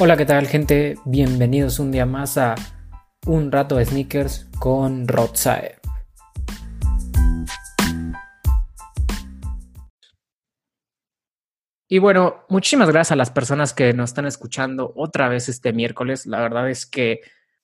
Hola, 0.00 0.16
¿qué 0.16 0.26
tal 0.26 0.48
gente? 0.48 0.96
Bienvenidos 1.04 1.78
un 1.78 1.92
día 1.92 2.04
más 2.04 2.36
a 2.36 2.56
Un 3.26 3.52
Rato 3.52 3.76
de 3.76 3.84
Sneakers 3.84 4.48
con 4.58 5.06
Rotsae. 5.06 5.76
Y 11.88 11.98
bueno, 12.00 12.44
muchísimas 12.48 12.88
gracias 12.88 13.12
a 13.12 13.16
las 13.16 13.30
personas 13.30 13.72
que 13.72 13.92
nos 13.92 14.10
están 14.10 14.26
escuchando 14.26 14.92
otra 14.96 15.28
vez 15.28 15.48
este 15.48 15.72
miércoles. 15.72 16.26
La 16.26 16.40
verdad 16.40 16.68
es 16.68 16.86
que, 16.86 17.20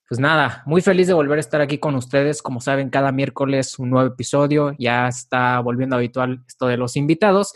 pues 0.08 0.20
nada, 0.20 0.62
muy 0.66 0.82
feliz 0.82 1.08
de 1.08 1.14
volver 1.14 1.38
a 1.38 1.40
estar 1.40 1.60
aquí 1.60 1.78
con 1.78 1.96
ustedes. 1.96 2.42
Como 2.42 2.60
saben, 2.60 2.90
cada 2.90 3.10
miércoles 3.10 3.76
un 3.80 3.90
nuevo 3.90 4.06
episodio. 4.06 4.76
Ya 4.78 5.08
está 5.08 5.58
volviendo 5.58 5.96
habitual 5.96 6.44
esto 6.46 6.68
de 6.68 6.76
los 6.76 6.94
invitados. 6.94 7.55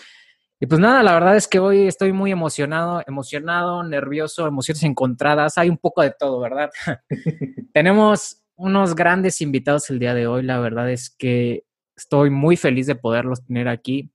Y 0.65 0.67
pues 0.67 0.81
nada, 0.81 1.03
la 1.03 1.13
verdad 1.13 1.37
es 1.37 1.47
que 1.47 1.59
hoy 1.59 1.87
estoy 1.87 2.15
muy 2.15 2.33
emocionado, 2.33 3.03
emocionado, 3.07 3.83
nervioso, 3.83 4.47
emociones 4.47 4.83
encontradas, 4.83 5.59
hay 5.59 5.69
un 5.69 5.77
poco 5.77 6.01
de 6.01 6.11
todo, 6.19 6.41
¿verdad? 6.41 6.71
Tenemos 7.75 8.43
unos 8.57 8.95
grandes 8.95 9.43
invitados 9.43 9.91
el 9.91 9.99
día 9.99 10.15
de 10.15 10.27
hoy, 10.27 10.43
la 10.43 10.59
verdad 10.61 10.91
es 10.91 11.11
que 11.11 11.65
estoy 11.95 12.31
muy 12.31 12.57
feliz 12.57 12.87
de 12.87 12.95
poderlos 12.95 13.45
tener 13.45 13.69
aquí. 13.69 14.11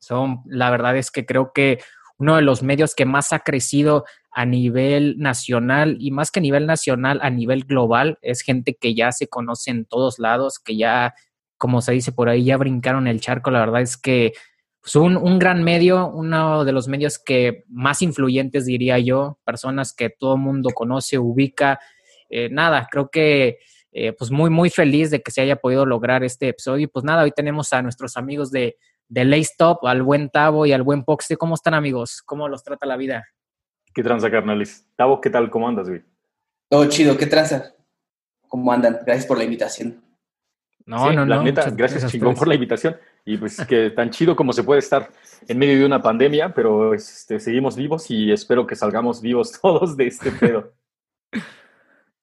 Son, 0.00 0.42
la 0.44 0.68
verdad 0.68 0.98
es 0.98 1.10
que 1.10 1.24
creo 1.24 1.52
que 1.54 1.78
uno 2.18 2.36
de 2.36 2.42
los 2.42 2.62
medios 2.62 2.94
que 2.94 3.06
más 3.06 3.32
ha 3.32 3.38
crecido 3.38 4.04
a 4.32 4.44
nivel 4.44 5.16
nacional 5.16 5.96
y 5.98 6.10
más 6.10 6.30
que 6.30 6.40
a 6.40 6.42
nivel 6.42 6.66
nacional, 6.66 7.20
a 7.22 7.30
nivel 7.30 7.64
global, 7.64 8.18
es 8.20 8.42
gente 8.42 8.76
que 8.78 8.94
ya 8.94 9.12
se 9.12 9.28
conoce 9.28 9.70
en 9.70 9.86
todos 9.86 10.18
lados, 10.18 10.58
que 10.58 10.76
ya, 10.76 11.14
como 11.56 11.80
se 11.80 11.92
dice 11.92 12.12
por 12.12 12.28
ahí, 12.28 12.44
ya 12.44 12.58
brincaron 12.58 13.06
el 13.06 13.22
charco. 13.22 13.50
La 13.50 13.60
verdad 13.60 13.80
es 13.80 13.96
que 13.96 14.34
pues 14.80 14.96
un, 14.96 15.16
un, 15.16 15.38
gran 15.38 15.62
medio, 15.62 16.08
uno 16.08 16.64
de 16.64 16.72
los 16.72 16.88
medios 16.88 17.18
que 17.18 17.64
más 17.68 18.00
influyentes, 18.02 18.64
diría 18.64 18.98
yo, 18.98 19.38
personas 19.44 19.92
que 19.92 20.10
todo 20.10 20.34
el 20.34 20.40
mundo 20.40 20.70
conoce, 20.70 21.18
ubica. 21.18 21.78
Eh, 22.30 22.48
nada, 22.50 22.88
creo 22.90 23.10
que 23.10 23.58
eh, 23.92 24.12
pues 24.12 24.30
muy, 24.30 24.50
muy 24.50 24.70
feliz 24.70 25.10
de 25.10 25.20
que 25.20 25.30
se 25.30 25.40
haya 25.40 25.56
podido 25.56 25.84
lograr 25.84 26.24
este 26.24 26.48
episodio. 26.48 26.84
Y 26.84 26.86
pues 26.86 27.04
nada, 27.04 27.24
hoy 27.24 27.32
tenemos 27.32 27.72
a 27.72 27.82
nuestros 27.82 28.16
amigos 28.16 28.50
de, 28.50 28.76
de 29.08 29.24
Laystop, 29.24 29.84
al 29.84 30.02
buen 30.02 30.30
Tavo 30.30 30.64
y 30.64 30.72
al 30.72 30.82
buen 30.82 31.04
Poxte. 31.04 31.36
¿Cómo 31.36 31.54
están, 31.54 31.74
amigos? 31.74 32.22
¿Cómo 32.22 32.48
los 32.48 32.62
trata 32.62 32.86
la 32.86 32.96
vida? 32.96 33.26
¿Qué 33.92 34.02
tranza, 34.02 34.30
carnales? 34.30 34.86
Tavo, 34.96 35.20
¿qué 35.20 35.28
tal? 35.28 35.50
¿Cómo 35.50 35.68
andas, 35.68 35.88
güey? 35.88 36.02
Todo 36.68 36.88
chido, 36.88 37.16
¿qué 37.16 37.26
tranza? 37.26 37.74
¿Cómo 38.48 38.72
andan? 38.72 39.00
Gracias 39.04 39.26
por 39.26 39.36
la 39.36 39.44
invitación. 39.44 40.00
No, 40.90 41.12
no, 41.12 41.24
la 41.24 41.36
no. 41.36 41.42
Neta, 41.44 41.70
gracias, 41.70 42.10
chingón, 42.10 42.34
por 42.34 42.48
la 42.48 42.54
invitación. 42.54 42.96
Y 43.24 43.36
pues 43.36 43.64
que 43.64 43.90
tan 43.90 44.10
chido 44.10 44.34
como 44.34 44.52
se 44.52 44.64
puede 44.64 44.80
estar 44.80 45.08
en 45.46 45.56
medio 45.56 45.78
de 45.78 45.86
una 45.86 46.02
pandemia, 46.02 46.52
pero 46.52 46.94
este, 46.94 47.38
seguimos 47.38 47.76
vivos 47.76 48.10
y 48.10 48.32
espero 48.32 48.66
que 48.66 48.74
salgamos 48.74 49.20
vivos 49.22 49.52
todos 49.62 49.96
de 49.96 50.08
este 50.08 50.32
pedo. 50.32 50.72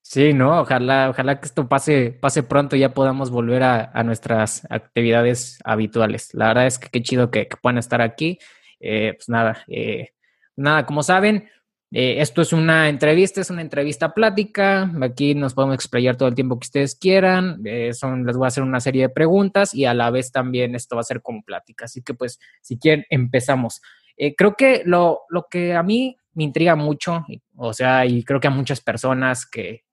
Sí, 0.02 0.34
no, 0.34 0.62
ojalá, 0.62 1.10
ojalá 1.10 1.40
que 1.40 1.46
esto 1.46 1.70
pase, 1.70 2.12
pase 2.12 2.44
pronto 2.44 2.76
y 2.76 2.80
ya 2.80 2.94
podamos 2.94 3.30
volver 3.30 3.64
a, 3.64 3.92
a, 3.94 4.04
nuestras 4.04 4.66
actividades 4.70 5.60
habituales. 5.64 6.34
La 6.34 6.48
verdad 6.48 6.68
es 6.68 6.78
que 6.78 6.90
qué 6.90 7.02
chido 7.02 7.32
que, 7.32 7.48
que 7.48 7.58
puedan 7.58 7.78
estar 7.78 8.02
aquí. 8.02 8.38
Eh, 8.82 9.14
pues 9.16 9.30
nada, 9.30 9.64
eh, 9.68 10.10
nada, 10.58 10.86
como 10.86 11.04
saben, 11.04 11.50
eh, 11.92 12.16
esto 12.20 12.42
es 12.42 12.52
una 12.52 12.90
entrevista, 12.90 13.40
es 13.40 13.50
una 13.50 13.62
entrevista 13.62 14.14
plática. 14.14 14.92
Aquí 15.02 15.36
nos 15.36 15.54
podemos 15.54 15.76
explayar 15.76 16.18
todo 16.18 16.28
el 16.28 16.36
tiempo 16.36 16.60
que 16.60 16.66
ustedes 16.66 16.96
quieran. 16.96 17.62
Eh, 17.66 17.94
son, 17.94 18.26
les 18.26 18.36
voy 18.36 18.46
a 18.46 18.50
hacer 18.50 18.64
una 18.64 18.82
serie 18.82 19.04
de 19.04 19.10
preguntas 19.10 19.74
y 19.74 19.86
a 19.86 19.94
la 19.94 20.12
vez 20.12 20.32
también 20.32 20.76
esto 20.76 20.96
va 20.96 21.02
a 21.02 21.06
ser 21.06 21.22
como 21.22 21.44
plática. 21.44 21.86
Así 21.86 22.02
que 22.02 22.14
pues, 22.14 22.40
si 22.62 22.78
quieren, 22.78 23.06
empezamos. 23.10 23.82
Eh, 24.18 24.36
creo 24.36 24.56
que 24.56 24.82
lo, 24.86 25.22
lo, 25.30 25.48
que 25.50 25.76
a 25.76 25.84
mí 25.84 26.18
me 26.34 26.44
intriga 26.44 26.76
mucho, 26.76 27.26
o 27.56 27.74
sea, 27.74 28.06
y 28.06 28.24
creo 28.24 28.40
que 28.40 28.48
a 28.48 28.52
muchas 28.52 28.82
personas 28.82 29.46
que 29.46 29.84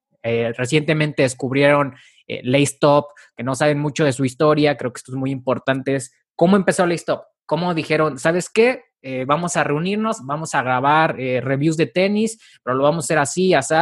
recientemente 0.56 1.22
descubrieron 1.22 1.97
Laystop, 2.27 3.10
que 3.37 3.43
no 3.43 3.54
saben 3.54 3.78
mucho 3.78 4.06
de 4.06 4.12
su 4.12 4.25
historia, 4.25 4.77
creo 4.78 4.91
que 4.91 4.99
esto 4.99 5.12
es 5.12 5.16
muy 5.16 5.31
importante, 5.31 5.99
cómo 6.34 6.56
empezó 6.56 6.87
Laystop. 6.87 7.25
¿Cómo 7.47 7.75
dijeron, 7.75 8.19
sabes 8.19 8.49
qué? 8.49 8.84
Eh, 9.06 9.26
vamos 9.26 9.54
a 9.59 9.65
reunirnos, 9.65 10.25
vamos 10.25 10.54
a 10.54 10.62
grabar 10.62 11.20
eh, 11.20 11.42
reviews 11.42 11.76
de 11.76 11.84
tenis, 11.84 12.38
pero 12.62 12.75
lo 12.75 12.84
vamos 12.84 13.04
a 13.04 13.06
hacer 13.06 13.19
así, 13.19 13.53
así, 13.53 13.75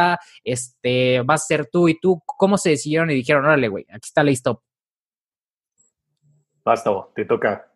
este, 0.43 1.21
va 1.21 1.35
a 1.35 1.37
ser 1.37 1.69
tú 1.71 1.87
y 1.87 1.97
tú. 1.97 2.21
¿Cómo 2.25 2.57
se 2.57 2.71
decidieron 2.71 3.09
y 3.09 3.15
dijeron, 3.15 3.45
órale, 3.45 3.69
güey, 3.69 3.85
aquí 3.89 4.05
está 4.07 4.21
Laystop? 4.21 4.61
Basta, 6.65 6.91
te 7.15 7.23
toca. 7.23 7.71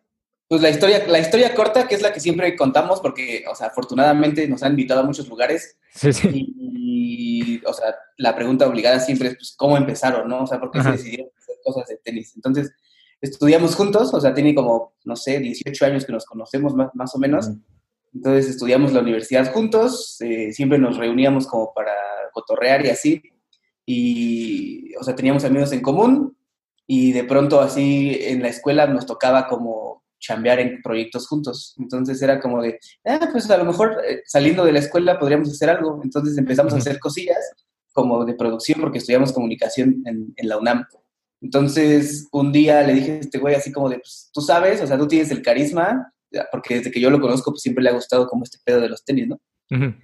Pues 0.46 0.60
la 0.60 0.68
historia, 0.68 1.06
la 1.06 1.20
historia 1.20 1.54
corta, 1.54 1.88
que 1.88 1.94
es 1.94 2.02
la 2.02 2.12
que 2.12 2.20
siempre 2.20 2.54
contamos, 2.54 3.00
porque, 3.00 3.42
o 3.50 3.54
sea, 3.54 3.68
afortunadamente 3.68 4.46
nos 4.46 4.62
han 4.62 4.72
invitado 4.72 5.00
a 5.00 5.04
muchos 5.04 5.26
lugares. 5.26 5.78
Sí, 5.94 6.12
sí. 6.12 6.54
Y, 6.58 7.64
o 7.64 7.72
sea, 7.72 7.94
la 8.18 8.36
pregunta 8.36 8.68
obligada 8.68 9.00
siempre 9.00 9.28
es, 9.28 9.36
pues, 9.36 9.54
¿cómo 9.56 9.78
empezaron, 9.78 10.28
no? 10.28 10.42
O 10.42 10.46
sea, 10.46 10.60
¿por 10.60 10.70
qué 10.70 10.80
Ajá. 10.80 10.90
se 10.90 10.98
decidieron 10.98 11.30
hacer 11.38 11.56
cosas 11.64 11.88
de 11.88 11.96
tenis? 11.96 12.34
Entonces, 12.36 12.70
estudiamos 13.20 13.74
juntos, 13.74 14.12
o 14.14 14.20
sea, 14.20 14.34
tiene 14.34 14.54
como, 14.54 14.94
no 15.04 15.16
sé, 15.16 15.38
18 15.40 15.86
años 15.86 16.04
que 16.04 16.12
nos 16.12 16.24
conocemos 16.24 16.74
más, 16.74 16.94
más 16.94 17.14
o 17.14 17.18
menos. 17.18 17.50
Entonces 18.14 18.48
estudiamos 18.48 18.92
la 18.92 19.00
universidad 19.00 19.52
juntos, 19.52 20.20
eh, 20.20 20.52
siempre 20.52 20.78
nos 20.78 20.96
reuníamos 20.96 21.46
como 21.46 21.72
para 21.74 21.92
cotorrear 22.32 22.84
y 22.86 22.90
así. 22.90 23.22
Y, 23.84 24.94
o 24.96 25.02
sea, 25.02 25.14
teníamos 25.14 25.44
amigos 25.44 25.72
en 25.72 25.80
común 25.80 26.36
y 26.86 27.12
de 27.12 27.24
pronto 27.24 27.60
así 27.60 28.18
en 28.20 28.42
la 28.42 28.48
escuela 28.48 28.86
nos 28.86 29.06
tocaba 29.06 29.46
como 29.46 30.04
chambear 30.18 30.58
en 30.60 30.82
proyectos 30.82 31.26
juntos. 31.26 31.74
Entonces 31.78 32.20
era 32.22 32.40
como 32.40 32.62
de, 32.62 32.78
ah, 33.04 33.28
pues 33.30 33.50
a 33.50 33.56
lo 33.56 33.64
mejor 33.64 33.98
eh, 34.06 34.22
saliendo 34.26 34.64
de 34.64 34.72
la 34.72 34.80
escuela 34.80 35.18
podríamos 35.18 35.50
hacer 35.50 35.70
algo. 35.70 36.00
Entonces 36.02 36.36
empezamos 36.38 36.72
uh 36.72 36.76
-huh. 36.76 36.78
a 36.78 36.82
hacer 36.82 36.98
cosillas 36.98 37.38
como 37.92 38.24
de 38.24 38.34
producción 38.34 38.80
porque 38.80 38.98
estudiamos 38.98 39.32
comunicación 39.32 40.02
en, 40.06 40.32
en 40.36 40.48
la 40.48 40.58
UNAM. 40.58 40.84
Entonces, 41.40 42.28
un 42.32 42.52
día 42.52 42.82
le 42.82 42.94
dije 42.94 43.12
a 43.12 43.16
este 43.16 43.38
güey 43.38 43.54
así 43.54 43.72
como 43.72 43.88
de, 43.88 43.96
pues, 43.96 44.30
tú 44.32 44.40
sabes, 44.40 44.80
o 44.80 44.86
sea, 44.86 44.98
tú 44.98 45.06
tienes 45.06 45.30
el 45.30 45.42
carisma, 45.42 46.12
porque 46.50 46.76
desde 46.76 46.90
que 46.90 47.00
yo 47.00 47.10
lo 47.10 47.20
conozco, 47.20 47.52
pues 47.52 47.62
siempre 47.62 47.82
le 47.82 47.90
ha 47.90 47.94
gustado 47.94 48.26
como 48.26 48.44
este 48.44 48.58
pedo 48.64 48.80
de 48.80 48.88
los 48.88 49.04
tenis, 49.04 49.28
¿no? 49.28 49.40
Uh 49.70 49.74
-huh. 49.76 49.96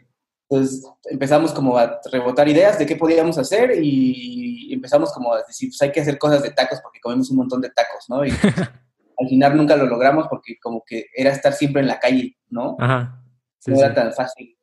Entonces, 0.48 0.84
empezamos 1.04 1.52
como 1.52 1.76
a 1.76 2.00
rebotar 2.12 2.48
ideas 2.48 2.78
de 2.78 2.86
qué 2.86 2.96
podíamos 2.96 3.38
hacer 3.38 3.72
y 3.82 4.72
empezamos 4.72 5.12
como 5.12 5.32
a 5.32 5.42
decir, 5.42 5.70
pues 5.70 5.82
hay 5.82 5.90
que 5.90 6.00
hacer 6.00 6.18
cosas 6.18 6.42
de 6.42 6.50
tacos 6.50 6.80
porque 6.82 7.00
comemos 7.00 7.30
un 7.30 7.38
montón 7.38 7.60
de 7.60 7.70
tacos, 7.70 8.04
¿no? 8.08 8.24
Y 8.24 8.30
pues, 8.30 8.54
al 9.18 9.28
final 9.28 9.56
nunca 9.56 9.76
lo 9.76 9.86
logramos 9.86 10.28
porque 10.28 10.58
como 10.60 10.82
que 10.86 11.06
era 11.14 11.30
estar 11.30 11.52
siempre 11.52 11.82
en 11.82 11.88
la 11.88 11.98
calle, 11.98 12.36
¿no? 12.50 12.76
Ajá. 12.78 13.22
Sí, 13.58 13.70
no 13.70 13.78
sí. 13.78 13.82
era 13.82 13.94
tan 13.94 14.12
fácil. 14.12 14.53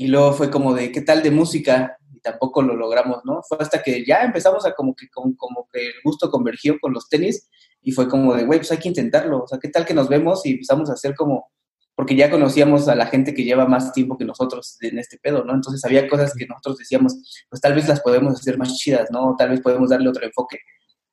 Y 0.00 0.06
luego 0.06 0.32
fue 0.32 0.50
como 0.50 0.72
de, 0.72 0.90
¿qué 0.92 1.02
tal 1.02 1.22
de 1.22 1.30
música? 1.30 1.98
tampoco 2.22 2.62
lo 2.62 2.74
logramos, 2.74 3.20
¿no? 3.24 3.42
Fue 3.46 3.58
hasta 3.60 3.82
que 3.82 4.02
ya 4.04 4.22
empezamos 4.22 4.64
a 4.64 4.72
como 4.72 4.94
que, 4.94 5.08
como, 5.10 5.36
como 5.36 5.68
que 5.70 5.88
el 5.88 5.94
gusto 6.02 6.30
convergió 6.30 6.78
con 6.80 6.94
los 6.94 7.06
tenis 7.10 7.50
y 7.82 7.92
fue 7.92 8.08
como 8.08 8.34
de, 8.34 8.44
güey, 8.44 8.60
pues 8.60 8.72
hay 8.72 8.78
que 8.78 8.88
intentarlo, 8.88 9.42
o 9.42 9.46
sea, 9.46 9.58
¿qué 9.58 9.68
tal 9.68 9.84
que 9.84 9.92
nos 9.92 10.08
vemos 10.08 10.44
y 10.46 10.52
empezamos 10.52 10.88
a 10.88 10.94
hacer 10.94 11.14
como, 11.14 11.50
porque 11.94 12.16
ya 12.16 12.30
conocíamos 12.30 12.88
a 12.88 12.94
la 12.94 13.06
gente 13.06 13.34
que 13.34 13.44
lleva 13.44 13.66
más 13.66 13.92
tiempo 13.92 14.16
que 14.16 14.24
nosotros 14.24 14.78
en 14.80 14.98
este 14.98 15.18
pedo, 15.18 15.44
¿no? 15.44 15.54
Entonces 15.54 15.84
había 15.84 16.08
cosas 16.08 16.32
que 16.34 16.46
nosotros 16.46 16.78
decíamos, 16.78 17.44
pues 17.50 17.60
tal 17.60 17.74
vez 17.74 17.86
las 17.86 18.00
podemos 18.00 18.40
hacer 18.40 18.56
más 18.56 18.74
chidas, 18.76 19.10
¿no? 19.10 19.34
Tal 19.38 19.50
vez 19.50 19.60
podemos 19.60 19.90
darle 19.90 20.08
otro 20.08 20.24
enfoque 20.24 20.60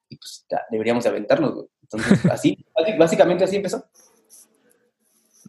y 0.08 0.16
pues 0.16 0.46
ya, 0.50 0.62
deberíamos 0.72 1.04
de 1.04 1.10
aventarnos, 1.10 1.54
güey. 1.54 1.68
Entonces, 1.82 2.26
así, 2.32 2.58
básicamente 2.98 3.44
así 3.44 3.58
empezó. 3.58 3.84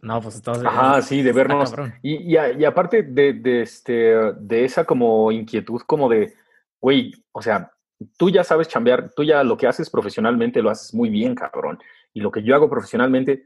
No, 0.01 0.21
pues 0.21 0.35
entonces. 0.35 0.65
Ajá, 0.65 1.01
sí, 1.01 1.21
de 1.21 1.31
vernos. 1.31 1.73
Y, 2.01 2.35
y, 2.35 2.37
y, 2.57 2.65
aparte 2.65 3.03
de, 3.03 3.33
de, 3.33 3.61
este, 3.61 3.93
de 4.39 4.65
esa 4.65 4.85
como 4.85 5.31
inquietud, 5.31 5.81
como 5.85 6.09
de, 6.09 6.33
güey, 6.79 7.11
o 7.31 7.41
sea, 7.41 7.71
tú 8.17 8.29
ya 8.29 8.43
sabes 8.43 8.67
chambear, 8.67 9.11
tú 9.15 9.23
ya 9.23 9.43
lo 9.43 9.57
que 9.57 9.67
haces 9.67 9.89
profesionalmente 9.89 10.61
lo 10.61 10.69
haces 10.69 10.93
muy 10.93 11.09
bien, 11.09 11.35
cabrón. 11.35 11.79
Y 12.13 12.21
lo 12.21 12.31
que 12.31 12.43
yo 12.43 12.55
hago 12.55 12.69
profesionalmente, 12.69 13.45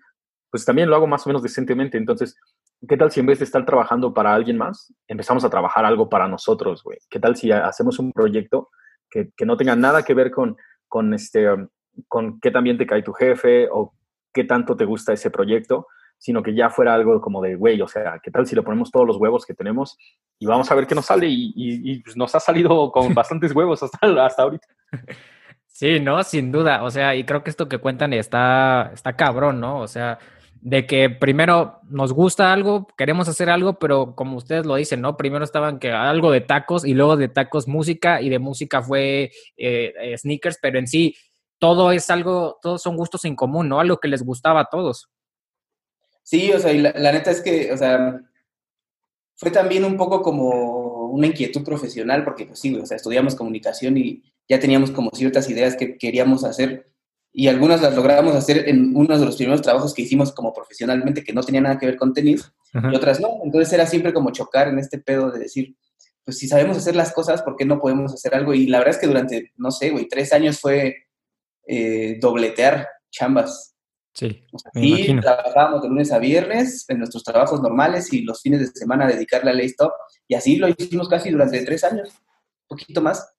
pues 0.49 0.65
también 0.65 0.89
lo 0.89 0.95
hago 0.95 1.07
más 1.07 1.25
o 1.25 1.29
menos 1.29 1.41
decentemente. 1.41 1.97
Entonces, 1.97 2.37
¿qué 2.87 2.97
tal 2.97 3.11
si 3.11 3.19
en 3.19 3.25
vez 3.25 3.39
de 3.39 3.45
estar 3.45 3.65
trabajando 3.65 4.13
para 4.13 4.33
alguien 4.33 4.57
más, 4.57 4.93
empezamos 5.07 5.43
a 5.43 5.49
trabajar 5.49 5.85
algo 5.85 6.09
para 6.09 6.27
nosotros, 6.27 6.83
güey? 6.83 6.99
¿Qué 7.09 7.19
tal 7.19 7.35
si 7.35 7.51
hacemos 7.51 7.99
un 7.99 8.11
proyecto 8.11 8.69
que, 9.09 9.31
que 9.35 9.45
no 9.45 9.57
tenga 9.57 9.75
nada 9.75 10.03
que 10.03 10.13
ver 10.13 10.31
con, 10.31 10.55
con, 10.87 11.13
este, 11.13 11.47
con 12.07 12.39
qué 12.39 12.51
también 12.51 12.77
te 12.77 12.85
cae 12.85 13.01
tu 13.01 13.13
jefe 13.13 13.67
o 13.71 13.93
qué 14.31 14.43
tanto 14.43 14.75
te 14.75 14.85
gusta 14.85 15.13
ese 15.13 15.31
proyecto? 15.31 15.87
Sino 16.23 16.41
que 16.41 16.55
ya 16.55 16.69
fuera 16.69 16.93
algo 16.93 17.19
como 17.19 17.41
de, 17.41 17.55
güey, 17.55 17.81
o 17.81 17.87
sea, 17.89 18.17
¿qué 18.23 18.31
tal 18.31 18.47
si 18.47 18.55
le 18.55 18.61
ponemos 18.61 18.89
todos 18.89 19.05
los 19.05 19.17
huevos 19.17 19.45
que 19.45 19.53
tenemos 19.53 19.97
y 20.39 20.45
vamos 20.45 20.71
a 20.71 20.75
ver 20.75 20.87
qué 20.87 20.95
nos 20.95 21.07
sale? 21.07 21.27
Y, 21.27 21.51
y, 21.53 21.91
y 21.91 21.99
pues 21.99 22.15
nos 22.15 22.33
ha 22.33 22.39
salido 22.39 22.93
con 22.93 23.13
bastantes 23.13 23.53
huevos 23.53 23.83
hasta, 23.83 23.99
hasta 24.25 24.43
ahorita. 24.43 24.65
Sí, 25.67 25.99
no, 25.99 26.23
sin 26.23 26.49
duda. 26.49 26.83
O 26.83 26.91
sea, 26.91 27.13
y 27.13 27.25
creo 27.25 27.43
que 27.43 27.49
esto 27.49 27.67
que 27.67 27.79
cuentan 27.79 28.13
está, 28.13 28.91
está 28.93 29.17
cabrón, 29.17 29.59
¿no? 29.59 29.81
O 29.81 29.87
sea, 29.89 30.17
de 30.61 30.87
que 30.87 31.09
primero 31.09 31.81
nos 31.89 32.13
gusta 32.13 32.53
algo, 32.53 32.87
queremos 32.97 33.27
hacer 33.27 33.49
algo, 33.49 33.77
pero 33.77 34.15
como 34.15 34.37
ustedes 34.37 34.65
lo 34.65 34.75
dicen, 34.75 35.01
¿no? 35.01 35.17
Primero 35.17 35.43
estaban 35.43 35.77
que 35.77 35.91
algo 35.91 36.31
de 36.31 36.39
tacos 36.39 36.85
y 36.85 36.93
luego 36.93 37.17
de 37.17 37.27
tacos 37.27 37.67
música 37.67 38.21
y 38.21 38.29
de 38.29 38.39
música 38.39 38.81
fue 38.81 39.29
eh, 39.57 39.93
eh, 39.99 40.17
sneakers, 40.17 40.57
pero 40.61 40.79
en 40.79 40.87
sí 40.87 41.17
todo 41.59 41.91
es 41.91 42.09
algo, 42.09 42.59
todos 42.61 42.81
son 42.81 42.95
gustos 42.95 43.25
en 43.25 43.35
común, 43.35 43.67
¿no? 43.67 43.81
Algo 43.81 43.97
que 43.97 44.07
les 44.07 44.23
gustaba 44.23 44.61
a 44.61 44.69
todos. 44.71 45.09
Sí, 46.23 46.51
o 46.51 46.59
sea, 46.59 46.71
y 46.71 46.79
la, 46.79 46.91
la, 46.91 47.11
neta 47.11 47.31
es 47.31 47.41
que, 47.41 47.71
o 47.71 47.77
sea, 47.77 48.19
fue 49.35 49.51
también 49.51 49.83
un 49.83 49.97
poco 49.97 50.21
como 50.21 51.07
una 51.07 51.27
inquietud 51.27 51.63
profesional, 51.63 52.23
porque 52.23 52.45
pues 52.45 52.59
sí, 52.59 52.75
o 52.75 52.85
sea, 52.85 52.97
estudiamos 52.97 53.35
comunicación 53.35 53.97
y 53.97 54.23
ya 54.47 54.59
teníamos 54.59 54.91
como 54.91 55.11
ciertas 55.13 55.49
ideas 55.49 55.75
que 55.75 55.97
queríamos 55.97 56.43
hacer 56.43 56.93
y 57.35 57.47
algunas 57.47 57.81
las 57.81 57.95
logramos 57.95 58.35
hacer 58.35 58.69
en 58.69 58.95
uno 58.95 59.17
de 59.17 59.25
los 59.25 59.35
primeros 59.35 59.63
trabajos 59.63 59.93
que 59.93 60.03
hicimos 60.03 60.31
como 60.31 60.53
profesionalmente 60.53 61.23
que 61.23 61.33
no 61.33 61.41
tenía 61.41 61.61
nada 61.61 61.79
que 61.79 61.87
ver 61.87 61.97
con 61.97 62.13
tenis 62.13 62.51
y 62.73 62.95
otras 62.95 63.19
no. 63.19 63.39
Entonces 63.43 63.73
era 63.73 63.87
siempre 63.87 64.13
como 64.13 64.31
chocar 64.31 64.67
en 64.67 64.77
este 64.77 64.99
pedo 64.99 65.31
de 65.31 65.39
decir, 65.39 65.75
pues 66.23 66.37
si 66.37 66.47
sabemos 66.47 66.77
hacer 66.77 66.95
las 66.95 67.11
cosas, 67.11 67.41
¿por 67.41 67.55
qué 67.55 67.65
no 67.65 67.79
podemos 67.79 68.13
hacer 68.13 68.35
algo? 68.35 68.53
Y 68.53 68.67
la 68.67 68.77
verdad 68.77 68.93
es 68.93 69.01
que 69.01 69.07
durante, 69.07 69.51
no 69.57 69.71
sé, 69.71 69.89
güey, 69.89 70.07
tres 70.07 70.31
años 70.31 70.59
fue 70.59 70.95
eh, 71.67 72.19
dobletear 72.21 72.87
chambas. 73.09 73.72
Sí. 74.13 74.43
y 74.75 75.19
trabajábamos 75.19 75.81
de 75.81 75.89
lunes 75.89 76.11
a 76.11 76.19
viernes 76.19 76.85
en 76.87 76.99
nuestros 76.99 77.23
trabajos 77.23 77.59
normales 77.61 78.13
y 78.13 78.21
los 78.21 78.41
fines 78.41 78.59
de 78.59 78.67
semana 78.67 79.07
dedicarle 79.07 79.49
a 79.49 79.53
Laystop. 79.55 79.91
Y 80.27 80.35
así 80.35 80.57
lo 80.57 80.67
hicimos 80.67 81.09
casi 81.09 81.31
durante 81.31 81.65
tres 81.65 81.83
años, 81.83 82.09
un 82.09 82.77
poquito 82.77 83.01
más. 83.01 83.33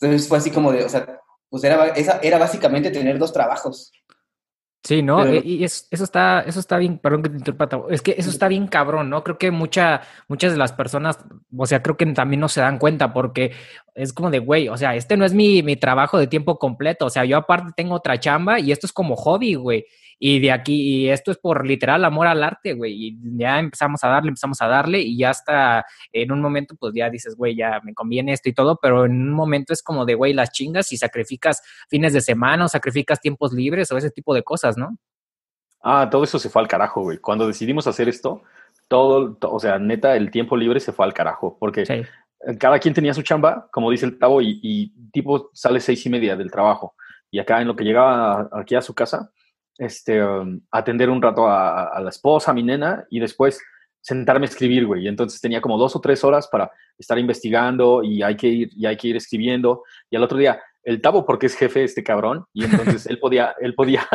Entonces 0.00 0.28
fue 0.28 0.38
así 0.38 0.50
como 0.50 0.70
de, 0.70 0.84
o 0.84 0.88
sea, 0.88 1.20
pues 1.48 1.64
era, 1.64 1.88
esa, 1.88 2.20
era 2.22 2.38
básicamente 2.38 2.90
tener 2.90 3.18
dos 3.18 3.32
trabajos. 3.32 3.90
Sí, 4.84 5.02
¿no? 5.02 5.26
Y 5.34 5.64
eso, 5.64 5.84
está, 5.90 6.40
eso 6.46 6.60
está 6.60 6.78
bien, 6.78 6.98
perdón 6.98 7.22
que 7.22 7.30
te 7.30 7.36
interpreta, 7.36 7.80
es 7.90 8.00
que 8.00 8.14
eso 8.16 8.30
está 8.30 8.46
bien 8.46 8.68
cabrón, 8.68 9.10
¿no? 9.10 9.24
Creo 9.24 9.36
que 9.36 9.50
mucha, 9.50 10.02
muchas 10.28 10.52
de 10.52 10.58
las 10.58 10.72
personas, 10.72 11.18
o 11.54 11.66
sea, 11.66 11.82
creo 11.82 11.96
que 11.96 12.06
también 12.06 12.40
no 12.40 12.48
se 12.48 12.60
dan 12.60 12.78
cuenta 12.78 13.12
porque 13.12 13.52
es 13.94 14.12
como 14.12 14.30
de, 14.30 14.38
güey, 14.38 14.68
o 14.68 14.76
sea, 14.76 14.94
este 14.94 15.16
no 15.16 15.24
es 15.24 15.34
mi, 15.34 15.62
mi 15.64 15.76
trabajo 15.76 16.16
de 16.16 16.28
tiempo 16.28 16.58
completo, 16.58 17.06
o 17.06 17.10
sea, 17.10 17.24
yo 17.24 17.36
aparte 17.36 17.72
tengo 17.76 17.96
otra 17.96 18.20
chamba 18.20 18.60
y 18.60 18.70
esto 18.70 18.86
es 18.86 18.92
como 18.92 19.16
hobby, 19.16 19.54
güey. 19.56 19.84
Y 20.20 20.40
de 20.40 20.50
aquí, 20.50 20.74
y 20.74 21.10
esto 21.10 21.30
es 21.30 21.38
por 21.38 21.64
literal 21.64 22.04
amor 22.04 22.26
al 22.26 22.42
arte, 22.42 22.74
güey. 22.74 22.92
Y 22.92 23.18
ya 23.38 23.60
empezamos 23.60 24.02
a 24.02 24.08
darle, 24.08 24.30
empezamos 24.30 24.60
a 24.60 24.66
darle, 24.66 25.00
y 25.00 25.16
ya 25.16 25.30
hasta 25.30 25.86
en 26.12 26.32
un 26.32 26.40
momento, 26.40 26.74
pues 26.78 26.92
ya 26.94 27.08
dices, 27.08 27.36
güey, 27.36 27.54
ya 27.54 27.80
me 27.84 27.94
conviene 27.94 28.32
esto 28.32 28.48
y 28.48 28.52
todo, 28.52 28.78
pero 28.82 29.04
en 29.04 29.12
un 29.12 29.32
momento 29.32 29.72
es 29.72 29.82
como 29.82 30.04
de, 30.04 30.14
güey, 30.14 30.32
las 30.32 30.50
chingas 30.50 30.92
y 30.92 30.96
sacrificas 30.96 31.62
fines 31.88 32.12
de 32.12 32.20
semana 32.20 32.64
o 32.64 32.68
sacrificas 32.68 33.20
tiempos 33.20 33.52
libres 33.52 33.92
o 33.92 33.96
ese 33.96 34.10
tipo 34.10 34.34
de 34.34 34.42
cosas, 34.42 34.76
¿no? 34.76 34.96
Ah, 35.80 36.08
todo 36.10 36.24
eso 36.24 36.40
se 36.40 36.48
fue 36.48 36.62
al 36.62 36.68
carajo, 36.68 37.02
güey. 37.02 37.18
Cuando 37.18 37.46
decidimos 37.46 37.86
hacer 37.86 38.08
esto, 38.08 38.42
todo, 38.88 39.38
o 39.40 39.60
sea, 39.60 39.78
neta, 39.78 40.16
el 40.16 40.32
tiempo 40.32 40.56
libre 40.56 40.80
se 40.80 40.92
fue 40.92 41.06
al 41.06 41.14
carajo, 41.14 41.56
porque 41.60 42.06
cada 42.58 42.80
quien 42.80 42.94
tenía 42.94 43.14
su 43.14 43.22
chamba, 43.22 43.68
como 43.70 43.90
dice 43.90 44.06
el 44.06 44.18
Tavo, 44.18 44.42
y, 44.42 44.58
y 44.62 45.10
tipo 45.12 45.50
sale 45.52 45.78
seis 45.78 46.04
y 46.06 46.10
media 46.10 46.34
del 46.34 46.50
trabajo. 46.50 46.94
Y 47.30 47.38
acá 47.38 47.60
en 47.60 47.68
lo 47.68 47.76
que 47.76 47.84
llegaba 47.84 48.48
aquí 48.52 48.74
a 48.74 48.82
su 48.82 48.94
casa, 48.94 49.30
este, 49.78 50.22
um, 50.22 50.60
atender 50.70 51.08
un 51.08 51.22
rato 51.22 51.48
a, 51.48 51.98
la 52.02 52.10
esposa, 52.10 52.50
a 52.50 52.54
mi 52.54 52.62
nena, 52.62 53.06
y 53.10 53.20
después 53.20 53.62
sentarme 54.00 54.46
a 54.46 54.48
escribir, 54.48 54.86
güey. 54.86 55.04
Y 55.04 55.08
entonces 55.08 55.40
tenía 55.40 55.60
como 55.60 55.78
dos 55.78 55.96
o 55.96 56.00
tres 56.00 56.24
horas 56.24 56.48
para 56.48 56.70
estar 56.98 57.18
investigando 57.18 58.02
y 58.02 58.22
hay 58.22 58.36
que 58.36 58.48
ir, 58.48 58.70
y 58.74 58.86
hay 58.86 58.96
que 58.96 59.08
ir 59.08 59.16
escribiendo. 59.16 59.84
Y 60.10 60.16
al 60.16 60.24
otro 60.24 60.36
día, 60.36 60.60
el 60.82 61.00
Tavo, 61.00 61.24
porque 61.24 61.46
es 61.46 61.56
jefe 61.56 61.84
este 61.84 62.02
cabrón, 62.02 62.44
y 62.52 62.64
entonces 62.64 63.06
él 63.06 63.18
podía, 63.18 63.54
él 63.60 63.74
podía 63.74 64.06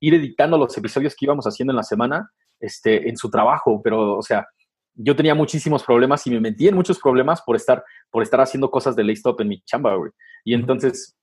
ir 0.00 0.14
editando 0.14 0.58
los 0.58 0.76
episodios 0.76 1.14
que 1.14 1.24
íbamos 1.24 1.46
haciendo 1.46 1.72
en 1.72 1.76
la 1.76 1.82
semana 1.82 2.30
este, 2.60 3.08
en 3.08 3.16
su 3.16 3.30
trabajo, 3.30 3.80
pero, 3.82 4.16
o 4.16 4.22
sea, 4.22 4.46
yo 4.94 5.16
tenía 5.16 5.34
muchísimos 5.34 5.82
problemas 5.84 6.26
y 6.26 6.30
me 6.30 6.40
metí 6.40 6.68
en 6.68 6.74
muchos 6.74 6.98
problemas 6.98 7.40
por 7.42 7.56
estar, 7.56 7.82
por 8.10 8.22
estar 8.22 8.40
haciendo 8.40 8.70
cosas 8.70 8.94
de 8.94 9.04
Laystop 9.04 9.40
en 9.40 9.48
mi 9.48 9.62
chamba, 9.62 9.94
güey. 9.94 10.10
Y 10.44 10.54
entonces 10.54 11.16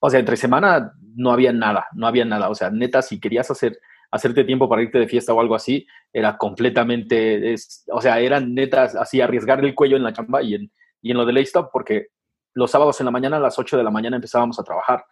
o 0.00 0.10
sea, 0.10 0.20
entre 0.20 0.36
semana 0.36 0.92
no 1.16 1.32
había 1.32 1.52
nada, 1.52 1.86
no 1.92 2.06
había 2.06 2.24
nada. 2.24 2.48
O 2.48 2.54
sea, 2.54 2.70
neta, 2.70 3.02
si 3.02 3.18
querías 3.20 3.50
hacer, 3.50 3.78
hacerte 4.10 4.44
tiempo 4.44 4.68
para 4.68 4.82
irte 4.82 4.98
de 4.98 5.08
fiesta 5.08 5.32
o 5.32 5.40
algo 5.40 5.54
así, 5.54 5.86
era 6.12 6.36
completamente, 6.36 7.54
o 7.90 8.00
sea, 8.00 8.20
era 8.20 8.40
neta 8.40 8.84
así 8.84 9.20
arriesgar 9.20 9.64
el 9.64 9.74
cuello 9.74 9.96
en 9.96 10.04
la 10.04 10.12
chamba 10.12 10.42
y 10.42 10.54
en, 10.54 10.70
y 11.02 11.10
en 11.10 11.16
lo 11.16 11.26
de 11.26 11.40
stop 11.40 11.70
porque 11.72 12.08
los 12.54 12.70
sábados 12.70 13.00
en 13.00 13.06
la 13.06 13.12
mañana 13.12 13.36
a 13.36 13.40
las 13.40 13.58
8 13.58 13.76
de 13.76 13.84
la 13.84 13.90
mañana 13.90 14.16
empezábamos 14.16 14.58
a 14.58 14.64
trabajar. 14.64 15.04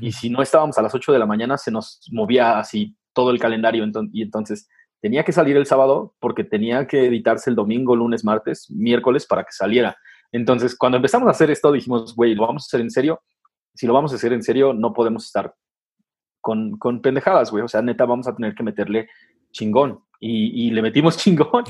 Y 0.00 0.12
si 0.12 0.28
no 0.28 0.42
estábamos 0.42 0.76
a 0.76 0.82
las 0.82 0.94
8 0.94 1.12
de 1.12 1.18
la 1.18 1.26
mañana, 1.26 1.56
se 1.56 1.70
nos 1.70 2.00
movía 2.12 2.58
así 2.58 2.96
todo 3.14 3.30
el 3.30 3.38
calendario. 3.38 3.84
y 4.12 4.22
entonces 4.22 4.68
tenía 5.00 5.24
que 5.24 5.32
salir 5.32 5.56
el 5.56 5.66
sábado 5.66 6.14
porque 6.20 6.44
tenía 6.44 6.86
que 6.86 7.06
editarse 7.06 7.50
el 7.50 7.56
domingo, 7.56 7.96
lunes, 7.96 8.24
martes, 8.24 8.70
miércoles 8.70 9.26
para 9.26 9.44
que 9.44 9.52
saliera. 9.52 9.96
Entonces, 10.32 10.76
cuando 10.76 10.96
empezamos 10.96 11.28
a 11.28 11.30
hacer 11.30 11.50
esto, 11.50 11.72
dijimos, 11.72 12.14
güey, 12.14 12.34
¿lo 12.34 12.46
vamos 12.46 12.64
a 12.64 12.66
hacer 12.66 12.80
en 12.80 12.90
serio? 12.90 13.22
Si 13.78 13.86
lo 13.86 13.92
vamos 13.92 14.12
a 14.12 14.16
hacer 14.16 14.32
en 14.32 14.42
serio, 14.42 14.74
no 14.74 14.92
podemos 14.92 15.24
estar 15.24 15.54
con, 16.40 16.78
con 16.78 17.00
pendejadas, 17.00 17.52
güey. 17.52 17.62
O 17.62 17.68
sea, 17.68 17.80
neta, 17.80 18.06
vamos 18.06 18.26
a 18.26 18.34
tener 18.34 18.56
que 18.56 18.64
meterle 18.64 19.08
chingón. 19.52 20.00
Y, 20.18 20.72
le 20.72 20.82
metimos 20.82 21.16
chingón. 21.18 21.62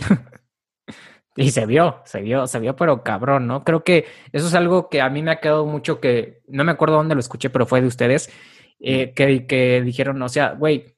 Y 1.36 1.50
se 1.50 1.66
vio, 1.66 2.00
se 2.06 2.22
vio, 2.22 2.46
se 2.46 2.60
vio, 2.60 2.74
pero 2.76 3.04
cabrón, 3.04 3.46
¿no? 3.46 3.62
Creo 3.62 3.84
que 3.84 4.06
eso 4.32 4.46
es 4.46 4.54
algo 4.54 4.88
que 4.88 5.02
a 5.02 5.10
mí 5.10 5.22
me 5.22 5.32
ha 5.32 5.40
quedado 5.40 5.66
mucho 5.66 6.00
que, 6.00 6.40
no 6.48 6.64
me 6.64 6.72
acuerdo 6.72 6.96
dónde 6.96 7.14
lo 7.14 7.20
escuché, 7.20 7.50
pero 7.50 7.66
fue 7.66 7.82
de 7.82 7.88
ustedes, 7.88 8.32
eh, 8.80 9.12
que, 9.12 9.46
que 9.46 9.82
dijeron, 9.82 10.22
o 10.22 10.30
sea, 10.30 10.52
güey, 10.52 10.96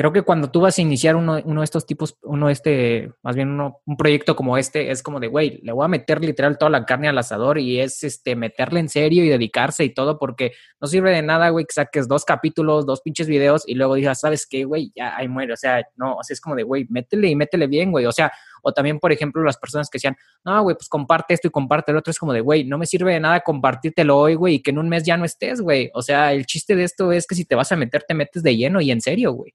creo 0.00 0.14
que 0.14 0.22
cuando 0.22 0.50
tú 0.50 0.62
vas 0.62 0.78
a 0.78 0.80
iniciar 0.80 1.14
uno, 1.14 1.42
uno 1.44 1.60
de 1.60 1.64
estos 1.66 1.84
tipos, 1.84 2.16
uno 2.22 2.48
este, 2.48 3.12
más 3.22 3.36
bien 3.36 3.50
uno, 3.50 3.82
un 3.84 3.98
proyecto 3.98 4.34
como 4.34 4.56
este, 4.56 4.90
es 4.90 5.02
como 5.02 5.20
de, 5.20 5.26
güey, 5.26 5.60
le 5.62 5.72
voy 5.72 5.84
a 5.84 5.88
meter 5.88 6.22
literal 6.22 6.56
toda 6.56 6.70
la 6.70 6.86
carne 6.86 7.08
al 7.08 7.18
asador 7.18 7.58
y 7.58 7.80
es 7.80 8.02
este, 8.02 8.34
meterle 8.34 8.80
en 8.80 8.88
serio 8.88 9.22
y 9.22 9.28
dedicarse 9.28 9.84
y 9.84 9.90
todo, 9.92 10.18
porque 10.18 10.52
no 10.80 10.88
sirve 10.88 11.10
de 11.10 11.20
nada, 11.20 11.50
güey, 11.50 11.66
que 11.66 11.74
saques 11.74 12.08
dos 12.08 12.24
capítulos, 12.24 12.86
dos 12.86 13.02
pinches 13.02 13.26
videos 13.26 13.64
y 13.66 13.74
luego 13.74 13.94
digas, 13.94 14.20
¿sabes 14.20 14.46
qué, 14.46 14.64
güey? 14.64 14.90
Ya 14.96 15.14
ahí 15.18 15.28
muere. 15.28 15.52
O 15.52 15.56
sea, 15.58 15.82
no, 15.96 16.14
o 16.14 16.24
sea, 16.24 16.32
es 16.32 16.40
como 16.40 16.56
de, 16.56 16.62
güey, 16.62 16.86
métele 16.88 17.28
y 17.28 17.36
métele 17.36 17.66
bien, 17.66 17.90
güey. 17.90 18.06
O 18.06 18.12
sea, 18.12 18.32
o 18.62 18.72
también, 18.72 19.00
por 19.00 19.12
ejemplo, 19.12 19.42
las 19.44 19.58
personas 19.58 19.90
que 19.90 19.96
decían, 19.96 20.16
no, 20.46 20.62
güey, 20.62 20.76
pues 20.76 20.88
comparte 20.88 21.34
esto 21.34 21.48
y 21.48 21.50
comparte 21.50 21.92
el 21.92 21.98
otro, 21.98 22.10
es 22.10 22.18
como 22.18 22.32
de, 22.32 22.40
güey, 22.40 22.64
no 22.64 22.78
me 22.78 22.86
sirve 22.86 23.12
de 23.12 23.20
nada 23.20 23.40
compartírtelo 23.40 24.16
hoy, 24.16 24.34
güey, 24.34 24.54
y 24.54 24.62
que 24.62 24.70
en 24.70 24.78
un 24.78 24.88
mes 24.88 25.04
ya 25.04 25.18
no 25.18 25.26
estés, 25.26 25.60
güey. 25.60 25.90
O 25.92 26.00
sea, 26.00 26.32
el 26.32 26.46
chiste 26.46 26.74
de 26.74 26.84
esto 26.84 27.12
es 27.12 27.26
que 27.26 27.34
si 27.34 27.44
te 27.44 27.54
vas 27.54 27.70
a 27.70 27.76
meter, 27.76 28.02
te 28.08 28.14
metes 28.14 28.42
de 28.42 28.56
lleno 28.56 28.80
y 28.80 28.90
en 28.90 29.02
serio, 29.02 29.32
güey. 29.32 29.52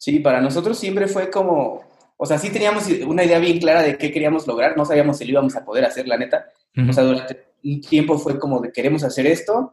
Sí, 0.00 0.18
para 0.20 0.40
nosotros 0.40 0.78
siempre 0.78 1.06
fue 1.08 1.30
como, 1.30 1.82
o 2.16 2.24
sea, 2.24 2.38
sí 2.38 2.48
teníamos 2.50 2.86
una 3.06 3.22
idea 3.22 3.38
bien 3.38 3.58
clara 3.58 3.82
de 3.82 3.98
qué 3.98 4.10
queríamos 4.10 4.46
lograr, 4.46 4.74
no 4.74 4.86
sabíamos 4.86 5.18
si 5.18 5.26
lo 5.26 5.32
íbamos 5.32 5.54
a 5.56 5.62
poder 5.62 5.84
hacer, 5.84 6.08
la 6.08 6.16
neta. 6.16 6.46
O 6.88 6.90
sea, 6.90 7.04
durante 7.04 7.52
un 7.62 7.82
tiempo 7.82 8.18
fue 8.18 8.38
como 8.38 8.60
de 8.60 8.72
queremos 8.72 9.04
hacer 9.04 9.26
esto 9.26 9.70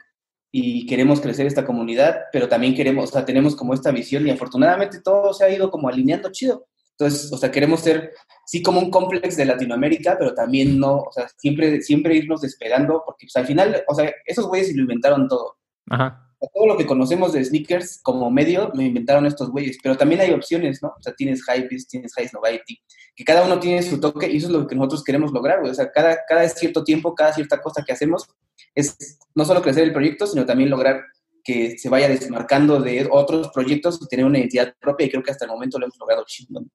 y 0.52 0.86
queremos 0.86 1.22
crecer 1.22 1.48
esta 1.48 1.66
comunidad, 1.66 2.24
pero 2.34 2.50
también 2.50 2.76
queremos, 2.76 3.10
o 3.10 3.14
sea, 3.14 3.24
tenemos 3.24 3.56
como 3.56 3.74
esta 3.74 3.90
visión 3.92 4.28
y 4.28 4.32
afortunadamente 4.32 5.00
todo 5.00 5.34
se 5.34 5.46
ha 5.46 5.50
ido 5.50 5.72
como 5.72 5.88
alineando 5.88 6.30
chido. 6.30 6.68
Entonces, 6.92 7.32
o 7.32 7.38
sea, 7.38 7.50
queremos 7.50 7.80
ser, 7.80 8.12
sí, 8.46 8.62
como 8.62 8.82
un 8.82 8.92
complex 8.92 9.38
de 9.38 9.46
Latinoamérica, 9.46 10.18
pero 10.20 10.34
también 10.34 10.78
no, 10.78 11.04
o 11.04 11.12
sea, 11.14 11.30
siempre, 11.38 11.82
siempre 11.82 12.18
irnos 12.18 12.42
despegando, 12.42 13.02
porque 13.06 13.28
pues, 13.28 13.36
al 13.38 13.46
final, 13.46 13.82
o 13.88 13.96
sea, 13.96 14.12
esos 14.26 14.46
güeyes 14.46 14.76
lo 14.76 14.82
inventaron 14.82 15.30
todo. 15.30 15.56
Ajá 15.90 16.27
todo 16.54 16.68
lo 16.68 16.78
que 16.78 16.86
conocemos 16.86 17.34
de 17.34 17.44
sneakers 17.44 18.00
como 18.04 18.30
medio 18.30 18.72
lo 18.74 18.82
inventaron 18.82 19.26
estos 19.26 19.50
güeyes, 19.50 19.78
pero 19.82 19.98
también 19.98 20.22
hay 20.22 20.32
opciones, 20.32 20.82
¿no? 20.84 20.90
O 20.90 21.02
sea, 21.02 21.14
tienes 21.14 21.42
Hypebeast, 21.42 21.90
tienes 21.90 22.14
High 22.14 22.30
Novelty, 22.34 22.80
que 23.16 23.24
cada 23.24 23.46
uno 23.46 23.60
tiene 23.60 23.82
su 23.82 24.00
toque 24.00 24.30
y 24.30 24.38
eso 24.38 24.48
es 24.48 24.54
lo 24.54 24.68
que 24.68 24.76
nosotros 24.76 25.04
queremos 25.04 25.32
lograr, 25.32 25.60
güey. 25.60 25.72
O 25.72 25.76
sea, 25.76 25.92
cada, 25.92 26.20
cada 26.28 26.48
cierto 26.50 26.84
tiempo, 26.84 27.16
cada 27.16 27.34
cierta 27.34 27.60
cosa 27.60 27.84
que 27.84 27.94
hacemos 27.94 28.28
es 28.76 29.20
no 29.34 29.46
solo 29.46 29.62
crecer 29.62 29.84
el 29.84 29.94
proyecto, 29.94 30.28
sino 30.28 30.46
también 30.46 30.70
lograr 30.70 31.02
que 31.44 31.78
se 31.78 31.90
vaya 31.90 32.10
desmarcando 32.10 32.80
de 32.82 33.08
otros 33.10 33.50
proyectos 33.54 34.00
y 34.02 34.08
tener 34.08 34.26
una 34.26 34.38
identidad 34.38 34.76
propia 34.80 35.08
y 35.08 35.10
creo 35.10 35.24
que 35.24 35.32
hasta 35.32 35.46
el 35.46 35.52
momento 35.52 35.80
lo 35.80 35.86
hemos 35.86 35.98
logrado 35.98 36.24
chingón. 36.28 36.70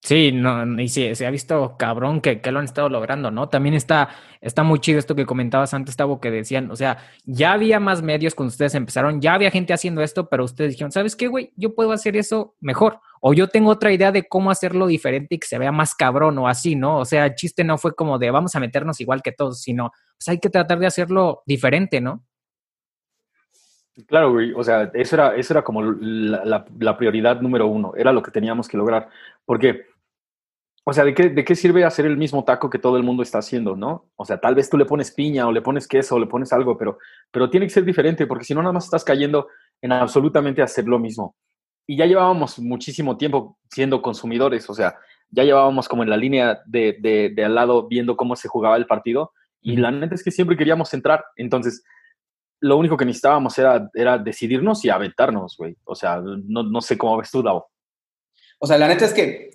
Sí, 0.00 0.30
no, 0.32 0.80
y 0.80 0.88
sí, 0.88 1.14
se 1.14 1.26
ha 1.26 1.30
visto 1.30 1.76
cabrón 1.76 2.20
que, 2.20 2.40
que, 2.40 2.52
lo 2.52 2.60
han 2.60 2.64
estado 2.64 2.88
logrando, 2.88 3.30
¿no? 3.30 3.48
También 3.48 3.74
está, 3.74 4.08
está 4.40 4.62
muy 4.62 4.78
chido 4.78 4.98
esto 4.98 5.14
que 5.14 5.26
comentabas 5.26 5.74
antes, 5.74 5.96
Tavo, 5.96 6.20
que 6.20 6.30
decían, 6.30 6.70
o 6.70 6.76
sea, 6.76 6.98
ya 7.24 7.52
había 7.52 7.80
más 7.80 8.00
medios 8.00 8.34
cuando 8.34 8.50
ustedes 8.50 8.74
empezaron, 8.76 9.20
ya 9.20 9.34
había 9.34 9.50
gente 9.50 9.72
haciendo 9.74 10.00
esto, 10.00 10.28
pero 10.28 10.44
ustedes 10.44 10.72
dijeron, 10.72 10.92
¿sabes 10.92 11.16
qué, 11.16 11.26
güey? 11.26 11.52
Yo 11.56 11.74
puedo 11.74 11.92
hacer 11.92 12.16
eso 12.16 12.54
mejor. 12.60 13.00
O 13.20 13.34
yo 13.34 13.48
tengo 13.48 13.70
otra 13.70 13.92
idea 13.92 14.12
de 14.12 14.28
cómo 14.28 14.50
hacerlo 14.52 14.86
diferente 14.86 15.34
y 15.34 15.38
que 15.40 15.48
se 15.48 15.58
vea 15.58 15.72
más 15.72 15.94
cabrón 15.94 16.38
o 16.38 16.46
así, 16.46 16.76
¿no? 16.76 16.98
O 16.98 17.04
sea, 17.04 17.26
el 17.26 17.34
chiste 17.34 17.64
no 17.64 17.76
fue 17.76 17.94
como 17.94 18.18
de 18.18 18.30
vamos 18.30 18.54
a 18.54 18.60
meternos 18.60 19.00
igual 19.00 19.22
que 19.22 19.32
todos, 19.32 19.60
sino 19.60 19.90
pues 20.16 20.28
hay 20.28 20.38
que 20.38 20.48
tratar 20.48 20.78
de 20.78 20.86
hacerlo 20.86 21.42
diferente, 21.44 22.00
¿no? 22.00 22.24
Claro, 24.06 24.32
güey, 24.32 24.52
o 24.52 24.62
sea, 24.62 24.92
eso 24.94 25.16
era, 25.16 25.34
eso 25.34 25.52
era 25.52 25.64
como 25.64 25.82
la, 25.82 26.64
la, 26.78 26.96
prioridad 26.96 27.40
número 27.40 27.66
uno, 27.66 27.94
era 27.96 28.12
lo 28.12 28.22
que 28.22 28.30
teníamos 28.30 28.68
que 28.68 28.76
lograr, 28.76 29.08
porque, 29.48 29.86
o 30.84 30.92
sea, 30.92 31.04
¿de 31.04 31.14
qué, 31.14 31.30
¿de 31.30 31.42
qué 31.42 31.56
sirve 31.56 31.82
hacer 31.82 32.04
el 32.04 32.18
mismo 32.18 32.44
taco 32.44 32.68
que 32.68 32.78
todo 32.78 32.98
el 32.98 33.02
mundo 33.02 33.22
está 33.22 33.38
haciendo, 33.38 33.74
no? 33.74 34.10
O 34.14 34.26
sea, 34.26 34.38
tal 34.38 34.54
vez 34.54 34.68
tú 34.68 34.76
le 34.76 34.84
pones 34.84 35.10
piña 35.10 35.46
o 35.46 35.52
le 35.52 35.62
pones 35.62 35.88
queso 35.88 36.16
o 36.16 36.18
le 36.18 36.26
pones 36.26 36.52
algo, 36.52 36.76
pero, 36.76 36.98
pero 37.30 37.48
tiene 37.48 37.64
que 37.64 37.72
ser 37.72 37.86
diferente, 37.86 38.26
porque 38.26 38.44
si 38.44 38.52
no, 38.54 38.60
nada 38.60 38.74
más 38.74 38.84
estás 38.84 39.04
cayendo 39.04 39.48
en 39.80 39.92
absolutamente 39.92 40.60
hacer 40.60 40.86
lo 40.86 40.98
mismo. 40.98 41.34
Y 41.86 41.96
ya 41.96 42.04
llevábamos 42.04 42.58
muchísimo 42.58 43.16
tiempo 43.16 43.58
siendo 43.70 44.02
consumidores, 44.02 44.68
o 44.68 44.74
sea, 44.74 44.96
ya 45.30 45.44
llevábamos 45.44 45.88
como 45.88 46.02
en 46.02 46.10
la 46.10 46.18
línea 46.18 46.60
de, 46.66 46.98
de, 47.00 47.32
de 47.34 47.44
al 47.46 47.54
lado 47.54 47.88
viendo 47.88 48.18
cómo 48.18 48.36
se 48.36 48.48
jugaba 48.48 48.76
el 48.76 48.86
partido, 48.86 49.32
y 49.62 49.76
la 49.76 49.90
neta 49.90 50.14
es 50.14 50.22
que 50.22 50.30
siempre 50.30 50.58
queríamos 50.58 50.92
entrar, 50.92 51.24
entonces 51.36 51.82
lo 52.60 52.76
único 52.76 52.98
que 52.98 53.06
necesitábamos 53.06 53.58
era, 53.58 53.88
era 53.94 54.18
decidirnos 54.18 54.84
y 54.84 54.90
aventarnos, 54.90 55.56
güey. 55.56 55.74
O 55.84 55.94
sea, 55.94 56.20
no, 56.20 56.64
no 56.64 56.80
sé 56.82 56.98
cómo 56.98 57.16
ves 57.16 57.30
tú, 57.30 57.42
Dao. 57.42 57.66
O 58.58 58.66
sea, 58.66 58.78
la 58.78 58.88
neta 58.88 59.04
es 59.04 59.14
que 59.14 59.50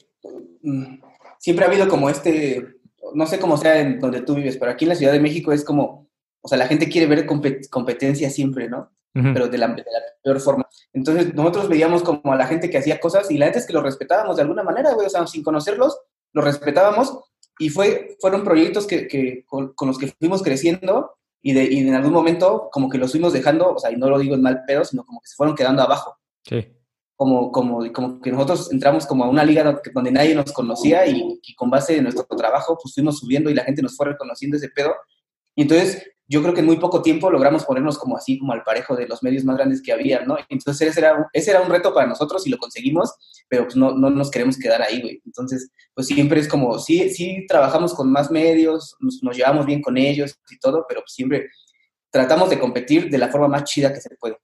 mm, 0.62 0.95
siempre 1.39 1.65
ha 1.65 1.67
habido 1.67 1.88
como 1.88 2.10
este, 2.10 2.77
no 3.13 3.25
sé 3.27 3.39
cómo 3.39 3.57
sea 3.57 3.79
en 3.79 4.00
donde 4.00 4.22
tú 4.22 4.36
vives, 4.36 4.57
pero 4.57 4.72
aquí 4.72 4.86
en 4.86 4.89
la 4.89 4.95
Ciudad 4.95 5.12
de 5.12 5.19
México 5.19 5.51
es 5.51 5.63
como, 5.63 6.07
o 6.41 6.48
sea, 6.48 6.57
la 6.57 6.67
gente 6.67 6.89
quiere 6.89 7.07
ver 7.07 7.25
competencia 7.25 8.29
siempre, 8.29 8.69
¿no? 8.69 8.91
Pero 9.13 9.48
de 9.48 9.60
la, 9.60 9.75
peor 10.24 10.39
forma. 10.39 10.67
Entonces, 10.91 11.36
nosotros 11.36 11.69
veíamos 11.69 12.01
como 12.01 12.33
a 12.33 12.36
la 12.36 12.48
gente 12.48 12.72
que 12.72 12.79
hacía 12.79 13.00
cosas 13.00 13.29
y 13.29 13.38
la 13.38 13.45
gente 13.45 13.60
es 13.60 13.67
que 13.67 13.74
lo 13.74 13.83
respetábamos 13.83 14.38
de 14.38 14.41
alguna 14.41 14.63
manera, 14.63 14.93
güey, 14.93 15.05
o 15.05 15.10
sea, 15.10 15.27
sin 15.27 15.43
conocerlos, 15.43 16.00
lo 16.31 16.41
respetábamos 16.41 17.19
y 17.60 17.69
fue, 17.69 18.17
fueron 18.19 18.43
proyectos 18.43 18.88
que, 18.88 19.07
que 19.07 19.45
con, 19.45 19.75
los 19.81 20.00
que 20.00 20.07
fuimos 20.07 20.41
creciendo 20.41 21.12
y, 21.43 21.53
de, 21.53 21.65
y 21.65 21.88
en 21.88 21.93
algún 21.93 22.12
momento 22.12 22.69
como 22.72 22.89
que 22.89 22.98
los 22.98 23.12
fuimos 23.12 23.33
dejando, 23.33 23.75
o 23.75 23.77
sea, 23.77 23.91
y 23.91 23.98
no 23.98 24.10
lo 24.10 24.17
digo 24.17 24.33
en 24.33 24.41
mal 24.41 24.63
pedo, 24.65 24.83
sino 24.83 25.05
como 25.05 25.22
que 25.22 25.27
se 25.27 25.36
fueron 25.36 25.55
quedando 25.55 25.83
abajo. 25.83 26.17
Sí 26.43 26.65
como, 27.15 27.51
como, 27.51 27.91
como 27.93 28.20
que 28.20 28.32
nosotros 28.32 28.72
entramos 28.72 29.05
como 29.05 29.24
a 29.24 29.29
una 29.29 29.46
liga 29.46 29.79
donde, 29.93 30.12
nadie 30.12 30.36
nos 30.36 30.51
conocía 30.51 31.05
y, 31.05 31.39
con 31.55 31.70
base 31.70 31.98
en 31.98 32.03
nuestro 32.03 32.25
trabajo 32.25 32.77
pues 32.82 32.93
fuimos 32.93 33.20
subiendo 33.20 33.50
y 33.50 33.53
la 33.53 33.63
gente 33.63 33.82
nos 33.82 33.96
fue 33.96 34.08
reconociendo 34.08 34.58
ese 34.58 34.70
pedo. 34.70 34.93
Y 35.55 35.63
entonces 35.63 36.03
yo 36.27 36.41
creo 36.41 36.53
que 36.53 36.62
en 36.62 36.65
muy 36.65 36.77
poco 36.77 37.01
tiempo 37.01 37.29
logramos 37.29 37.65
ponernos 37.65 37.98
como 37.98 38.17
así, 38.17 38.39
como 38.39 38.53
al 38.53 38.63
parejo 38.63 38.96
de 38.96 39.08
los 39.08 39.22
medios 39.22 39.43
más 39.43 39.58
grandes 39.58 39.82
que 39.82 39.91
había, 39.91 40.25
¿no? 40.25 40.38
Entonces 40.50 40.89
ese 40.89 41.00
era, 41.01 41.27
ese 41.34 41.51
era 41.51 41.62
un 41.62 41.70
reto 41.70 41.93
para 41.93 42.08
nosotros 42.08 42.48
y 42.48 42.50
lo 42.50 42.58
conseguimos, 42.58 43.13
pero 43.48 43.65
pues 43.65 43.75
no, 43.75 43.91
no 43.91 44.10
nos 44.10 44.32
queremos 44.32 44.58
quedar 44.58 44.82
ahí, 44.82 45.01
güey. 45.01 45.22
Entonces, 45.25 45.70
pues 45.93 46.08
siempre 46.08 46.39
es 46.39 46.48
como, 46.48 46.79
sí, 46.79 47.10
sí 47.10 47.46
trabajamos 47.48 47.93
con 47.93 48.12
más 48.12 48.32
medios, 48.32 48.96
nos, 49.00 49.22
nos 49.22 49.38
llevamos 49.38 49.65
bien 49.65 49.82
con 49.82 49.98
ellos 49.98 50.36
y 50.50 50.58
todo, 50.58 50.86
pero 50.88 51.01
pues 51.01 51.13
siempre 51.13 51.50
tratamos 52.10 52.50
de 52.50 52.60
competir 52.60 53.10
de 53.10 53.17
la 53.17 53.29
forma 53.29 53.48
más 53.48 53.65
chida 53.65 53.93
que 53.93 54.01
se 54.01 54.15
puede. 54.15 54.38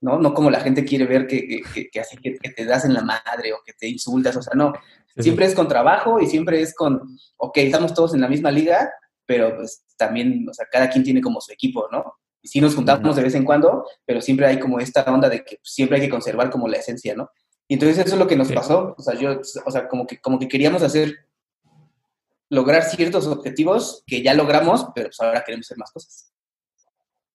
¿No? 0.00 0.18
No 0.18 0.34
como 0.34 0.50
la 0.50 0.60
gente 0.60 0.84
quiere 0.84 1.06
ver 1.06 1.26
que, 1.26 1.60
que, 1.92 2.00
así 2.00 2.16
que, 2.16 2.38
te 2.50 2.64
das 2.64 2.84
en 2.84 2.94
la 2.94 3.02
madre 3.02 3.52
o 3.52 3.58
que 3.64 3.72
te 3.72 3.88
insultas, 3.88 4.36
o 4.36 4.42
sea, 4.42 4.54
no. 4.54 4.72
Siempre 5.16 5.46
es 5.46 5.54
con 5.54 5.66
trabajo 5.66 6.20
y 6.20 6.26
siempre 6.26 6.60
es 6.62 6.74
con, 6.74 7.18
ok, 7.36 7.58
estamos 7.58 7.92
todos 7.92 8.14
en 8.14 8.20
la 8.20 8.28
misma 8.28 8.50
liga, 8.50 8.88
pero 9.26 9.56
pues 9.56 9.84
también, 9.96 10.46
o 10.48 10.54
sea, 10.54 10.66
cada 10.70 10.88
quien 10.88 11.02
tiene 11.02 11.20
como 11.20 11.40
su 11.40 11.52
equipo, 11.52 11.88
¿no? 11.90 12.14
Y 12.40 12.48
sí 12.48 12.60
nos 12.60 12.76
juntamos 12.76 13.16
de 13.16 13.22
vez 13.22 13.34
en 13.34 13.44
cuando, 13.44 13.84
pero 14.06 14.20
siempre 14.20 14.46
hay 14.46 14.60
como 14.60 14.78
esta 14.78 15.02
onda 15.02 15.28
de 15.28 15.44
que 15.44 15.58
siempre 15.62 15.96
hay 15.96 16.04
que 16.04 16.10
conservar 16.10 16.50
como 16.50 16.68
la 16.68 16.76
esencia, 16.76 17.16
¿no? 17.16 17.30
Y 17.66 17.74
entonces 17.74 17.98
eso 17.98 18.14
es 18.14 18.18
lo 18.18 18.28
que 18.28 18.36
nos 18.36 18.50
pasó, 18.52 18.94
o 18.96 19.02
sea, 19.02 19.14
yo, 19.14 19.40
o 19.66 19.70
sea, 19.70 19.88
como 19.88 20.06
que, 20.06 20.20
como 20.20 20.38
que 20.38 20.48
queríamos 20.48 20.82
hacer, 20.82 21.26
lograr 22.48 22.84
ciertos 22.84 23.26
objetivos 23.26 24.02
que 24.06 24.22
ya 24.22 24.34
logramos, 24.34 24.86
pero 24.94 25.08
pues 25.08 25.20
ahora 25.20 25.44
queremos 25.44 25.66
hacer 25.66 25.78
más 25.78 25.90
cosas. 25.90 26.27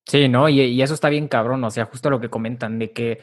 Sí, 0.05 0.27
¿no? 0.27 0.50
Y, 0.50 0.81
eso 0.81 0.93
está 0.93 1.10
bien 1.10 1.27
cabrón, 1.27 1.63
o 1.63 1.72
sea, 1.72 1.86
justo 1.86 2.10
lo 2.10 2.19
que 2.19 2.29
comentan, 2.29 2.77
de 2.77 2.91
que 2.91 3.22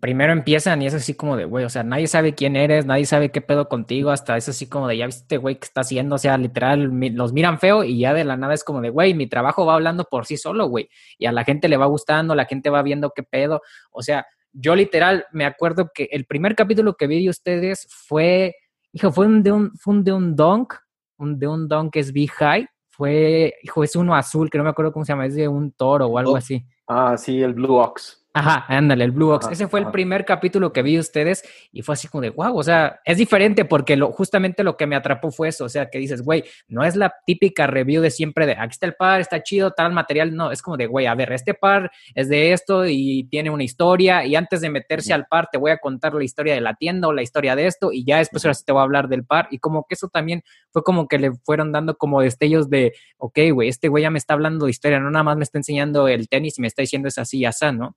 primero 0.00 0.32
empiezan 0.32 0.82
y 0.82 0.86
es 0.86 0.94
así 0.94 1.14
como 1.14 1.36
de, 1.36 1.44
güey, 1.46 1.64
o 1.64 1.68
sea, 1.68 1.82
nadie 1.82 2.06
sabe 2.06 2.34
quién 2.34 2.54
eres, 2.54 2.86
nadie 2.86 3.06
sabe 3.06 3.32
qué 3.32 3.40
pedo 3.40 3.68
contigo, 3.68 4.10
hasta 4.10 4.36
es 4.36 4.48
así 4.48 4.68
como 4.68 4.86
de, 4.86 4.98
ya 4.98 5.06
viste, 5.06 5.36
güey, 5.36 5.56
qué 5.56 5.64
está 5.64 5.80
haciendo, 5.80 6.14
o 6.14 6.18
sea, 6.18 6.38
literal, 6.38 6.92
los 7.14 7.32
miran 7.32 7.58
feo 7.58 7.82
y 7.82 7.98
ya 7.98 8.14
de 8.14 8.24
la 8.24 8.36
nada 8.36 8.54
es 8.54 8.62
como 8.62 8.80
de, 8.80 8.90
güey, 8.90 9.14
mi 9.14 9.26
trabajo 9.26 9.66
va 9.66 9.74
hablando 9.74 10.04
por 10.04 10.26
sí 10.26 10.36
solo, 10.36 10.68
güey, 10.68 10.88
y 11.18 11.26
a 11.26 11.32
la 11.32 11.44
gente 11.44 11.68
le 11.68 11.76
va 11.76 11.86
gustando, 11.86 12.36
la 12.36 12.44
gente 12.44 12.70
va 12.70 12.82
viendo 12.82 13.12
qué 13.14 13.24
pedo, 13.24 13.62
o 13.90 14.02
sea, 14.02 14.26
yo 14.52 14.76
literal 14.76 15.26
me 15.32 15.44
acuerdo 15.44 15.90
que 15.92 16.08
el 16.12 16.26
primer 16.26 16.54
capítulo 16.54 16.94
que 16.94 17.08
vi 17.08 17.24
de 17.24 17.30
ustedes 17.30 17.88
fue, 17.90 18.54
hijo, 18.92 19.10
fue 19.10 19.26
un 19.26 19.42
de 19.42 19.50
un, 19.50 19.72
fue 19.76 19.94
un 19.94 20.04
de 20.04 20.12
un 20.12 20.36
donk, 20.36 20.74
un 21.18 21.38
de 21.40 21.48
un 21.48 21.66
donk 21.66 21.96
es 21.96 22.12
Big 22.12 22.30
High, 22.30 22.68
fue, 22.96 23.54
hijo, 23.62 23.82
es 23.82 23.96
uno 23.96 24.14
azul, 24.14 24.48
que 24.48 24.58
no 24.58 24.64
me 24.64 24.70
acuerdo 24.70 24.92
cómo 24.92 25.04
se 25.04 25.12
llama, 25.12 25.26
es 25.26 25.34
de 25.34 25.48
un 25.48 25.72
toro 25.72 26.06
o 26.06 26.18
algo 26.18 26.32
oh. 26.32 26.36
así. 26.36 26.64
Ah, 26.86 27.16
sí, 27.16 27.42
el 27.42 27.54
Blue 27.54 27.74
Ox. 27.74 28.23
Ajá, 28.36 28.64
ándale, 28.66 29.04
el 29.04 29.12
Blue 29.12 29.28
Box. 29.28 29.46
Ese 29.52 29.68
fue 29.68 29.78
el 29.78 29.92
primer 29.92 30.24
capítulo 30.24 30.72
que 30.72 30.82
vi 30.82 30.98
ustedes 30.98 31.44
y 31.70 31.82
fue 31.82 31.92
así 31.92 32.08
como 32.08 32.20
de, 32.20 32.30
wow, 32.30 32.58
o 32.58 32.64
sea, 32.64 33.00
es 33.04 33.16
diferente 33.16 33.64
porque 33.64 33.96
lo, 33.96 34.10
justamente 34.10 34.64
lo 34.64 34.76
que 34.76 34.88
me 34.88 34.96
atrapó 34.96 35.30
fue 35.30 35.50
eso, 35.50 35.66
o 35.66 35.68
sea, 35.68 35.88
que 35.88 35.98
dices, 35.98 36.20
güey, 36.20 36.42
no 36.66 36.82
es 36.82 36.96
la 36.96 37.14
típica 37.24 37.68
review 37.68 38.02
de 38.02 38.10
siempre 38.10 38.44
de, 38.44 38.54
aquí 38.54 38.72
está 38.72 38.86
el 38.86 38.94
par, 38.94 39.20
está 39.20 39.40
chido, 39.44 39.70
tal 39.70 39.92
material, 39.92 40.34
no, 40.34 40.50
es 40.50 40.62
como 40.62 40.76
de, 40.76 40.86
güey, 40.86 41.06
a 41.06 41.14
ver, 41.14 41.30
este 41.32 41.54
par 41.54 41.92
es 42.12 42.28
de 42.28 42.52
esto 42.52 42.84
y 42.88 43.28
tiene 43.30 43.50
una 43.50 43.62
historia 43.62 44.26
y 44.26 44.34
antes 44.34 44.60
de 44.62 44.68
meterse 44.68 45.12
al 45.12 45.26
par 45.26 45.48
te 45.52 45.56
voy 45.56 45.70
a 45.70 45.78
contar 45.78 46.12
la 46.14 46.24
historia 46.24 46.54
de 46.54 46.60
la 46.60 46.74
tienda 46.74 47.06
o 47.06 47.12
la 47.12 47.22
historia 47.22 47.54
de 47.54 47.68
esto 47.68 47.92
y 47.92 48.04
ya 48.04 48.18
después 48.18 48.44
ahora 48.44 48.54
sí 48.54 48.64
te 48.64 48.72
voy 48.72 48.80
a 48.80 48.82
hablar 48.82 49.06
del 49.06 49.24
par 49.24 49.46
y 49.52 49.60
como 49.60 49.86
que 49.88 49.94
eso 49.94 50.08
también 50.08 50.42
fue 50.72 50.82
como 50.82 51.06
que 51.06 51.20
le 51.20 51.30
fueron 51.44 51.70
dando 51.70 51.96
como 51.96 52.20
destellos 52.20 52.68
de, 52.68 52.94
ok, 53.16 53.38
güey, 53.52 53.68
este 53.68 53.86
güey 53.86 54.02
ya 54.02 54.10
me 54.10 54.18
está 54.18 54.34
hablando 54.34 54.64
de 54.64 54.72
historia, 54.72 54.98
no 54.98 55.08
nada 55.12 55.22
más 55.22 55.36
me 55.36 55.44
está 55.44 55.58
enseñando 55.58 56.08
el 56.08 56.28
tenis 56.28 56.58
y 56.58 56.62
me 56.62 56.66
está 56.66 56.82
diciendo 56.82 57.06
es 57.06 57.16
así 57.16 57.38
y 57.38 57.44
así, 57.44 57.66
¿no? 57.72 57.94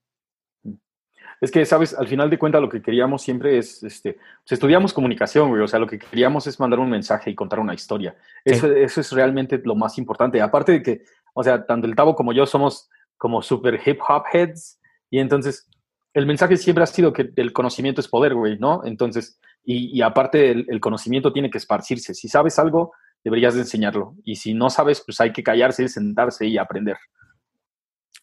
Es 1.40 1.52
que, 1.52 1.66
sabes, 1.66 1.94
al 1.94 2.08
final 2.08 2.30
de 2.30 2.40
cuentas 2.40 2.62
lo 2.62 2.70
que 2.70 2.82
queríamos 2.82 3.22
siempre 3.22 3.58
es, 3.58 3.84
este, 3.84 4.14
pues 4.14 4.54
estudiamos 4.54 4.94
comunicación, 4.94 5.50
güey, 5.50 5.62
o 5.62 5.68
sea, 5.68 5.80
lo 5.80 5.88
que 5.88 6.00
queríamos 6.00 6.48
es 6.48 6.60
mandar 6.60 6.80
un 6.80 6.90
mensaje 6.90 7.30
y 7.30 7.36
contar 7.36 7.60
una 7.60 7.76
historia. 7.76 8.16
Eso, 8.44 8.72
eso 8.72 9.02
es 9.02 9.12
realmente 9.12 9.62
lo 9.64 9.76
más 9.76 9.98
importante. 9.98 10.42
Aparte 10.42 10.72
de 10.72 10.84
que, 10.84 11.04
o 11.34 11.44
sea, 11.44 11.66
tanto 11.66 11.88
el 11.88 11.96
Tavo 11.96 12.16
como 12.16 12.34
yo 12.34 12.46
somos 12.46 12.90
como 13.18 13.42
super 13.42 13.80
hip 13.86 14.00
hop 14.08 14.24
heads 14.32 14.80
y 15.10 15.20
entonces 15.20 15.68
el 16.14 16.26
mensaje 16.26 16.58
siempre 16.58 16.84
ha 16.84 16.88
sido 16.88 17.14
que 17.14 17.32
el 17.36 17.54
conocimiento 17.54 18.02
es 18.02 18.08
poder, 18.08 18.34
güey, 18.34 18.58
¿no? 18.58 18.82
Entonces, 18.86 19.40
y, 19.64 19.96
y 19.96 20.02
aparte 20.02 20.50
el, 20.50 20.66
el, 20.70 20.80
conocimiento 20.80 21.32
tiene 21.32 21.52
que 21.52 21.60
esparcirse. 21.60 22.16
Si 22.16 22.28
sabes 22.28 22.58
algo, 22.58 22.94
deberías 23.24 23.54
de 23.54 23.62
enseñarlo. 23.62 24.16
Y 24.24 24.38
si 24.38 24.56
no 24.56 24.72
sabes, 24.72 25.04
pues 25.06 25.22
hay 25.22 25.32
que 25.32 25.44
callarse, 25.44 25.88
sentarse 25.88 26.48
y 26.48 26.58
aprender. 26.58 26.98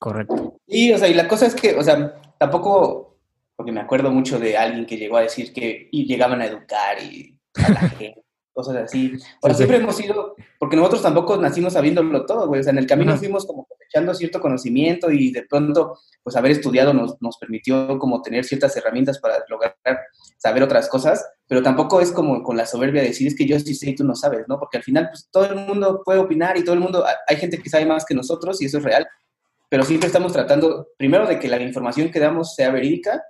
Correcto. 0.04 0.60
Y, 0.66 0.92
o 0.92 0.98
sea, 0.98 1.08
y 1.08 1.14
la 1.14 1.26
cosa 1.26 1.46
es 1.46 1.54
que, 1.54 1.74
o 1.76 1.82
sea, 1.82 2.20
tampoco, 2.38 3.16
porque 3.56 3.72
me 3.72 3.80
acuerdo 3.80 4.10
mucho 4.10 4.38
de 4.38 4.54
alguien 4.54 4.84
que 4.84 4.98
llegó 4.98 5.16
a 5.16 5.22
decir 5.22 5.50
que 5.50 5.88
y 5.90 6.04
llegaban 6.04 6.42
a 6.42 6.44
educar 6.44 7.02
y 7.02 7.40
a 7.54 7.70
la 7.70 7.80
gente, 7.88 8.22
cosas 8.52 8.76
así. 8.76 9.14
O 9.40 9.46
sea, 9.46 9.56
siempre 9.56 9.78
hemos 9.78 9.96
sido, 9.96 10.36
porque 10.58 10.76
nosotros 10.76 11.00
tampoco 11.00 11.38
nacimos 11.38 11.72
sabiéndolo 11.72 12.26
todo, 12.26 12.48
güey. 12.48 12.60
O 12.60 12.62
sea, 12.62 12.72
en 12.72 12.80
el 12.80 12.86
camino 12.86 13.16
fuimos 13.16 13.46
como 13.46 13.66
echando 13.88 14.12
cierto 14.12 14.42
conocimiento 14.42 15.10
y 15.10 15.32
de 15.32 15.44
pronto, 15.44 15.98
pues 16.22 16.36
haber 16.36 16.52
estudiado 16.52 16.92
nos, 16.92 17.16
nos 17.22 17.38
permitió 17.38 17.98
como 17.98 18.20
tener 18.20 18.44
ciertas 18.44 18.76
herramientas 18.76 19.18
para 19.20 19.42
lograr 19.48 19.74
saber 20.36 20.64
otras 20.64 20.86
cosas, 20.90 21.26
pero 21.48 21.62
tampoco 21.62 22.02
es 22.02 22.12
como 22.12 22.42
con 22.42 22.58
la 22.58 22.66
soberbia 22.66 23.00
de 23.00 23.08
decir 23.08 23.26
es 23.26 23.34
que 23.34 23.46
yo 23.46 23.58
sí 23.58 23.74
sé 23.74 23.88
y 23.88 23.94
tú 23.94 24.04
no 24.04 24.14
sabes, 24.14 24.44
¿no? 24.48 24.58
Porque 24.58 24.76
al 24.76 24.82
final, 24.82 25.08
pues 25.08 25.30
todo 25.32 25.46
el 25.46 25.54
mundo 25.54 26.02
puede 26.04 26.18
opinar 26.18 26.58
y 26.58 26.62
todo 26.62 26.74
el 26.74 26.82
mundo, 26.82 27.02
hay 27.26 27.36
gente 27.36 27.56
que 27.56 27.70
sabe 27.70 27.86
más 27.86 28.04
que 28.04 28.14
nosotros 28.14 28.60
y 28.60 28.66
eso 28.66 28.76
es 28.76 28.84
real, 28.84 29.06
pero 29.68 29.84
siempre 29.84 30.06
estamos 30.06 30.32
tratando, 30.32 30.88
primero, 30.96 31.26
de 31.26 31.38
que 31.38 31.48
la 31.48 31.60
información 31.60 32.10
que 32.10 32.20
damos 32.20 32.54
sea 32.54 32.70
verídica 32.70 33.22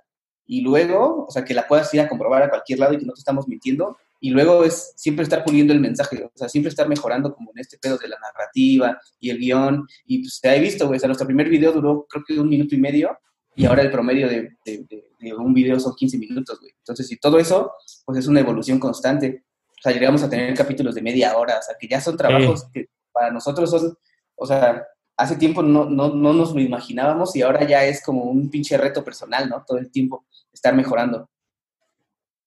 y 0.45 0.61
luego, 0.61 1.25
o 1.27 1.31
sea, 1.31 1.43
que 1.43 1.53
la 1.53 1.67
puedas 1.67 1.93
ir 1.93 2.01
a 2.01 2.07
comprobar 2.07 2.43
a 2.43 2.49
cualquier 2.49 2.79
lado 2.79 2.93
y 2.93 2.99
que 2.99 3.05
no 3.05 3.13
te 3.13 3.19
estamos 3.19 3.47
mintiendo. 3.47 3.97
Y 4.19 4.29
luego 4.29 4.63
es 4.63 4.93
siempre 4.95 5.23
estar 5.23 5.43
puliendo 5.43 5.73
el 5.73 5.79
mensaje, 5.79 6.23
o 6.23 6.31
sea, 6.35 6.47
siempre 6.49 6.69
estar 6.69 6.87
mejorando 6.87 7.33
como 7.33 7.51
en 7.53 7.59
este 7.59 7.77
pedo 7.77 7.97
de 7.97 8.07
la 8.07 8.17
narrativa 8.19 8.99
y 9.19 9.29
el 9.29 9.39
guion. 9.39 9.87
Y 10.05 10.19
pues 10.19 10.39
te 10.41 10.55
he 10.55 10.59
visto, 10.59 10.87
güey, 10.87 10.97
o 10.97 10.99
sea, 10.99 11.07
nuestro 11.07 11.27
primer 11.27 11.49
video 11.49 11.71
duró 11.71 12.05
creo 12.09 12.23
que 12.25 12.39
un 12.39 12.49
minuto 12.49 12.75
y 12.75 12.79
medio 12.79 13.17
y 13.55 13.65
ahora 13.65 13.81
el 13.81 13.91
promedio 13.91 14.27
de, 14.27 14.51
de, 14.65 15.33
un 15.37 15.53
video 15.53 15.79
son 15.79 15.95
15 15.95 16.17
minutos, 16.17 16.59
güey. 16.59 16.73
Entonces, 16.77 17.11
y 17.11 17.17
todo 17.17 17.39
eso, 17.39 17.71
pues 18.05 18.19
es 18.19 18.27
una 18.27 18.41
evolución 18.41 18.79
constante. 18.79 19.45
O 19.69 19.81
sea, 19.81 19.91
llegamos 19.91 20.21
a 20.23 20.29
tener 20.29 20.53
capítulos 20.53 20.93
de 20.93 21.01
media 21.01 21.35
hora, 21.37 21.59
o 21.59 21.61
sea, 21.61 21.75
que 21.79 21.87
ya 21.87 22.01
son 22.01 22.17
trabajos 22.17 22.65
que 22.73 22.89
para 23.11 23.31
nosotros 23.31 23.69
son, 23.69 23.97
o 24.35 24.45
sea, 24.45 24.85
hace 25.17 25.37
tiempo 25.37 25.61
no, 25.61 25.85
no, 25.85 26.09
no 26.09 26.33
nos 26.33 26.53
lo 26.53 26.61
imaginábamos 26.61 27.35
y 27.35 27.41
ahora 27.41 27.63
ya 27.65 27.83
es 27.85 28.03
como 28.03 28.23
un 28.23 28.49
pinche 28.49 28.77
reto 28.77 29.03
personal, 29.03 29.49
¿no? 29.49 29.63
Todo 29.65 29.77
el 29.77 29.91
tiempo 29.91 30.25
estar 30.51 30.75
mejorando. 30.75 31.29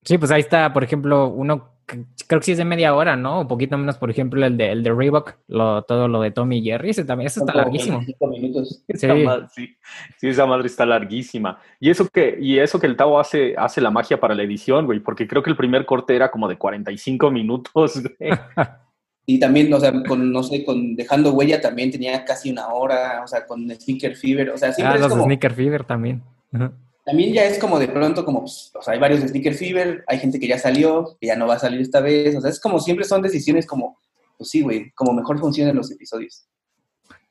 Sí, 0.04 0.18
pues 0.18 0.30
ahí 0.30 0.40
está, 0.40 0.72
por 0.72 0.84
ejemplo, 0.84 1.28
uno 1.28 1.78
creo 2.26 2.40
que 2.40 2.44
sí 2.44 2.52
es 2.52 2.58
de 2.58 2.64
media 2.64 2.94
hora, 2.94 3.16
¿no? 3.16 3.40
Un 3.40 3.48
poquito 3.48 3.78
menos, 3.78 3.96
por 3.96 4.10
ejemplo, 4.10 4.44
el 4.44 4.56
de, 4.56 4.72
el 4.72 4.82
de 4.82 4.92
Reebok, 4.92 5.36
lo, 5.48 5.82
todo 5.82 6.06
lo 6.06 6.20
de 6.20 6.30
Tommy 6.30 6.62
Jerry, 6.62 6.90
ese 6.90 7.04
también, 7.04 7.28
eso 7.28 7.40
está 7.40 7.54
larguísimo. 7.54 8.00
Minutos. 8.20 8.84
Sí. 8.88 9.08
sí. 9.54 9.76
sí, 10.18 10.28
esa 10.28 10.46
madre 10.46 10.66
está 10.66 10.84
larguísima. 10.84 11.58
Y 11.80 11.90
eso 11.90 12.06
que, 12.08 12.36
y 12.40 12.58
eso 12.58 12.78
que 12.78 12.86
el 12.86 12.96
Tavo 12.96 13.18
hace, 13.18 13.54
hace 13.56 13.80
la 13.80 13.90
magia 13.90 14.20
para 14.20 14.34
la 14.34 14.42
edición, 14.42 14.84
güey, 14.84 15.00
porque 15.00 15.26
creo 15.26 15.42
que 15.42 15.50
el 15.50 15.56
primer 15.56 15.86
corte 15.86 16.14
era 16.14 16.30
como 16.30 16.48
de 16.48 16.58
45 16.58 17.30
minutos, 17.30 18.02
güey. 18.18 18.30
Y 19.30 19.38
también, 19.38 19.70
o 19.74 19.78
sea, 19.78 19.92
con, 20.04 20.32
no 20.32 20.42
sé, 20.42 20.64
con 20.64 20.96
Dejando 20.96 21.34
Huella 21.34 21.60
también 21.60 21.90
tenía 21.90 22.24
casi 22.24 22.50
una 22.50 22.68
hora, 22.68 23.20
o 23.22 23.26
sea, 23.26 23.46
con 23.46 23.68
Sneaker 23.68 24.16
Fever, 24.16 24.48
o 24.48 24.56
sea, 24.56 24.72
siempre 24.72 24.94
ah, 24.94 25.04
es 25.04 25.14
los 25.14 25.22
Sneaker 25.22 25.52
Fever 25.52 25.84
también. 25.84 26.22
También 27.04 27.34
ya 27.34 27.44
es 27.44 27.58
como 27.58 27.78
de 27.78 27.88
pronto, 27.88 28.24
como, 28.24 28.40
pues, 28.40 28.72
o 28.74 28.80
sea, 28.80 28.94
hay 28.94 28.98
varios 28.98 29.20
de 29.20 29.28
Sneaker 29.28 29.52
Fever, 29.52 30.02
hay 30.06 30.18
gente 30.18 30.40
que 30.40 30.48
ya 30.48 30.58
salió, 30.58 31.18
que 31.20 31.26
ya 31.26 31.36
no 31.36 31.46
va 31.46 31.56
a 31.56 31.58
salir 31.58 31.82
esta 31.82 32.00
vez, 32.00 32.36
o 32.36 32.40
sea, 32.40 32.48
es 32.48 32.58
como 32.58 32.80
siempre 32.80 33.04
son 33.04 33.20
decisiones 33.20 33.66
como, 33.66 33.98
pues 34.38 34.48
sí, 34.48 34.62
güey, 34.62 34.92
como 34.92 35.12
mejor 35.12 35.38
funcionan 35.38 35.76
los 35.76 35.90
episodios. 35.90 36.46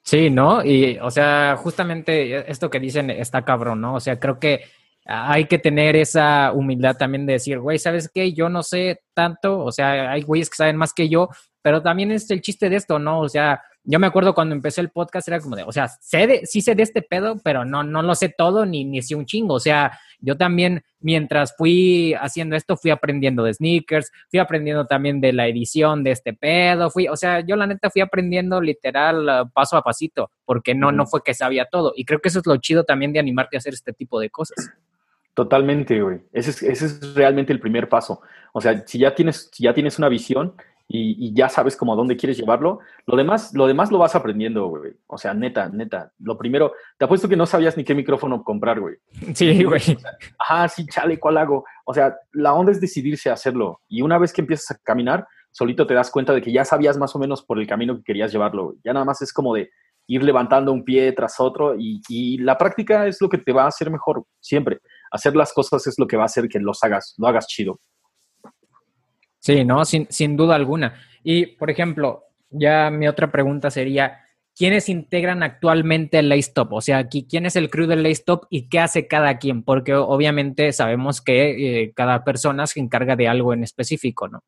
Sí, 0.04 0.30
¿no? 0.30 0.64
Y, 0.64 1.00
o 1.02 1.10
sea, 1.10 1.58
justamente 1.58 2.48
esto 2.52 2.70
que 2.70 2.80
dicen 2.80 3.10
está 3.10 3.44
cabrón, 3.44 3.82
¿no? 3.82 3.96
O 3.96 4.00
sea, 4.00 4.20
creo 4.20 4.38
que 4.38 4.66
hay 5.08 5.46
que 5.46 5.58
tener 5.58 5.96
esa 5.96 6.52
humildad 6.54 6.98
también 6.98 7.26
de 7.26 7.34
decir, 7.34 7.60
güey, 7.60 7.80
¿sabes 7.80 8.10
qué? 8.14 8.34
Yo 8.34 8.50
no 8.50 8.62
sé 8.62 9.02
tanto, 9.14 9.64
o 9.64 9.72
sea, 9.72 10.12
hay 10.12 10.22
güeyes 10.22 10.50
que 10.50 10.58
saben 10.58 10.76
más 10.76 10.94
que 10.94 11.08
yo, 11.08 11.30
pero 11.62 11.82
también 11.82 12.12
es 12.12 12.30
el 12.30 12.42
chiste 12.42 12.70
de 12.70 12.76
esto, 12.76 13.00
¿no? 13.00 13.22
O 13.22 13.30
sea, 13.30 13.62
yo 13.90 14.00
me 14.00 14.08
acuerdo 14.08 14.36
cuando 14.36 14.54
empecé 14.54 14.82
el 14.82 14.90
podcast 14.90 15.30
era 15.30 15.40
como 15.40 15.56
de, 15.56 15.64
o 15.64 15.72
sea, 15.72 15.88
sé 15.88 16.28
de, 16.28 16.46
sí 16.46 16.60
sé 16.60 16.76
de 16.76 16.84
este 16.84 17.02
pedo, 17.02 17.38
pero 17.42 17.64
no, 17.64 17.84
no 17.84 18.02
lo 18.02 18.16
sé 18.16 18.34
todo 18.38 18.66
ni, 18.66 18.84
ni 18.84 19.02
sé 19.02 19.16
un 19.16 19.26
chingo. 19.26 19.54
O 19.54 19.60
sea, 19.62 19.98
yo 20.20 20.36
también, 20.36 20.84
mientras 21.00 21.56
fui 21.56 22.14
haciendo 22.20 22.58
esto, 22.58 22.76
fui 22.76 22.92
aprendiendo 22.92 23.44
de 23.44 23.54
sneakers, 23.54 24.12
fui 24.30 24.40
aprendiendo 24.40 24.88
también 24.88 25.22
de 25.22 25.32
la 25.32 25.48
edición 25.48 26.04
de 26.04 26.12
este 26.12 26.34
pedo, 26.34 26.90
fui, 26.90 27.08
o 27.08 27.16
sea, 27.16 27.40
yo 27.40 27.56
la 27.56 27.66
neta 27.66 27.90
fui 27.90 28.02
aprendiendo 28.02 28.60
literal 28.60 29.26
uh, 29.28 29.50
paso 29.52 29.78
a 29.78 29.84
pasito, 29.84 30.32
porque 30.44 30.76
no, 30.76 30.92
no 30.92 31.06
fue 31.08 31.22
que 31.24 31.34
sabía 31.34 31.66
todo. 31.72 31.94
Y 31.96 32.04
creo 32.04 32.20
que 32.20 32.28
eso 32.28 32.40
es 32.40 32.46
lo 32.46 32.58
chido 32.58 32.84
también 32.84 33.14
de 33.14 33.20
animarte 33.20 33.56
a 33.56 33.60
hacer 33.60 33.74
este 33.74 33.94
tipo 33.94 34.20
de 34.20 34.30
cosas. 34.30 34.70
Totalmente, 35.38 36.02
güey. 36.02 36.22
Ese 36.34 36.50
es, 36.50 36.64
ese 36.64 36.86
es 36.88 37.14
realmente 37.14 37.54
el 37.54 37.60
primer 37.60 37.88
paso. 37.88 38.22
O 38.54 38.60
sea, 38.60 38.84
si 38.88 38.98
ya 38.98 39.14
tienes, 39.14 39.52
si 39.54 39.66
ya 39.66 39.74
tienes 39.76 40.00
una 40.00 40.10
visión, 40.10 40.56
y, 40.88 41.32
ya 41.36 41.48
sabes 41.48 41.78
como 41.78 41.94
a 41.94 41.96
dónde 41.96 42.18
quieres 42.18 42.38
llevarlo. 42.38 42.80
Lo 43.06 43.16
demás, 43.16 43.54
lo 43.54 43.68
demás 43.68 43.92
lo 43.92 44.00
vas 44.00 44.16
aprendiendo, 44.16 44.68
güey. 44.68 44.94
O 45.06 45.16
sea, 45.20 45.36
neta, 45.36 45.70
neta. 45.70 46.12
Lo 46.18 46.40
primero, 46.40 46.74
te 46.98 47.06
apuesto 47.06 47.30
que 47.30 47.36
no 47.36 47.46
sabías 47.46 47.78
ni 47.78 47.84
qué 47.84 47.94
micrófono 47.94 48.44
comprar, 48.44 48.80
güey. 48.80 48.96
Sí, 49.36 49.64
güey. 49.64 49.82
Ajá, 50.40 50.68
sí, 50.70 50.88
chale, 50.88 51.20
¿cuál 51.20 51.38
hago? 51.38 51.66
O 51.86 51.94
sea, 51.94 52.16
la 52.32 52.56
onda 52.56 52.72
es 52.72 52.82
decidirse 52.82 53.30
a 53.30 53.34
hacerlo. 53.34 53.82
Y 53.88 54.02
una 54.02 54.18
vez 54.18 54.34
que 54.34 54.42
empiezas 54.42 54.72
a 54.72 54.80
caminar, 54.82 55.28
solito 55.52 55.86
te 55.86 55.94
das 55.94 56.10
cuenta 56.10 56.34
de 56.34 56.42
que 56.42 56.52
ya 56.52 56.66
sabías 56.66 56.98
más 56.98 57.16
o 57.16 57.20
menos 57.20 57.44
por 57.44 57.60
el 57.60 57.68
camino 57.68 57.96
que 57.98 58.04
querías 58.04 58.32
llevarlo. 58.32 58.74
Ya 58.84 58.92
nada 58.92 59.06
más 59.06 59.22
es 59.22 59.32
como 59.32 59.54
de 59.54 59.70
ir 60.08 60.24
levantando 60.24 60.72
un 60.72 60.84
pie 60.84 61.12
tras 61.12 61.40
otro 61.40 61.76
y, 61.78 62.02
y 62.08 62.38
la 62.38 62.58
práctica 62.58 63.06
es 63.06 63.22
lo 63.22 63.30
que 63.30 63.38
te 63.38 63.52
va 63.52 63.66
a 63.66 63.68
hacer 63.68 63.92
mejor 63.92 64.24
siempre. 64.40 64.80
Hacer 65.12 65.36
las 65.36 65.54
cosas 65.54 65.86
es 65.88 65.98
lo 65.98 66.08
que 66.08 66.18
va 66.18 66.24
a 66.24 66.26
hacer 66.28 66.48
que 66.48 66.60
los 66.60 66.84
hagas, 66.84 67.14
lo 67.18 67.28
hagas 67.28 67.48
chido. 67.48 67.80
Sí, 69.40 69.64
no, 69.64 69.86
sin, 69.86 70.08
sin 70.10 70.36
duda 70.36 70.56
alguna. 70.56 71.00
Y, 71.24 71.46
por 71.46 71.70
ejemplo, 71.70 72.24
ya 72.50 72.90
mi 72.90 73.08
otra 73.08 73.32
pregunta 73.32 73.72
sería, 73.72 74.26
¿quiénes 74.56 74.90
integran 74.90 75.44
actualmente 75.44 76.20
el 76.20 76.30
Laystop? 76.30 76.74
O 76.74 76.82
sea, 76.82 77.08
¿quién 77.08 77.46
es 77.46 77.56
el 77.56 77.70
crew 77.70 77.88
del 77.88 78.04
Laystop 78.04 78.46
y 78.50 78.70
qué 78.70 78.80
hace 78.80 79.08
cada 79.08 79.38
quien? 79.38 79.64
Porque 79.64 79.94
obviamente 79.96 80.72
sabemos 80.74 81.22
que 81.22 81.84
eh, 81.84 81.94
cada 81.96 82.24
persona 82.24 82.68
se 82.68 82.80
encarga 82.80 83.16
de 83.16 83.28
algo 83.28 83.54
en 83.54 83.64
específico, 83.64 84.28
¿no? 84.28 84.44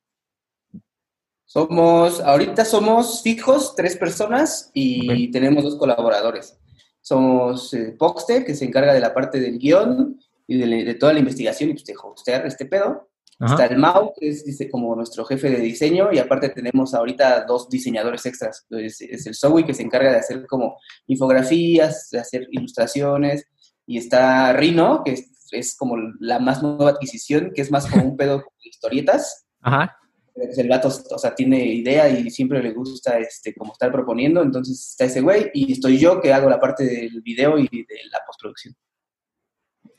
Somos, 1.45 2.21
ahorita 2.21 2.63
somos 2.63 3.23
fijos, 3.23 3.75
tres 3.75 3.97
personas 3.97 4.69
y 4.73 5.31
tenemos 5.31 5.63
dos 5.63 5.77
colaboradores. 5.77 6.59
Somos 7.01 7.73
eh, 7.73 7.95
Poxte, 7.97 8.45
que 8.45 8.53
se 8.53 8.65
encarga 8.65 8.93
de 8.93 8.99
la 8.99 9.15
parte 9.15 9.39
del 9.39 9.57
guion 9.57 10.19
y 10.49 10.57
de, 10.57 10.95
toda 10.95 11.13
la 11.13 11.19
investigación 11.19 11.69
y 11.69 11.73
pues 11.73 11.85
de 11.85 11.95
hostear 12.01 12.45
este 12.47 12.65
pedo. 12.65 13.07
Está 13.39 13.67
el 13.67 13.77
Mau, 13.77 14.11
que 14.19 14.27
es 14.27 14.43
dice, 14.43 14.69
como 14.69 14.93
nuestro 14.95 15.23
jefe 15.23 15.49
de 15.49 15.59
diseño, 15.59 16.11
y 16.11 16.17
aparte 16.17 16.49
tenemos 16.49 16.93
ahorita 16.93 17.45
dos 17.45 17.69
diseñadores 17.69 18.25
extras. 18.25 18.65
Es, 18.69 18.99
el 18.99 19.35
Zoe, 19.35 19.65
que 19.65 19.73
se 19.73 19.83
encarga 19.83 20.11
de 20.11 20.17
hacer 20.17 20.45
como 20.45 20.77
infografías, 21.07 22.09
de 22.09 22.19
hacer 22.19 22.47
ilustraciones, 22.51 23.45
y 23.85 23.97
está 23.97 24.51
Rino, 24.53 25.03
que 25.05 25.23
es, 25.51 25.75
como 25.77 25.95
la 26.19 26.39
más 26.39 26.61
nueva 26.61 26.89
adquisición, 26.89 27.51
que 27.55 27.61
es 27.61 27.71
más 27.71 27.85
como 27.85 28.03
un 28.03 28.17
pedo 28.17 28.39
de 28.39 28.69
historietas. 28.69 29.45
Ajá. 29.61 29.95
El 30.35 30.67
gato, 30.67 30.87
o 30.87 31.17
sea, 31.17 31.33
tiene 31.35 31.63
idea 31.63 32.09
y 32.09 32.29
siempre 32.31 32.61
le 32.61 32.73
gusta 32.73 33.19
este, 33.19 33.53
como 33.53 33.73
estar 33.73 33.91
proponiendo, 33.91 34.41
entonces 34.41 34.89
está 34.91 35.05
ese 35.05 35.21
güey, 35.21 35.49
y 35.53 35.73
estoy 35.73 35.97
yo 35.97 36.19
que 36.19 36.33
hago 36.33 36.49
la 36.49 36.59
parte 36.59 36.83
del 36.83 37.21
video 37.21 37.57
y 37.57 37.67
de 37.67 37.99
la 38.11 38.19
postproducción. 38.25 38.75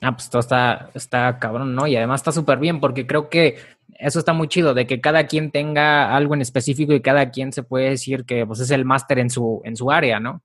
Ah, 0.01 0.13
pues 0.13 0.31
todo 0.31 0.41
está, 0.41 0.91
está 0.95 1.39
cabrón, 1.39 1.75
¿no? 1.75 1.87
Y 1.87 1.97
además 1.97 2.21
está 2.21 2.33
súper 2.33 2.59
bien 2.59 2.81
porque 2.81 3.07
creo 3.07 3.29
que 3.29 3.59
eso 3.99 4.19
está 4.19 4.33
muy 4.33 4.49
chido, 4.49 4.73
de 4.73 4.87
que 4.87 5.01
cada 5.01 5.27
quien 5.27 5.51
tenga 5.51 6.17
algo 6.17 6.35
en 6.35 6.41
específico 6.41 6.93
y 6.93 7.03
cada 7.03 7.31
quien 7.31 7.53
se 7.53 7.63
puede 7.63 7.91
decir 7.91 8.25
que 8.25 8.47
pues, 8.47 8.61
es 8.61 8.71
el 8.71 8.85
máster 8.85 9.19
en 9.19 9.31
su, 9.31 9.61
en 9.65 9.77
su 9.77 9.91
área, 9.91 10.19
¿no? 10.19 10.43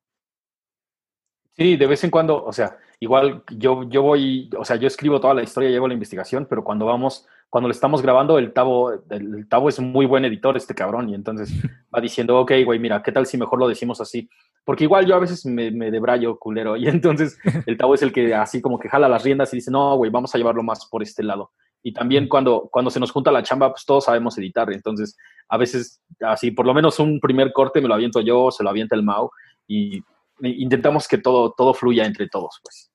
Sí, 1.54 1.77
de 1.77 1.88
vez 1.88 2.04
en 2.04 2.12
cuando, 2.12 2.44
o 2.44 2.51
sea, 2.51 2.77
igual 3.00 3.44
yo, 3.51 3.84
yo 3.89 4.01
voy, 4.01 4.50
o 4.58 4.65
sea, 4.65 4.75
yo 4.75 4.88
escribo 4.88 5.22
toda 5.22 5.34
la 5.34 5.44
historia, 5.44 5.70
llevo 5.70 5.88
la 5.88 5.94
investigación, 5.94 6.48
pero 6.50 6.65
cuando 6.65 6.86
vamos, 6.86 7.25
cuando 7.50 7.70
le 7.70 7.74
estamos 7.74 8.01
grabando, 8.01 8.38
el 8.38 8.51
Tavo, 8.51 8.92
el, 9.10 9.48
Tavo 9.48 9.69
es 9.69 9.80
muy 9.80 10.06
buen 10.06 10.26
editor, 10.26 10.58
este 10.58 10.76
cabrón, 10.76 11.08
y 11.10 11.15
entonces 11.15 11.50
va 11.95 12.02
diciendo, 12.02 12.38
ok, 12.39 12.52
güey, 12.65 12.80
mira, 12.80 13.02
¿qué 13.02 13.13
tal 13.13 13.26
si 13.26 13.38
mejor 13.38 13.60
lo 13.60 13.69
decimos 13.69 14.02
así? 14.02 14.30
Porque 14.65 14.84
igual 14.84 15.06
yo 15.06 15.15
a 15.15 15.19
veces 15.19 15.45
me, 15.45 15.69
me 15.71 15.91
debrayo 15.91 16.38
culero, 16.38 16.75
y 16.75 16.88
entonces 16.88 17.38
el 17.67 17.78
Tavo 17.78 17.93
es 17.93 18.01
el 18.01 18.12
que 18.12 18.34
así 18.34 18.62
como 18.62 18.80
que 18.80 18.89
jala 18.89 19.08
las 19.08 19.23
riendas 19.23 19.54
y 19.54 19.58
dice, 19.58 19.71
no, 19.71 19.95
güey, 19.95 20.12
vamos 20.12 20.34
a 20.34 20.38
llevarlo 20.38 20.63
más 20.63 20.86
por 20.88 21.04
este 21.04 21.23
lado. 21.23 21.51
Y 21.84 21.93
también 21.93 22.28
cuando, 22.28 22.67
cuando 22.71 22.89
se 22.89 22.99
nos 22.99 23.12
junta 23.12 23.32
la 23.32 23.43
chamba, 23.43 23.69
pues 23.69 23.86
todos 23.86 24.06
sabemos 24.06 24.38
editar, 24.39 24.73
entonces 24.73 25.15
a 25.47 25.58
veces 25.58 26.01
así, 26.19 26.49
por 26.49 26.65
lo 26.65 26.73
menos 26.73 26.99
un 26.99 27.19
primer 27.19 27.54
corte 27.54 27.80
me 27.80 27.88
lo 27.88 27.93
aviento 27.93 28.21
yo, 28.21 28.49
se 28.49 28.63
lo 28.63 28.71
avienta 28.71 28.95
el 28.95 29.04
Mau, 29.04 29.30
y 29.67 30.01
intentamos 30.41 31.08
que 31.08 31.19
todo, 31.19 31.54
todo 31.56 31.75
fluya 31.75 32.06
entre 32.06 32.28
todos, 32.28 32.60
pues. 32.63 32.91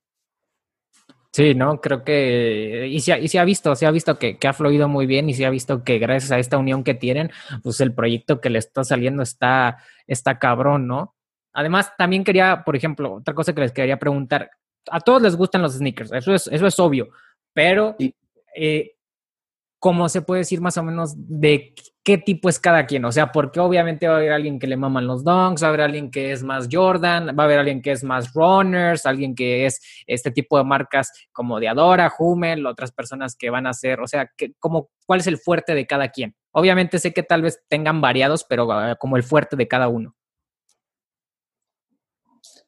Sí, 1.33 1.55
¿no? 1.55 1.81
Creo 1.81 2.03
que, 2.03 2.89
y 2.91 2.99
se, 2.99 3.17
y 3.21 3.29
se 3.29 3.39
ha 3.39 3.45
visto, 3.45 3.77
se 3.77 3.87
ha 3.87 3.93
visto 3.93 4.19
que, 4.19 4.37
que, 4.37 4.49
ha 4.49 4.53
fluido 4.53 4.89
muy 4.89 5.07
bien 5.07 5.31
y 5.31 5.35
se 5.35 5.47
ha 5.47 5.51
visto 5.51 5.85
que 5.85 6.01
gracias 6.01 6.33
a 6.33 6.41
esta 6.41 6.59
unión 6.59 6.83
que 6.83 6.95
tienen, 6.95 7.31
pues 7.63 7.81
el 7.81 7.95
proyecto 7.95 8.41
que 8.41 8.51
le 8.51 8.59
está 8.59 8.83
saliendo 8.83 9.23
está, 9.23 9.79
está 10.09 10.41
cabrón, 10.41 10.89
¿no? 10.89 11.15
Además, 11.53 11.93
también 11.97 12.25
quería, 12.25 12.63
por 12.65 12.77
ejemplo, 12.77 13.15
otra 13.15 13.35
cosa 13.35 13.53
que 13.53 13.61
les 13.61 13.73
quería 13.73 13.99
preguntar, 13.99 14.51
a 14.91 15.01
todos 15.01 15.23
les 15.23 15.37
gustan 15.37 15.63
los 15.63 15.75
sneakers, 15.75 16.13
eso 16.13 16.35
es, 16.35 16.47
eso 16.47 16.67
es 16.67 16.79
obvio, 16.79 17.09
pero 17.53 17.97
eh, 18.57 18.93
¿cómo 19.79 20.09
se 20.09 20.23
puede 20.23 20.41
decir 20.41 20.61
más 20.61 20.77
o 20.77 20.83
menos 20.83 21.15
de 21.17 21.75
qué 22.03 22.19
tipo 22.19 22.49
es 22.49 22.59
cada 22.59 22.87
quien. 22.87 23.05
O 23.05 23.13
sea, 23.13 23.31
porque 23.33 23.61
obviamente 23.61 24.09
va 24.09 24.15
a 24.15 24.17
haber 24.19 24.33
alguien 24.33 24.59
que 24.59 24.67
le 24.67 24.77
maman 24.77 25.07
los 25.07 25.23
donks, 25.23 25.63
va 25.63 25.67
a 25.67 25.69
haber 25.69 25.83
alguien 25.83 26.11
que 26.11 26.33
es 26.33 26.43
más 26.43 26.69
Jordan, 26.71 27.37
va 27.39 27.43
a 27.43 27.47
haber 27.47 27.59
alguien 27.59 27.83
que 27.83 27.93
es 27.93 28.05
más 28.05 28.33
runners, 28.33 29.07
alguien 29.07 29.35
que 29.35 29.67
es 29.67 29.81
este 30.07 30.31
tipo 30.31 30.59
de 30.59 30.65
marcas 30.65 31.13
como 31.33 31.61
de 31.61 31.69
Adora, 31.69 32.13
Hummel, 32.19 32.67
otras 32.67 32.93
personas 32.93 33.37
que 33.37 33.51
van 33.51 33.67
a 33.67 33.75
ser, 33.75 34.01
o 34.01 34.07
sea, 34.07 34.31
que, 34.37 34.55
como, 34.59 34.91
¿cuál 35.07 35.21
es 35.21 35.27
el 35.27 35.39
fuerte 35.39 35.75
de 35.75 35.87
cada 35.87 36.09
quien? 36.09 36.35
Obviamente 36.53 36.99
sé 36.99 37.13
que 37.13 37.23
tal 37.23 37.43
vez 37.43 37.63
tengan 37.69 38.01
variados, 38.01 38.45
pero 38.49 38.71
ah, 38.73 38.97
como 38.99 39.17
el 39.17 39.23
fuerte 39.23 39.57
de 39.57 39.69
cada 39.69 39.89
uno. 39.89 40.15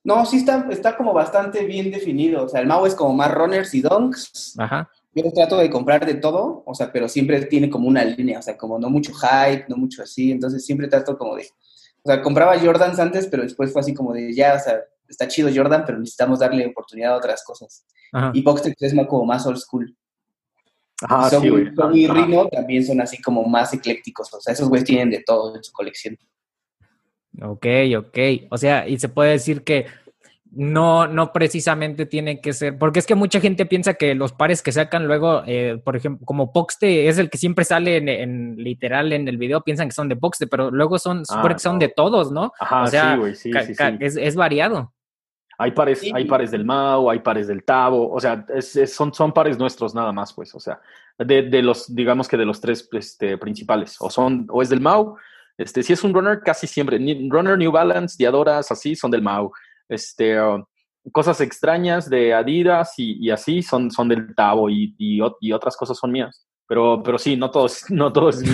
No, 0.05 0.27
sí 0.27 0.38
está, 0.38 0.67
está 0.71 0.97
como 0.97 1.12
bastante 1.12 1.65
bien 1.65 1.91
definido. 1.91 2.45
O 2.45 2.49
sea, 2.49 2.61
el 2.61 2.67
Mau 2.67 2.85
es 2.87 2.95
como 2.95 3.15
más 3.15 3.33
runners 3.33 3.73
y 3.75 3.81
donks. 3.81 4.55
Ajá 4.59 4.91
yo 5.15 5.33
trato 5.33 5.59
de 5.59 5.71
comprar 5.71 6.07
de 6.07 6.15
todo, 6.15 6.62
o 6.65 6.75
sea, 6.75 6.91
pero 6.91 7.09
siempre 7.09 7.45
tiene 7.45 7.69
como 7.69 7.87
una 7.87 8.05
línea, 8.05 8.38
o 8.38 8.43
sea, 8.43 8.57
como 8.57 8.79
no 8.79 8.88
mucho 8.88 9.12
hype, 9.12 9.67
no 9.69 9.77
mucho 9.77 10.03
así, 10.03 10.33
entonces 10.33 10.65
siempre 10.65 10.88
trato 10.88 11.19
como 11.19 11.37
de, 11.37 11.47
o 12.03 12.11
sea, 12.11 12.23
compraba 12.23 12.59
Jordans 12.59 12.99
antes, 12.99 13.27
pero 13.27 13.43
después 13.43 13.73
fue 13.73 13.81
así 13.81 13.93
como 13.93 14.15
de, 14.15 14.35
ya, 14.35 14.55
o 14.55 14.59
sea, 14.59 14.81
está 15.07 15.29
chido 15.29 15.51
Jordan, 15.55 15.85
pero 15.85 15.99
necesitamos 15.99 16.38
darle 16.38 16.67
oportunidad 16.67 17.12
a 17.12 17.17
otras 17.17 17.45
cosas. 17.45 17.85
Y 18.33 18.43
Boxtex 18.43 18.81
es 18.81 18.95
como 19.09 19.25
más 19.25 19.47
old 19.47 19.59
school. 19.59 19.97
Ajá, 21.03 21.31
sí, 21.31 21.49
güey. 21.49 21.69
y 21.95 22.07
Rino 22.07 22.47
también 22.49 22.87
son 22.87 23.01
así 23.01 23.21
como 23.21 23.45
más 23.45 23.75
eclécticos, 23.75 24.33
o 24.33 24.41
sea, 24.41 24.55
esos 24.55 24.69
güeyes 24.69 24.87
tienen 24.87 25.11
de 25.11 25.23
todo 25.27 25.57
en 25.57 25.62
su 25.62 25.73
colección. 25.73 26.17
Ok, 27.40 27.66
ok. 27.97 28.18
O 28.51 28.59
sea, 28.59 28.87
y 28.87 28.99
se 28.99 29.09
puede 29.09 29.33
decir 29.33 29.62
que 29.62 29.87
no, 30.55 31.07
no 31.07 31.33
precisamente 31.33 32.05
tiene 32.05 32.40
que 32.40 32.53
ser, 32.53 32.79
porque 32.79 32.99
es 32.99 33.07
que 33.07 33.14
mucha 33.14 33.40
gente 33.40 33.64
piensa 33.64 33.95
que 33.95 34.14
los 34.14 34.33
pares 34.33 34.62
que 34.62 34.71
sacan 34.71 35.07
luego, 35.07 35.42
eh, 35.47 35.81
por 35.83 35.97
ejemplo, 35.97 36.27
como 36.27 36.53
Poxte 36.53 37.09
es 37.09 37.16
el 37.18 37.31
que 37.31 37.38
siempre 37.38 37.64
sale 37.64 37.97
en, 37.97 38.57
literal 38.57 39.12
en 39.12 39.27
el 39.29 39.38
video, 39.38 39.62
piensan 39.62 39.88
que 39.88 39.95
son 39.95 40.11
de 40.11 40.16
Poxte, 40.16 40.47
pero 40.47 40.71
luego 40.71 40.99
son, 40.99 41.23
ah, 41.31 41.59
son 41.59 41.79
de 41.79 41.88
todos, 41.88 42.31
¿no? 42.31 42.53
Ajá, 42.61 42.87
sí, 42.87 43.35
sí, 43.35 43.53
sí, 43.53 43.75
Es, 44.01 44.37
variado. 44.37 44.92
Hay 45.57 45.71
pares, 45.71 46.03
hay 46.12 46.25
pares 46.27 46.51
del 46.51 46.64
Mao, 46.64 47.09
hay 47.09 47.21
pares 47.21 47.47
del 47.47 47.64
Tavo, 47.64 48.11
o 48.12 48.21
sea, 48.21 48.45
son, 48.87 49.14
son 49.14 49.33
pares 49.33 49.59
nuestros 49.59 49.95
nada 49.95 50.12
más, 50.12 50.35
pues, 50.35 50.55
o 50.55 50.61
sea, 50.61 50.81
de, 51.18 51.42
de 51.42 51.62
los, 51.62 51.95
digamos 51.95 52.29
que 52.29 52.37
de 52.37 52.45
los 52.45 52.61
tres 52.61 52.88
este, 52.92 53.38
principales, 53.38 53.97
o 54.01 54.11
son, 54.11 54.47
o 54.51 54.61
es 54.61 54.68
del 54.68 54.81
Mao, 54.81 55.16
este, 55.59 55.83
si 55.83 55.93
es 55.93 56.03
un 56.05 56.15
runner, 56.15 56.41
casi 56.41 56.67
siempre, 56.67 56.99
runner, 57.29 57.59
New 57.59 57.71
Balance, 57.71 58.17
Diadoras, 58.19 58.71
así, 58.71 58.97
son 58.97 59.11
del 59.11 59.23
Mao 59.23 59.53
este, 59.93 60.38
cosas 61.11 61.41
extrañas 61.41 62.09
de 62.09 62.33
Adidas 62.33 62.95
y, 62.97 63.31
así 63.31 63.62
son, 63.62 63.91
son 63.91 64.09
del 64.09 64.35
Tavo 64.35 64.71
y, 64.71 64.95
y, 64.99 65.53
otras 65.53 65.77
cosas 65.77 65.99
son 65.99 66.12
mías. 66.12 66.47
Pero, 66.67 67.03
pero 67.03 67.19
sí, 67.19 67.37
no 67.37 67.51
todos, 67.51 67.85
no 67.91 68.12
todos. 68.12 68.41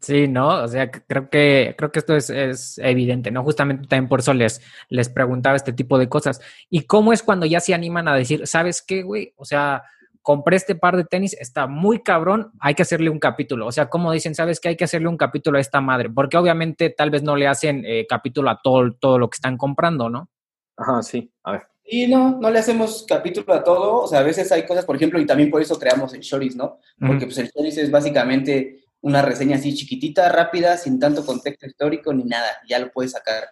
Sí, 0.00 0.26
¿no? 0.26 0.62
O 0.62 0.68
sea, 0.68 0.90
creo 0.90 1.28
que, 1.28 1.74
creo 1.76 1.92
que 1.92 1.98
esto 1.98 2.16
es, 2.16 2.30
es, 2.30 2.78
evidente, 2.78 3.30
¿no? 3.30 3.44
Justamente 3.44 3.86
también 3.86 4.08
por 4.08 4.20
eso 4.20 4.32
les, 4.32 4.62
les 4.88 5.10
preguntaba 5.10 5.54
este 5.54 5.74
tipo 5.74 5.98
de 5.98 6.08
cosas. 6.08 6.40
¿Y 6.70 6.86
cómo 6.86 7.12
es 7.12 7.22
cuando 7.22 7.44
ya 7.44 7.60
se 7.60 7.74
animan 7.74 8.08
a 8.08 8.14
decir, 8.14 8.46
¿sabes 8.46 8.80
qué, 8.80 9.02
güey? 9.02 9.34
O 9.36 9.44
sea, 9.44 9.82
compré 10.24 10.56
este 10.56 10.74
par 10.74 10.96
de 10.96 11.04
tenis, 11.04 11.36
está 11.38 11.66
muy 11.66 12.02
cabrón, 12.02 12.50
hay 12.58 12.74
que 12.74 12.80
hacerle 12.80 13.10
un 13.10 13.18
capítulo. 13.18 13.66
O 13.66 13.72
sea, 13.72 13.90
como 13.90 14.10
dicen, 14.10 14.34
¿sabes 14.34 14.58
que 14.58 14.70
Hay 14.70 14.76
que 14.76 14.84
hacerle 14.84 15.08
un 15.08 15.18
capítulo 15.18 15.58
a 15.58 15.60
esta 15.60 15.82
madre, 15.82 16.08
porque 16.08 16.38
obviamente 16.38 16.88
tal 16.88 17.10
vez 17.10 17.22
no 17.22 17.36
le 17.36 17.46
hacen 17.46 17.84
eh, 17.86 18.06
capítulo 18.08 18.48
a 18.48 18.58
todo, 18.62 18.94
todo 18.94 19.18
lo 19.18 19.28
que 19.28 19.36
están 19.36 19.58
comprando, 19.58 20.08
¿no? 20.08 20.30
Ajá, 20.78 21.02
sí, 21.02 21.30
a 21.44 21.52
ver. 21.52 21.62
Y 21.84 22.06
no, 22.06 22.38
no 22.40 22.50
le 22.50 22.58
hacemos 22.58 23.04
capítulo 23.06 23.52
a 23.52 23.62
todo, 23.62 24.00
o 24.00 24.08
sea, 24.08 24.20
a 24.20 24.22
veces 24.22 24.50
hay 24.50 24.64
cosas, 24.64 24.86
por 24.86 24.96
ejemplo, 24.96 25.20
y 25.20 25.26
también 25.26 25.50
por 25.50 25.60
eso 25.60 25.78
creamos 25.78 26.14
el 26.14 26.20
Shorties, 26.20 26.56
¿no? 26.56 26.78
Porque 26.98 27.26
pues 27.26 27.36
el 27.36 27.50
Shorties 27.50 27.76
es 27.76 27.90
básicamente 27.90 28.86
una 29.02 29.20
reseña 29.20 29.56
así 29.56 29.74
chiquitita, 29.74 30.30
rápida, 30.30 30.78
sin 30.78 30.98
tanto 30.98 31.26
contexto 31.26 31.66
histórico 31.66 32.14
ni 32.14 32.24
nada, 32.24 32.48
ya 32.66 32.78
lo 32.78 32.90
puedes 32.90 33.12
sacar. 33.12 33.44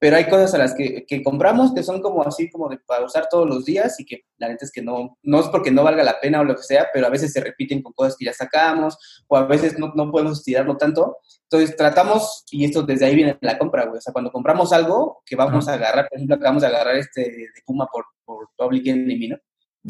Pero 0.00 0.16
hay 0.16 0.28
cosas 0.28 0.54
a 0.54 0.58
las 0.58 0.74
que, 0.74 1.04
que 1.06 1.22
compramos 1.22 1.74
que 1.74 1.82
son 1.82 2.00
como 2.00 2.22
así, 2.22 2.48
como 2.50 2.68
de 2.68 2.78
para 2.78 3.04
usar 3.04 3.28
todos 3.28 3.48
los 3.48 3.64
días 3.64 3.98
y 3.98 4.04
que 4.04 4.22
la 4.36 4.48
neta 4.48 4.64
es 4.64 4.70
que 4.70 4.80
no, 4.80 5.18
no 5.22 5.40
es 5.40 5.48
porque 5.48 5.72
no 5.72 5.82
valga 5.82 6.04
la 6.04 6.20
pena 6.20 6.40
o 6.40 6.44
lo 6.44 6.54
que 6.54 6.62
sea, 6.62 6.86
pero 6.92 7.06
a 7.06 7.10
veces 7.10 7.32
se 7.32 7.40
repiten 7.40 7.82
con 7.82 7.92
cosas 7.92 8.16
que 8.16 8.24
ya 8.24 8.32
sacamos 8.32 8.96
o 9.26 9.36
a 9.36 9.46
veces 9.46 9.78
no, 9.78 9.92
no 9.96 10.10
podemos 10.10 10.38
estirarlo 10.38 10.76
tanto. 10.76 11.18
Entonces 11.50 11.76
tratamos, 11.76 12.44
y 12.50 12.64
esto 12.64 12.82
desde 12.82 13.06
ahí 13.06 13.16
viene 13.16 13.38
la 13.40 13.58
compra, 13.58 13.86
güey. 13.86 13.98
O 13.98 14.00
sea, 14.00 14.12
cuando 14.12 14.30
compramos 14.30 14.72
algo 14.72 15.22
que 15.26 15.34
vamos 15.34 15.66
a 15.68 15.74
agarrar, 15.74 16.08
por 16.08 16.16
ejemplo, 16.16 16.36
acabamos 16.36 16.62
de 16.62 16.68
agarrar 16.68 16.96
este 16.96 17.22
de 17.22 17.62
Puma 17.66 17.88
por, 17.90 18.04
por 18.24 18.50
Public 18.56 18.86
Enemy, 18.86 19.28
¿no? 19.28 19.36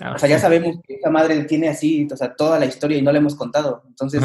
Ah, 0.01 0.13
o 0.15 0.19
sea, 0.19 0.29
ya 0.29 0.39
sabemos 0.39 0.77
que 0.87 0.95
esa 0.95 1.11
madre 1.11 1.45
tiene 1.45 1.69
así, 1.69 2.07
o 2.11 2.17
sea, 2.17 2.35
toda 2.35 2.59
la 2.59 2.67
historia 2.67 2.99
y 2.99 3.03
no 3.03 3.13
la 3.13 3.19
hemos 3.19 3.35
contado. 3.35 3.83
Entonces, 3.89 4.23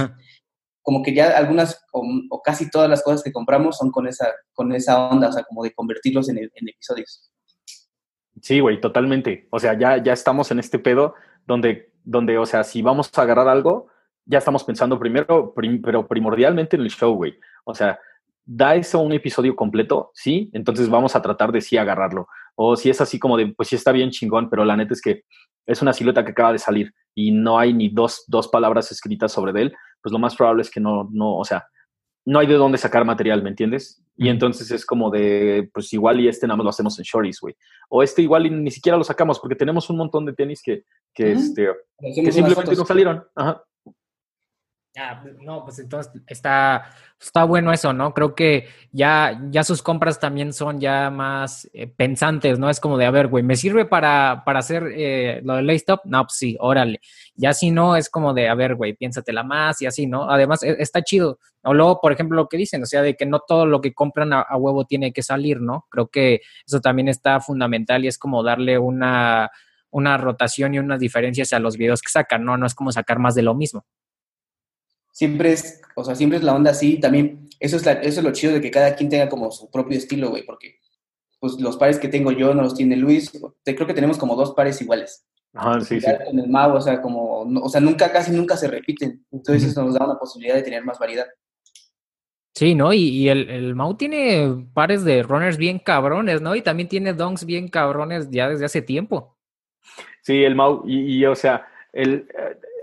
como 0.82 1.02
que 1.02 1.14
ya 1.14 1.38
algunas 1.38 1.83
o, 1.94 2.42
casi 2.44 2.70
todas 2.70 2.90
las 2.90 3.04
cosas 3.04 3.24
que 3.24 3.32
compramos 3.32 3.78
son 3.78 3.92
con 3.92 4.08
esa, 4.08 4.28
con 4.54 4.74
esa 4.74 5.10
onda, 5.10 5.30
o 5.30 5.32
sea, 5.32 5.44
como 5.44 5.64
de 5.64 5.74
convertirlos 5.74 6.28
en, 6.30 6.38
episodios. 6.38 7.32
Sí, 8.42 8.60
güey, 8.60 8.82
totalmente. 8.82 9.48
O 9.52 9.60
sea, 9.60 9.78
ya, 9.78 10.02
ya 10.02 10.12
estamos 10.12 10.52
en 10.52 10.60
este 10.60 10.80
pedo 10.80 11.14
donde, 11.46 11.94
donde, 12.04 12.38
o 12.38 12.46
sea, 12.46 12.64
si 12.64 12.82
vamos 12.82 13.12
a 13.16 13.22
agarrar 13.22 13.48
algo, 13.48 13.88
ya 14.26 14.40
estamos 14.40 14.64
pensando 14.64 15.00
primero, 15.00 15.54
pero 15.84 16.08
primordialmente 16.08 16.76
en 16.76 16.82
el 16.82 16.90
show, 16.90 17.14
güey. 17.14 17.36
O 17.64 17.76
sea, 17.76 18.00
da 18.46 18.76
eso 18.76 19.00
un 19.00 19.14
episodio 19.14 19.56
completo, 19.56 20.12
sí, 20.14 20.50
entonces 20.54 20.90
vamos 20.90 21.16
a 21.16 21.22
tratar 21.22 21.52
de 21.52 21.62
sí 21.62 21.78
agarrarlo. 21.78 22.28
O 22.56 22.76
si 22.76 22.90
es 22.90 23.00
así 23.02 23.20
como 23.20 23.38
de, 23.38 23.54
pues 23.54 23.70
sí 23.70 23.76
está 23.76 23.92
bien 23.92 24.10
chingón, 24.10 24.50
pero 24.50 24.66
la 24.66 24.76
neta 24.76 24.94
es 24.94 25.02
que 25.02 25.24
es 25.66 25.82
una 25.82 25.94
silueta 25.94 26.26
que 26.26 26.32
acaba 26.32 26.52
de 26.52 26.60
salir 26.60 26.94
y 27.16 27.32
no 27.32 27.58
hay 27.58 27.74
ni 27.74 27.90
dos, 27.90 28.26
dos 28.28 28.48
palabras 28.48 28.92
escritas 28.92 29.32
sobre 29.32 29.62
él, 29.62 29.74
pues 30.02 30.12
lo 30.12 30.20
más 30.20 30.36
probable 30.36 30.64
es 30.64 30.70
que 30.70 30.80
no, 30.80 31.10
no, 31.12 31.38
o 31.38 31.46
sea, 31.46 31.66
no 32.26 32.40
hay 32.40 32.48
de 32.48 32.54
dónde 32.56 32.78
sacar 32.78 33.06
material, 33.06 33.44
¿me 33.44 33.50
entiendes? 33.50 34.02
Y 34.16 34.30
entonces 34.30 34.72
es 34.72 34.86
como 34.86 35.10
de, 35.10 35.70
pues 35.74 35.92
igual 35.94 36.20
y 36.20 36.28
este 36.28 36.48
nada 36.48 36.58
más 36.58 36.64
lo 36.64 36.70
hacemos 36.70 36.98
en 37.00 37.04
shorties, 37.04 37.40
güey. 37.42 37.56
O 37.90 38.04
este 38.04 38.22
igual 38.22 38.46
y 38.46 38.50
ni 38.50 38.72
siquiera 38.72 38.98
lo 38.98 39.04
sacamos 39.04 39.40
porque 39.40 39.56
tenemos 39.56 39.90
un 39.90 39.98
montón 39.98 40.26
de 40.26 40.34
tenis 40.34 40.62
que, 40.64 40.84
que, 41.14 41.34
este, 41.34 41.70
que 42.00 42.32
simplemente 42.32 42.76
no 42.76 42.86
salieron. 42.86 43.24
Ajá. 43.36 43.64
Ah, 44.96 45.24
no, 45.42 45.64
pues 45.64 45.80
entonces 45.80 46.14
está, 46.28 46.86
está 47.20 47.46
bueno 47.46 47.74
eso, 47.74 47.94
¿no? 47.94 48.14
Creo 48.14 48.36
que 48.36 48.68
ya, 48.92 49.42
ya 49.50 49.64
sus 49.64 49.82
compras 49.82 50.20
también 50.20 50.54
son 50.54 50.80
ya 50.80 51.10
más 51.10 51.68
eh, 51.74 51.88
pensantes, 51.88 52.60
¿no? 52.60 52.70
Es 52.70 52.80
como 52.80 53.00
de, 53.00 53.08
a 53.08 53.12
ver, 53.12 53.26
güey, 53.28 53.44
¿me 53.44 53.56
sirve 53.56 53.86
para, 53.86 54.44
para 54.46 54.60
hacer 54.60 54.84
eh, 54.96 55.42
lo 55.44 55.56
del 55.56 55.68
stop? 55.72 56.02
No, 56.06 56.22
pues 56.26 56.36
sí, 56.38 56.56
órale. 56.60 57.02
Ya 57.34 57.54
si 57.54 57.72
no, 57.72 57.96
es 57.96 58.08
como 58.08 58.36
de, 58.36 58.48
a 58.50 58.54
ver, 58.54 58.76
güey, 58.76 58.94
piénsatela 58.94 59.42
más 59.42 59.82
y 59.82 59.88
así, 59.88 60.06
¿no? 60.06 60.30
Además, 60.30 60.62
e, 60.62 60.76
está 60.78 61.02
chido. 61.02 61.40
O 61.64 61.74
luego, 61.74 62.00
por 62.00 62.12
ejemplo, 62.12 62.36
lo 62.36 62.48
que 62.48 62.58
dicen, 62.58 62.84
o 62.84 62.86
sea, 62.86 63.02
de 63.02 63.16
que 63.16 63.26
no 63.26 63.40
todo 63.40 63.66
lo 63.66 63.82
que 63.82 63.96
compran 63.96 64.32
a, 64.32 64.42
a 64.42 64.58
huevo 64.58 64.86
tiene 64.86 65.12
que 65.12 65.24
salir, 65.24 65.60
¿no? 65.60 65.88
Creo 65.90 66.10
que 66.10 66.42
eso 66.68 66.82
también 66.82 67.08
está 67.08 67.40
fundamental 67.40 68.06
y 68.06 68.10
es 68.10 68.20
como 68.20 68.44
darle 68.44 68.78
una, 68.78 69.50
una 69.90 70.18
rotación 70.18 70.76
y 70.76 70.80
unas 70.80 71.00
diferencias 71.00 71.52
a 71.52 71.58
los 71.60 71.78
videos 71.78 72.02
que 72.04 72.12
sacan, 72.12 72.46
¿no? 72.46 72.58
No 72.58 72.68
es 72.68 72.76
como 72.76 72.92
sacar 72.92 73.18
más 73.18 73.34
de 73.34 73.42
lo 73.42 73.56
mismo 73.56 73.86
siempre 75.14 75.54
es, 75.54 75.82
o 75.96 76.04
sea, 76.04 76.16
siempre 76.16 76.40
es 76.40 76.44
la 76.44 76.54
onda 76.54 76.72
así. 76.72 77.00
También, 77.00 77.48
eso 77.60 77.78
es, 77.78 77.88
eso 77.88 78.20
es 78.20 78.24
lo 78.24 78.34
chido 78.34 78.54
de 78.54 78.60
que 78.62 78.72
cada 78.72 78.96
quien 78.96 79.10
tenga 79.10 79.30
como 79.30 79.50
su 79.52 79.72
propio 79.72 79.98
estilo, 79.98 80.30
güey, 80.30 80.44
porque 80.46 80.80
pues 81.40 81.60
los 81.60 81.78
pares 81.78 82.00
que 82.00 82.10
tengo 82.10 82.32
yo 82.32 82.54
no 82.54 82.64
los 82.64 82.76
tiene 82.76 82.98
Luis. 82.98 83.32
Te, 83.64 83.76
creo 83.76 83.88
que 83.88 83.94
tenemos 83.94 84.18
como 84.18 84.36
dos 84.36 84.54
pares 84.54 84.82
iguales. 84.82 85.26
Ajá, 85.54 85.80
sí, 85.82 86.02
sí. 86.02 86.08
En 86.28 86.40
el 86.40 86.50
Mau, 86.50 86.76
o 86.76 86.82
sea, 86.82 87.02
como, 87.02 87.42
o 87.42 87.70
sea, 87.70 87.80
nunca, 87.80 88.12
casi 88.12 88.32
nunca 88.32 88.58
se 88.58 88.68
repiten. 88.68 89.26
Entonces 89.32 89.72
eso 89.72 89.84
nos 89.84 89.94
da 89.94 90.06
una 90.06 90.18
posibilidad 90.18 90.56
de 90.56 90.64
tener 90.64 90.84
más 90.84 90.98
variedad. 91.00 91.28
Sí, 92.56 92.76
¿no? 92.76 92.94
Y, 92.94 93.30
el, 93.30 93.50
el, 93.50 93.76
Mau 93.76 93.96
tiene 93.96 94.68
pares 94.74 95.04
de 95.04 95.24
runners 95.24 95.58
bien 95.58 95.80
cabrones, 95.80 96.42
¿no? 96.42 96.56
Y 96.56 96.62
también 96.62 96.88
tiene 96.88 97.14
donks 97.14 97.46
bien 97.46 97.68
cabrones 97.68 98.30
ya 98.30 98.50
desde 98.50 98.66
hace 98.66 98.82
tiempo. 98.82 99.38
Sí, 100.22 100.44
el 100.44 100.56
Mau, 100.56 100.84
y, 100.88 101.18
y 101.18 101.26
o 101.26 101.36
sea, 101.36 101.68
el, 101.92 102.28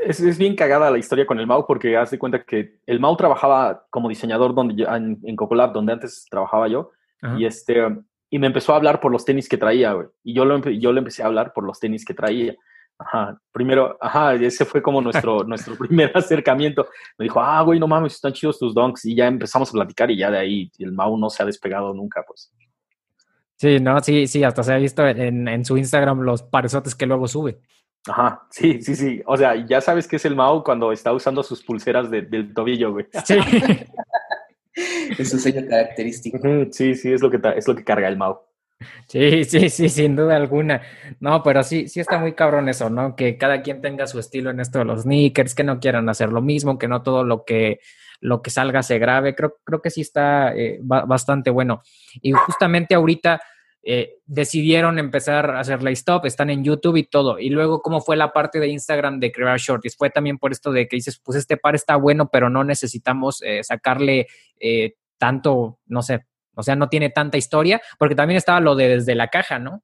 es, 0.00 0.38
bien 0.38 0.56
cagada 0.56 0.90
la 0.90 0.98
historia 0.98 1.26
con 1.26 1.38
el 1.38 1.46
Mau 1.46 1.66
porque 1.66 1.96
haz 1.96 2.10
de 2.10 2.18
cuenta 2.18 2.42
que 2.42 2.78
el 2.86 3.00
Mau 3.00 3.16
trabajaba 3.16 3.86
como 3.90 4.08
diseñador 4.08 4.54
donde 4.54 4.84
en, 4.84 5.18
en 5.22 5.36
Cocolab, 5.36 5.72
donde 5.72 5.92
antes 5.92 6.26
trabajaba 6.30 6.68
yo, 6.68 6.90
y 7.36 7.44
este 7.44 7.86
y 8.30 8.38
me 8.38 8.46
empezó 8.46 8.72
a 8.72 8.76
hablar 8.76 9.00
por 9.00 9.10
los 9.10 9.24
tenis 9.24 9.48
que 9.48 9.58
traía, 9.58 9.92
güey. 9.92 10.06
Y 10.22 10.32
yo, 10.32 10.44
lo, 10.44 10.56
yo 10.70 10.92
le 10.92 11.00
empecé 11.00 11.22
a 11.22 11.26
hablar 11.26 11.52
por 11.52 11.64
los 11.64 11.80
tenis 11.80 12.04
que 12.04 12.14
traía. 12.14 12.54
Ajá, 12.96 13.36
primero, 13.50 13.96
ajá, 14.00 14.34
ese 14.34 14.64
fue 14.64 14.80
como 14.80 15.00
nuestro, 15.00 15.42
nuestro 15.44 15.76
primer 15.76 16.12
acercamiento. 16.16 16.86
Me 17.18 17.24
dijo, 17.24 17.40
ah, 17.40 17.60
güey, 17.62 17.80
no 17.80 17.88
mames, 17.88 18.14
están 18.14 18.32
chidos 18.32 18.58
tus 18.58 18.72
donks. 18.72 19.04
Y 19.04 19.16
ya 19.16 19.26
empezamos 19.26 19.70
a 19.70 19.72
platicar 19.72 20.10
y 20.12 20.16
ya 20.16 20.30
de 20.30 20.38
ahí 20.38 20.70
el 20.78 20.92
Mau 20.92 21.18
no 21.18 21.28
se 21.28 21.42
ha 21.42 21.46
despegado 21.46 21.92
nunca, 21.92 22.22
pues. 22.26 22.52
Sí, 23.56 23.80
no, 23.80 24.00
sí, 24.00 24.26
sí, 24.26 24.44
hasta 24.44 24.62
se 24.62 24.72
ha 24.72 24.78
visto 24.78 25.06
en, 25.06 25.48
en 25.48 25.64
su 25.64 25.76
Instagram 25.76 26.20
los 26.20 26.42
paresotes 26.42 26.94
que 26.94 27.06
luego 27.06 27.26
sube. 27.26 27.58
Ajá, 28.06 28.46
sí, 28.50 28.80
sí, 28.80 28.96
sí. 28.96 29.22
O 29.26 29.36
sea, 29.36 29.54
ya 29.66 29.80
sabes 29.80 30.08
que 30.08 30.16
es 30.16 30.24
el 30.24 30.34
Mao 30.34 30.64
cuando 30.64 30.92
está 30.92 31.12
usando 31.12 31.42
sus 31.42 31.62
pulseras 31.62 32.10
del 32.10 32.54
tobillo, 32.54 32.92
güey. 32.92 33.06
Sí. 33.24 33.36
es 35.18 35.32
un 35.32 35.40
sello 35.40 35.68
característico. 35.68 36.38
Sí, 36.70 36.94
sí, 36.94 37.12
es 37.12 37.20
lo 37.20 37.30
que, 37.30 37.40
es 37.56 37.68
lo 37.68 37.74
que 37.74 37.84
carga 37.84 38.08
el 38.08 38.16
Mao. 38.16 38.46
Sí, 39.06 39.44
sí, 39.44 39.68
sí, 39.68 39.88
sin 39.90 40.16
duda 40.16 40.36
alguna. 40.36 40.80
No, 41.20 41.42
pero 41.42 41.62
sí, 41.62 41.88
sí 41.88 42.00
está 42.00 42.18
muy 42.18 42.32
cabrón 42.32 42.68
eso, 42.70 42.88
¿no? 42.88 43.14
Que 43.14 43.36
cada 43.36 43.60
quien 43.60 43.82
tenga 43.82 44.06
su 44.06 44.18
estilo 44.18 44.50
en 44.50 44.60
esto 44.60 44.78
de 44.78 44.86
los 44.86 45.02
sneakers, 45.02 45.54
que 45.54 45.64
no 45.64 45.80
quieran 45.80 46.08
hacer 46.08 46.30
lo 46.30 46.40
mismo, 46.40 46.78
que 46.78 46.88
no 46.88 47.02
todo 47.02 47.22
lo 47.24 47.44
que, 47.44 47.80
lo 48.20 48.40
que 48.40 48.50
salga 48.50 48.82
se 48.82 48.98
grabe. 48.98 49.34
Creo, 49.34 49.58
creo 49.64 49.82
que 49.82 49.90
sí 49.90 50.00
está 50.00 50.54
eh, 50.56 50.78
bastante 50.82 51.50
bueno. 51.50 51.82
Y 52.22 52.32
justamente 52.32 52.94
ahorita 52.94 53.42
eh, 53.82 54.18
decidieron 54.26 54.98
empezar 54.98 55.50
a 55.50 55.60
hacer 55.60 55.82
la 55.82 55.90
stop, 55.90 56.26
están 56.26 56.50
en 56.50 56.62
YouTube 56.62 56.96
y 56.96 57.04
todo. 57.04 57.38
Y 57.38 57.48
luego, 57.48 57.80
¿cómo 57.80 58.00
fue 58.00 58.16
la 58.16 58.32
parte 58.32 58.60
de 58.60 58.68
Instagram 58.68 59.20
de 59.20 59.32
crear 59.32 59.58
shorties? 59.58 59.96
Fue 59.96 60.10
también 60.10 60.38
por 60.38 60.52
esto 60.52 60.70
de 60.70 60.86
que 60.86 60.96
dices, 60.96 61.18
pues 61.18 61.38
este 61.38 61.56
par 61.56 61.74
está 61.74 61.96
bueno, 61.96 62.28
pero 62.30 62.50
no 62.50 62.62
necesitamos 62.62 63.42
eh, 63.42 63.64
sacarle 63.64 64.26
eh, 64.58 64.94
tanto, 65.16 65.78
no 65.86 66.02
sé, 66.02 66.26
o 66.54 66.62
sea, 66.62 66.76
no 66.76 66.88
tiene 66.88 67.08
tanta 67.10 67.38
historia, 67.38 67.80
porque 67.98 68.14
también 68.14 68.36
estaba 68.36 68.60
lo 68.60 68.74
de 68.74 68.88
desde 68.88 69.14
la 69.14 69.28
caja, 69.28 69.58
¿no? 69.58 69.82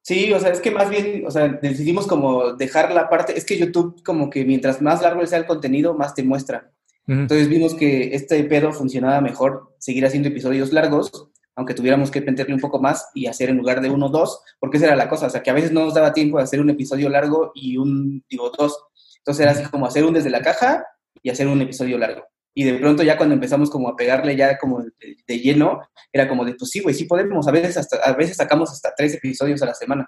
Sí, 0.00 0.32
o 0.32 0.40
sea, 0.40 0.50
es 0.50 0.60
que 0.60 0.72
más 0.72 0.90
bien, 0.90 1.24
o 1.24 1.30
sea, 1.30 1.46
decidimos 1.46 2.08
como 2.08 2.54
dejar 2.54 2.92
la 2.92 3.08
parte, 3.08 3.38
es 3.38 3.44
que 3.44 3.56
YouTube 3.56 4.02
como 4.02 4.30
que 4.30 4.44
mientras 4.44 4.82
más 4.82 5.00
largo 5.00 5.24
sea 5.26 5.38
el 5.38 5.46
contenido, 5.46 5.94
más 5.94 6.14
te 6.14 6.24
muestra. 6.24 6.72
Entonces 7.06 7.48
vimos 7.48 7.74
que 7.74 8.14
este 8.14 8.42
pedo 8.44 8.72
funcionaba 8.72 9.20
mejor, 9.20 9.74
seguir 9.78 10.06
haciendo 10.06 10.28
episodios 10.28 10.72
largos 10.72 11.31
aunque 11.54 11.74
tuviéramos 11.74 12.10
que 12.10 12.20
meterle 12.20 12.54
un 12.54 12.60
poco 12.60 12.80
más 12.80 13.10
y 13.14 13.26
hacer 13.26 13.50
en 13.50 13.58
lugar 13.58 13.80
de 13.80 13.90
uno, 13.90 14.08
dos, 14.08 14.40
porque 14.58 14.78
esa 14.78 14.86
era 14.86 14.96
la 14.96 15.08
cosa, 15.08 15.26
o 15.26 15.30
sea, 15.30 15.42
que 15.42 15.50
a 15.50 15.54
veces 15.54 15.72
no 15.72 15.84
nos 15.84 15.94
daba 15.94 16.12
tiempo 16.12 16.38
de 16.38 16.44
hacer 16.44 16.60
un 16.60 16.70
episodio 16.70 17.08
largo 17.08 17.52
y 17.54 17.76
un, 17.76 18.24
digo, 18.28 18.50
dos. 18.56 18.76
Entonces 19.18 19.42
era 19.42 19.52
así 19.52 19.64
como 19.70 19.86
hacer 19.86 20.04
un 20.04 20.14
desde 20.14 20.30
la 20.30 20.42
caja 20.42 20.84
y 21.22 21.30
hacer 21.30 21.46
un 21.46 21.60
episodio 21.60 21.98
largo. 21.98 22.24
Y 22.54 22.64
de 22.64 22.74
pronto 22.74 23.02
ya 23.02 23.16
cuando 23.16 23.34
empezamos 23.34 23.70
como 23.70 23.88
a 23.88 23.96
pegarle 23.96 24.36
ya 24.36 24.58
como 24.58 24.82
de, 24.82 25.38
lleno, 25.38 25.80
era 26.12 26.28
como 26.28 26.44
de, 26.44 26.54
pues 26.54 26.70
sí, 26.70 26.80
güey, 26.80 26.94
sí 26.94 27.04
podemos, 27.04 27.46
a 27.48 27.50
veces, 27.50 27.76
hasta, 27.76 27.96
a 27.98 28.12
veces 28.14 28.36
sacamos 28.36 28.70
hasta 28.70 28.92
tres 28.96 29.14
episodios 29.14 29.62
a 29.62 29.66
la 29.66 29.74
semana. 29.74 30.06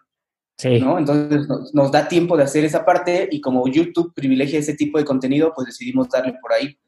Sí. 0.56 0.78
¿no? 0.78 0.98
Entonces 0.98 1.48
nos, 1.48 1.74
nos, 1.74 1.90
da 1.90 2.06
tiempo 2.06 2.36
de 2.36 2.44
hacer 2.44 2.64
esa 2.64 2.84
parte 2.84 3.28
y 3.30 3.40
como 3.40 3.66
YouTube 3.66 4.14
privilegia 4.14 4.58
ese 4.58 4.74
tipo 4.74 4.98
de 4.98 5.04
contenido, 5.04 5.52
pues 5.54 5.66
decidimos 5.66 6.08
darle 6.08 6.34
por 6.40 6.52
ahí. 6.52 6.78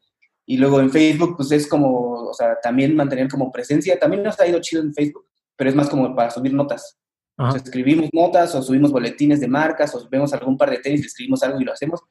Y 0.49 0.55
luego 0.55 0.79
en 0.79 0.89
Facebook, 0.89 1.35
pues 1.35 1.51
es 1.51 1.67
como, 1.67 2.29
o 2.29 2.33
sea, 2.33 2.57
también 2.61 2.95
mantener 2.95 3.27
como 3.27 3.51
presencia. 3.51 3.99
También 3.99 4.23
nos 4.23 4.39
ha 4.39 4.47
ido 4.47 4.61
chido 4.61 4.81
en 4.81 4.93
Facebook, 4.93 5.25
pero 5.57 5.69
es 5.69 5.75
más 5.75 5.89
como 5.89 6.15
para 6.15 6.31
subir 6.31 6.53
notas. 6.53 6.97
O 7.37 7.51
sea, 7.51 7.61
escribimos 7.61 8.09
notas 8.13 8.55
o 8.55 8.61
subimos 8.61 8.91
boletines 8.91 9.41
de 9.41 9.47
marcas 9.49 9.93
o 9.93 10.07
vemos 10.09 10.33
algún 10.33 10.57
par 10.57 10.71
de 10.71 10.79
tenis, 10.79 11.05
escribimos 11.05 11.43
algo 11.43 11.59
y 11.59 11.65
lo 11.65 11.73
hacemos. 11.73 12.01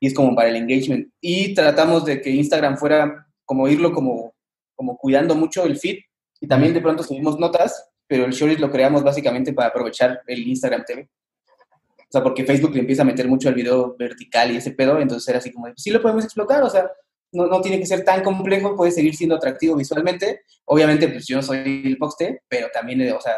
Y 0.00 0.08
es 0.08 0.14
como 0.14 0.34
para 0.34 0.48
el 0.48 0.56
engagement. 0.56 1.08
Y 1.20 1.54
tratamos 1.54 2.04
de 2.04 2.20
que 2.20 2.30
Instagram 2.30 2.76
fuera 2.76 3.28
como 3.44 3.68
irlo 3.68 3.92
como, 3.92 4.34
como 4.74 4.98
cuidando 4.98 5.36
mucho 5.36 5.64
el 5.64 5.78
feed. 5.78 6.00
Y 6.40 6.48
también 6.48 6.74
de 6.74 6.80
pronto 6.80 7.04
subimos 7.04 7.38
notas, 7.38 7.90
pero 8.08 8.24
el 8.24 8.32
Shorties 8.32 8.58
lo 8.58 8.72
creamos 8.72 9.04
básicamente 9.04 9.52
para 9.52 9.68
aprovechar 9.68 10.20
el 10.26 10.46
Instagram 10.48 10.82
TV. 10.84 11.08
O 11.08 12.10
sea, 12.10 12.24
porque 12.24 12.44
Facebook 12.44 12.74
le 12.74 12.80
empieza 12.80 13.02
a 13.02 13.06
meter 13.06 13.28
mucho 13.28 13.48
el 13.48 13.54
video 13.54 13.94
vertical 13.96 14.50
y 14.50 14.56
ese 14.56 14.72
pedo, 14.72 15.00
entonces 15.00 15.28
era 15.28 15.38
así 15.38 15.52
como, 15.52 15.68
sí 15.76 15.90
lo 15.90 16.02
podemos 16.02 16.24
explotar, 16.24 16.62
o 16.62 16.70
sea, 16.70 16.90
no, 17.34 17.46
no, 17.46 17.60
tiene 17.60 17.78
que 17.78 17.86
ser 17.86 18.04
tan 18.04 18.22
complejo, 18.22 18.76
puede 18.76 18.92
seguir 18.92 19.14
siendo 19.14 19.36
atractivo 19.36 19.76
visualmente. 19.76 20.42
Obviamente, 20.64 21.08
pues 21.08 21.26
yo 21.26 21.42
soy 21.42 21.82
el 21.84 21.98
poste, 21.98 22.42
pero 22.48 22.68
también, 22.72 23.00
eh, 23.02 23.12
o 23.12 23.20
sea, 23.20 23.34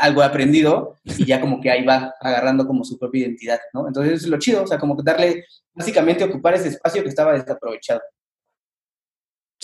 algo 0.00 0.22
he 0.22 0.24
aprendido 0.24 0.96
y 1.04 1.24
ya 1.24 1.40
como 1.40 1.60
que 1.60 1.70
ahí 1.70 1.84
va 1.84 2.14
agarrando 2.20 2.66
como 2.66 2.84
su 2.84 2.98
propia 2.98 3.22
identidad, 3.22 3.60
¿no? 3.72 3.86
Entonces 3.86 4.14
eso 4.14 4.26
es 4.26 4.30
lo 4.30 4.38
chido, 4.38 4.64
o 4.64 4.66
sea, 4.66 4.78
como 4.78 5.00
darle, 5.02 5.44
básicamente 5.72 6.24
ocupar 6.24 6.54
ese 6.54 6.68
espacio 6.68 7.02
que 7.02 7.08
estaba 7.08 7.34
desaprovechado. 7.34 8.00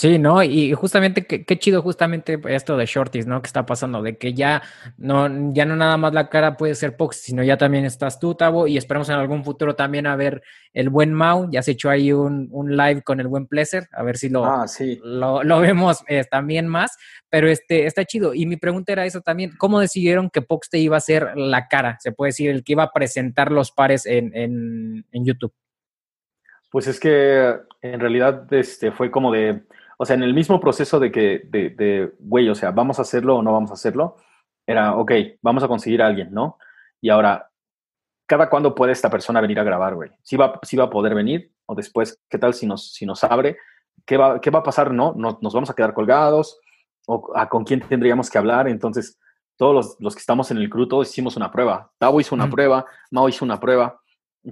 Sí, 0.01 0.19
¿no? 0.19 0.43
Y 0.43 0.73
justamente, 0.73 1.27
qué, 1.27 1.45
qué, 1.45 1.59
chido 1.59 1.83
justamente 1.83 2.41
esto 2.49 2.79
de 2.79 2.87
Shorties, 2.87 3.27
¿no? 3.27 3.43
Que 3.43 3.49
está 3.49 3.67
pasando, 3.67 4.01
de 4.01 4.17
que 4.17 4.33
ya 4.33 4.63
no, 4.97 5.53
ya 5.53 5.67
no 5.67 5.77
nada 5.77 5.99
más 5.99 6.15
la 6.15 6.31
cara 6.31 6.57
puede 6.57 6.75
ser 6.75 6.97
Pox, 6.97 7.17
sino 7.17 7.43
ya 7.43 7.59
también 7.59 7.85
estás 7.85 8.19
tú, 8.19 8.35
Tavo, 8.35 8.67
y 8.67 8.79
esperamos 8.79 9.11
en 9.11 9.17
algún 9.17 9.45
futuro 9.45 9.77
también 9.77 10.07
a 10.07 10.17
ver 10.17 10.43
el 10.73 10.89
buen 10.89 11.13
Mau, 11.13 11.51
ya 11.51 11.61
se 11.61 11.73
echó 11.73 11.91
ahí 11.91 12.15
un, 12.15 12.49
un 12.51 12.79
live 12.79 13.03
con 13.03 13.21
el 13.21 13.29
buen 13.29 13.47
Pleasure, 13.47 13.89
a 13.93 14.03
ver 14.03 14.17
si 14.17 14.31
lo, 14.31 14.47
ah, 14.47 14.67
sí. 14.67 14.99
lo, 15.05 15.43
lo, 15.43 15.61
vemos 15.61 16.03
eh, 16.09 16.25
también 16.25 16.67
más, 16.67 16.97
pero 17.29 17.47
este, 17.51 17.85
está 17.85 18.07
chido. 18.07 18.33
Y 18.33 18.47
mi 18.47 18.57
pregunta 18.57 18.93
era 18.93 19.05
eso 19.05 19.21
también, 19.21 19.51
¿cómo 19.59 19.81
decidieron 19.81 20.31
que 20.31 20.41
Pox 20.41 20.71
te 20.71 20.79
iba 20.79 20.97
a 20.97 21.01
ser 21.01 21.37
la 21.37 21.69
cara? 21.69 21.99
Se 22.01 22.13
puede 22.13 22.31
decir, 22.31 22.49
el 22.49 22.65
que 22.65 22.73
iba 22.73 22.85
a 22.85 22.93
presentar 22.93 23.53
los 23.53 23.71
pares 23.71 24.07
en, 24.07 24.35
en, 24.35 25.05
en 25.13 25.25
YouTube. 25.27 25.53
Pues 26.71 26.87
es 26.87 26.99
que 26.99 27.55
en 27.83 28.01
realidad 28.01 28.51
este, 28.55 28.93
fue 28.93 29.11
como 29.11 29.31
de 29.31 29.61
o 30.03 30.07
sea, 30.07 30.17
en 30.17 30.23
el 30.23 30.33
mismo 30.33 30.59
proceso 30.61 30.99
de 30.99 31.13
que, 31.13 31.43
de, 31.45 31.69
de, 31.69 32.15
güey, 32.21 32.49
o 32.49 32.55
sea, 32.55 32.71
vamos 32.71 32.99
a 32.99 33.03
hacerlo 33.03 33.37
o 33.37 33.43
no 33.43 33.53
vamos 33.53 33.71
a 33.71 33.75
hacerlo, 33.75 34.17
era, 34.67 34.97
ok, 34.97 35.13
vamos 35.43 35.63
a 35.63 35.69
conseguir 35.69 36.01
a 36.01 36.07
alguien, 36.07 36.33
¿no? 36.33 36.57
Y 37.03 37.11
ahora, 37.11 37.51
¿cada 38.25 38.49
cuándo 38.49 38.75
puede 38.75 38.93
esta 38.93 39.11
persona 39.11 39.43
venir 39.43 39.61
a 39.61 39.63
grabar, 39.63 39.95
güey? 39.95 40.11
¿Sí 40.23 40.39
va, 40.39 40.59
sí 40.63 40.79
va 40.79 40.85
a 40.85 40.91
poder 40.91 41.15
venir? 41.15 41.53
¿O 41.67 41.75
después, 41.75 42.19
qué 42.31 42.39
tal 42.39 42.55
si 42.55 42.67
nos, 42.67 42.95
si 42.95 43.05
nos 43.05 43.23
abre? 43.25 43.59
¿Qué 44.07 44.17
va, 44.17 44.41
¿Qué 44.41 44.49
va 44.49 44.61
a 44.61 44.63
pasar? 44.63 44.91
¿No? 44.91 45.13
¿Nos, 45.15 45.43
nos 45.43 45.53
vamos 45.53 45.69
a 45.69 45.75
quedar 45.75 45.93
colgados? 45.93 46.59
¿O 47.07 47.33
a 47.37 47.51
con 47.51 47.65
quién 47.65 47.81
tendríamos 47.81 48.31
que 48.31 48.39
hablar? 48.39 48.69
Entonces, 48.69 49.19
todos 49.59 49.75
los, 49.75 49.97
los, 50.01 50.15
que 50.15 50.21
estamos 50.21 50.51
en 50.51 50.57
el 50.57 50.71
crew, 50.71 50.89
todos 50.89 51.11
hicimos 51.11 51.37
una 51.37 51.53
prueba. 51.53 51.91
Tavo 51.99 52.23
hizo 52.23 52.35
una 52.35 52.49
prueba, 52.49 52.87
Mao 53.11 53.29
hizo 53.29 53.45
una 53.45 53.61
prueba 53.61 54.01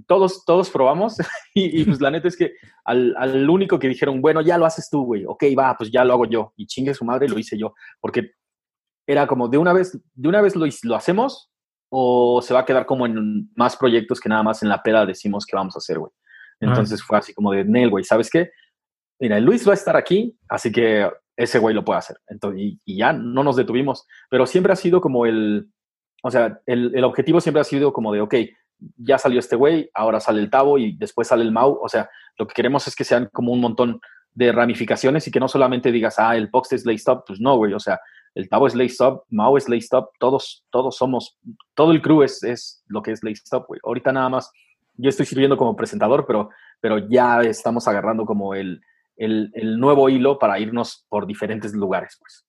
todos, 0.07 0.45
todos 0.45 0.71
probamos 0.71 1.17
y, 1.55 1.85
pues 1.85 2.01
la 2.01 2.11
neta 2.11 2.29
es 2.29 2.37
que 2.37 2.53
al, 2.85 3.15
al, 3.19 3.49
único 3.49 3.79
que 3.79 3.89
dijeron, 3.89 4.21
bueno, 4.21 4.41
ya 4.41 4.59
lo 4.59 4.67
haces 4.67 4.89
tú, 4.91 5.05
güey, 5.05 5.25
ok, 5.27 5.45
va, 5.59 5.75
pues 5.77 5.91
ya 5.91 6.05
lo 6.05 6.15
hago 6.15 6.27
yo. 6.27 6.53
Y 6.57 6.67
chingue 6.67 6.95
su 6.95 7.05
madre, 7.05 7.29
lo 7.29 7.39
hice 7.39 7.59
yo. 7.59 7.75
Porque 8.01 8.33
era 9.07 9.27
como, 9.27 9.49
de 9.49 9.59
una 9.59 9.73
vez, 9.73 9.99
de 10.15 10.29
una 10.29 10.41
vez 10.41 10.55
lo, 10.55 10.67
lo 10.83 10.97
hacemos 10.97 11.51
o 11.91 12.43
se 12.43 12.53
va 12.53 12.61
a 12.61 12.65
quedar 12.65 12.85
como 12.85 13.07
en 13.07 13.51
más 13.57 13.77
proyectos 13.77 14.21
que 14.21 14.29
nada 14.29 14.43
más 14.43 14.63
en 14.63 14.69
la 14.69 14.83
peda 14.83 15.07
decimos 15.07 15.47
que 15.47 15.57
vamos 15.57 15.75
a 15.77 15.79
hacer, 15.79 15.99
güey. 15.99 16.13
Entonces 16.61 17.03
fue 17.03 17.19
así 17.19 17.33
como 17.33 17.53
de, 17.53 17.65
Nel, 17.65 17.89
güey, 17.89 18.05
¿sabes 18.05 18.29
qué? 18.29 18.51
Mira, 19.21 19.39
Luis 19.41 19.67
va 19.67 19.73
a 19.73 19.75
estar 19.75 19.97
aquí, 19.97 20.37
así 20.49 20.73
que 20.73 21.09
ese 21.37 21.59
güey 21.59 21.75
lo 21.75 21.85
puede 21.85 22.01
hacer. 22.01 22.19
Entonces, 22.27 22.61
y, 22.61 22.81
y, 22.85 22.99
ya 22.99 23.13
no 23.13 23.45
nos 23.45 23.57
detuvimos, 23.57 24.07
pero 24.29 24.45
siempre 24.45 24.73
ha 24.73 24.77
sido 24.77 25.01
como 25.01 25.25
el, 25.25 25.71
o 26.23 26.31
sea, 26.31 26.61
el, 26.67 26.93
el 26.95 27.05
objetivo 27.05 27.41
siempre 27.41 27.61
ha 27.61 27.65
sido 27.65 27.93
como 27.93 28.13
de, 28.13 28.21
ok, 28.21 28.35
ya 28.97 29.19
salió 29.19 29.41
este 29.41 29.57
güey, 29.57 29.91
ahora 29.95 30.21
sale 30.21 30.41
el 30.41 30.51
Tavo 30.51 30.79
y 30.79 30.97
después 30.97 31.29
sale 31.29 31.43
el 31.43 31.53
Mau. 31.53 31.79
O 31.83 31.89
sea, 31.89 32.09
lo 32.39 32.47
que 32.47 32.55
queremos 32.55 32.87
es 32.87 32.95
que 32.95 33.05
sean 33.05 33.29
como 33.33 33.53
un 33.53 33.61
montón 33.61 34.01
de 34.35 34.53
ramificaciones 34.53 35.27
y 35.27 35.31
que 35.31 35.41
no 35.41 35.49
solamente 35.49 35.91
digas, 35.91 36.19
ah, 36.19 36.37
el 36.37 36.51
Pox 36.51 36.73
es 36.73 36.87
Lay 36.87 36.97
Stop, 36.97 37.25
pues 37.27 37.41
no, 37.41 37.57
güey. 37.57 37.73
O 37.73 37.81
sea, 37.81 37.99
el 38.35 38.49
Tavo 38.49 38.67
es 38.67 38.75
Lay 38.75 38.87
Stop, 38.87 39.25
Mau 39.31 39.57
es 39.57 39.69
Lay 39.69 39.81
Stop, 39.81 40.11
todos, 40.19 40.65
todos 40.71 40.97
somos, 40.97 41.39
todo 41.75 41.91
el 41.93 42.01
crew 42.03 42.23
es, 42.23 42.43
es 42.43 42.85
lo 42.87 43.03
que 43.03 43.13
es 43.13 43.23
Lay 43.25 43.33
Stop, 43.33 43.67
güey. 43.67 43.81
Ahorita 43.83 44.13
nada 44.13 44.29
más, 44.29 44.51
yo 44.95 45.09
estoy 45.09 45.27
sirviendo 45.27 45.57
como 45.57 45.75
presentador, 45.77 46.25
pero, 46.27 46.51
pero 46.81 46.99
ya 46.99 47.41
estamos 47.41 47.89
agarrando 47.89 48.25
como 48.25 48.55
el, 48.55 48.81
el, 49.17 49.51
el 49.55 49.79
nuevo 49.79 50.09
hilo 50.09 50.39
para 50.39 50.59
irnos 50.59 51.05
por 51.09 51.27
diferentes 51.27 51.73
lugares, 51.75 52.17
pues. 52.21 52.48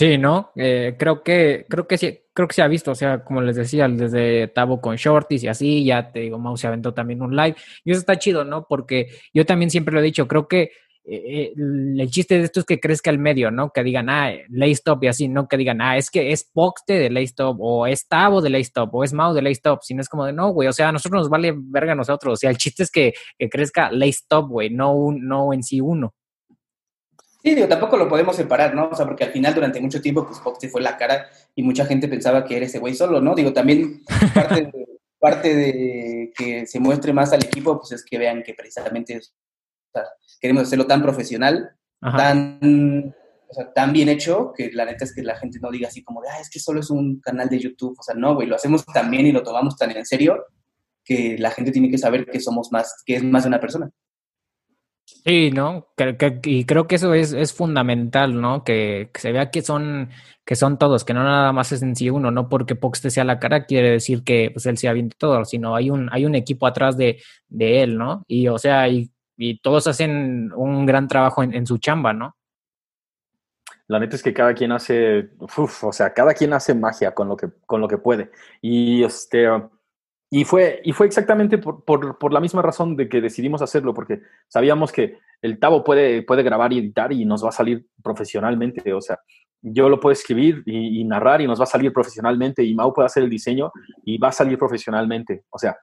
Sí, 0.00 0.16
¿no? 0.16 0.50
Eh, 0.56 0.96
creo 0.98 1.22
que, 1.22 1.66
creo 1.68 1.86
que 1.86 1.98
sí, 1.98 2.20
creo 2.32 2.48
que 2.48 2.54
se 2.54 2.62
ha 2.62 2.68
visto, 2.68 2.90
o 2.90 2.94
sea, 2.94 3.22
como 3.22 3.42
les 3.42 3.56
decía, 3.56 3.86
desde 3.86 4.48
Tavo 4.48 4.80
con 4.80 4.96
Shorties 4.96 5.44
y 5.44 5.48
así, 5.48 5.84
ya 5.84 6.10
te 6.10 6.20
digo, 6.20 6.38
Mouse 6.38 6.62
se 6.62 6.68
aventó 6.68 6.94
también 6.94 7.20
un 7.20 7.36
live, 7.36 7.54
y 7.84 7.90
eso 7.90 8.00
está 8.00 8.18
chido, 8.18 8.42
¿no? 8.42 8.64
Porque 8.66 9.08
yo 9.34 9.44
también 9.44 9.70
siempre 9.70 9.92
lo 9.92 10.00
he 10.00 10.02
dicho, 10.02 10.26
creo 10.26 10.48
que 10.48 10.70
eh, 11.04 11.52
el 11.54 12.10
chiste 12.10 12.38
de 12.38 12.44
esto 12.44 12.60
es 12.60 12.66
que 12.66 12.80
crezca 12.80 13.10
el 13.10 13.18
medio, 13.18 13.50
¿no? 13.50 13.72
Que 13.74 13.82
digan, 13.82 14.08
ah, 14.08 14.32
Laystop 14.48 15.04
y 15.04 15.08
así, 15.08 15.28
no 15.28 15.46
que 15.48 15.58
digan, 15.58 15.82
ah, 15.82 15.98
es 15.98 16.10
que 16.10 16.32
es 16.32 16.44
Poxte 16.50 16.94
de 16.94 17.10
Laystop, 17.10 17.58
o 17.60 17.86
es 17.86 18.08
Tavo 18.08 18.40
de 18.40 18.48
Laystop, 18.48 18.94
o 18.94 19.04
es 19.04 19.12
Mau 19.12 19.34
de 19.34 19.42
Laystop, 19.42 19.82
sino 19.82 20.00
es 20.00 20.08
como 20.08 20.24
de, 20.24 20.32
no, 20.32 20.48
güey, 20.48 20.66
o 20.66 20.72
sea, 20.72 20.88
a 20.88 20.92
nosotros 20.92 21.20
nos 21.20 21.28
vale 21.28 21.52
verga 21.54 21.92
a 21.92 21.96
nosotros, 21.96 22.32
o 22.32 22.36
sea, 22.36 22.48
el 22.48 22.56
chiste 22.56 22.84
es 22.84 22.90
que, 22.90 23.12
que 23.38 23.50
crezca 23.50 23.90
Laystop, 23.92 24.48
güey, 24.48 24.70
no, 24.70 25.10
no 25.12 25.52
en 25.52 25.62
sí 25.62 25.78
uno. 25.82 26.14
Sí, 27.42 27.54
digo, 27.54 27.68
tampoco 27.68 27.96
lo 27.96 28.08
podemos 28.08 28.36
separar, 28.36 28.74
¿no? 28.74 28.90
O 28.90 28.94
sea, 28.94 29.06
porque 29.06 29.24
al 29.24 29.32
final 29.32 29.54
durante 29.54 29.80
mucho 29.80 30.00
tiempo, 30.00 30.26
pues 30.26 30.40
Foxy 30.40 30.68
fue 30.68 30.82
la 30.82 30.96
cara 30.96 31.28
y 31.54 31.62
mucha 31.62 31.86
gente 31.86 32.06
pensaba 32.06 32.44
que 32.44 32.56
era 32.56 32.66
ese 32.66 32.78
güey 32.78 32.94
solo, 32.94 33.20
¿no? 33.20 33.34
Digo, 33.34 33.52
también 33.52 34.02
parte 34.34 34.54
de, 34.56 34.88
parte 35.18 35.54
de 35.54 36.32
que 36.36 36.66
se 36.66 36.80
muestre 36.80 37.12
más 37.12 37.32
al 37.32 37.44
equipo, 37.44 37.78
pues 37.78 37.92
es 37.92 38.04
que 38.04 38.18
vean 38.18 38.42
que 38.42 38.54
precisamente 38.54 39.18
o 39.18 39.20
sea, 39.92 40.04
queremos 40.40 40.64
hacerlo 40.64 40.86
tan 40.86 41.02
profesional, 41.02 41.70
tan, 42.00 43.14
o 43.48 43.54
sea, 43.54 43.72
tan 43.72 43.92
bien 43.92 44.08
hecho, 44.08 44.52
que 44.54 44.70
la 44.72 44.84
neta 44.84 45.04
es 45.04 45.14
que 45.14 45.22
la 45.22 45.36
gente 45.36 45.58
no 45.60 45.70
diga 45.70 45.88
así 45.88 46.02
como 46.02 46.20
de, 46.22 46.28
ah, 46.28 46.40
es 46.40 46.50
que 46.50 46.60
solo 46.60 46.80
es 46.80 46.90
un 46.90 47.20
canal 47.20 47.48
de 47.48 47.58
YouTube. 47.58 47.96
O 47.98 48.02
sea, 48.02 48.14
no, 48.14 48.34
güey, 48.34 48.48
lo 48.48 48.56
hacemos 48.56 48.84
tan 48.86 49.10
bien 49.10 49.26
y 49.26 49.32
lo 49.32 49.42
tomamos 49.42 49.76
tan 49.76 49.90
en 49.90 50.06
serio 50.06 50.44
que 51.04 51.36
la 51.38 51.50
gente 51.50 51.72
tiene 51.72 51.90
que 51.90 51.98
saber 51.98 52.26
que 52.26 52.40
somos 52.40 52.70
más, 52.70 53.02
que 53.04 53.16
es 53.16 53.24
más 53.24 53.44
de 53.44 53.48
una 53.48 53.60
persona. 53.60 53.90
Sí, 55.24 55.50
¿no? 55.50 55.88
y 56.44 56.64
creo 56.64 56.86
que 56.86 56.94
eso 56.94 57.12
es, 57.12 57.32
es 57.32 57.52
fundamental, 57.52 58.40
¿no? 58.40 58.64
Que, 58.64 59.10
se 59.14 59.32
vea 59.32 59.50
que 59.50 59.60
son, 59.60 60.08
que 60.46 60.56
son 60.56 60.78
todos, 60.78 61.04
que 61.04 61.12
no 61.12 61.22
nada 61.22 61.52
más 61.52 61.72
es 61.72 61.82
en 61.82 61.94
sí 61.94 62.08
uno, 62.08 62.30
no 62.30 62.48
porque 62.48 62.74
Pox 62.74 63.02
te 63.02 63.10
sea 63.10 63.24
la 63.24 63.38
cara 63.38 63.66
quiere 63.66 63.90
decir 63.90 64.24
que 64.24 64.50
pues, 64.52 64.64
él 64.66 64.78
sea 64.78 64.94
bien 64.94 65.10
de 65.10 65.16
todo, 65.18 65.44
sino 65.44 65.76
hay 65.76 65.90
un, 65.90 66.08
hay 66.12 66.24
un 66.24 66.34
equipo 66.34 66.66
atrás 66.66 66.96
de, 66.96 67.20
de 67.48 67.82
él, 67.82 67.98
¿no? 67.98 68.24
Y 68.28 68.48
o 68.48 68.58
sea, 68.58 68.88
y, 68.88 69.10
y 69.36 69.60
todos 69.60 69.86
hacen 69.86 70.52
un 70.54 70.86
gran 70.86 71.06
trabajo 71.06 71.42
en, 71.42 71.54
en, 71.54 71.66
su 71.66 71.76
chamba, 71.78 72.14
¿no? 72.14 72.36
La 73.88 73.98
neta 73.98 74.16
es 74.16 74.22
que 74.22 74.32
cada 74.32 74.54
quien 74.54 74.72
hace, 74.72 75.30
uf, 75.38 75.84
o 75.84 75.92
sea, 75.92 76.14
cada 76.14 76.32
quien 76.32 76.52
hace 76.54 76.74
magia 76.74 77.12
con 77.12 77.28
lo 77.28 77.36
que, 77.36 77.48
con 77.66 77.80
lo 77.80 77.88
que 77.88 77.98
puede. 77.98 78.30
Y 78.62 79.02
este 79.02 79.48
y 80.32 80.44
fue, 80.44 80.80
y 80.84 80.92
fue 80.92 81.06
exactamente 81.06 81.58
por, 81.58 81.84
por, 81.84 82.16
por, 82.16 82.32
la 82.32 82.38
misma 82.38 82.62
razón 82.62 82.94
de 82.94 83.08
que 83.08 83.20
decidimos 83.20 83.62
hacerlo, 83.62 83.92
porque 83.92 84.20
sabíamos 84.46 84.92
que 84.92 85.18
el 85.42 85.58
Tavo 85.58 85.82
puede, 85.82 86.22
puede 86.22 86.44
grabar 86.44 86.72
y 86.72 86.78
editar 86.78 87.12
y 87.12 87.24
nos 87.24 87.44
va 87.44 87.48
a 87.48 87.52
salir 87.52 87.84
profesionalmente. 88.00 88.92
O 88.94 89.00
sea, 89.00 89.18
yo 89.60 89.88
lo 89.88 89.98
puedo 89.98 90.12
escribir 90.12 90.62
y, 90.66 91.02
narrar 91.02 91.40
y 91.40 91.48
nos 91.48 91.58
va 91.58 91.64
a 91.64 91.66
salir 91.66 91.92
profesionalmente, 91.92 92.62
y 92.62 92.74
Mau 92.74 92.94
puede 92.94 93.06
hacer 93.06 93.24
el 93.24 93.30
diseño 93.30 93.72
y 94.04 94.18
va 94.18 94.28
a 94.28 94.32
salir 94.32 94.56
profesionalmente. 94.56 95.42
O 95.50 95.58
sea, 95.58 95.78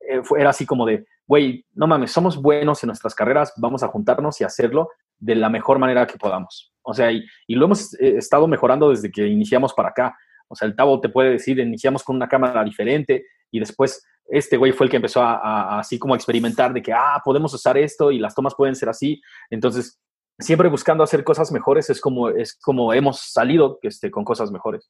eh, 0.00 0.22
era 0.38 0.50
así 0.50 0.64
como 0.64 0.86
de, 0.86 1.04
güey, 1.26 1.66
no 1.74 1.88
mames, 1.88 2.12
somos 2.12 2.40
buenos 2.40 2.80
en 2.84 2.88
nuestras 2.88 3.16
carreras, 3.16 3.52
vamos 3.56 3.82
a 3.82 3.88
juntarnos 3.88 4.40
y 4.40 4.44
hacerlo 4.44 4.90
de 5.18 5.34
la 5.34 5.48
mejor 5.48 5.80
manera 5.80 6.06
que 6.06 6.18
podamos. 6.18 6.72
O 6.82 6.94
sea, 6.94 7.10
y, 7.10 7.24
y 7.48 7.56
lo 7.56 7.64
hemos 7.64 7.94
eh, 7.94 8.16
estado 8.16 8.46
mejorando 8.46 8.90
desde 8.90 9.10
que 9.10 9.26
iniciamos 9.26 9.74
para 9.74 9.88
acá. 9.88 10.16
O 10.46 10.54
sea, 10.54 10.68
el 10.68 10.76
Tavo 10.76 11.00
te 11.00 11.08
puede 11.08 11.30
decir, 11.30 11.58
iniciamos 11.58 12.04
con 12.04 12.14
una 12.14 12.28
cámara 12.28 12.62
diferente, 12.62 13.26
y 13.50 13.60
después 13.60 14.02
este 14.28 14.56
güey 14.56 14.72
fue 14.72 14.86
el 14.86 14.90
que 14.90 14.96
empezó 14.96 15.22
a, 15.22 15.78
así 15.78 15.98
como 15.98 16.14
a 16.14 16.16
experimentar 16.16 16.72
de 16.72 16.82
que, 16.82 16.92
ah, 16.92 17.20
podemos 17.24 17.52
usar 17.54 17.78
esto 17.78 18.10
y 18.10 18.18
las 18.18 18.34
tomas 18.34 18.54
pueden 18.54 18.76
ser 18.76 18.88
así. 18.90 19.20
Entonces, 19.50 19.98
siempre 20.38 20.68
buscando 20.68 21.02
hacer 21.02 21.24
cosas 21.24 21.50
mejores 21.50 21.88
es 21.90 22.00
como, 22.00 22.28
es 22.28 22.54
como 22.54 22.92
hemos 22.92 23.20
salido 23.20 23.78
este, 23.82 24.10
con 24.10 24.24
cosas 24.24 24.50
mejores. 24.50 24.86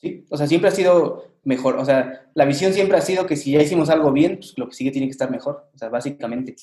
Sí, 0.00 0.26
o 0.28 0.36
sea, 0.36 0.46
siempre 0.46 0.68
ha 0.68 0.72
sido 0.72 1.38
mejor. 1.44 1.76
O 1.76 1.84
sea, 1.84 2.28
la 2.34 2.44
visión 2.44 2.72
siempre 2.72 2.98
ha 2.98 3.00
sido 3.00 3.26
que 3.26 3.36
si 3.36 3.52
ya 3.52 3.62
hicimos 3.62 3.88
algo 3.88 4.12
bien, 4.12 4.36
pues 4.36 4.54
lo 4.58 4.68
que 4.68 4.74
sigue 4.74 4.90
tiene 4.90 5.06
que 5.06 5.12
estar 5.12 5.30
mejor. 5.30 5.70
O 5.72 5.78
sea, 5.78 5.88
básicamente. 5.88 6.56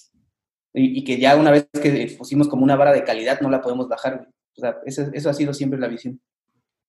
Y, 0.73 0.99
y 0.99 1.03
que 1.03 1.17
ya 1.17 1.35
una 1.35 1.51
vez 1.51 1.67
que 1.81 2.13
pusimos 2.17 2.47
como 2.47 2.63
una 2.63 2.75
vara 2.75 2.91
de 2.91 3.03
calidad, 3.03 3.41
no 3.41 3.49
la 3.49 3.61
podemos 3.61 3.87
bajar. 3.87 4.27
O 4.57 4.59
sea, 4.59 4.77
eso, 4.85 5.03
eso 5.13 5.29
ha 5.29 5.33
sido 5.33 5.53
siempre 5.53 5.79
la 5.79 5.87
visión. 5.87 6.21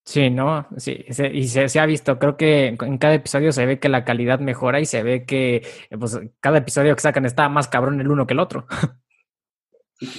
Sí, 0.05 0.31
¿no? 0.31 0.67
Sí, 0.79 1.05
y 1.33 1.47
se, 1.47 1.69
se, 1.69 1.81
ha 1.81 1.87
visto, 1.87 2.19
creo 2.19 2.37
que 2.37 2.77
en 2.81 2.99
cada 2.99 3.15
episodio 3.15 3.53
se 3.53 3.67
ve 3.67 3.79
que 3.79 3.89
la 3.89 4.05
calidad 4.05 4.41
mejora 4.41 4.81
y 4.81 4.87
se 4.87 5.05
ve 5.05 5.25
que 5.25 5.57
eh, 5.91 5.99
pues, 5.99 6.19
cada 6.41 6.59
episodio 6.59 6.95
que 6.97 7.01
sacan 7.01 7.25
está 7.25 7.49
más 7.49 7.69
cabrón 7.69 8.01
el 8.01 8.11
uno 8.11 8.27
que 8.27 8.35
el 8.35 8.41
otro. 8.41 8.67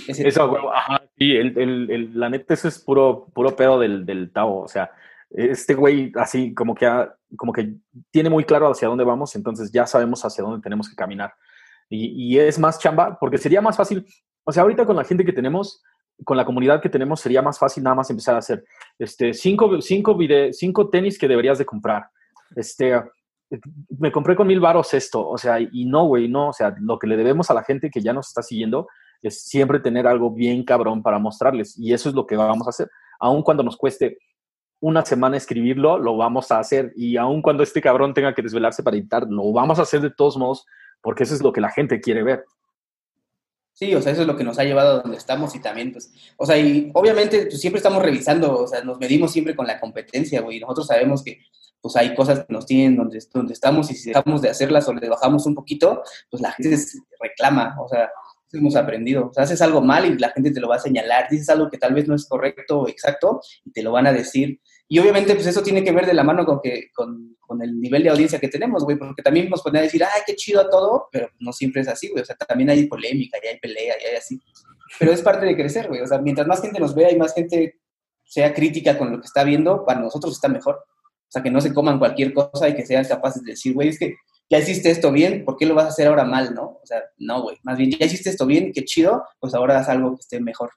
Eso, 0.07 0.71
ajá, 0.73 1.03
sí, 1.17 1.35
el, 1.35 1.57
el, 1.57 1.91
el, 1.91 2.17
la 2.17 2.29
neta, 2.29 2.53
eso 2.53 2.69
es 2.69 2.79
puro, 2.79 3.27
puro 3.33 3.53
pedo 3.53 3.77
del, 3.77 4.05
del 4.05 4.31
Tao, 4.31 4.59
o 4.59 4.67
sea, 4.69 4.91
este 5.29 5.73
güey 5.73 6.09
así 6.15 6.53
como 6.53 6.73
que, 6.73 6.87
como 7.35 7.51
que 7.51 7.75
tiene 8.09 8.29
muy 8.29 8.45
claro 8.45 8.71
hacia 8.71 8.87
dónde 8.87 9.03
vamos, 9.03 9.35
entonces 9.35 9.73
ya 9.73 9.85
sabemos 9.85 10.23
hacia 10.23 10.41
dónde 10.41 10.61
tenemos 10.61 10.89
que 10.89 10.95
caminar. 10.95 11.33
Y, 11.89 12.33
y 12.33 12.39
es 12.39 12.57
más 12.59 12.79
chamba, 12.79 13.17
porque 13.19 13.37
sería 13.37 13.59
más 13.59 13.75
fácil, 13.75 14.05
o 14.45 14.53
sea, 14.53 14.63
ahorita 14.63 14.85
con 14.85 14.95
la 14.95 15.03
gente 15.03 15.25
que 15.25 15.33
tenemos, 15.33 15.83
con 16.23 16.37
la 16.37 16.45
comunidad 16.45 16.81
que 16.81 16.89
tenemos 16.89 17.19
sería 17.19 17.41
más 17.41 17.59
fácil 17.59 17.83
nada 17.83 17.95
más 17.95 18.09
empezar 18.09 18.35
a 18.35 18.39
hacer 18.39 18.63
este, 18.99 19.33
cinco, 19.33 19.81
cinco, 19.81 20.17
cinco 20.51 20.89
tenis 20.89 21.17
que 21.17 21.27
deberías 21.27 21.57
de 21.57 21.65
comprar. 21.65 22.07
Este, 22.55 23.01
me 23.99 24.11
compré 24.11 24.35
con 24.35 24.47
mil 24.47 24.59
varos 24.59 24.93
esto, 24.93 25.27
o 25.27 25.37
sea, 25.37 25.59
y 25.59 25.85
no, 25.85 26.05
güey, 26.05 26.27
no, 26.27 26.49
o 26.49 26.53
sea, 26.53 26.73
lo 26.79 26.97
que 26.97 27.07
le 27.07 27.17
debemos 27.17 27.49
a 27.49 27.53
la 27.53 27.63
gente 27.63 27.89
que 27.89 28.01
ya 28.01 28.13
nos 28.13 28.27
está 28.27 28.41
siguiendo 28.41 28.87
es 29.21 29.43
siempre 29.43 29.79
tener 29.79 30.07
algo 30.07 30.31
bien 30.31 30.63
cabrón 30.63 31.01
para 31.01 31.19
mostrarles, 31.19 31.77
y 31.77 31.93
eso 31.93 32.09
es 32.09 32.15
lo 32.15 32.25
que 32.25 32.35
vamos 32.35 32.67
a 32.67 32.71
hacer, 32.71 32.89
aun 33.19 33.41
cuando 33.41 33.63
nos 33.63 33.77
cueste 33.77 34.17
una 34.79 35.05
semana 35.05 35.37
escribirlo, 35.37 35.97
lo 35.97 36.17
vamos 36.17 36.51
a 36.51 36.59
hacer, 36.59 36.91
y 36.95 37.17
aun 37.17 37.41
cuando 37.41 37.63
este 37.63 37.81
cabrón 37.81 38.13
tenga 38.13 38.33
que 38.33 38.41
desvelarse 38.41 38.83
para 38.83 38.97
editar, 38.97 39.25
lo 39.29 39.51
vamos 39.53 39.79
a 39.79 39.83
hacer 39.83 40.01
de 40.01 40.09
todos 40.09 40.37
modos, 40.37 40.65
porque 41.01 41.23
eso 41.23 41.33
es 41.33 41.41
lo 41.41 41.53
que 41.53 41.61
la 41.61 41.69
gente 41.69 42.01
quiere 42.01 42.23
ver. 42.23 42.43
Sí, 43.73 43.93
o 43.95 44.01
sea, 44.01 44.11
eso 44.11 44.21
es 44.21 44.27
lo 44.27 44.37
que 44.37 44.43
nos 44.43 44.59
ha 44.59 44.63
llevado 44.63 44.99
a 44.99 45.01
donde 45.01 45.17
estamos 45.17 45.55
y 45.55 45.59
también, 45.59 45.91
pues, 45.91 46.13
o 46.37 46.45
sea, 46.45 46.57
y 46.57 46.91
obviamente 46.93 47.47
pues, 47.47 47.59
siempre 47.59 47.79
estamos 47.79 48.03
revisando, 48.03 48.59
o 48.59 48.67
sea, 48.67 48.83
nos 48.83 48.99
medimos 48.99 49.31
siempre 49.31 49.55
con 49.55 49.65
la 49.65 49.79
competencia, 49.79 50.41
güey. 50.41 50.59
Nosotros 50.59 50.87
sabemos 50.87 51.23
que, 51.23 51.39
pues, 51.81 51.95
hay 51.95 52.13
cosas 52.13 52.45
que 52.45 52.53
nos 52.53 52.67
tienen 52.67 52.95
donde, 52.95 53.19
donde 53.33 53.53
estamos 53.53 53.89
y 53.89 53.95
si 53.95 54.09
dejamos 54.09 54.41
de 54.43 54.49
hacerlas 54.49 54.87
o 54.87 54.93
le 54.93 55.09
bajamos 55.09 55.45
un 55.47 55.55
poquito, 55.55 56.03
pues 56.29 56.41
la 56.41 56.51
gente 56.51 56.77
reclama, 57.19 57.75
o 57.81 57.89
sea, 57.89 58.09
hemos 58.53 58.75
aprendido. 58.75 59.27
O 59.27 59.33
sea, 59.33 59.43
haces 59.43 59.61
algo 59.61 59.81
mal 59.81 60.05
y 60.05 60.17
la 60.17 60.29
gente 60.29 60.51
te 60.51 60.59
lo 60.59 60.69
va 60.69 60.75
a 60.77 60.79
señalar, 60.79 61.27
dices 61.29 61.49
algo 61.49 61.69
que 61.69 61.77
tal 61.77 61.93
vez 61.93 62.07
no 62.07 62.15
es 62.15 62.25
correcto 62.27 62.81
o 62.81 62.87
exacto 62.87 63.41
y 63.65 63.71
te 63.71 63.83
lo 63.83 63.91
van 63.91 64.07
a 64.07 64.13
decir. 64.13 64.59
Y 64.87 64.99
obviamente, 64.99 65.33
pues 65.33 65.47
eso 65.47 65.63
tiene 65.63 65.83
que 65.83 65.91
ver 65.91 66.05
de 66.05 66.13
la 66.13 66.23
mano 66.23 66.45
con, 66.45 66.59
que, 66.61 66.89
con, 66.93 67.35
con 67.39 67.61
el 67.61 67.79
nivel 67.79 68.03
de 68.03 68.09
audiencia 68.09 68.39
que 68.39 68.47
tenemos, 68.47 68.83
güey, 68.83 68.97
porque 68.97 69.23
también 69.23 69.49
nos 69.49 69.63
pueden 69.63 69.81
decir, 69.81 70.03
ay, 70.03 70.21
qué 70.25 70.35
chido 70.35 70.61
a 70.61 70.69
todo, 70.69 71.07
pero 71.11 71.29
no 71.39 71.51
siempre 71.53 71.81
es 71.81 71.87
así, 71.87 72.09
güey. 72.09 72.21
O 72.21 72.25
sea, 72.25 72.35
también 72.35 72.69
hay 72.69 72.85
polémica, 72.87 73.37
y 73.41 73.47
hay 73.47 73.59
pelea, 73.59 73.95
y 74.01 74.05
hay 74.05 74.15
así. 74.15 74.39
Pero 74.99 75.11
es 75.11 75.21
parte 75.21 75.45
de 75.45 75.55
crecer, 75.55 75.87
güey. 75.87 76.01
O 76.01 76.07
sea, 76.07 76.19
mientras 76.19 76.47
más 76.47 76.61
gente 76.61 76.79
nos 76.79 76.93
vea 76.93 77.11
y 77.11 77.17
más 77.17 77.33
gente 77.33 77.79
sea 78.23 78.53
crítica 78.53 78.97
con 78.97 79.11
lo 79.11 79.19
que 79.19 79.25
está 79.25 79.43
viendo, 79.43 79.85
para 79.85 79.99
nosotros 79.99 80.33
está 80.33 80.47
mejor. 80.47 80.75
O 80.75 81.31
sea, 81.33 81.41
que 81.41 81.49
no 81.49 81.61
se 81.61 81.73
coman 81.73 81.99
cualquier 81.99 82.33
cosa 82.33 82.69
y 82.69 82.75
que 82.75 82.85
sean 82.85 83.05
capaces 83.05 83.43
de 83.43 83.51
decir, 83.51 83.73
güey, 83.73 83.89
es 83.89 83.97
que 83.97 84.15
ya 84.49 84.59
hiciste 84.59 84.91
esto 84.91 85.11
bien, 85.11 85.45
¿por 85.45 85.57
qué 85.57 85.65
lo 85.65 85.73
vas 85.73 85.85
a 85.85 85.89
hacer 85.89 86.07
ahora 86.07 86.25
mal, 86.25 86.53
no? 86.53 86.79
O 86.81 86.85
sea, 86.85 87.01
no, 87.17 87.41
güey. 87.41 87.57
Más 87.63 87.77
bien, 87.77 87.91
ya 87.91 88.05
hiciste 88.05 88.29
esto 88.29 88.45
bien, 88.45 88.71
qué 88.71 88.83
chido, 88.83 89.23
pues 89.39 89.53
ahora 89.53 89.79
haz 89.79 89.89
algo 89.89 90.11
que 90.11 90.21
esté 90.21 90.39
mejor. 90.39 90.69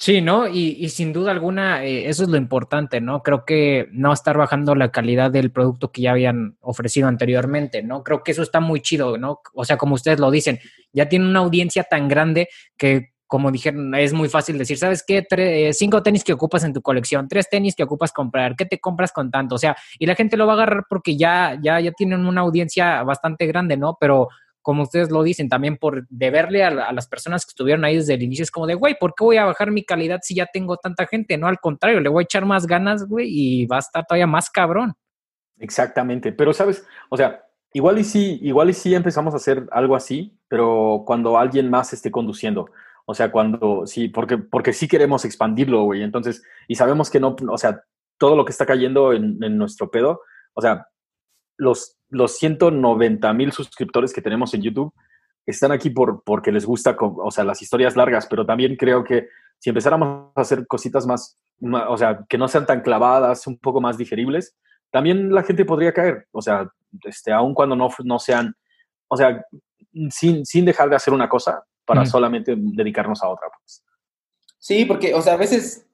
Sí, 0.00 0.20
¿no? 0.20 0.46
Y, 0.46 0.88
sin 0.90 1.12
duda 1.12 1.32
alguna, 1.32 1.84
eh, 1.84 2.08
eso 2.08 2.22
es 2.22 2.28
lo 2.28 2.36
importante, 2.36 3.00
¿no? 3.00 3.20
Creo 3.24 3.44
que 3.44 3.88
no 3.90 4.12
estar 4.12 4.38
bajando 4.38 4.76
la 4.76 4.92
calidad 4.92 5.32
del 5.32 5.50
producto 5.50 5.90
que 5.90 6.02
ya 6.02 6.12
habían 6.12 6.56
ofrecido 6.60 7.08
anteriormente, 7.08 7.82
¿no? 7.82 8.04
Creo 8.04 8.22
que 8.22 8.30
eso 8.30 8.44
está 8.44 8.60
muy 8.60 8.80
chido, 8.80 9.18
¿no? 9.18 9.40
O 9.54 9.64
sea, 9.64 9.76
como 9.76 9.96
ustedes 9.96 10.20
lo 10.20 10.30
dicen, 10.30 10.60
ya 10.92 11.08
tienen 11.08 11.26
una 11.26 11.40
audiencia 11.40 11.82
tan 11.82 12.06
grande 12.06 12.48
que, 12.76 13.08
como 13.26 13.50
dijeron, 13.50 13.92
es 13.96 14.12
muy 14.12 14.28
fácil 14.28 14.56
decir, 14.56 14.78
¿sabes 14.78 15.02
qué? 15.04 15.26
Eh, 15.32 15.72
cinco 15.72 16.00
tenis 16.00 16.22
que 16.22 16.32
ocupas 16.32 16.62
en 16.62 16.72
tu 16.72 16.80
colección, 16.80 17.26
tres 17.26 17.50
tenis 17.50 17.74
que 17.74 17.82
ocupas 17.82 18.12
comprar, 18.12 18.54
¿qué 18.54 18.66
te 18.66 18.78
compras 18.78 19.10
con 19.10 19.32
tanto? 19.32 19.56
O 19.56 19.58
sea, 19.58 19.76
y 19.98 20.06
la 20.06 20.14
gente 20.14 20.36
lo 20.36 20.46
va 20.46 20.52
a 20.52 20.56
agarrar 20.56 20.84
porque 20.88 21.16
ya, 21.16 21.58
ya, 21.60 21.80
ya 21.80 21.90
tienen 21.90 22.24
una 22.24 22.42
audiencia 22.42 23.02
bastante 23.02 23.46
grande, 23.46 23.76
¿no? 23.76 23.96
Pero 24.00 24.28
como 24.62 24.82
ustedes 24.82 25.10
lo 25.10 25.22
dicen, 25.22 25.48
también 25.48 25.76
por 25.76 26.06
deberle 26.08 26.64
a, 26.64 26.92
las 26.92 27.08
personas 27.08 27.44
que 27.44 27.50
estuvieron 27.50 27.84
ahí 27.84 27.96
desde 27.96 28.14
el 28.14 28.22
inicio, 28.22 28.42
es 28.42 28.50
como 28.50 28.66
de, 28.66 28.74
güey, 28.74 28.96
¿por 28.98 29.14
qué 29.14 29.24
voy 29.24 29.36
a 29.36 29.44
bajar 29.44 29.70
mi 29.70 29.84
calidad 29.84 30.20
si 30.22 30.34
ya 30.34 30.46
tengo 30.52 30.76
tanta 30.76 31.06
gente? 31.06 31.38
No, 31.38 31.46
al 31.46 31.58
contrario, 31.58 32.00
le 32.00 32.08
voy 32.08 32.22
a 32.22 32.24
echar 32.24 32.44
más 32.44 32.66
ganas, 32.66 33.06
güey, 33.06 33.26
y 33.28 33.66
va 33.66 33.76
a 33.76 33.80
estar 33.80 34.04
todavía 34.06 34.26
más 34.26 34.50
cabrón. 34.50 34.94
Exactamente, 35.58 36.32
pero 36.32 36.52
sabes, 36.52 36.86
o 37.08 37.16
sea, 37.16 37.44
igual 37.72 37.98
y 37.98 38.04
sí, 38.04 38.38
igual 38.42 38.70
y 38.70 38.74
sí 38.74 38.94
empezamos 38.94 39.34
a 39.34 39.38
hacer 39.38 39.66
algo 39.72 39.96
así, 39.96 40.38
pero 40.48 41.02
cuando 41.06 41.38
alguien 41.38 41.70
más 41.70 41.92
esté 41.92 42.10
conduciendo. 42.10 42.66
O 43.06 43.14
sea, 43.14 43.32
cuando 43.32 43.86
sí, 43.86 44.08
porque, 44.08 44.36
porque 44.36 44.74
sí 44.74 44.86
queremos 44.86 45.24
expandirlo, 45.24 45.84
güey. 45.84 46.02
Entonces, 46.02 46.42
y 46.68 46.74
sabemos 46.74 47.08
que 47.08 47.20
no, 47.20 47.34
o 47.50 47.56
sea, 47.56 47.82
todo 48.18 48.36
lo 48.36 48.44
que 48.44 48.52
está 48.52 48.66
cayendo 48.66 49.14
en, 49.14 49.42
en 49.42 49.56
nuestro 49.56 49.90
pedo, 49.90 50.20
o 50.52 50.60
sea, 50.60 50.86
los 51.58 51.98
los 52.10 52.38
190 52.38 53.32
mil 53.32 53.52
suscriptores 53.52 54.12
que 54.12 54.22
tenemos 54.22 54.54
en 54.54 54.62
YouTube 54.62 54.92
están 55.46 55.72
aquí 55.72 55.90
por, 55.90 56.22
porque 56.24 56.52
les 56.52 56.66
gusta, 56.66 56.96
o 56.98 57.30
sea, 57.30 57.44
las 57.44 57.62
historias 57.62 57.96
largas, 57.96 58.26
pero 58.26 58.44
también 58.44 58.76
creo 58.76 59.02
que 59.02 59.28
si 59.58 59.70
empezáramos 59.70 60.30
a 60.34 60.40
hacer 60.40 60.66
cositas 60.66 61.06
más, 61.06 61.38
o 61.88 61.96
sea, 61.96 62.20
que 62.28 62.36
no 62.36 62.48
sean 62.48 62.66
tan 62.66 62.82
clavadas, 62.82 63.46
un 63.46 63.58
poco 63.58 63.80
más 63.80 63.96
digeribles, 63.96 64.54
también 64.90 65.32
la 65.32 65.42
gente 65.42 65.64
podría 65.64 65.92
caer, 65.92 66.26
o 66.32 66.42
sea, 66.42 66.68
este, 67.04 67.32
aun 67.32 67.54
cuando 67.54 67.76
no, 67.76 67.88
no 68.04 68.18
sean, 68.18 68.54
o 69.08 69.16
sea, 69.16 69.42
sin, 70.10 70.44
sin 70.44 70.64
dejar 70.66 70.90
de 70.90 70.96
hacer 70.96 71.14
una 71.14 71.28
cosa 71.28 71.62
para 71.86 72.04
solamente 72.04 72.54
dedicarnos 72.54 73.22
a 73.22 73.28
otra. 73.28 73.48
Pues. 73.58 73.82
Sí, 74.58 74.84
porque, 74.84 75.14
o 75.14 75.22
sea, 75.22 75.32
a 75.32 75.38
veces 75.38 75.86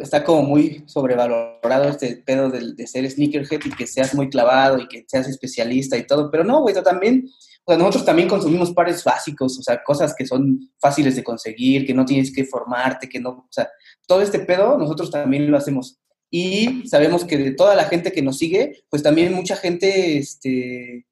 está 0.00 0.24
como 0.24 0.42
muy 0.42 0.82
sobrevalorado 0.86 1.88
este 1.88 2.16
pedo 2.16 2.50
de, 2.50 2.74
de, 2.74 2.86
ser 2.86 3.08
sneakerhead 3.08 3.60
y 3.64 3.70
que 3.70 3.86
seas 3.86 4.14
muy 4.14 4.28
clavado 4.28 4.78
y 4.78 4.88
que 4.88 5.04
seas 5.06 5.28
especialista 5.28 5.96
y 5.96 6.06
todo, 6.06 6.30
pero 6.30 6.44
no, 6.44 6.62
güey, 6.62 6.74
también, 6.82 7.28
o 7.64 7.72
sea, 7.72 7.78
nosotros 7.78 8.04
también 8.04 8.28
consumimos 8.28 8.72
pares 8.72 9.04
básicos, 9.04 9.58
o 9.58 9.62
sea, 9.62 9.82
cosas 9.84 10.14
que 10.14 10.26
son 10.26 10.70
fáciles 10.80 11.16
de 11.16 11.24
conseguir, 11.24 11.86
que 11.86 11.94
no 11.94 12.04
tienes 12.04 12.32
que 12.32 12.44
formarte, 12.44 13.08
que 13.08 13.20
no, 13.20 13.30
o 13.30 13.48
sea, 13.50 13.70
todo 14.06 14.20
este 14.20 14.40
pedo 14.40 14.76
nosotros 14.76 15.10
también 15.10 15.50
lo 15.50 15.56
hacemos. 15.56 15.98
Y 16.30 16.86
sabemos 16.88 17.24
que 17.24 17.38
de 17.38 17.52
toda 17.52 17.76
la 17.76 17.84
gente 17.84 18.10
que 18.10 18.22
nos 18.22 18.38
sigue, 18.38 18.84
pues 18.90 19.02
también 19.02 19.32
mucha 19.32 19.54
gente, 19.54 20.18
este, 20.18 21.06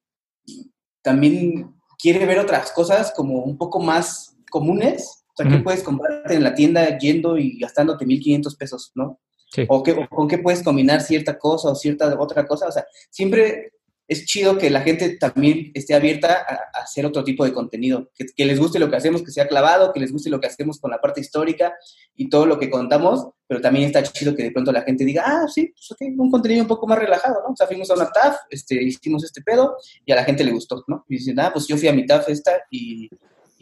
también 1.01 1.77
quiere 1.99 2.27
ver 2.27 2.41
otras 2.41 2.73
cosas 2.73 3.13
como 3.15 3.45
un 3.45 3.57
poco 3.57 3.79
más 3.79 4.37
comunes 4.51 5.22
o 5.35 5.43
sea, 5.43 5.51
¿qué 5.51 5.59
puedes 5.59 5.83
comprarte 5.83 6.35
en 6.35 6.43
la 6.43 6.55
tienda 6.55 6.99
yendo 6.99 7.39
y 7.39 7.59
gastándote 7.59 8.05
1.500 8.05 8.57
pesos, 8.57 8.93
no? 8.95 9.21
Sí. 9.51 9.65
O, 9.69 9.83
qué, 9.83 10.07
con 10.09 10.29
qué 10.29 10.39
puedes 10.39 10.63
combinar 10.63 11.01
cierta 11.01 11.39
cosa 11.39 11.71
o 11.71 11.75
cierta 11.75 12.19
otra 12.19 12.47
cosa. 12.47 12.69
O 12.69 12.73
sea, 12.73 12.87
siempre 13.11 13.73
es 14.09 14.27
chido 14.27 14.59
que 14.59 14.69
la 14.71 14.83
gente 14.83 15.17
también 15.17 15.71
esté 15.75 15.95
abierta 15.95 16.45
a, 16.47 16.83
hacer 16.83 17.07
otro 17.07 17.25
tipo 17.25 17.45
de 17.45 17.53
contenido, 17.53 18.11
que, 18.15 18.45
les 18.45 18.59
guste 18.59 18.79
lo 18.79 18.91
que 18.91 18.97
hacemos, 18.97 19.23
que 19.23 19.31
sea 19.31 19.49
clavado, 19.49 19.93
que 19.93 20.01
les 20.01 20.13
guste 20.13 20.29
lo 20.29 20.41
que 20.41 20.49
hacemos 20.49 20.79
con 20.79 20.91
la 20.91 21.01
parte 21.01 21.21
histórica 21.21 21.75
y 22.15 22.29
todo 22.29 22.45
lo 22.45 22.59
que 22.59 22.69
contamos, 22.69 23.29
pero 23.47 23.61
también 23.61 23.87
está 23.87 24.03
chido 24.03 24.35
que 24.35 24.43
de 24.43 24.51
pronto 24.51 24.73
la 24.73 24.83
gente 24.83 25.05
diga, 25.05 25.23
ah, 25.25 25.47
sí, 25.49 25.69
pues 25.69 25.93
okay, 25.93 26.09
un 26.09 26.31
contenido 26.31 26.63
un 26.63 26.69
poco 26.69 26.87
más 26.87 26.99
relajado, 26.99 27.43
¿no? 27.47 27.53
O 27.53 27.57
sea, 27.57 27.67
fuimos 27.67 27.91
a 27.91 27.95
una 27.95 28.11
TAF, 28.11 28.37
este, 28.51 28.83
hicimos 28.83 29.25
este 29.25 29.41
pedo 29.43 29.77
y 30.05 30.13
a 30.13 30.17
la 30.17 30.25
gente 30.25 30.45
le 30.45 30.53
gustó, 30.53 30.85
¿no? 30.89 31.05
Y 31.09 31.17
dicen, 31.17 31.39
ah, 31.41 31.51
pues 31.53 31.67
yo 31.67 31.77
fui 31.77 31.89
a 31.89 31.93
mi 31.93 32.05
TAF 32.05 32.29
esta 32.29 32.53
y 32.71 33.09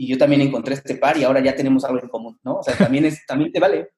y 0.01 0.07
yo 0.07 0.17
también 0.17 0.41
encontré 0.41 0.73
este 0.73 0.95
par 0.95 1.19
y 1.19 1.25
ahora 1.25 1.41
ya 1.41 1.55
tenemos 1.55 1.85
algo 1.85 2.01
en 2.03 2.09
común, 2.09 2.41
¿no? 2.43 2.55
O 2.55 2.63
sea, 2.63 2.75
también, 2.75 3.05
es, 3.05 3.27
también 3.27 3.53
te 3.53 3.61
vale. 3.61 3.91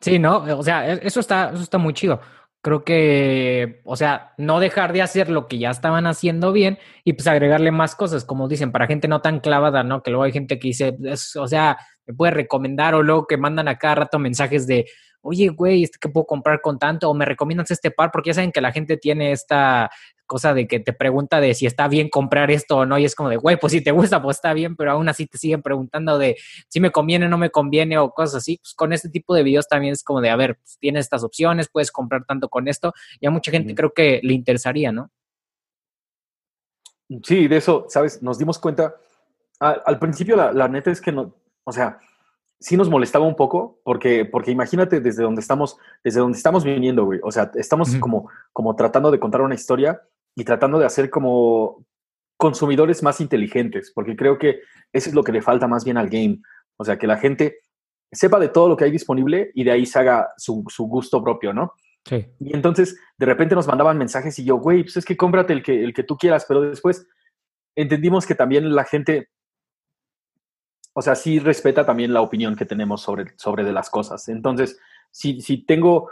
Sí, 0.00 0.18
¿no? 0.18 0.38
O 0.38 0.62
sea, 0.64 0.92
e, 0.92 0.98
eso 1.06 1.20
está, 1.20 1.52
eso 1.54 1.62
está 1.62 1.78
muy 1.78 1.94
chido. 1.94 2.20
Creo 2.60 2.82
que, 2.82 3.80
o 3.84 3.94
sea, 3.94 4.32
no 4.38 4.58
dejar 4.58 4.92
de 4.92 5.02
hacer 5.02 5.30
lo 5.30 5.46
que 5.46 5.58
ya 5.58 5.70
estaban 5.70 6.08
haciendo 6.08 6.50
bien 6.50 6.78
y 7.04 7.12
pues 7.12 7.28
agregarle 7.28 7.70
más 7.70 7.94
cosas, 7.94 8.24
como 8.24 8.48
dicen, 8.48 8.72
para 8.72 8.88
gente 8.88 9.06
no 9.06 9.20
tan 9.20 9.38
clavada, 9.38 9.84
¿no? 9.84 10.02
Que 10.02 10.10
luego 10.10 10.24
hay 10.24 10.32
gente 10.32 10.58
que 10.58 10.66
dice, 10.66 10.96
o 11.36 11.46
sea, 11.46 11.78
me 12.04 12.14
puede 12.14 12.32
recomendar 12.32 12.96
o 12.96 13.02
luego 13.04 13.28
que 13.28 13.36
mandan 13.36 13.68
a 13.68 13.78
cada 13.78 13.94
rato 13.94 14.18
mensajes 14.18 14.66
de, 14.66 14.86
oye, 15.22 15.48
güey, 15.48 15.84
¿este 15.84 15.98
que 16.00 16.08
puedo 16.08 16.26
comprar 16.26 16.60
con 16.60 16.78
tanto? 16.78 17.10
O 17.10 17.14
me 17.14 17.24
recomiendas 17.24 17.70
este 17.70 17.90
par, 17.90 18.10
porque 18.10 18.30
ya 18.30 18.34
saben 18.34 18.52
que 18.52 18.60
la 18.60 18.72
gente 18.72 18.96
tiene 18.96 19.32
esta 19.32 19.90
cosa 20.26 20.52
de 20.54 20.68
que 20.68 20.78
te 20.78 20.92
pregunta 20.92 21.40
de 21.40 21.54
si 21.54 21.66
está 21.66 21.88
bien 21.88 22.10
comprar 22.10 22.50
esto 22.50 22.78
o 22.78 22.86
no, 22.86 22.98
y 22.98 23.04
es 23.04 23.14
como 23.14 23.30
de, 23.30 23.36
güey, 23.36 23.58
pues 23.58 23.72
si 23.72 23.80
te 23.80 23.90
gusta, 23.90 24.22
pues 24.22 24.36
está 24.36 24.52
bien, 24.52 24.76
pero 24.76 24.92
aún 24.92 25.08
así 25.08 25.26
te 25.26 25.38
siguen 25.38 25.62
preguntando 25.62 26.18
de 26.18 26.36
si 26.68 26.80
me 26.80 26.90
conviene 26.90 27.26
o 27.26 27.28
no 27.28 27.38
me 27.38 27.50
conviene 27.50 27.98
o 27.98 28.10
cosas 28.10 28.36
así. 28.36 28.58
Pues 28.58 28.74
con 28.74 28.92
este 28.92 29.08
tipo 29.08 29.34
de 29.34 29.42
videos 29.42 29.66
también 29.68 29.92
es 29.92 30.04
como 30.04 30.20
de, 30.20 30.30
a 30.30 30.36
ver, 30.36 30.56
pues, 30.56 30.78
tienes 30.78 31.06
estas 31.06 31.24
opciones, 31.24 31.68
puedes 31.68 31.90
comprar 31.90 32.24
tanto 32.24 32.48
con 32.48 32.68
esto, 32.68 32.92
y 33.20 33.26
a 33.26 33.30
mucha 33.30 33.50
gente 33.50 33.74
creo 33.74 33.92
que 33.92 34.20
le 34.22 34.34
interesaría, 34.34 34.92
¿no? 34.92 35.10
Sí, 37.22 37.48
de 37.48 37.56
eso, 37.56 37.86
¿sabes? 37.88 38.22
Nos 38.22 38.38
dimos 38.38 38.58
cuenta. 38.58 38.94
Al, 39.60 39.98
principio, 39.98 40.36
la, 40.36 40.52
la, 40.52 40.68
neta 40.68 40.90
es 40.90 41.00
que 41.00 41.10
no, 41.10 41.34
o 41.64 41.72
sea, 41.72 41.98
sí 42.60 42.76
nos 42.76 42.90
molestaba 42.90 43.26
un 43.26 43.36
poco, 43.36 43.80
porque, 43.84 44.24
porque 44.24 44.50
imagínate 44.50 45.00
desde 45.00 45.22
donde 45.22 45.40
estamos, 45.40 45.78
desde 46.02 46.20
donde 46.20 46.36
estamos 46.36 46.64
viniendo, 46.64 47.04
güey. 47.04 47.20
O 47.22 47.30
sea, 47.30 47.50
estamos 47.54 47.94
como, 47.96 48.30
como 48.52 48.74
tratando 48.74 49.10
de 49.10 49.20
contar 49.20 49.42
una 49.42 49.54
historia 49.54 50.00
y 50.34 50.44
tratando 50.44 50.78
de 50.78 50.86
hacer 50.86 51.10
como 51.10 51.84
consumidores 52.36 53.02
más 53.02 53.20
inteligentes, 53.20 53.92
porque 53.94 54.16
creo 54.16 54.38
que 54.38 54.60
eso 54.92 55.08
es 55.08 55.14
lo 55.14 55.24
que 55.24 55.32
le 55.32 55.42
falta 55.42 55.66
más 55.66 55.84
bien 55.84 55.98
al 55.98 56.08
game. 56.08 56.40
O 56.76 56.84
sea, 56.84 56.96
que 56.96 57.06
la 57.06 57.16
gente 57.16 57.58
sepa 58.12 58.38
de 58.38 58.48
todo 58.48 58.68
lo 58.68 58.76
que 58.76 58.84
hay 58.84 58.90
disponible 58.90 59.50
y 59.54 59.64
de 59.64 59.72
ahí 59.72 59.86
se 59.86 59.98
haga 59.98 60.28
su, 60.36 60.64
gusto 60.78 61.22
propio, 61.22 61.52
¿no? 61.52 61.74
Sí. 62.04 62.26
Y 62.40 62.54
entonces, 62.54 62.98
de 63.18 63.26
repente 63.26 63.54
nos 63.54 63.66
mandaban 63.66 63.98
mensajes 63.98 64.38
y 64.38 64.44
yo, 64.44 64.56
güey, 64.56 64.82
pues 64.82 64.96
es 64.96 65.04
que 65.04 65.16
cómprate 65.16 65.52
el 65.52 65.62
que, 65.62 65.84
el 65.84 65.92
que 65.92 66.04
tú 66.04 66.16
quieras, 66.16 66.46
pero 66.46 66.62
después 66.62 67.06
entendimos 67.76 68.26
que 68.26 68.34
también 68.34 68.74
la 68.74 68.84
gente, 68.84 69.28
o 70.92 71.02
sea, 71.02 71.14
sí 71.14 71.38
respeta 71.38 71.86
también 71.86 72.12
la 72.12 72.22
opinión 72.22 72.56
que 72.56 72.64
tenemos 72.64 73.02
sobre, 73.02 73.32
sobre 73.36 73.64
de 73.64 73.72
las 73.72 73.90
cosas. 73.90 74.28
Entonces, 74.28 74.78
si, 75.10 75.40
si 75.40 75.64
tengo 75.64 76.08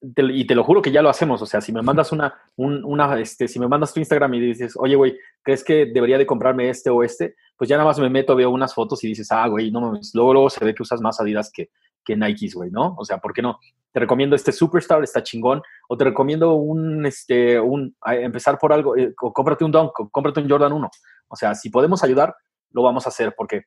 y 0.00 0.46
te 0.46 0.54
lo 0.54 0.62
juro 0.62 0.80
que 0.80 0.92
ya 0.92 1.02
lo 1.02 1.08
hacemos, 1.08 1.42
o 1.42 1.46
sea, 1.46 1.60
si 1.60 1.72
me 1.72 1.82
mandas 1.82 2.12
una, 2.12 2.32
una, 2.56 3.18
este, 3.18 3.48
si 3.48 3.58
me 3.58 3.66
mandas 3.66 3.92
tu 3.92 3.98
Instagram 3.98 4.32
y 4.34 4.40
dices, 4.40 4.74
oye, 4.76 4.94
güey, 4.94 5.18
¿crees 5.42 5.64
que 5.64 5.86
debería 5.86 6.18
de 6.18 6.26
comprarme 6.26 6.70
este 6.70 6.88
o 6.88 7.02
este? 7.02 7.34
Pues 7.56 7.68
ya 7.68 7.76
nada 7.76 7.88
más 7.88 7.98
me 7.98 8.08
meto, 8.08 8.36
veo 8.36 8.50
unas 8.50 8.74
fotos 8.74 9.02
y 9.02 9.08
dices, 9.08 9.32
ah, 9.32 9.48
güey, 9.48 9.72
no 9.72 9.80
mames, 9.80 10.12
luego, 10.14 10.34
luego 10.34 10.50
se 10.50 10.64
ve 10.64 10.74
que 10.74 10.84
usas 10.84 11.00
más 11.00 11.20
Adidas 11.20 11.50
que, 11.52 11.70
que 12.04 12.16
Nikes, 12.16 12.54
güey, 12.54 12.70
¿no? 12.70 12.94
O 12.96 13.04
sea, 13.04 13.18
¿por 13.18 13.32
qué 13.32 13.42
no? 13.42 13.58
Te 13.92 13.98
recomiendo 13.98 14.36
este 14.36 14.52
Superstar, 14.52 15.02
está 15.02 15.22
chingón, 15.22 15.62
o 15.88 15.96
te 15.96 16.04
recomiendo 16.04 16.54
un, 16.54 17.04
este, 17.04 17.58
un, 17.58 17.96
empezar 18.06 18.56
por 18.58 18.72
algo, 18.72 18.96
eh, 18.96 19.12
o 19.20 19.32
cómprate 19.32 19.64
un 19.64 19.72
Dunk, 19.72 19.98
o 19.98 20.08
cómprate 20.10 20.40
un 20.40 20.48
Jordan 20.48 20.72
1. 20.72 20.90
O 21.28 21.36
sea, 21.36 21.54
si 21.56 21.70
podemos 21.70 22.04
ayudar, 22.04 22.36
lo 22.70 22.82
vamos 22.82 23.06
a 23.06 23.08
hacer, 23.08 23.34
porque 23.36 23.64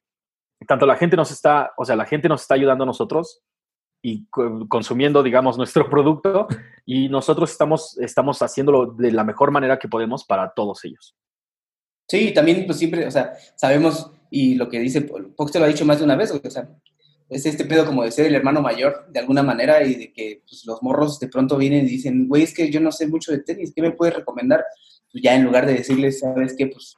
tanto 0.66 0.86
la 0.86 0.96
gente 0.96 1.16
nos 1.16 1.32
está, 1.32 1.72
o 1.78 1.86
sea, 1.86 1.96
la 1.96 2.06
gente 2.06 2.30
nos 2.30 2.42
está 2.42 2.56
ayudando 2.56 2.84
a 2.84 2.88
nosotros, 2.88 3.44
y 4.02 4.26
consumiendo, 4.68 5.22
digamos, 5.24 5.58
nuestro 5.58 5.90
producto 5.90 6.48
y 6.86 7.10
nosotros 7.10 7.52
estamos, 7.52 7.98
estamos 8.00 8.42
haciéndolo 8.42 8.88
de 8.88 9.12
la 9.12 9.24
mejor 9.24 9.52
manera 9.52 9.80
que 9.80 9.88
podemos 9.88 10.26
para 10.26 10.52
todos 10.54 10.84
ellos. 10.86 11.16
Sí, 12.08 12.34
también 12.34 12.66
pues 12.66 12.78
siempre, 12.78 13.06
o 13.06 13.12
sea, 13.12 13.34
sabemos, 13.56 14.12
y 14.30 14.56
lo 14.56 14.68
que 14.68 14.80
dice, 14.80 15.10
Fox 15.38 15.52
te 15.52 15.60
lo 15.60 15.66
ha 15.66 15.70
dicho 15.70 15.86
más 15.86 16.00
de 16.00 16.06
una 16.06 16.16
vez, 16.16 16.32
o 16.32 16.50
sea, 16.50 16.68
es 17.30 17.46
este 17.46 17.64
pedo 17.64 17.86
como 17.86 18.04
de 18.04 18.12
ser 18.12 18.26
el 18.26 18.36
hermano 18.36 18.62
mayor 18.62 19.06
de 19.10 19.20
alguna 19.20 19.44
manera 19.44 19.82
y 19.84 19.96
de 19.96 20.12
que 20.12 20.44
pues, 20.46 20.66
los 20.66 20.84
morros 20.84 21.20
de 21.20 21.30
pronto 21.30 21.58
vienen 21.58 21.86
y 21.86 21.92
dicen, 21.92 22.28
güey, 22.28 22.44
es 22.44 22.54
que 22.54 22.70
yo 22.70 22.82
no 22.82 22.92
sé 22.92 23.08
mucho 23.08 23.32
de 23.32 23.40
tenis, 23.40 23.72
¿qué 23.74 23.82
me 23.82 23.92
puedes 23.92 24.16
recomendar? 24.16 24.66
Pues 25.10 25.24
ya 25.24 25.36
en 25.36 25.46
lugar 25.46 25.66
de 25.66 25.76
decirles, 25.76 26.20
¿sabes 26.20 26.56
qué? 26.58 26.68
Pues 26.68 26.98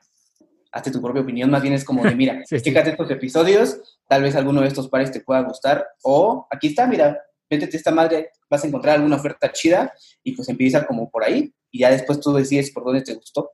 hazte 0.74 0.92
tu 0.92 1.02
propia 1.02 1.22
opinión, 1.22 1.50
más 1.50 1.62
bien 1.62 1.74
es 1.74 1.86
como 1.86 2.04
de, 2.04 2.16
mira, 2.16 2.42
sí, 2.46 2.60
fíjate 2.60 2.90
estos 2.90 3.10
episodios, 3.12 4.00
tal 4.08 4.24
vez 4.24 4.36
alguno 4.36 4.62
de 4.62 4.68
estos 4.68 4.90
pares 4.90 5.12
te 5.12 5.22
pueda 5.22 5.42
gustar, 5.42 5.88
o 6.02 6.48
aquí 6.50 6.68
está, 6.68 6.88
mira, 6.88 7.18
métete 7.50 7.78
esta 7.78 7.92
madre, 7.92 8.32
vas 8.50 8.64
a 8.64 8.68
encontrar 8.68 8.96
alguna 8.96 9.16
oferta 9.16 9.52
chida 9.52 9.94
y 10.24 10.34
pues 10.34 10.50
empieza 10.50 10.86
como 10.86 11.10
por 11.10 11.24
ahí 11.24 11.54
y 11.72 11.80
ya 11.80 11.92
después 11.92 12.20
tú 12.20 12.34
decides 12.34 12.72
por 12.72 12.84
dónde 12.84 13.02
te 13.02 13.14
gustó. 13.14 13.52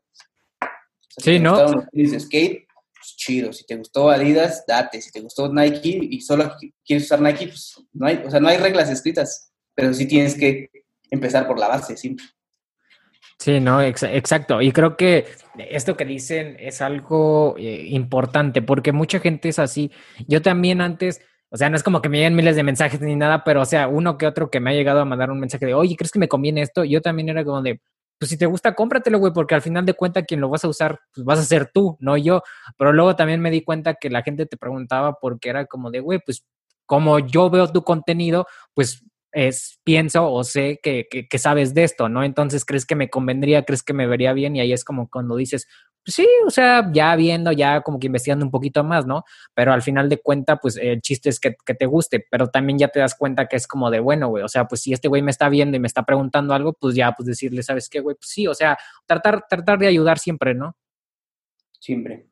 sí, 1.17 1.39
¿no? 1.39 1.57
skate, 2.20 2.67
pues, 2.99 3.15
chido. 3.15 3.53
Si 3.53 3.65
te 3.65 3.76
gustó 3.76 4.09
Adidas, 4.09 4.65
date. 4.67 5.01
Si 5.01 5.11
te 5.11 5.22
gustó 5.22 5.51
Nike 5.51 5.99
y 6.01 6.22
solo 6.22 6.53
quieres 6.86 7.05
usar 7.05 7.22
Nike, 7.22 7.47
pues 7.47 7.82
no 7.93 8.07
hay, 8.07 8.22
o 8.26 8.30
sea, 8.30 8.39
no 8.39 8.49
hay 8.49 8.57
reglas 8.57 8.89
escritas, 8.89 9.51
pero 9.74 9.93
sí 9.93 10.05
tienes 10.05 10.36
que 10.36 10.70
empezar 11.09 11.47
por 11.47 11.57
la 11.57 11.70
base, 11.70 11.95
siempre. 11.95 12.26
Sí, 12.26 12.32
no, 13.48 13.82
exacto. 13.82 14.62
Y 14.62 14.72
creo 14.72 14.98
que 14.98 15.26
esto 15.58 15.96
que 15.96 16.06
dicen 16.06 16.58
es 16.60 16.82
algo 16.82 17.56
eh, 17.58 17.86
importante 17.90 18.62
porque 18.62 18.92
mucha 18.92 19.20
gente 19.20 19.50
es 19.50 19.60
así. 19.60 19.92
Yo 20.28 20.42
también 20.42 20.82
antes, 20.82 21.22
o 21.50 21.58
sea, 21.58 21.70
no 21.70 21.78
es 21.78 21.84
como 21.84 22.02
que 22.02 22.10
me 22.10 22.18
lleguen 22.18 22.36
miles 22.36 22.56
de 22.56 22.64
mensajes 22.64 23.00
ni 23.02 23.16
nada, 23.16 23.44
pero 23.44 23.62
o 23.62 23.66
sea, 23.66 23.88
uno 23.88 24.18
que 24.18 24.28
otro 24.28 24.50
que 24.50 24.60
me 24.60 24.72
ha 24.72 24.74
llegado 24.74 25.00
a 25.00 25.06
mandar 25.06 25.32
un 25.32 25.40
mensaje 25.40 25.66
de, 25.66 25.74
oye, 25.74 25.96
¿crees 25.96 26.12
que 26.12 26.20
me 26.20 26.28
conviene 26.28 26.62
esto? 26.62 26.84
Yo 26.84 27.02
también 27.02 27.30
era 27.30 27.46
como 27.46 27.62
de, 27.62 27.82
pues 28.20 28.30
si 28.30 28.38
te 28.38 28.46
gusta, 28.46 28.76
cómpratelo, 28.76 29.20
güey, 29.20 29.32
porque 29.32 29.56
al 29.56 29.62
final 29.62 29.86
de 29.86 29.94
cuentas 29.94 30.26
quien 30.28 30.42
lo 30.42 30.50
vas 30.50 30.66
a 30.66 30.68
usar, 30.68 31.00
pues 31.14 31.26
vas 31.26 31.40
a 31.40 31.44
ser 31.44 31.72
tú, 31.74 31.98
no 32.02 32.18
yo. 32.18 32.44
Pero 32.78 32.92
luego 32.92 33.16
también 33.16 33.40
me 33.42 33.52
di 33.52 33.64
cuenta 33.64 33.94
que 33.96 34.10
la 34.10 34.22
gente 34.22 34.46
te 34.46 34.58
preguntaba 34.58 35.14
porque 35.14 35.50
era 35.50 35.66
como 35.66 35.92
de, 35.92 36.02
güey, 36.02 36.20
pues 36.26 36.44
como 36.86 37.20
yo 37.20 37.50
veo 37.50 37.72
tu 37.72 37.84
contenido, 37.84 38.48
pues 38.74 39.06
es, 39.32 39.80
pienso 39.84 40.32
o 40.32 40.44
sé 40.44 40.80
que, 40.82 41.08
que, 41.08 41.38
sabes 41.38 41.74
de 41.74 41.84
esto, 41.84 42.10
¿no? 42.10 42.24
Entonces, 42.24 42.66
¿crees 42.66 42.86
que 42.86 42.96
me 42.96 43.10
convendría? 43.10 43.64
¿Crees 43.64 43.84
que 43.84 43.94
me 43.94 44.08
vería 44.08 44.34
bien? 44.34 44.56
Y 44.56 44.62
ahí 44.62 44.74
es 44.74 44.84
como 44.84 45.10
cuando 45.10 45.36
dices, 45.36 45.68
pues 46.04 46.16
sí, 46.16 46.28
o 46.46 46.50
sea, 46.50 46.90
ya 46.92 47.16
viendo, 47.16 47.52
ya 47.52 47.82
como 47.82 48.00
que 48.00 48.08
investigando 48.08 48.46
un 48.46 48.52
poquito 48.52 48.84
más, 48.84 49.06
¿no? 49.06 49.24
Pero 49.54 49.74
al 49.74 49.82
final 49.82 50.10
de 50.10 50.20
cuenta, 50.20 50.58
pues 50.58 50.78
el 50.78 51.02
chiste 51.02 51.30
es 51.30 51.40
que, 51.40 51.56
que, 51.66 51.74
te 51.76 51.86
guste, 51.86 52.26
pero 52.32 52.48
también 52.48 52.80
ya 52.80 52.88
te 52.88 53.00
das 53.00 53.16
cuenta 53.16 53.48
que 53.48 53.56
es 53.56 53.68
como 53.68 53.92
de, 53.92 54.00
bueno, 54.00 54.30
güey, 54.30 54.44
o 54.44 54.48
sea, 54.48 54.66
pues 54.66 54.82
si 54.82 54.94
este 54.94 55.08
güey 55.08 55.22
me 55.22 55.32
está 55.32 55.50
viendo 55.50 55.78
y 55.78 55.80
me 55.80 55.88
está 55.88 56.04
preguntando 56.04 56.54
algo, 56.54 56.74
pues 56.74 56.96
ya, 56.96 57.12
pues 57.12 57.28
decirle, 57.28 57.64
¿sabes 57.64 57.90
qué, 57.90 58.00
güey? 58.00 58.16
Pues 58.16 58.30
sí, 58.30 58.48
o 58.48 58.54
sea, 58.54 58.78
tratar, 59.06 59.46
tratar 59.48 59.78
de 59.78 59.88
ayudar 59.88 60.20
siempre, 60.20 60.56
¿no? 60.56 60.76
Siempre. 61.80 62.26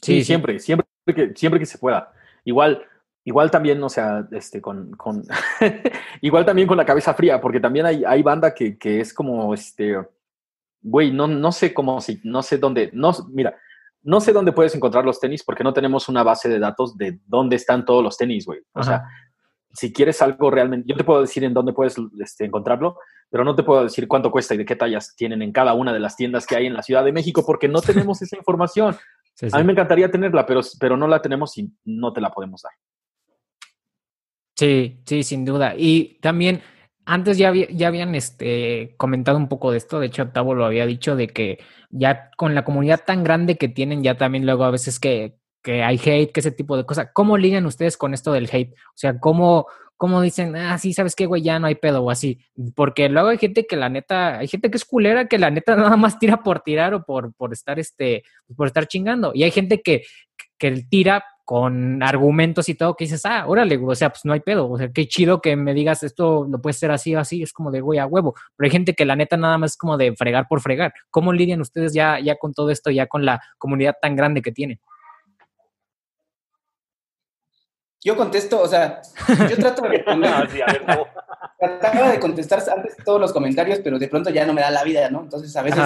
Sí, 0.00 0.24
siempre, 0.24 0.58
siempre 0.58 0.86
que, 1.14 1.32
siempre 1.34 1.60
que 1.60 1.66
se 1.66 1.78
pueda. 1.78 2.12
Igual, 2.44 2.86
igual 3.24 3.50
también, 3.50 3.82
o 3.82 3.88
sea, 3.88 4.26
este, 4.32 4.60
con, 4.60 4.92
con 4.92 5.22
igual 6.20 6.44
también 6.44 6.68
con 6.68 6.76
la 6.76 6.84
cabeza 6.84 7.14
fría, 7.14 7.40
porque 7.40 7.60
también 7.60 7.86
hay, 7.86 8.04
hay 8.04 8.22
banda 8.22 8.54
que, 8.54 8.78
que 8.78 9.00
es 9.00 9.12
como, 9.12 9.52
este, 9.54 9.96
güey, 10.82 11.10
no, 11.10 11.26
no 11.26 11.50
sé 11.50 11.72
cómo, 11.72 12.00
si, 12.00 12.20
no 12.24 12.42
sé 12.42 12.58
dónde, 12.58 12.90
no, 12.92 13.12
mira, 13.30 13.56
no 14.04 14.20
sé 14.20 14.32
dónde 14.32 14.52
puedes 14.52 14.74
encontrar 14.74 15.04
los 15.04 15.18
tenis 15.18 15.42
porque 15.42 15.64
no 15.64 15.72
tenemos 15.72 16.08
una 16.08 16.22
base 16.22 16.48
de 16.48 16.58
datos 16.58 16.96
de 16.96 17.18
dónde 17.26 17.56
están 17.56 17.86
todos 17.86 18.04
los 18.04 18.18
tenis, 18.18 18.44
güey. 18.44 18.60
O 18.74 18.82
sea, 18.82 19.02
si 19.72 19.94
quieres 19.94 20.20
algo 20.20 20.50
realmente, 20.50 20.86
yo 20.86 20.94
te 20.94 21.04
puedo 21.04 21.22
decir 21.22 21.42
en 21.42 21.54
dónde 21.54 21.72
puedes 21.72 21.96
este, 22.20 22.44
encontrarlo, 22.44 22.98
pero 23.30 23.44
no 23.44 23.56
te 23.56 23.62
puedo 23.62 23.82
decir 23.82 24.06
cuánto 24.06 24.30
cuesta 24.30 24.54
y 24.54 24.58
de 24.58 24.66
qué 24.66 24.76
tallas 24.76 25.16
tienen 25.16 25.40
en 25.40 25.52
cada 25.52 25.72
una 25.72 25.92
de 25.94 26.00
las 26.00 26.16
tiendas 26.16 26.46
que 26.46 26.54
hay 26.54 26.66
en 26.66 26.74
la 26.74 26.82
Ciudad 26.82 27.02
de 27.02 27.12
México 27.12 27.44
porque 27.46 27.66
no 27.66 27.80
tenemos 27.80 28.20
esa 28.20 28.36
información. 28.36 28.94
A 29.52 29.58
mí 29.58 29.64
me 29.64 29.72
encantaría 29.72 30.10
tenerla, 30.10 30.44
pero, 30.44 30.60
pero 30.78 30.98
no 30.98 31.08
la 31.08 31.22
tenemos 31.22 31.56
y 31.56 31.72
no 31.84 32.12
te 32.12 32.20
la 32.20 32.30
podemos 32.30 32.62
dar. 32.62 32.72
Sí, 34.56 35.00
sí, 35.04 35.22
sin 35.24 35.44
duda. 35.44 35.74
Y 35.76 36.18
también 36.20 36.62
antes 37.06 37.38
ya, 37.38 37.52
ya 37.52 37.88
habían 37.88 38.14
este, 38.14 38.94
comentado 38.96 39.36
un 39.36 39.48
poco 39.48 39.70
de 39.70 39.78
esto, 39.78 40.00
de 40.00 40.06
hecho 40.06 40.28
Tavo 40.28 40.54
lo 40.54 40.64
había 40.64 40.86
dicho, 40.86 41.16
de 41.16 41.28
que 41.28 41.58
ya 41.90 42.30
con 42.36 42.54
la 42.54 42.64
comunidad 42.64 43.02
tan 43.04 43.24
grande 43.24 43.56
que 43.56 43.68
tienen, 43.68 44.02
ya 44.02 44.16
también 44.16 44.46
luego 44.46 44.64
a 44.64 44.70
veces 44.70 44.98
que, 44.98 45.36
que 45.62 45.82
hay 45.82 46.00
hate, 46.02 46.32
que 46.32 46.40
ese 46.40 46.50
tipo 46.50 46.76
de 46.76 46.86
cosas, 46.86 47.08
¿cómo 47.12 47.36
ligan 47.36 47.66
ustedes 47.66 47.96
con 47.96 48.14
esto 48.14 48.32
del 48.32 48.48
hate? 48.50 48.72
O 48.72 48.96
sea, 48.96 49.18
¿cómo, 49.18 49.66
cómo 49.96 50.22
dicen, 50.22 50.56
ah, 50.56 50.78
sí, 50.78 50.92
sabes 50.92 51.14
qué, 51.14 51.26
güey, 51.26 51.42
ya 51.42 51.58
no 51.58 51.66
hay 51.66 51.74
pedo 51.74 52.02
o 52.02 52.10
así? 52.10 52.38
Porque 52.74 53.08
luego 53.08 53.28
hay 53.28 53.38
gente 53.38 53.66
que 53.66 53.76
la 53.76 53.88
neta, 53.88 54.38
hay 54.38 54.48
gente 54.48 54.70
que 54.70 54.76
es 54.76 54.84
culera, 54.84 55.26
que 55.26 55.38
la 55.38 55.50
neta 55.50 55.76
nada 55.76 55.96
más 55.96 56.18
tira 56.18 56.42
por 56.42 56.60
tirar 56.60 56.94
o 56.94 57.04
por, 57.04 57.34
por 57.34 57.52
estar, 57.52 57.78
este, 57.78 58.22
por 58.56 58.66
estar 58.66 58.86
chingando. 58.86 59.32
Y 59.34 59.42
hay 59.42 59.50
gente 59.50 59.82
que, 59.82 60.04
que 60.58 60.70
tira 60.88 61.24
con 61.44 62.02
argumentos 62.02 62.68
y 62.68 62.74
todo, 62.74 62.96
que 62.96 63.04
dices, 63.04 63.24
ah, 63.26 63.44
órale, 63.46 63.76
o 63.76 63.94
sea, 63.94 64.10
pues 64.10 64.24
no 64.24 64.32
hay 64.32 64.40
pedo, 64.40 64.68
o 64.70 64.78
sea, 64.78 64.90
qué 64.90 65.06
chido 65.06 65.40
que 65.42 65.56
me 65.56 65.74
digas 65.74 66.02
esto, 66.02 66.46
lo 66.48 66.60
puedes 66.60 66.76
hacer 66.76 66.90
así 66.90 67.14
o 67.14 67.20
así, 67.20 67.42
es 67.42 67.52
como 67.52 67.70
de 67.70 67.80
güey 67.80 67.98
a 67.98 68.06
huevo, 68.06 68.34
pero 68.56 68.66
hay 68.66 68.70
gente 68.70 68.94
que 68.94 69.04
la 69.04 69.14
neta 69.14 69.36
nada 69.36 69.58
más 69.58 69.72
es 69.72 69.76
como 69.76 69.96
de 69.96 70.14
fregar 70.16 70.46
por 70.48 70.60
fregar. 70.60 70.94
¿Cómo 71.10 71.32
lidian 71.32 71.60
ustedes 71.60 71.92
ya, 71.92 72.18
ya 72.18 72.36
con 72.36 72.54
todo 72.54 72.70
esto, 72.70 72.90
ya 72.90 73.06
con 73.06 73.24
la 73.24 73.40
comunidad 73.58 73.94
tan 74.00 74.16
grande 74.16 74.40
que 74.40 74.52
tienen? 74.52 74.80
Yo 78.02 78.16
contesto, 78.16 78.60
o 78.60 78.68
sea, 78.68 79.00
yo 79.48 79.56
trato 79.56 79.82
de 79.82 79.88
responder. 79.96 80.30
Ah, 80.30 80.98
Trataba 81.58 82.10
de 82.10 82.20
contestar 82.20 82.62
antes 82.74 82.96
todos 83.02 83.18
los 83.18 83.32
comentarios, 83.32 83.80
pero 83.82 83.98
de 83.98 84.08
pronto 84.08 84.28
ya 84.28 84.44
no 84.44 84.52
me 84.52 84.60
da 84.60 84.70
la 84.70 84.84
vida, 84.84 85.08
¿no? 85.08 85.22
Entonces 85.22 85.54
a 85.56 85.62
veces, 85.62 85.82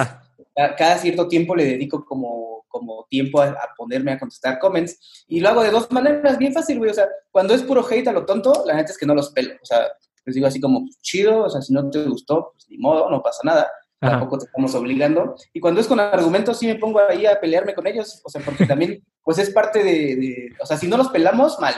cada 0.77 0.97
cierto 0.97 1.27
tiempo 1.27 1.55
le 1.55 1.65
dedico 1.65 2.03
como 2.05 2.59
como 2.69 3.05
tiempo 3.09 3.41
a, 3.41 3.57
ponerme 3.75 4.13
a 4.13 4.19
contestar 4.19 4.59
comments. 4.59 5.25
Y 5.27 5.41
lo 5.41 5.49
hago 5.49 5.63
de 5.63 5.71
dos 5.71 5.91
maneras, 5.91 6.37
bien 6.37 6.53
fácil, 6.53 6.77
güey. 6.77 6.91
O 6.91 6.93
sea, 6.93 7.09
cuando 7.31 7.53
es 7.53 7.63
puro 7.63 7.85
hate 7.85 8.07
a 8.07 8.13
lo 8.13 8.25
tonto, 8.25 8.63
la 8.65 8.75
neta 8.75 8.91
es 8.91 8.97
que 8.97 9.05
no 9.05 9.15
los 9.15 9.31
pelo. 9.31 9.55
O 9.61 9.65
sea, 9.65 9.87
les 10.25 10.35
digo 10.35 10.47
así 10.47 10.61
como, 10.61 10.87
chido, 11.01 11.43
o 11.43 11.49
sea, 11.49 11.61
si 11.61 11.73
no 11.73 11.89
te 11.89 12.03
gustó, 12.05 12.51
pues 12.53 12.69
ni 12.69 12.77
modo, 12.77 13.09
no 13.09 13.21
pasa 13.21 13.41
nada. 13.43 13.69
Tampoco 13.99 14.37
te 14.37 14.45
estamos 14.45 14.73
obligando. 14.75 15.35
Y 15.51 15.59
cuando 15.59 15.81
es 15.81 15.87
con 15.87 15.99
argumentos, 15.99 16.57
sí 16.57 16.67
me 16.67 16.75
pongo 16.75 17.01
ahí 17.01 17.25
a 17.25 17.37
pelearme 17.37 17.73
con 17.73 17.85
ellos. 17.85 18.21
O 18.23 18.29
sea, 18.29 18.41
porque 18.45 18.65
también, 18.65 19.03
pues 19.23 19.39
es 19.39 19.49
parte 19.49 19.83
de, 19.83 20.55
o 20.61 20.65
sea, 20.65 20.77
si 20.77 20.87
no 20.87 20.95
los 20.95 21.09
pelamos, 21.09 21.59
mal. 21.59 21.75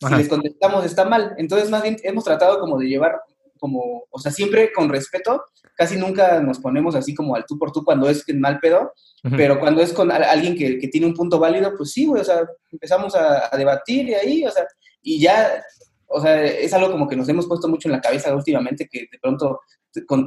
Si 0.00 0.14
les 0.14 0.28
contestamos, 0.28 0.84
está 0.84 1.04
mal. 1.04 1.34
Entonces, 1.38 1.68
más 1.70 1.82
bien, 1.82 1.96
hemos 2.04 2.22
tratado 2.22 2.60
como 2.60 2.78
de 2.78 2.86
llevar 2.86 3.20
como, 3.58 4.04
o 4.10 4.18
sea, 4.18 4.32
siempre 4.32 4.72
con 4.72 4.88
respeto, 4.88 5.44
casi 5.74 5.96
nunca 5.96 6.40
nos 6.40 6.58
ponemos 6.58 6.94
así 6.94 7.14
como 7.14 7.34
al 7.34 7.44
tú 7.46 7.58
por 7.58 7.72
tú 7.72 7.84
cuando 7.84 8.08
es 8.08 8.24
mal 8.34 8.58
pedo, 8.60 8.92
pero 9.36 9.58
cuando 9.60 9.82
es 9.82 9.92
con 9.92 10.10
alguien 10.10 10.56
que, 10.56 10.78
que, 10.78 10.88
tiene 10.88 11.06
un 11.06 11.14
punto 11.14 11.38
válido, 11.38 11.72
pues 11.76 11.92
sí, 11.92 12.06
güey, 12.06 12.22
o 12.22 12.24
sea, 12.24 12.46
empezamos 12.70 13.14
a, 13.14 13.50
debatir 13.56 14.08
y 14.08 14.14
ahí, 14.14 14.44
o 14.44 14.50
sea, 14.50 14.66
y 15.02 15.20
ya, 15.20 15.62
o 16.06 16.20
sea, 16.20 16.44
es 16.44 16.72
algo 16.72 16.90
como 16.90 17.08
que 17.08 17.16
nos 17.16 17.28
hemos 17.28 17.46
puesto 17.46 17.68
mucho 17.68 17.88
en 17.88 17.92
la 17.92 18.00
cabeza 18.00 18.34
últimamente, 18.34 18.88
que 18.90 19.06
de 19.10 19.18
pronto 19.20 19.60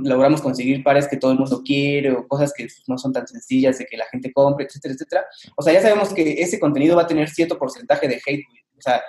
logramos 0.03 0.41
conseguir 0.41 0.83
pares 0.83 1.07
que 1.07 1.17
todo 1.17 1.31
el 1.31 1.39
mundo 1.39 1.61
quiere 1.63 2.11
o 2.11 2.27
cosas 2.27 2.51
que 2.53 2.67
no 2.87 2.97
son 2.97 3.13
tan 3.13 3.27
sencillas 3.27 3.77
de 3.77 3.85
que 3.85 3.97
la 3.97 4.05
gente 4.11 4.31
compre, 4.33 4.65
etcétera, 4.65 4.93
etcétera. 4.93 5.25
O 5.55 5.61
sea, 5.61 5.73
ya 5.73 5.81
sabemos 5.81 6.13
que 6.13 6.41
ese 6.41 6.59
contenido 6.59 6.95
va 6.95 7.03
a 7.03 7.07
tener 7.07 7.29
cierto 7.29 7.57
porcentaje 7.57 8.07
de 8.07 8.15
hate, 8.15 8.43
güey. 8.47 8.61
O 8.77 8.81
sea, 8.81 9.01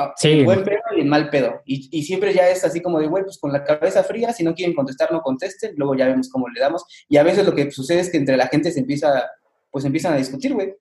Ah, 0.00 0.14
sí. 0.16 0.44
buen 0.44 0.62
pedo 0.62 0.78
y 0.96 1.00
en 1.00 1.08
mal 1.08 1.28
pedo. 1.28 1.60
Y, 1.64 1.88
y, 1.90 2.04
siempre 2.04 2.32
ya 2.32 2.48
es 2.48 2.64
así 2.64 2.80
como 2.80 3.00
de, 3.00 3.08
güey, 3.08 3.24
pues 3.24 3.36
con 3.36 3.52
la 3.52 3.64
cabeza 3.64 4.04
fría, 4.04 4.32
si 4.32 4.44
no 4.44 4.54
quieren 4.54 4.72
contestar, 4.72 5.10
no 5.10 5.22
contesten, 5.22 5.74
luego 5.76 5.96
ya 5.96 6.06
vemos 6.06 6.28
cómo 6.28 6.48
le 6.48 6.60
damos. 6.60 6.84
Y 7.08 7.16
a 7.16 7.24
veces 7.24 7.44
lo 7.44 7.52
que 7.52 7.68
sucede 7.72 7.98
es 7.98 8.08
que 8.08 8.16
entre 8.16 8.36
la 8.36 8.46
gente 8.46 8.70
se 8.70 8.78
empieza, 8.78 9.28
pues 9.72 9.84
empiezan 9.84 10.14
a 10.14 10.18
discutir, 10.18 10.54
güey. 10.54 10.72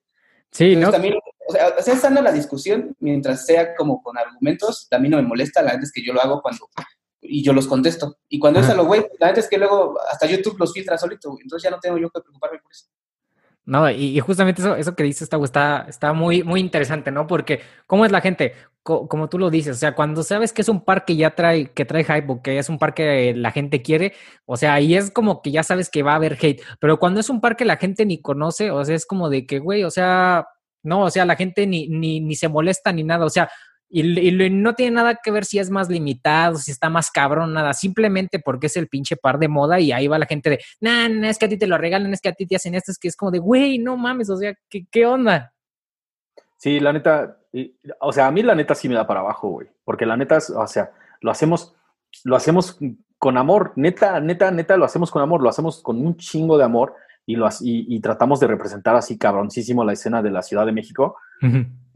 Sí, 0.52 0.76
¿no? 0.76 0.92
También, 0.92 1.16
o 1.48 1.52
sea, 1.52 1.70
o 1.76 1.82
sea, 1.82 1.96
estando 1.96 2.22
la 2.22 2.32
discusión, 2.32 2.96
mientras 3.00 3.44
sea 3.44 3.76
como 3.76 4.04
con 4.04 4.20
argumentos, 4.20 4.88
también 4.88 5.14
no 5.14 5.18
me 5.18 5.28
molesta, 5.28 5.64
la 5.64 5.72
gente 5.72 5.88
es 5.88 5.92
que 5.92 6.06
yo 6.06 6.14
lo 6.14 6.22
hago 6.22 6.44
cuando, 6.44 6.70
y 7.20 7.44
yo 7.44 7.54
los 7.54 7.66
contesto. 7.66 8.20
Y 8.30 8.38
cuando 8.38 8.60
es 8.60 8.70
a 8.70 8.76
lo 8.76 8.86
güey, 8.86 9.04
la 9.20 9.28
gente 9.28 9.42
es 9.42 9.50
que 9.50 9.58
luego 9.58 9.98
hasta 10.12 10.28
YouTube 10.28 10.60
los 10.60 10.74
filtra 10.74 10.96
solito, 10.96 11.36
entonces 11.42 11.64
ya 11.64 11.76
no 11.76 11.80
tengo 11.80 11.98
yo 11.98 12.12
que 12.12 12.22
preocuparme 12.22 12.60
por 12.60 12.72
eso. 12.72 12.86
No, 13.68 13.92
y, 13.92 14.18
justamente 14.22 14.62
eso, 14.62 14.78
eso 14.78 14.96
que 14.96 15.04
dices 15.04 15.24
está, 15.24 15.38
está, 15.44 15.86
está 15.90 16.14
muy, 16.14 16.42
muy 16.42 16.62
interesante, 16.62 17.12
¿no? 17.12 17.28
Porque, 17.28 17.60
¿cómo 17.86 18.06
es 18.06 18.14
la 18.14 18.22
gente? 18.22 18.54
como 18.84 19.28
tú 19.28 19.38
lo 19.38 19.50
dices, 19.50 19.76
o 19.76 19.80
sea, 19.80 19.94
cuando 19.96 20.24
sabes 20.24 20.54
que 20.54 20.62
es 20.62 20.70
un 20.70 20.86
par 20.86 21.04
que 21.04 21.18
ya 21.18 21.36
trae, 21.36 21.74
que 21.74 21.84
trae 21.84 22.06
hype 22.06 22.32
o 22.32 22.42
que 22.42 22.58
es 22.58 22.70
un 22.70 22.80
par 22.80 22.94
que 22.94 23.34
la 23.36 23.52
gente 23.52 23.82
quiere, 23.82 24.14
o 24.46 24.56
sea, 24.56 24.76
ahí 24.76 24.96
es 24.96 25.12
como 25.12 25.42
que 25.42 25.52
ya 25.52 25.64
sabes 25.64 25.90
que 25.90 26.04
va 26.04 26.14
a 26.14 26.16
haber 26.16 26.38
hate. 26.42 26.62
Pero 26.80 26.98
cuando 26.98 27.20
es 27.20 27.30
un 27.30 27.42
par 27.42 27.58
que 27.58 27.66
la 27.66 27.76
gente 27.76 28.06
ni 28.06 28.22
conoce, 28.22 28.72
o 28.72 28.86
sea, 28.86 28.96
es 28.96 29.06
como 29.06 29.30
de 29.30 29.46
que, 29.46 29.60
güey, 29.60 29.84
o 29.84 29.92
sea, 29.92 30.48
no, 30.84 31.04
o 31.04 31.10
sea, 31.10 31.26
la 31.26 31.36
gente 31.36 31.68
ni, 31.68 31.90
ni, 31.90 32.22
ni 32.22 32.36
se 32.36 32.48
molesta 32.48 32.94
ni 32.94 33.04
nada, 33.04 33.26
o 33.26 33.30
sea, 33.30 33.50
y, 33.90 34.32
no 34.52 34.76
tiene 34.76 34.96
nada 34.96 35.20
que 35.24 35.32
ver 35.32 35.46
si 35.46 35.60
es 35.60 35.70
más 35.70 35.90
limitado, 35.90 36.58
si 36.58 36.72
está 36.72 36.90
más 36.90 37.10
cabrón, 37.10 37.54
nada. 37.54 37.74
Simplemente 37.74 38.40
porque 38.40 38.68
es 38.68 38.78
el 38.78 38.88
pinche 38.88 39.16
par 39.16 39.40
de 39.40 39.48
moda 39.48 39.80
y 39.80 39.92
ahí 39.92 40.08
va 40.08 40.20
la 40.20 40.26
gente 40.26 40.50
de, 40.50 40.60
nah, 40.82 41.08
nah, 41.08 41.30
es 41.30 41.38
que 41.38 41.46
a 41.46 41.50
ti 41.50 41.58
te 41.58 41.68
lo 41.68 41.78
regalan, 41.78 42.14
es 42.14 42.22
que 42.22 42.30
a 42.30 42.34
ti 42.34 42.46
te 42.46 42.56
hacen 42.56 42.76
esto, 42.76 42.92
es 42.92 43.00
que 43.00 43.08
es 43.08 43.16
como 43.16 43.32
de, 43.32 43.40
güey, 43.40 43.80
no 43.80 43.96
mames, 43.96 44.30
o 44.30 44.38
sea, 44.38 44.54
¿qué, 44.70 44.86
qué 44.92 45.06
onda? 45.06 45.54
Sí, 46.58 46.80
la 46.80 46.92
neta, 46.92 47.38
o 48.00 48.12
sea, 48.12 48.28
a 48.28 48.32
mí 48.32 48.44
la 48.44 48.56
neta 48.56 48.76
sí 48.76 48.90
me 48.90 48.96
da 48.96 49.08
para 49.08 49.22
abajo, 49.22 49.50
güey. 49.50 49.68
Porque 49.84 50.06
la 50.06 50.18
neta, 50.18 50.38
o 50.38 50.68
sea, 50.68 50.92
lo 51.22 51.32
hacemos, 51.32 51.76
lo 52.24 52.36
hacemos 52.36 52.78
con 53.18 53.38
amor, 53.38 53.74
neta, 53.76 54.20
neta, 54.20 54.52
neta, 54.52 54.78
lo 54.78 54.86
hacemos 54.86 55.12
con 55.12 55.22
amor, 55.22 55.42
lo 55.42 55.50
hacemos 55.50 55.82
con 55.82 56.06
un 56.06 56.18
chingo 56.18 56.58
de 56.58 56.64
amor 56.64 56.96
y, 57.30 57.36
lo, 57.36 57.50
y, 57.60 58.00
tratamos 58.00 58.40
de 58.40 58.48
representar 58.48 58.96
así 58.96 59.18
cabroncísimo 59.18 59.84
la 59.84 59.92
escena 59.92 60.22
de 60.24 60.32
la 60.32 60.42
Ciudad 60.42 60.66
de 60.66 60.72
México 60.72 61.18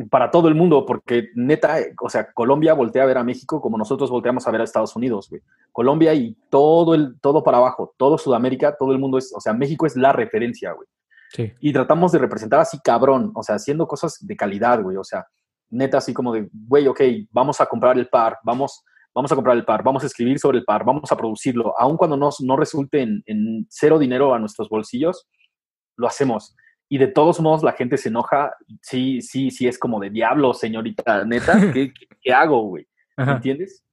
para 0.09 0.29
todo 0.29 0.49
el 0.49 0.55
mundo, 0.55 0.85
porque 0.85 1.29
neta, 1.35 1.77
o 2.01 2.09
sea, 2.09 2.33
Colombia 2.33 2.73
voltea 2.73 3.03
a 3.03 3.05
ver 3.05 3.17
a 3.17 3.23
México 3.23 3.61
como 3.61 3.77
nosotros 3.77 4.11
volteamos 4.11 4.45
a 4.45 4.51
ver 4.51 4.59
a 4.59 4.65
Estados 4.65 4.93
Unidos, 4.93 5.29
güey. 5.29 5.41
Colombia 5.71 6.13
y 6.13 6.35
todo, 6.49 6.93
el, 6.93 7.17
todo 7.21 7.43
para 7.43 7.59
abajo, 7.59 7.95
todo 7.95 8.17
Sudamérica, 8.17 8.75
todo 8.77 8.91
el 8.91 8.99
mundo 8.99 9.17
es, 9.17 9.33
o 9.33 9.39
sea, 9.39 9.53
México 9.53 9.85
es 9.85 9.95
la 9.95 10.11
referencia, 10.11 10.73
güey. 10.73 10.89
Sí. 11.29 11.53
Y 11.61 11.71
tratamos 11.71 12.11
de 12.11 12.19
representar 12.19 12.59
así 12.59 12.79
cabrón, 12.83 13.31
o 13.33 13.41
sea, 13.41 13.55
haciendo 13.55 13.87
cosas 13.87 14.17
de 14.19 14.35
calidad, 14.35 14.83
güey, 14.83 14.97
o 14.97 15.03
sea, 15.05 15.27
neta 15.69 15.99
así 15.99 16.13
como 16.13 16.33
de, 16.33 16.49
güey, 16.51 16.89
ok, 16.89 17.01
vamos 17.31 17.61
a 17.61 17.67
comprar 17.67 17.97
el 17.97 18.09
par, 18.09 18.37
vamos 18.43 18.83
vamos 19.13 19.31
a 19.31 19.35
comprar 19.35 19.57
el 19.57 19.65
par, 19.65 19.83
vamos 19.83 20.03
a 20.03 20.07
escribir 20.07 20.39
sobre 20.39 20.59
el 20.59 20.63
par, 20.63 20.85
vamos 20.85 21.11
a 21.11 21.17
producirlo, 21.17 21.73
aun 21.79 21.97
cuando 21.97 22.17
no, 22.17 22.29
no 22.39 22.57
resulte 22.57 23.01
en, 23.01 23.67
cero 23.69 23.99
dinero 23.99 24.33
a 24.33 24.39
nuestros 24.39 24.69
bolsillos, 24.69 25.27
lo 25.97 26.07
hacemos. 26.07 26.55
Y 26.89 26.97
de 26.97 27.07
todos 27.07 27.39
modos 27.39 27.63
la 27.63 27.73
gente 27.73 27.97
se 27.97 28.09
enoja, 28.09 28.53
sí, 28.81 29.21
sí, 29.21 29.51
sí, 29.51 29.67
es 29.67 29.77
como 29.77 29.99
de 29.99 30.09
diablo, 30.09 30.53
señorita, 30.53 31.25
neta, 31.25 31.53
¿qué, 31.73 31.93
qué, 32.21 32.33
hago, 32.33 32.63
güey? 32.63 32.87
¿Entiendes? 33.17 33.83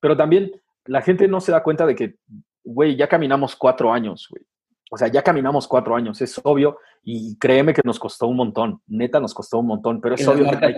Pero 0.00 0.16
también 0.16 0.52
la 0.84 1.02
gente 1.02 1.26
no 1.28 1.40
se 1.40 1.52
da 1.52 1.62
cuenta 1.62 1.84
de 1.84 1.94
que, 1.94 2.16
güey, 2.62 2.96
ya 2.96 3.08
caminamos 3.08 3.56
cuatro 3.56 3.92
años, 3.92 4.28
güey. 4.30 4.44
O 4.90 4.98
sea, 4.98 5.08
ya 5.08 5.22
caminamos 5.22 5.66
cuatro 5.66 5.96
años, 5.96 6.20
es 6.20 6.38
obvio, 6.44 6.78
y 7.02 7.38
créeme 7.38 7.72
que 7.72 7.80
nos 7.82 7.98
costó 7.98 8.26
un 8.26 8.36
montón, 8.36 8.82
neta 8.86 9.20
nos 9.20 9.32
costó 9.32 9.58
un 9.58 9.66
montón, 9.66 10.02
pero 10.02 10.14
es 10.14 10.28
obvio 10.28 10.50
que... 10.50 10.74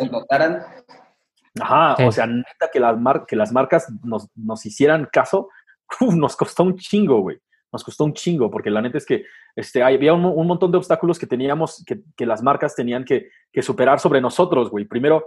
Ajá, 1.61 1.97
o 2.05 2.11
sea, 2.11 2.27
neta 2.27 2.69
que 2.73 2.81
las, 2.81 2.97
que 3.29 3.37
las 3.37 3.53
marcas 3.53 3.93
nos, 4.03 4.29
nos 4.35 4.67
hicieran 4.67 5.09
caso, 5.13 5.49
nos 6.01 6.37
costó 6.37 6.65
un 6.65 6.77
chingo, 6.77 7.21
güey. 7.21 7.39
Nos 7.73 7.83
costó 7.83 8.05
un 8.05 8.15
chingo, 8.15 8.51
porque 8.51 8.71
la 8.71 8.81
neta 8.81 8.99
es 8.99 9.07
que 9.07 9.25
este, 9.57 9.83
había 9.83 10.15
un, 10.15 10.25
un 10.25 10.47
montón 10.47 10.71
de 10.71 10.79
obstáculos 10.79 11.19
que 11.19 11.27
teníamos, 11.27 11.83
que, 11.85 12.03
que 12.17 12.27
las 12.27 12.43
marcas 12.43 12.75
tenían 12.77 13.05
que, 13.05 13.31
que 13.53 13.63
superar 13.63 13.99
sobre 13.99 14.21
nosotros, 14.21 14.71
güey. 14.71 14.85
Primero, 14.85 15.27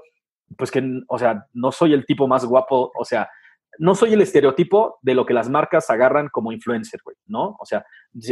pues 0.57 0.71
que, 0.71 0.81
o 1.07 1.19
sea, 1.19 1.45
no 1.53 1.71
soy 1.71 1.93
el 1.93 2.05
tipo 2.05 2.27
más 2.27 2.45
guapo, 2.45 2.91
o 2.97 3.05
sea, 3.05 3.29
no 3.79 3.95
soy 3.95 4.13
el 4.13 4.21
estereotipo 4.21 4.97
de 5.01 5.13
lo 5.13 5.25
que 5.25 5.33
las 5.33 5.49
marcas 5.49 5.89
agarran 5.89 6.29
como 6.29 6.51
influencer, 6.51 7.01
güey, 7.03 7.17
¿no? 7.25 7.57
O 7.59 7.65
sea, 7.65 7.85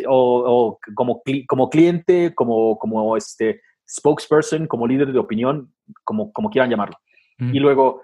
o, 0.08 0.44
o 0.46 0.80
como, 0.96 1.22
como 1.48 1.70
cliente, 1.70 2.34
como, 2.34 2.78
como 2.80 3.18
este 3.18 3.62
spokesperson, 3.88 4.68
como 4.68 4.88
líder 4.88 5.12
de 5.12 5.20
opinión, 5.20 5.74
como, 6.04 6.32
como 6.32 6.50
quieran 6.50 6.70
llamarlo. 6.70 6.96
Y 7.38 7.60
luego, 7.60 8.02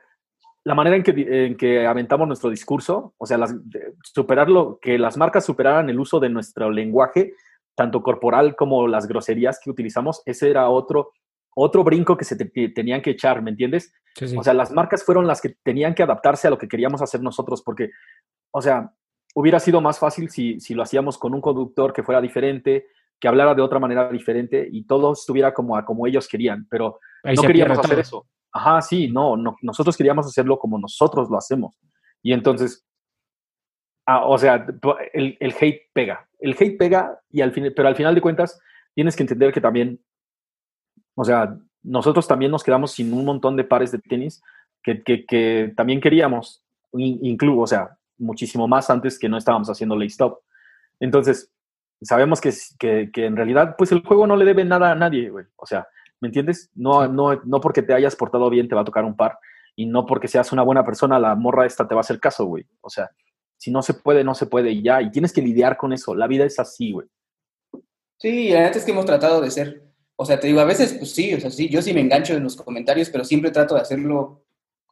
la 0.64 0.76
manera 0.76 0.98
en 0.98 1.04
que, 1.04 1.46
en 1.46 1.56
que 1.56 1.86
aventamos 1.88 2.28
nuestro 2.28 2.50
discurso, 2.50 3.14
o 3.18 3.26
sea, 3.26 3.38
las, 3.38 3.56
superarlo, 4.04 4.78
que 4.82 4.98
las 4.98 5.18
marcas 5.18 5.46
superaran 5.46 5.90
el 5.90 6.00
uso 6.00 6.20
de 6.20 6.30
nuestro 6.30 6.70
lenguaje, 6.70 7.34
tanto 7.76 8.04
corporal 8.04 8.56
como 8.56 8.88
las 8.88 9.08
groserías 9.08 9.60
que 9.64 9.70
utilizamos, 9.70 10.22
ese 10.26 10.50
era 10.50 10.70
otro, 10.70 11.12
otro 11.56 11.84
brinco 11.84 12.18
que 12.18 12.26
se 12.26 12.36
tenían 12.36 13.02
que 13.02 13.12
echar, 13.12 13.42
¿me 13.42 13.52
entiendes? 13.52 13.94
O 14.38 14.44
sea, 14.44 14.54
las 14.54 14.72
marcas 14.72 15.04
fueron 15.04 15.26
las 15.26 15.42
que 15.42 15.56
tenían 15.64 15.96
que 15.96 16.04
adaptarse 16.04 16.48
a 16.48 16.52
lo 16.52 16.58
que 16.58 16.68
queríamos 16.68 17.02
hacer 17.02 17.22
nosotros, 17.22 17.62
porque, 17.64 17.90
o 18.52 18.62
sea, 18.62 18.94
hubiera 19.36 19.60
sido 19.60 19.82
más 19.82 20.00
fácil 20.00 20.30
si, 20.30 20.60
si 20.60 20.74
lo 20.74 20.84
hacíamos 20.84 21.18
con 21.18 21.34
un 21.34 21.42
conductor 21.42 21.94
que 21.94 22.04
fuera 22.04 22.22
diferente, 22.22 22.88
que 23.20 23.28
hablara 23.28 23.56
de 23.56 23.62
otra 23.62 23.80
manera 23.80 24.10
diferente 24.10 24.68
y 24.70 24.84
todo 24.84 25.14
estuviera 25.14 25.54
como, 25.54 25.84
como 25.86 26.08
ellos 26.08 26.28
querían, 26.28 26.68
pero 26.70 27.00
no 27.24 27.42
queríamos 27.44 27.80
hacer 27.80 28.00
eso. 28.00 28.28
Ajá, 28.54 28.82
sí, 28.82 29.08
no, 29.08 29.38
no, 29.38 29.56
nosotros 29.62 29.96
queríamos 29.96 30.26
hacerlo 30.26 30.60
como 30.60 30.78
nosotros 30.78 31.30
lo 31.30 31.38
hacemos. 31.38 31.78
Y 32.22 32.34
entonces, 32.34 32.86
ah, 34.06 34.26
o 34.26 34.38
sea, 34.38 34.66
el, 35.14 35.38
el, 35.40 35.56
hate 35.60 35.84
pega. 35.94 36.28
El 36.40 36.56
hate 36.60 36.78
pega, 36.78 37.20
y 37.30 37.42
al 37.42 37.54
fin, 37.54 37.72
pero 37.76 37.88
al 37.88 37.96
final 37.96 38.14
de 38.14 38.22
cuentas, 38.22 38.60
tienes 38.94 39.16
que 39.16 39.24
entender 39.24 39.54
que 39.54 39.62
también, 39.62 40.00
o 41.16 41.24
sea, 41.24 41.58
nosotros 41.84 42.28
también 42.28 42.52
nos 42.52 42.64
quedamos 42.64 42.92
sin 42.92 43.14
un 43.14 43.26
montón 43.26 43.56
de 43.56 43.64
pares 43.64 43.92
de 43.92 44.00
tenis 44.00 44.42
que, 44.84 45.04
que, 45.04 45.74
también 45.76 46.02
queríamos, 46.02 46.64
incluso, 46.94 47.62
o 47.62 47.68
sea, 47.68 47.98
muchísimo 48.18 48.68
más 48.68 48.90
antes 48.90 49.18
que 49.18 49.30
no 49.30 49.38
estábamos 49.38 49.70
haciendo 49.70 49.96
lay 49.96 50.08
stop. 50.08 50.40
Entonces, 51.00 51.52
sabemos 52.02 52.42
que, 52.42 52.52
que, 52.78 53.10
que, 53.12 53.26
en 53.26 53.36
realidad, 53.36 53.76
pues 53.78 53.92
el 53.92 54.06
juego 54.06 54.28
no 54.28 54.36
le 54.36 54.46
debe 54.46 54.66
nada 54.66 54.92
a 54.92 54.96
nadie, 54.96 55.30
güey. 55.30 55.46
O 55.56 55.66
sea, 55.66 55.88
¿Me 56.22 56.28
entiendes? 56.28 56.70
No, 56.76 57.08
no, 57.08 57.42
no 57.44 57.60
porque 57.60 57.82
te 57.82 57.94
hayas 57.94 58.16
portado 58.16 58.50
bien 58.50 58.70
te 58.70 58.76
va 58.76 58.82
a 58.82 58.86
tocar 58.86 59.04
un 59.04 59.18
par 59.18 59.38
y 59.76 59.86
no 59.86 60.06
porque 60.06 60.28
seas 60.28 60.52
una 60.52 60.62
buena 60.62 60.86
persona 60.86 61.20
la 61.20 61.36
morra 61.36 61.66
esta 61.66 61.88
te 61.88 61.96
va 61.96 62.00
a 62.00 62.02
hacer 62.04 62.20
caso, 62.20 62.46
güey. 62.46 62.66
O 62.82 62.90
sea, 62.90 63.10
si 63.58 63.72
no 63.72 63.82
se 63.82 63.96
puede, 63.96 64.24
no 64.24 64.36
se 64.36 64.46
puede 64.46 64.72
y 64.72 64.84
ya. 64.84 65.02
Y 65.02 65.12
tienes 65.12 65.34
que 65.34 65.42
lidiar 65.42 65.78
con 65.78 65.94
eso. 65.94 66.16
La 66.16 66.28
vida 66.28 66.46
es 66.46 66.60
así, 66.60 66.92
güey. 66.92 67.08
Sí, 68.18 68.50
la 68.50 68.62
neta 68.62 68.78
es 68.78 68.86
que 68.86 68.92
hemos 68.92 69.06
tratado 69.06 69.42
de 69.42 69.52
ser. 69.52 69.84
O 70.16 70.26
sea, 70.26 70.40
te 70.40 70.48
digo, 70.48 70.60
a 70.60 70.66
veces, 70.66 70.94
pues 70.94 71.14
sí, 71.16 71.34
o 71.34 71.40
sea, 71.40 71.50
sí, 71.50 71.68
yo 71.70 71.82
sí 71.82 71.94
me 71.94 72.02
engancho 72.02 72.34
en 72.34 72.44
los 72.44 72.56
comentarios, 72.56 73.10
pero 73.10 73.24
siempre 73.24 73.50
trato 73.50 73.74
de 73.74 73.82
hacerlo 73.82 74.44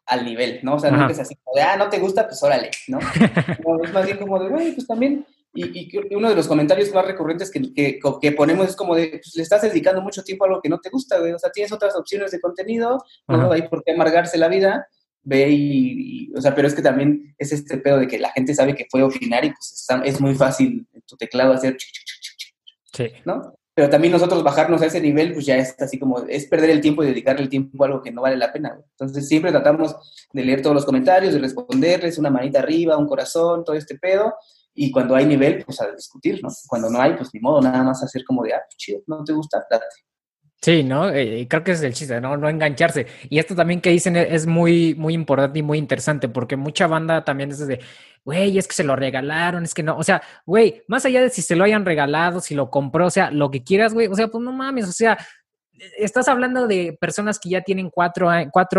al 0.08 0.26
nivel, 0.26 0.60
¿no? 0.64 0.76
O 0.76 0.80
sea, 0.80 0.90
no 0.90 1.08
es 1.08 1.20
así 1.20 1.36
como 1.36 1.56
de, 1.56 1.62
ah, 1.62 1.78
no 1.78 1.88
te 1.90 2.00
gusta, 2.00 2.26
pues 2.28 2.42
órale, 2.42 2.72
¿no? 2.88 2.98
es 3.84 3.94
más 3.94 4.06
bien 4.06 4.18
como 4.18 4.40
de, 4.40 4.50
güey, 4.50 4.74
pues 4.74 4.88
también 4.88 5.24
y, 5.54 5.92
y, 5.94 6.16
uno 6.16 6.30
de 6.30 6.36
los 6.36 6.48
comentarios 6.48 6.94
más 6.94 7.06
recurrentes 7.06 7.50
que, 7.50 7.74
que, 7.74 8.00
que 8.22 8.32
ponemos 8.32 8.70
es 8.70 8.76
como 8.76 8.96
de, 8.96 9.10
pues, 9.10 9.36
le 9.36 9.44
estás 9.44 9.64
dedicando 9.64 10.02
mucho 10.02 10.24
tiempo 10.24 10.44
a 10.44 10.48
algo 10.48 10.62
que 10.62 10.70
no 10.70 10.80
te 10.80 10.90
gusta, 10.90 11.20
güey. 11.20 11.34
O 11.34 11.40
sea, 11.40 11.52
tienes 11.52 11.72
otras 11.72 11.96
opciones 11.96 12.32
de 12.32 12.40
contenido, 12.40 13.04
no 13.28 13.52
hay 13.52 13.64
por 13.68 13.84
qué 13.84 13.94
amargarse 13.94 14.38
la 14.38 14.48
vida, 14.48 14.88
ve 15.24 15.50
y, 15.50 16.32
o 16.36 16.42
sea, 16.42 16.54
pero 16.54 16.68
es 16.68 16.76
que 16.76 16.82
también 16.82 17.36
es 17.38 17.52
este 17.52 17.78
pedo 17.78 18.00
de 18.00 18.08
que 18.08 18.20
la 18.20 18.32
gente 18.32 18.54
sabe 18.54 18.76
que 18.76 18.88
puede 18.90 19.06
opinar 19.06 19.44
y 19.44 19.50
pues 19.50 19.88
es 20.04 20.22
muy 20.22 20.36
fácil 20.36 20.88
en 20.94 21.02
tu 21.02 21.18
teclado 21.18 21.54
hacer, 21.54 21.78
sí. 22.94 23.08
¿no? 23.26 23.54
Pero 23.74 23.90
también 23.90 24.12
nosotros 24.12 24.44
bajarnos 24.44 24.82
a 24.82 24.88
ese 24.88 25.00
nivel, 25.00 25.34
pues 25.34 25.46
ya 25.46 25.58
es 25.58 25.74
así 25.80 25.98
como, 25.98 26.26
es 26.28 26.48
perder 26.48 26.70
el 26.70 26.82
tiempo 26.82 27.02
y 27.02 27.08
dedicarle 27.08 27.44
el 27.44 27.50
tiempo 27.50 27.82
a 27.84 27.88
algo 27.88 28.02
que 28.02 28.12
no 28.12 28.22
vale 28.22 28.36
la 28.36 28.52
pena. 28.52 28.78
Entonces 28.92 29.28
siempre 29.28 29.52
tratamos 29.52 29.96
de 30.34 30.44
leer 30.44 30.62
todos 30.62 30.76
los 30.76 30.86
comentarios, 30.86 31.34
de 31.34 31.40
responderles 31.40 32.18
una 32.18 32.30
manita 32.30 32.60
arriba, 32.60 32.98
un 32.98 33.08
corazón, 33.08 33.64
todo 33.64 33.78
este 33.78 33.98
pedo, 33.98 34.34
y 34.74 34.92
cuando 34.92 35.16
hay 35.16 35.26
nivel, 35.26 35.64
pues 35.66 35.82
a 35.82 35.92
discutir, 35.92 36.40
¿no? 36.42 36.50
Cuando 36.68 36.90
no 36.90 37.02
hay, 37.02 37.14
pues 37.14 37.30
ni 37.34 37.40
modo, 37.40 37.62
nada 37.62 37.84
más 37.84 38.04
hacer 38.04 38.24
como 38.24 38.44
de, 38.44 38.54
ah, 38.54 38.62
pues, 38.66 38.78
chido, 38.78 39.02
no 39.08 39.24
te 39.24 39.34
gusta, 39.34 39.66
date. 39.70 39.86
Sí, 40.62 40.84
¿no? 40.84 41.10
Eh, 41.10 41.48
creo 41.50 41.64
que 41.64 41.72
es 41.72 41.82
el 41.82 41.94
chiste, 41.94 42.20
¿no? 42.20 42.36
No 42.36 42.50
engancharse. 42.50 43.08
Y 43.30 43.40
esto 43.40 43.56
también 43.56 43.80
que 43.80 43.92
dicen 43.92 44.18
es 44.18 44.46
muy, 44.46 44.94
muy 44.96 45.14
importante 45.14 45.60
y 45.60 45.64
muy 45.64 45.78
interesante, 45.78 46.28
porque 46.28 46.58
mucha 46.58 46.86
banda 46.86 47.24
también 47.24 47.52
es 47.52 47.66
de, 47.66 47.80
güey, 48.26 48.58
es 48.58 48.68
que 48.68 48.74
se 48.74 48.84
lo 48.84 48.98
regalaron, 48.98 49.64
es 49.64 49.74
que 49.74 49.84
no, 49.84 49.98
o 49.98 50.04
sea, 50.04 50.22
güey, 50.46 50.84
más 50.88 51.06
allá 51.06 51.22
de 51.22 51.30
si 51.30 51.42
se 51.42 51.56
lo 51.56 51.64
hayan 51.64 51.86
regalado, 51.86 52.42
si 52.42 52.56
lo 52.56 52.70
compró, 52.70 53.08
o 53.08 53.10
sea, 53.10 53.32
lo 53.32 53.50
que 53.52 53.64
quieras, 53.64 53.94
güey, 53.94 54.08
o 54.08 54.16
sea, 54.16 54.28
pues 54.28 54.44
no 54.44 54.52
mames, 54.52 54.90
o 54.90 54.92
sea, 54.92 55.18
estás 55.98 56.28
hablando 56.28 56.68
de 56.68 56.98
personas 57.00 57.40
que 57.40 57.50
ya 57.50 57.62
tienen 57.62 57.90
cuatro, 57.90 58.30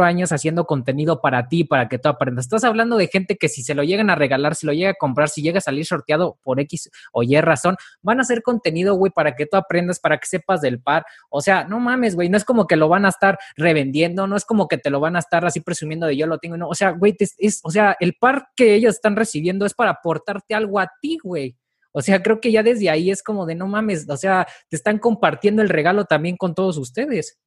años 0.03 0.33
haciendo 0.33 0.65
contenido 0.65 1.21
para 1.21 1.49
ti, 1.49 1.65
para 1.65 1.89
que 1.89 1.99
tú 1.99 2.09
aprendas. 2.09 2.45
Estás 2.45 2.65
hablando 2.65 2.97
de 2.97 3.09
gente 3.09 3.37
que 3.37 3.49
si 3.49 3.63
se 3.63 3.75
lo 3.75 3.83
llegan 3.83 4.11
a 4.11 4.15
regalar, 4.15 4.55
si 4.55 4.67
lo 4.67 4.73
llega 4.73 4.91
a 4.91 4.95
comprar, 4.95 5.29
si 5.29 5.43
llega 5.43 5.59
a 5.59 5.63
salir 5.63 5.85
sorteado 5.85 6.39
por 6.43 6.61
X 6.61 6.91
o 7.13 7.23
Y 7.23 7.41
razón, 7.41 7.77
van 8.03 8.19
a 8.19 8.23
hacer 8.23 8.43
contenido, 8.43 8.95
güey, 8.95 9.13
para 9.13 9.35
que 9.35 9.47
tú 9.47 9.57
aprendas, 9.57 10.01
para 10.01 10.19
que 10.19 10.27
sepas 10.27 10.61
del 10.61 10.81
par. 10.81 11.05
O 11.29 11.41
sea, 11.41 11.65
no 11.65 11.81
mames, 11.81 12.15
güey, 12.15 12.29
no 12.29 12.37
es 12.37 12.45
como 12.45 12.67
que 12.67 12.77
lo 12.77 12.89
van 12.89 13.07
a 13.07 13.11
estar 13.11 13.39
revendiendo, 13.57 14.27
no 14.27 14.37
es 14.37 14.45
como 14.45 14.69
que 14.69 14.79
te 14.79 14.91
lo 14.91 15.01
van 15.01 15.17
a 15.17 15.21
estar 15.21 15.45
así 15.45 15.61
presumiendo 15.61 16.07
de 16.07 16.17
yo 16.17 16.27
lo 16.27 16.39
tengo, 16.39 16.57
no. 16.57 16.69
O 16.69 16.75
sea, 16.75 16.91
güey, 16.91 17.17
es, 17.19 17.61
o 17.63 17.71
sea, 17.71 17.97
el 18.01 18.15
par 18.15 18.49
que 18.57 18.75
ellos 18.75 18.95
están 18.95 19.17
recibiendo 19.17 19.67
es 19.67 19.75
para 19.75 19.91
aportarte 19.91 20.55
algo 20.55 20.79
a 20.79 20.91
ti, 21.01 21.19
güey. 21.23 21.57
O 21.93 22.03
sea, 22.03 22.23
creo 22.23 22.41
que 22.41 22.53
ya 22.53 22.63
desde 22.63 22.91
ahí 22.91 23.11
es 23.11 23.23
como 23.23 23.47
de 23.47 23.55
no 23.55 23.67
mames, 23.67 24.09
o 24.09 24.17
sea, 24.17 24.47
te 24.69 24.77
están 24.77 24.99
compartiendo 24.99 25.63
el 25.63 25.69
regalo 25.69 26.05
también 26.05 26.37
con 26.37 26.55
todos 26.55 26.77
ustedes. 26.77 27.39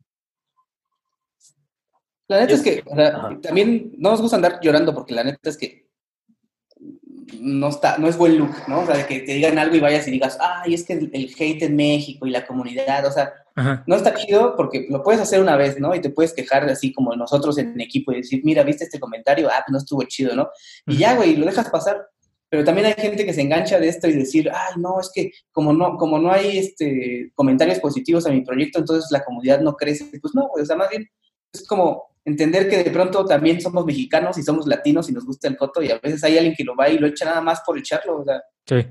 La 2.28 2.39
neta 2.39 2.54
es, 2.54 2.62
que 2.62 2.84
también 3.41 3.91
no 3.98 4.12
nos 4.12 4.22
gusta 4.22 4.38
andar 4.38 4.60
llorando 4.62 4.94
porque 4.94 5.14
la 5.14 5.24
neta 5.24 5.50
es 5.50 5.58
que 5.58 5.84
no 7.39 7.70
está, 7.70 7.98
no 7.98 8.08
es 8.08 8.18
buen 8.18 8.38
look, 8.38 8.52
¿no? 8.68 8.82
O 8.82 8.86
sea, 8.86 8.98
de 8.98 9.06
que 9.06 9.20
te 9.20 9.34
digan 9.34 9.58
algo 9.58 9.76
y 9.76 9.80
vayas 9.80 10.08
y 10.08 10.12
digas, 10.12 10.38
ay, 10.39 10.74
es 10.74 10.84
que 10.84 10.94
el, 10.94 11.36
hate 11.38 11.64
en 11.64 11.76
México 11.76 12.26
y 12.26 12.32
la 12.32 12.46
comunidad, 12.46 13.06
o 13.06 13.12
sea, 13.12 13.34
no 13.86 13.96
está 13.96 14.14
chido 14.16 14.56
porque 14.56 14.88
lo 14.89 15.04
puedes 15.04 15.22
hacer 15.22 15.41
una 15.41 15.56
vez, 15.56 15.80
¿no? 15.80 15.94
Y 15.94 16.02
te 16.02 16.10
puedes 16.10 16.34
quejar 16.34 16.64
así 16.70 16.91
como 16.91 17.16
nosotros 17.16 17.58
en 17.58 17.80
equipo 17.80 18.12
y 18.12 18.18
decir, 18.18 18.41
mira, 18.44 18.64
¿viste 18.64 18.86
este 18.86 19.00
comentario? 19.00 19.50
Ah, 19.50 19.62
pues 19.66 19.72
no 19.72 19.78
estuvo 19.78 20.04
chido, 20.04 20.36
¿no? 20.36 20.50
Y 20.88 20.98
ya, 20.98 21.16
güey, 21.16 21.36
lo 21.36 21.46
dejas 21.46 21.70
pasar 21.70 22.08
pero 22.54 22.64
también 22.64 22.86
hay 22.86 22.93
gente 22.93 23.26
que 23.26 23.34
se 23.34 23.41
engancha 23.41 23.80
de 23.80 23.88
esto 23.88 24.08
y 24.08 24.14
decir, 24.14 24.47
ay, 24.54 24.80
no, 24.80 24.99
es 24.99 25.10
que 25.12 25.32
como 25.51 25.74
no, 25.74 25.97
como 25.97 26.20
no 26.20 26.32
hay 26.32 26.60
este, 26.60 27.32
comentarios 27.34 27.80
positivos 27.80 28.28
a 28.28 28.30
mi 28.30 28.41
proyecto, 28.41 28.78
entonces 28.78 29.10
la 29.10 29.24
comunidad 29.24 29.62
no 29.62 29.74
crece. 29.76 30.06
Pues 30.22 30.36
no, 30.36 30.51
o 30.56 30.64
sea, 30.64 30.76
más 30.76 30.91
bien 30.91 31.10
es 31.51 31.66
como 31.66 32.04
entender 32.24 32.70
que 32.70 32.84
de 32.84 32.91
pronto 32.91 33.26
también 33.26 33.60
somos 33.60 33.84
mexicanos 33.88 34.38
y 34.38 34.43
somos 34.43 34.68
latinos 34.68 35.10
y 35.10 35.14
nos 35.14 35.26
gusta 35.26 35.47
el 35.47 35.58
foto 35.58 35.82
y 35.82 35.89
a 35.89 35.97
veces 35.97 36.24
hay 36.24 36.38
alguien 36.38 36.54
que 36.56 36.64
lo 36.64 36.76
va 36.76 36.89
y 36.89 36.99
lo 36.99 37.08
echa 37.08 37.26
nada 37.26 37.41
más 37.41 37.62
por 37.66 37.76
echarlo, 37.76 38.20
o 38.20 38.24
sea. 38.24 38.43
Sí. 38.68 38.86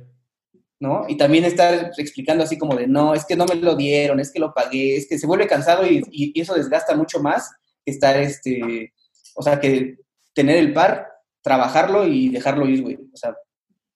¿No? 0.80 1.04
Y 1.06 1.16
también 1.16 1.44
estar 1.44 1.92
explicando 1.98 2.42
así 2.42 2.58
como 2.58 2.74
de, 2.74 2.88
no, 2.88 3.14
es 3.14 3.24
que 3.24 3.36
no 3.36 3.46
me 3.46 3.54
lo 3.54 3.76
dieron, 3.76 4.18
es 4.18 4.32
que 4.32 4.40
lo 4.40 4.52
pagué, 4.52 4.96
es 4.96 5.06
que 5.08 5.20
se 5.20 5.28
vuelve 5.28 5.46
cansado 5.46 5.86
y, 5.86 6.02
y 6.10 6.40
eso 6.40 6.54
desgasta 6.54 6.96
mucho 6.96 7.20
más 7.20 7.48
que 7.84 7.92
estar, 7.92 8.16
este, 8.16 8.92
o 9.36 9.42
sea, 9.44 9.60
que 9.60 9.98
tener 10.34 10.56
el 10.56 10.72
par, 10.72 11.06
trabajarlo 11.42 12.08
y 12.08 12.28
dejarlo 12.28 12.66
ir, 12.68 12.82
güey. 12.82 12.98
O 13.12 13.16
sea, 13.16 13.36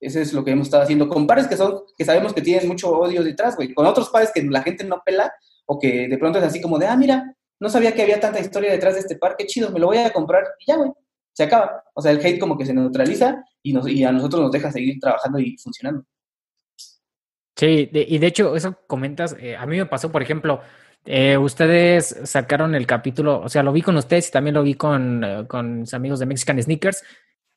Eso 0.01 0.21
es 0.21 0.33
lo 0.33 0.45
que 0.45 0.51
hemos 0.51 0.67
estado 0.67 0.83
haciendo 0.83 1.09
con 1.09 1.27
pares 1.27 1.47
que 1.47 1.57
son, 1.57 1.81
que 1.97 2.05
sabemos 2.05 2.35
que 2.35 2.43
tienen 2.43 2.69
mucho 2.69 2.91
odio 2.91 3.23
detrás, 3.23 3.57
güey. 3.57 3.73
Con 3.73 3.87
otros 3.87 4.11
pares 4.11 4.31
que 4.35 4.43
la 4.43 4.63
gente 4.63 4.85
no 4.85 5.03
pela 5.05 5.33
o 5.67 5.79
que 5.79 6.09
de 6.09 6.19
pronto 6.19 6.39
es 6.39 6.45
así 6.45 6.61
como 6.61 6.79
de, 6.79 6.87
ah, 6.87 6.97
mira, 6.97 7.35
no 7.59 7.69
sabía 7.69 7.95
que 7.95 8.03
había 8.03 8.21
tanta 8.21 8.41
historia 8.41 8.71
detrás 8.71 8.95
de 8.95 9.01
este 9.01 9.17
par, 9.17 9.37
qué 9.37 9.47
chido, 9.47 9.71
me 9.71 9.81
lo 9.81 9.87
voy 9.87 9.99
a 9.99 10.13
comprar 10.13 10.45
y 10.61 10.67
ya, 10.71 10.77
güey. 10.77 10.91
Se 11.33 11.45
acaba. 11.45 11.85
O 11.95 12.01
sea, 12.01 12.13
el 12.13 12.25
hate 12.25 12.39
como 12.39 12.57
que 12.57 12.65
se 12.65 12.73
neutraliza 12.73 13.45
y, 13.63 13.73
nos, 13.73 13.89
y 13.89 14.05
a 14.05 14.13
nosotros 14.13 14.43
nos 14.43 14.53
deja 14.53 14.73
seguir 14.73 14.99
trabajando 15.01 15.39
y 15.39 15.57
funcionando. 15.59 16.05
Sí, 17.57 17.91
y 17.93 18.19
de 18.19 18.27
hecho, 18.27 18.55
eso 18.55 18.79
comentas, 18.87 19.35
eh, 19.41 19.57
a 19.57 19.65
mí 19.65 19.79
me 19.79 19.87
pasó, 19.87 20.13
por 20.13 20.23
ejemplo, 20.23 20.61
eh, 21.07 21.39
ustedes 21.39 22.17
sacaron 22.25 22.75
el 22.75 22.87
capítulo, 22.87 23.41
o 23.41 23.49
sea, 23.49 23.63
lo 23.63 23.73
vi 23.73 23.81
con 23.81 23.97
ustedes 23.97 24.29
y 24.29 24.33
también 24.33 24.55
lo 24.55 24.63
vi 24.63 24.75
con, 24.75 25.25
eh, 25.25 25.45
con 25.49 25.81
mis 25.81 25.95
amigos 25.95 26.19
de 26.19 26.27
Mexican 26.27 26.61
Sneakers, 26.61 27.03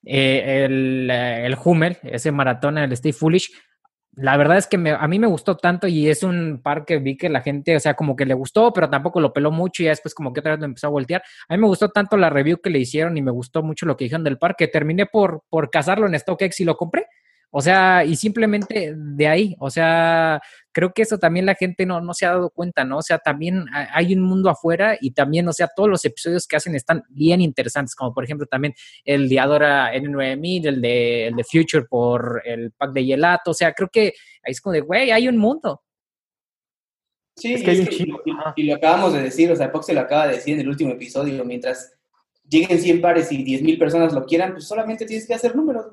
el, 0.04 1.10
el 1.10 1.58
Hummel, 1.64 1.98
ese 2.04 2.32
maratón, 2.32 2.78
el 2.78 2.92
Stay 2.94 3.12
Foolish. 3.12 3.52
La 4.14 4.36
verdad 4.38 4.58
es 4.58 4.68
que 4.68 4.76
a 4.76 5.08
mí 5.08 5.20
me 5.20 5.28
gustó 5.28 5.56
tanto 5.56 5.88
y 5.88 6.10
es 6.10 6.24
un 6.24 6.62
par 6.62 6.84
que 6.84 6.98
vi 6.98 7.16
que 7.16 7.30
la 7.30 7.42
gente, 7.42 7.76
o 7.76 7.80
sea, 7.80 7.94
como 7.94 8.16
que 8.16 8.26
le 8.26 8.34
gustó, 8.34 8.74
pero 8.74 8.90
tampoco 8.90 9.22
lo 9.22 9.32
peló 9.32 9.52
mucho 9.52 9.84
y 9.84 9.86
después 9.86 10.14
como 10.14 10.34
que 10.34 10.42
otra 10.42 10.54
vez 10.54 10.60
lo 10.60 10.66
empezó 10.66 10.88
a 10.88 10.90
voltear. 10.90 11.22
A 11.48 11.56
mí 11.56 11.62
me 11.62 11.68
gustó 11.68 11.90
tanto 11.90 12.18
la 12.18 12.30
review 12.30 12.58
que 12.62 12.70
le 12.70 12.80
hicieron 12.80 13.18
y 13.18 13.22
me 13.22 13.32
gustó 13.32 13.64
mucho 13.64 13.86
lo 13.86 13.96
que 13.96 14.06
dijeron 14.06 14.24
del 14.24 14.38
par 14.38 14.56
que 14.58 14.68
terminé 14.68 15.06
por, 15.06 15.44
por 15.50 15.70
cazarlo 15.70 16.08
en 16.08 16.20
StockX 16.20 16.60
y 16.60 16.66
lo 16.66 16.76
compré. 16.76 17.06
O 17.52 17.62
sea, 17.62 18.06
y 18.06 18.16
simplemente 18.16 18.94
de 18.96 19.28
ahí, 19.28 19.56
o 19.60 19.72
sea, 19.72 20.40
creo 20.72 20.94
que 20.94 21.02
eso 21.02 21.18
también 21.18 21.48
la 21.48 21.56
gente 21.56 21.84
no, 21.86 22.00
no 22.00 22.14
se 22.14 22.28
ha 22.28 22.30
dado 22.30 22.52
cuenta, 22.52 22.86
¿no? 22.86 23.00
O 23.00 23.02
sea, 23.02 23.18
también 23.18 23.66
hay 23.74 24.14
un 24.14 24.22
mundo 24.22 24.52
afuera 24.52 24.98
y 25.02 25.12
también, 25.12 25.48
o 25.48 25.54
sea, 25.54 25.68
todos 25.76 25.90
los 25.90 26.06
episodios 26.06 26.46
que 26.46 26.58
hacen 26.58 26.76
están 26.76 27.04
bien 27.10 27.42
interesantes, 27.42 27.96
como 27.96 28.14
por 28.14 28.24
ejemplo 28.24 28.46
también 28.46 28.76
el 29.04 29.28
de 29.28 29.40
Adora 29.40 29.92
N9000, 29.96 30.68
el 30.68 30.82
de, 30.82 31.28
el 31.28 31.36
de 31.36 31.44
Future 31.44 31.86
por 31.86 32.44
el 32.46 32.72
pack 32.72 32.92
de 32.92 33.04
Gelato, 33.04 33.52
o 33.52 33.56
sea, 33.56 33.74
creo 33.74 33.90
que 33.92 34.14
ahí 34.44 34.52
es 34.52 34.62
como 34.62 34.74
de, 34.74 34.82
güey, 34.82 35.10
hay 35.10 35.28
un 35.28 35.38
mundo. 35.38 35.82
Sí, 37.36 37.54
es 37.54 37.64
que 37.64 37.72
hay 37.72 37.80
un 37.80 37.88
chico. 37.88 38.22
Y, 38.58 38.64
lo 38.64 38.76
acabamos 38.76 39.14
de 39.14 39.24
decir, 39.24 39.52
o 39.52 39.56
sea, 39.56 39.72
Pox 39.72 39.88
se 39.88 39.94
lo 39.94 40.02
acaba 40.02 40.28
de 40.28 40.36
decir 40.36 40.54
en 40.54 40.62
el 40.62 40.70
último 40.70 40.92
episodio, 40.92 41.44
mientras 41.46 41.94
lleguen 42.48 42.80
100 42.80 43.02
pares 43.02 43.32
y 43.32 43.44
10.000 43.44 43.80
personas 43.80 44.14
lo 44.14 44.26
quieran, 44.26 44.54
pues 44.54 44.66
solamente 44.66 45.06
tienes 45.06 45.26
que 45.26 45.34
hacer 45.34 45.56
números, 45.56 45.88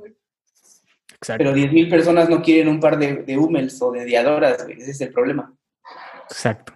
güey. 1.21 1.39
Pero 1.39 1.53
10.000 1.53 1.91
personas 1.91 2.29
no 2.29 2.43
quieren 2.43 2.69
un 2.69 2.81
par 2.81 2.99
de, 2.99 3.23
de 3.23 3.39
Hummels 3.39 3.81
o 3.83 3.93
de 3.93 4.05
Diadoras, 4.05 4.65
güey. 4.65 4.79
Ese 4.79 4.91
es 4.91 5.01
el 5.01 5.13
problema. 5.13 5.53
Exacto. 6.25 6.73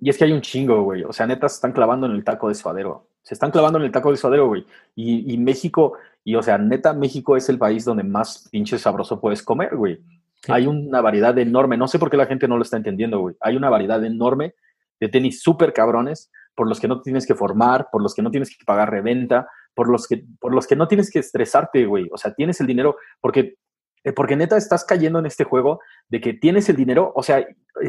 Y 0.00 0.08
es 0.08 0.16
que 0.16 0.24
hay 0.24 0.32
un 0.32 0.40
chingo, 0.40 0.82
güey. 0.82 1.04
O 1.04 1.12
sea, 1.12 1.26
neta, 1.26 1.48
se 1.48 1.56
están 1.56 1.72
clavando 1.72 2.06
en 2.06 2.12
el 2.12 2.24
taco 2.24 2.48
de 2.48 2.54
suadero. 2.54 3.08
Se 3.22 3.34
están 3.34 3.50
clavando 3.50 3.78
en 3.78 3.84
el 3.84 3.92
taco 3.92 4.10
de 4.10 4.16
suadero, 4.16 4.48
güey. 4.48 4.64
Y, 4.96 5.36
México, 5.36 5.98
y 6.24 6.34
o 6.34 6.42
sea, 6.42 6.56
neta, 6.56 6.94
México 6.94 7.36
es 7.36 7.48
el 7.50 7.58
país 7.58 7.84
donde 7.84 8.02
más 8.02 8.48
pinche 8.50 8.78
sabroso 8.78 9.20
puedes 9.20 9.42
comer, 9.42 9.76
güey. 9.76 10.00
Hay 10.48 10.66
una 10.66 11.02
variedad 11.02 11.36
enorme. 11.38 11.76
No 11.76 11.86
sé 11.86 11.98
por 11.98 12.10
qué 12.10 12.16
la 12.16 12.26
gente 12.26 12.48
no 12.48 12.56
lo 12.56 12.62
está 12.62 12.78
entendiendo, 12.78 13.20
güey. 13.20 13.36
Hay 13.40 13.56
una 13.56 13.68
variedad 13.68 14.02
enorme 14.02 14.54
de 14.98 15.08
tenis 15.08 15.42
súper 15.42 15.74
cabrones 15.74 16.30
por 16.54 16.66
los 16.66 16.80
que 16.80 16.88
no 16.88 17.02
tienes 17.02 17.26
que 17.26 17.34
formar, 17.34 17.88
por 17.92 18.02
los 18.02 18.14
que 18.14 18.22
no 18.22 18.30
tienes 18.30 18.56
que 18.56 18.64
pagar 18.64 18.90
reventa, 18.90 19.48
por 19.74 19.88
los 19.88 20.06
que, 20.06 20.24
por 20.40 20.54
los 20.54 20.66
que 20.66 20.76
no 20.76 20.88
tienes 20.88 21.10
que 21.10 21.18
estresarte, 21.18 21.86
güey. 21.86 22.08
O 22.12 22.18
sea, 22.18 22.34
tienes 22.34 22.60
el 22.60 22.66
dinero, 22.66 22.96
porque, 23.20 23.56
eh, 24.04 24.12
porque 24.12 24.36
neta 24.36 24.56
estás 24.56 24.84
cayendo 24.84 25.18
en 25.18 25.26
este 25.26 25.44
juego 25.44 25.80
de 26.08 26.20
que 26.20 26.34
tienes 26.34 26.68
el 26.68 26.76
dinero, 26.76 27.12
o 27.14 27.22
sea, 27.22 27.46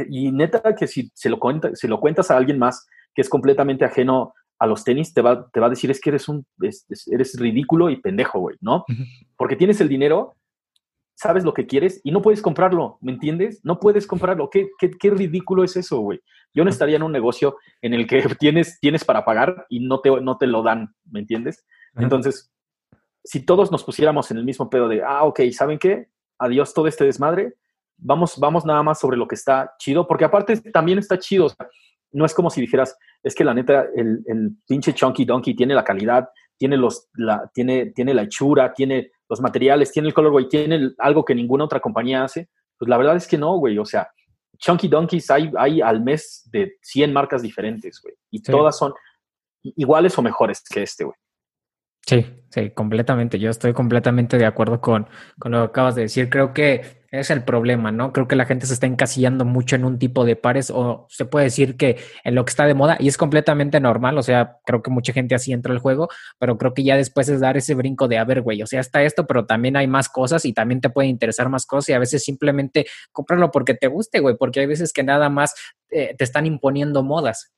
y 0.09 0.32
neta 0.32 0.75
que 0.75 0.88
si 0.88 1.11
se 1.13 1.29
lo, 1.29 1.39
cuenta, 1.39 1.75
si 1.75 1.88
lo 1.88 1.99
cuentas 1.99 2.32
a 2.32 2.38
alguien 2.38 2.59
más 2.59 2.88
que 3.13 3.21
es 3.21 3.29
completamente 3.29 3.86
ajeno 3.86 4.34
a 4.59 4.67
los 4.67 4.84
tenis, 4.84 5.13
te 5.13 5.21
va, 5.21 5.49
te 5.49 5.59
va 5.59 5.67
a 5.67 5.71
decir 5.71 5.89
es 5.89 5.99
que 5.99 6.11
eres 6.11 6.29
un, 6.29 6.45
eres 6.61 7.39
ridículo 7.39 7.89
y 7.89 7.99
pendejo, 7.99 8.39
güey, 8.39 8.57
¿no? 8.61 8.86
Porque 9.36 9.55
tienes 9.55 9.82
el 9.82 9.89
dinero, 9.89 10.36
sabes 11.22 11.43
lo 11.43 11.53
que 11.53 11.67
quieres 11.67 12.01
y 12.03 12.11
no 12.11 12.24
puedes 12.24 12.41
comprarlo, 12.41 12.97
¿me 12.99 13.11
entiendes? 13.11 13.61
No 13.63 13.80
puedes 13.80 14.07
comprarlo. 14.07 14.49
¿Qué, 14.49 14.69
qué, 14.80 14.89
qué 14.89 15.11
ridículo 15.11 15.63
es 15.63 15.78
eso, 15.78 15.99
güey? 15.99 16.19
Yo 16.51 16.63
no 16.63 16.72
estaría 16.72 16.95
en 16.95 17.03
un 17.03 17.11
negocio 17.11 17.57
en 17.84 17.93
el 17.93 18.07
que 18.07 18.24
tienes, 18.39 18.80
tienes 18.80 19.05
para 19.05 19.24
pagar 19.24 19.67
y 19.69 19.82
no 19.82 20.01
te, 20.01 20.09
no 20.19 20.38
te 20.39 20.47
lo 20.47 20.63
dan, 20.63 20.95
¿me 21.11 21.19
entiendes? 21.19 21.63
Entonces, 21.95 22.51
si 23.24 23.45
todos 23.45 23.72
nos 23.72 23.84
pusiéramos 23.84 24.32
en 24.32 24.38
el 24.38 24.45
mismo 24.45 24.67
pedo 24.67 24.88
de, 24.88 25.03
ah, 25.03 25.24
ok, 25.26 25.41
¿saben 25.51 25.78
qué? 25.78 26.07
Adiós 26.39 26.74
todo 26.74 26.88
este 26.88 27.05
desmadre, 27.05 27.53
vamos, 27.97 28.39
vamos 28.39 28.65
nada 28.65 28.82
más 28.82 28.99
sobre 28.99 29.17
lo 29.17 29.28
que 29.28 29.36
está 29.36 29.76
chido, 29.78 30.07
porque 30.07 30.26
aparte 30.26 30.57
también 30.72 30.97
está 30.97 31.19
chido, 31.19 31.53
no 32.13 32.26
es 32.26 32.34
como 32.34 32.49
si 32.49 32.61
dijeras, 32.61 32.97
es 33.22 33.36
que 33.36 33.43
la 33.43 33.53
neta, 33.53 33.86
el, 33.95 34.24
el 34.26 34.55
pinche 34.67 34.93
Chunky 34.93 35.24
Donkey 35.24 35.53
tiene 35.53 35.76
la 35.76 35.84
calidad, 35.84 36.30
tiene, 36.57 36.78
los, 36.78 37.09
la, 37.13 37.49
tiene, 37.53 37.91
tiene 37.91 38.15
la 38.15 38.24
hechura, 38.24 38.74
tiene 38.74 39.11
los 39.32 39.39
materiales, 39.39 39.93
tiene 39.93 40.09
el 40.09 40.13
color, 40.13 40.47
tiene 40.49 40.91
algo 40.97 41.23
que 41.23 41.34
ninguna 41.34 41.63
otra 41.63 41.79
compañía 41.79 42.25
hace. 42.25 42.49
Pues 42.77 42.89
la 42.89 42.97
verdad 42.97 43.15
es 43.15 43.25
que 43.25 43.38
no, 43.38 43.57
güey, 43.57 43.77
o 43.77 43.86
sea, 43.86 44.09
Chunky 44.57 44.89
Donkeys 44.89 45.32
hay, 45.32 45.49
hay 45.57 45.82
al 45.82 46.01
mes 46.01 46.49
de 46.51 46.73
100 46.82 47.13
marcas 47.13 47.41
diferentes, 47.41 48.01
güey. 48.03 48.13
Y 48.29 48.41
todas 48.41 48.77
son 48.77 48.93
iguales 49.63 50.17
o 50.17 50.21
mejores 50.21 50.61
que 50.69 50.84
este, 50.84 51.05
güey. 51.05 51.15
Sí, 52.05 52.25
sí, 52.49 52.71
completamente. 52.71 53.39
Yo 53.39 53.49
estoy 53.49 53.73
completamente 53.73 54.37
de 54.37 54.45
acuerdo 54.45 54.81
con, 54.81 55.07
con, 55.39 55.51
lo 55.51 55.59
que 55.59 55.65
acabas 55.65 55.95
de 55.95 56.03
decir. 56.03 56.29
Creo 56.29 56.53
que 56.53 57.01
es 57.11 57.29
el 57.29 57.43
problema, 57.43 57.91
¿no? 57.91 58.13
Creo 58.13 58.27
que 58.27 58.35
la 58.35 58.45
gente 58.45 58.65
se 58.65 58.73
está 58.73 58.87
encasillando 58.87 59.45
mucho 59.45 59.75
en 59.75 59.85
un 59.85 59.99
tipo 59.99 60.25
de 60.25 60.35
pares 60.35 60.71
o 60.71 61.07
se 61.09 61.25
puede 61.25 61.45
decir 61.45 61.77
que 61.77 61.97
en 62.23 62.35
lo 62.35 62.45
que 62.45 62.49
está 62.51 62.65
de 62.65 62.73
moda 62.73 62.97
y 62.99 63.07
es 63.07 63.17
completamente 63.17 63.79
normal. 63.79 64.17
O 64.17 64.23
sea, 64.23 64.59
creo 64.65 64.81
que 64.81 64.89
mucha 64.91 65.13
gente 65.13 65.35
así 65.35 65.53
entra 65.53 65.73
al 65.73 65.79
juego, 65.79 66.09
pero 66.39 66.57
creo 66.57 66.73
que 66.73 66.83
ya 66.83 66.95
después 66.97 67.29
es 67.29 67.39
dar 67.41 67.57
ese 67.57 67.75
brinco 67.75 68.07
de, 68.07 68.17
a 68.17 68.23
ver, 68.23 68.41
güey, 68.41 68.61
o 68.63 68.67
sea, 68.67 68.79
está 68.79 69.03
esto, 69.03 69.27
pero 69.27 69.45
también 69.45 69.77
hay 69.77 69.87
más 69.87 70.09
cosas 70.09 70.45
y 70.45 70.53
también 70.53 70.81
te 70.81 70.89
puede 70.89 71.07
interesar 71.09 71.49
más 71.49 71.65
cosas 71.65 71.89
y 71.89 71.93
a 71.93 71.99
veces 71.99 72.23
simplemente 72.23 72.87
cómpralo 73.11 73.51
porque 73.51 73.73
te 73.73 73.87
guste, 73.87 74.19
güey, 74.19 74.35
porque 74.37 74.61
hay 74.61 74.65
veces 74.65 74.93
que 74.93 75.03
nada 75.03 75.29
más 75.29 75.53
eh, 75.89 76.15
te 76.17 76.23
están 76.23 76.45
imponiendo 76.45 77.03
modas. 77.03 77.51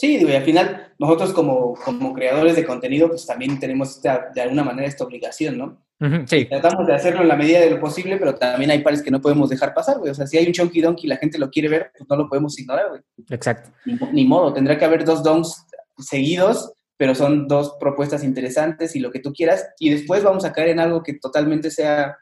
Sí, 0.00 0.16
digo, 0.16 0.30
y 0.30 0.34
al 0.34 0.44
final 0.44 0.94
nosotros 0.98 1.34
como, 1.34 1.74
como 1.74 2.14
creadores 2.14 2.56
de 2.56 2.64
contenido, 2.64 3.08
pues 3.08 3.26
también 3.26 3.60
tenemos 3.60 4.00
de 4.00 4.40
alguna 4.40 4.64
manera 4.64 4.88
esta 4.88 5.04
obligación, 5.04 5.58
¿no? 5.58 5.84
sí. 6.26 6.46
Tratamos 6.46 6.86
de 6.86 6.94
hacerlo 6.94 7.20
en 7.20 7.28
la 7.28 7.36
medida 7.36 7.60
de 7.60 7.68
lo 7.68 7.78
posible, 7.78 8.16
pero 8.16 8.34
también 8.34 8.70
hay 8.70 8.78
pares 8.78 9.02
que 9.02 9.10
no 9.10 9.20
podemos 9.20 9.50
dejar 9.50 9.74
pasar, 9.74 9.98
güey. 9.98 10.10
O 10.10 10.14
sea, 10.14 10.26
si 10.26 10.38
hay 10.38 10.46
un 10.46 10.54
Chunky 10.54 10.80
Donkey 10.80 11.04
y 11.04 11.08
la 11.08 11.18
gente 11.18 11.36
lo 11.36 11.50
quiere 11.50 11.68
ver, 11.68 11.92
pues 11.94 12.08
no 12.08 12.16
lo 12.16 12.30
podemos 12.30 12.58
ignorar, 12.58 12.88
güey. 12.88 13.02
Exacto. 13.28 13.68
Ni, 14.10 14.24
modo, 14.24 14.54
tendrá 14.54 14.78
que 14.78 14.86
haber 14.86 15.04
dos 15.04 15.22
donks 15.22 15.66
seguidos, 15.98 16.72
pero 16.96 17.14
son 17.14 17.46
dos 17.46 17.76
propuestas 17.78 18.24
interesantes 18.24 18.96
y 18.96 19.00
lo 19.00 19.10
que 19.10 19.20
tú 19.20 19.34
quieras, 19.34 19.68
y 19.78 19.90
después 19.90 20.22
vamos 20.22 20.46
a 20.46 20.54
caer 20.54 20.70
en 20.70 20.80
algo 20.80 21.02
que 21.02 21.12
totalmente 21.12 21.70
sea 21.70 22.16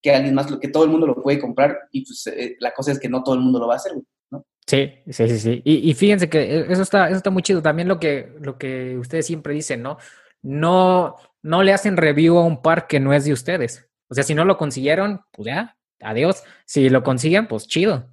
que 0.00 0.14
alguien 0.14 0.36
más, 0.36 0.48
lo 0.48 0.60
que 0.60 0.68
todo 0.68 0.84
el 0.84 0.90
mundo 0.90 1.08
lo 1.08 1.20
puede 1.20 1.40
comprar, 1.40 1.76
y 1.90 2.06
pues 2.06 2.28
eh, 2.28 2.54
la 2.60 2.70
cosa 2.70 2.92
es 2.92 3.00
que 3.00 3.08
no 3.08 3.24
todo 3.24 3.34
el 3.34 3.40
mundo 3.40 3.58
lo 3.58 3.66
va 3.66 3.74
a 3.74 3.78
hacer, 3.78 3.94
güey. 3.94 4.04
Sí, 4.66 4.92
sí, 5.08 5.28
sí, 5.28 5.38
sí. 5.38 5.62
Y, 5.64 5.94
fíjense 5.94 6.28
que 6.28 6.40
e, 6.40 6.72
eso 6.72 6.82
está, 6.82 7.06
eso 7.06 7.16
está 7.16 7.30
muy 7.30 7.42
chido. 7.42 7.62
También 7.62 7.86
lo 7.86 8.00
que, 8.00 8.34
lo 8.40 8.58
que 8.58 8.96
ustedes 8.98 9.26
siempre 9.26 9.54
dicen, 9.54 9.82
¿no? 9.82 9.98
No, 10.42 11.16
no 11.42 11.62
le 11.62 11.72
hacen 11.72 11.96
review 11.96 12.36
a 12.36 12.44
un 12.44 12.60
par 12.62 12.88
que 12.88 12.98
no 12.98 13.12
es 13.12 13.24
de 13.24 13.32
ustedes. 13.32 13.88
O 14.08 14.14
sea, 14.14 14.24
si 14.24 14.34
no 14.34 14.44
lo 14.44 14.56
consiguieron, 14.58 15.20
pues 15.30 15.46
ya, 15.46 15.76
adiós. 16.00 16.42
Si 16.64 16.88
lo 16.88 17.04
consiguen, 17.04 17.46
pues 17.46 17.68
chido. 17.68 18.08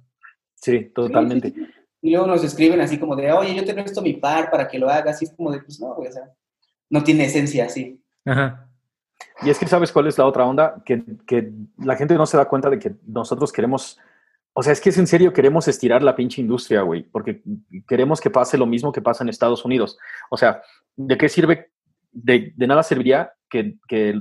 Sí, 0.54 0.92
totalmente. 0.94 1.52
Y 2.00 2.12
luego 2.12 2.28
nos 2.28 2.44
escriben 2.44 2.80
así 2.80 2.98
como 2.98 3.16
de, 3.16 3.32
oye, 3.32 3.54
yo 3.54 3.64
te 3.64 3.74
presto 3.74 4.00
mi 4.00 4.14
par 4.14 4.50
para 4.50 4.68
que 4.68 4.78
lo 4.78 4.88
hagas. 4.88 5.20
Y 5.22 5.24
es 5.24 5.32
como 5.32 5.50
de, 5.50 5.60
pues 5.60 5.80
no, 5.80 5.88
o 5.88 6.12
sea, 6.12 6.30
no 6.88 7.02
tiene 7.02 7.24
esencia 7.24 7.66
así. 7.66 8.00
Ajá. 8.24 8.68
Y 9.42 9.50
es 9.50 9.58
que, 9.58 9.66
¿sabes 9.66 9.90
cuál 9.90 10.06
es 10.06 10.18
la 10.18 10.26
otra 10.26 10.44
onda? 10.44 10.82
Que, 10.84 11.02
que 11.26 11.50
la 11.78 11.96
gente 11.96 12.14
no 12.14 12.26
se 12.26 12.36
da 12.36 12.44
cuenta 12.44 12.70
de 12.70 12.78
que 12.78 12.94
nosotros 13.06 13.52
queremos 13.52 13.98
o 14.56 14.62
sea, 14.62 14.72
es 14.72 14.80
que 14.80 14.90
es 14.90 14.98
en 14.98 15.08
serio, 15.08 15.32
queremos 15.32 15.66
estirar 15.66 16.04
la 16.04 16.14
pinche 16.14 16.40
industria, 16.40 16.82
güey, 16.82 17.02
porque 17.02 17.42
queremos 17.88 18.20
que 18.20 18.30
pase 18.30 18.56
lo 18.56 18.66
mismo 18.66 18.92
que 18.92 19.02
pasa 19.02 19.24
en 19.24 19.28
Estados 19.28 19.64
Unidos. 19.64 19.98
O 20.30 20.36
sea, 20.36 20.62
¿de 20.94 21.18
qué 21.18 21.28
sirve? 21.28 21.72
De, 22.12 22.54
nada 22.56 22.84
serviría 22.84 23.32
que, 23.50 23.76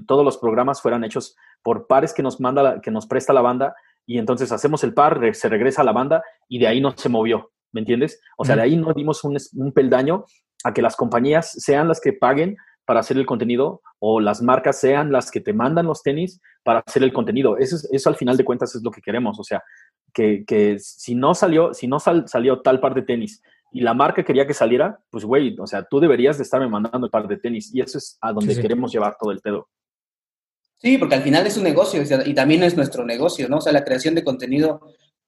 todos 0.07 0.25
los 0.25 0.39
programas 0.39 0.81
fueran 0.81 1.03
hechos 1.03 1.35
por 1.61 1.85
pares 1.85 2.13
que 2.13 2.23
nos 2.23 2.39
manda, 2.39 2.81
que 2.81 2.89
nos 2.89 3.05
presta 3.05 3.31
la 3.31 3.41
banda 3.41 3.75
y 4.07 4.17
entonces 4.17 4.51
hacemos 4.51 4.83
el 4.83 4.95
par, 4.95 5.21
se 5.35 5.49
regresa 5.49 5.83
a 5.83 5.85
la 5.85 5.91
banda 5.91 6.23
y 6.49 6.57
de 6.57 6.67
ahí 6.67 6.81
no 6.81 6.97
se 6.97 7.09
movió, 7.09 7.51
¿me 7.71 7.81
entiendes? 7.81 8.19
O 8.35 8.43
sea, 8.43 8.55
de 8.55 8.63
ahí 8.63 8.75
no 8.75 8.91
dimos 8.93 9.23
un, 9.23 9.37
un 9.53 9.71
peldaño 9.71 10.25
a 10.63 10.73
que 10.73 10.81
las 10.81 10.95
compañías 10.95 11.51
sean 11.51 11.87
las 11.87 12.01
que 12.01 12.11
paguen 12.11 12.57
para 12.85 12.99
hacer 12.99 13.17
el 13.17 13.25
contenido 13.25 13.81
o 13.99 14.19
las 14.19 14.41
marcas 14.41 14.79
sean 14.79 15.11
las 15.11 15.31
que 15.31 15.39
te 15.39 15.53
mandan 15.53 15.85
los 15.85 16.03
tenis 16.03 16.41
para 16.63 16.83
hacer 16.85 17.03
el 17.03 17.13
contenido. 17.13 17.57
Eso, 17.57 17.77
eso 17.91 18.09
al 18.09 18.15
final 18.15 18.35
de 18.35 18.43
cuentas 18.43 18.75
es 18.75 18.83
lo 18.83 18.91
que 18.91 19.01
queremos. 19.01 19.39
O 19.39 19.43
sea, 19.43 19.63
que, 20.13 20.77
si 20.79 21.15
no 21.15 21.33
salió, 21.33 21.73
si 21.73 21.87
no 21.87 21.99
salió 21.99 22.61
tal 22.61 22.79
par 22.79 22.93
de 22.93 23.01
tenis 23.01 23.41
y 23.71 23.81
la 23.81 23.93
marca 23.93 24.23
quería 24.23 24.45
que 24.45 24.53
saliera, 24.53 24.99
pues 25.09 25.25
güey, 25.25 25.55
o 25.59 25.65
sea, 25.65 25.83
tú 25.83 25.99
deberías 25.99 26.37
de 26.37 26.43
estarme 26.43 26.67
mandando 26.67 27.07
el 27.07 27.11
par 27.11 27.27
de 27.27 27.37
tenis 27.37 27.71
y 27.73 27.81
eso 27.81 27.97
es 27.97 28.17
a 28.21 28.31
donde 28.31 28.59
queremos 28.61 28.91
llevar 28.91 29.17
todo 29.19 29.31
el 29.31 29.39
pedo. 29.39 29.67
Sí, 30.77 30.97
porque 30.97 31.15
al 31.15 31.23
final 31.23 31.47
es 31.47 31.57
un 31.57 31.63
negocio 31.63 32.03
y 32.25 32.33
también 32.33 32.61
es 32.63 32.75
nuestro 32.75 33.05
negocio, 33.05 33.49
¿no? 33.49 33.57
O 33.57 33.61
sea, 33.61 33.73
la 33.73 33.83
creación 33.83 34.15
de 34.15 34.23
contenido 34.23 34.81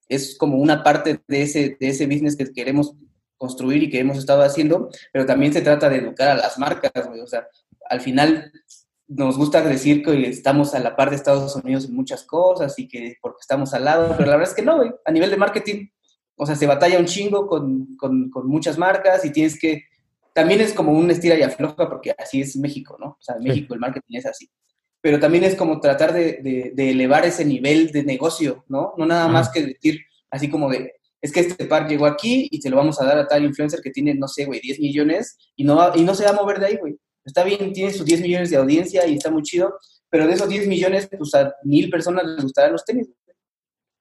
es 0.07 0.38
como 0.38 0.57
una 0.57 0.83
parte 0.83 1.21
de 1.27 1.41
ese, 1.41 1.77
de 1.79 1.88
ese 1.88 2.05
business 2.05 2.36
que 2.36 2.51
queremos 2.51 2.93
construir 3.38 3.83
y 3.83 3.89
que 3.89 3.99
hemos 3.99 4.17
estado 4.17 4.43
haciendo, 4.43 4.89
pero 5.11 5.25
también 5.25 5.53
se 5.53 5.61
trata 5.61 5.89
de 5.89 5.97
educar 5.97 6.29
a 6.29 6.36
las 6.36 6.59
marcas, 6.59 7.07
güey. 7.07 7.21
O 7.21 7.27
sea, 7.27 7.47
al 7.89 8.01
final 8.01 8.51
nos 9.08 9.38
gusta 9.38 9.62
decir 9.62 10.03
que 10.03 10.28
estamos 10.28 10.74
a 10.74 10.80
la 10.80 10.95
par 10.95 11.10
de 11.10 11.16
Estados 11.16 11.56
Unidos 11.56 11.86
en 11.86 11.95
muchas 11.95 12.24
cosas 12.24 12.78
y 12.80 12.88
que 12.88 13.18
porque 13.22 13.39
estamos 13.41 13.74
al 13.74 13.86
lado, 13.86 14.16
pero 14.18 14.30
la 14.30 14.38
verdad 14.38 14.51
es 14.51 14.56
que 14.56 14.64
no, 14.64 14.78
güey. 14.78 14.91
A 15.06 15.12
nivel 15.12 15.30
de 15.30 15.38
marketing, 15.38 15.88
o 16.36 16.45
sea, 16.45 16.56
se 16.56 16.68
batalla 16.68 16.99
un 16.99 17.06
chingo 17.06 17.47
con, 17.47 17.95
con, 17.97 18.30
con 18.30 18.47
muchas 18.47 18.78
marcas 18.78 19.24
y 19.26 19.32
tienes 19.32 19.60
que... 19.60 19.84
También 20.34 20.60
es 20.60 20.74
como 20.74 20.91
un 20.91 21.10
estira 21.12 21.38
y 21.38 21.43
afloja 21.43 21.88
porque 21.88 22.14
así 22.18 22.41
es 22.41 22.58
México, 22.58 22.97
¿no? 22.99 23.12
O 23.12 23.22
sea, 23.22 23.36
en 23.36 23.43
México 23.43 23.74
el 23.74 23.80
marketing 23.80 24.18
es 24.18 24.26
así. 24.26 24.49
Pero 24.99 25.20
también 25.20 25.43
es 25.43 25.56
como 25.56 25.80
tratar 25.80 26.12
de, 26.12 26.74
de, 26.74 26.89
elevar 26.89 27.26
ese 27.26 27.45
nivel 27.45 27.91
de 27.91 28.03
negocio, 28.03 28.66
¿no? 28.68 28.93
No 28.97 29.06
nada 29.06 29.28
más 29.28 29.49
que 29.49 29.62
decir 29.62 30.01
así 30.32 30.49
como 30.49 30.70
de, 30.70 30.93
es 31.22 31.32
que 31.32 31.41
este 31.41 31.66
par 31.66 31.88
llegó 31.88 32.06
aquí 32.06 32.47
y 32.51 32.62
se 32.62 32.70
lo 32.70 32.78
vamos 32.78 32.99
a 32.99 33.06
dar 33.06 33.18
a 33.18 33.28
tal 33.28 33.45
influencer 33.45 33.82
que 33.82 33.91
tiene, 33.91 34.14
no 34.16 34.28
sé, 34.28 34.45
güey, 34.45 34.60
10 34.60 34.80
millones 34.80 35.38
y 35.56 35.64
no, 35.64 35.95
y 35.95 36.03
no 36.03 36.16
se 36.16 36.26
va 36.26 36.32
a 36.32 36.34
mover 36.34 36.60
de 36.60 36.66
ahí, 36.66 36.78
güey. 36.78 36.97
Está 37.26 37.43
bien, 37.43 37.73
tiene 37.73 37.91
sus 37.91 38.05
10 38.05 38.21
millones 38.21 38.49
de 38.51 38.57
audiencia 38.57 39.05
y 39.07 39.15
está 39.15 39.32
muy 39.32 39.41
chido, 39.41 39.80
pero 40.09 40.28
de 40.28 40.34
esos 40.34 40.47
10 40.47 40.67
millones, 40.67 41.09
pues 41.17 41.34
a 41.34 41.53
mil 41.63 41.89
personas 41.89 42.26
les 42.26 42.43
gustarán 42.43 42.71
los 42.71 42.86
tenis. 42.86 43.09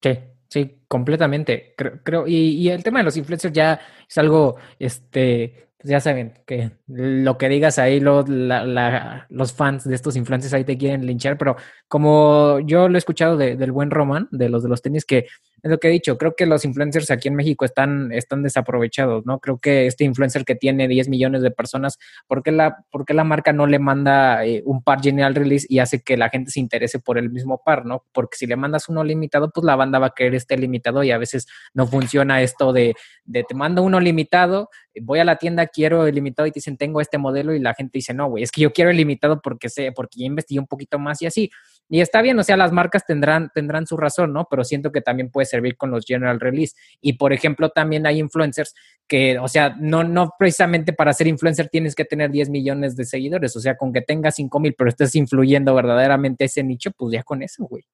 Sí, 0.03 0.19
sí, 0.49 0.83
completamente. 0.87 1.75
Creo, 1.77 2.01
creo 2.05 2.27
y, 2.27 2.35
y, 2.35 2.69
el 2.69 2.83
tema 2.83 2.99
de 2.99 3.05
los 3.05 3.17
influencers 3.17 3.55
ya 3.55 3.81
es 4.07 4.19
algo, 4.19 4.57
este, 4.79 5.71
pues 5.85 5.91
ya 5.91 6.01
saben 6.01 6.33
que 6.47 6.73
lo 6.87 7.37
que 7.37 7.49
digas 7.49 7.79
ahí, 7.79 8.01
los 8.01 9.53
fans 9.53 9.85
de 9.85 9.95
estos 9.95 10.17
influencers 10.17 10.55
ahí 10.55 10.65
te 10.65 10.79
quieren 10.79 11.05
linchar, 11.05 11.37
pero 11.37 11.57
como 11.89 12.59
yo 12.61 12.89
lo 12.89 12.97
he 12.97 12.99
escuchado 12.99 13.37
del 13.37 13.73
buen 13.73 13.91
Roman, 13.91 14.29
de 14.31 14.49
los 14.49 14.63
de 14.63 14.69
los 14.69 14.81
tenis, 14.81 15.05
que 15.05 15.27
es 15.65 15.71
lo 15.71 15.79
que 15.79 15.89
he 15.89 15.91
dicho, 15.91 16.19
creo 16.19 16.37
que 16.37 16.45
los 16.45 16.67
influencers 16.67 17.11
aquí 17.11 17.29
en 17.29 17.37
México 17.37 17.65
están, 17.65 18.13
están 18.13 18.43
desaprovechados, 18.43 19.25
¿no? 19.25 19.39
Creo 19.39 19.59
que 19.59 19.87
este 19.87 20.05
influencer 20.05 20.45
que 20.45 20.55
tiene 20.55 20.87
10 20.89 21.09
millones 21.09 21.41
de 21.41 21.51
personas, 21.51 21.99
¿por 22.27 22.43
qué 22.43 22.53
la, 22.53 22.85
por 22.91 23.11
la 23.15 23.25
marca 23.25 23.55
no 23.55 23.67
le 23.67 23.79
manda 23.79 24.45
eh, 24.45 24.63
un 24.67 24.83
par 24.83 25.01
general 25.01 25.35
release 25.35 25.67
y 25.71 25.79
hace 25.79 26.03
que 26.03 26.19
la 26.19 26.29
gente 26.29 26.51
se 26.51 26.61
interese 26.61 26.99
por 26.99 27.17
el 27.17 27.31
mismo 27.31 27.63
par, 27.65 27.87
¿no? 27.87 28.05
Porque 28.13 28.37
si 28.37 28.47
le 28.47 28.57
mandas 28.57 28.91
uno 28.91 29.03
limitado, 29.05 29.51
pues 29.51 29.65
la 29.65 29.75
banda 29.75 29.99
va 29.99 30.09
a 30.09 30.15
querer 30.15 30.35
este 30.35 30.59
limitado 30.59 31.03
y 31.03 31.13
a 31.13 31.17
veces 31.17 31.47
no 31.73 31.87
funciona 31.87 32.43
esto 32.43 32.75
de, 32.75 32.95
de 33.25 33.43
te 33.43 33.55
mando 33.55 33.83
uno 33.83 34.01
limitado, 34.01 34.69
voy 35.01 35.19
a 35.19 35.25
la 35.25 35.37
tienda, 35.37 35.67
quiero 35.67 36.07
el 36.07 36.15
limitado 36.15 36.47
y 36.47 36.51
te 36.51 36.59
dicen, 36.59 36.77
tengo 36.77 37.01
este 37.01 37.17
modelo 37.17 37.55
y 37.55 37.59
la 37.59 37.73
gente 37.73 37.99
dice, 37.99 38.13
no, 38.13 38.29
güey, 38.29 38.45
es 38.45 38.53
que 38.53 38.61
yo 38.61 38.73
quiero 38.73 38.91
el 38.91 38.99
limitado 38.99 39.41
porque 39.41 39.71
sé, 39.71 39.93
porque 39.93 40.21
ya 40.21 40.27
investigué 40.27 40.61
un 40.61 40.67
poquito 40.67 40.99
más 40.99 41.23
y 41.23 41.27
así. 41.27 41.51
Y 41.89 42.01
está 42.01 42.23
bien, 42.23 42.39
o 42.39 42.43
sea, 42.43 42.57
las 42.57 42.73
marcas 42.73 43.05
tendrán, 43.07 43.51
tendrán 43.55 43.87
su 43.87 43.97
razón, 43.97 44.33
¿no? 44.33 44.47
Pero 44.51 44.65
siento 44.65 44.91
que 44.91 45.01
también 45.01 45.31
puede 45.31 45.47
servir 45.47 45.77
con 45.77 45.91
los 45.91 46.07
general 46.07 46.41
release. 46.41 46.75
Y 47.01 47.15
por 47.15 47.33
ejemplo, 47.33 47.69
también 47.71 48.07
hay 48.07 48.19
influencers 48.19 48.75
que, 49.07 49.39
o 49.39 49.49
sea, 49.49 49.77
no, 49.79 50.03
no 50.03 50.33
precisamente 50.39 50.93
para 50.93 51.13
ser 51.13 51.27
influencer 51.27 51.69
tienes 51.69 51.95
que 51.95 52.05
tener 52.05 52.31
10 52.31 52.49
millones 52.51 52.97
de 52.97 53.05
seguidores, 53.05 53.55
o 53.57 53.61
sea, 53.61 53.77
con 53.77 53.93
que 53.93 54.01
tengas 54.01 54.37
5 54.37 54.61
mil, 54.61 54.75
pero 54.75 54.89
estés 54.89 55.15
influyendo 55.15 55.75
verdaderamente 55.75 56.45
ese 56.45 56.65
nicho, 56.65 56.91
pues 56.93 57.13
ya 57.13 57.23
con 57.23 57.43
eso, 57.43 57.65
güey. 57.65 57.85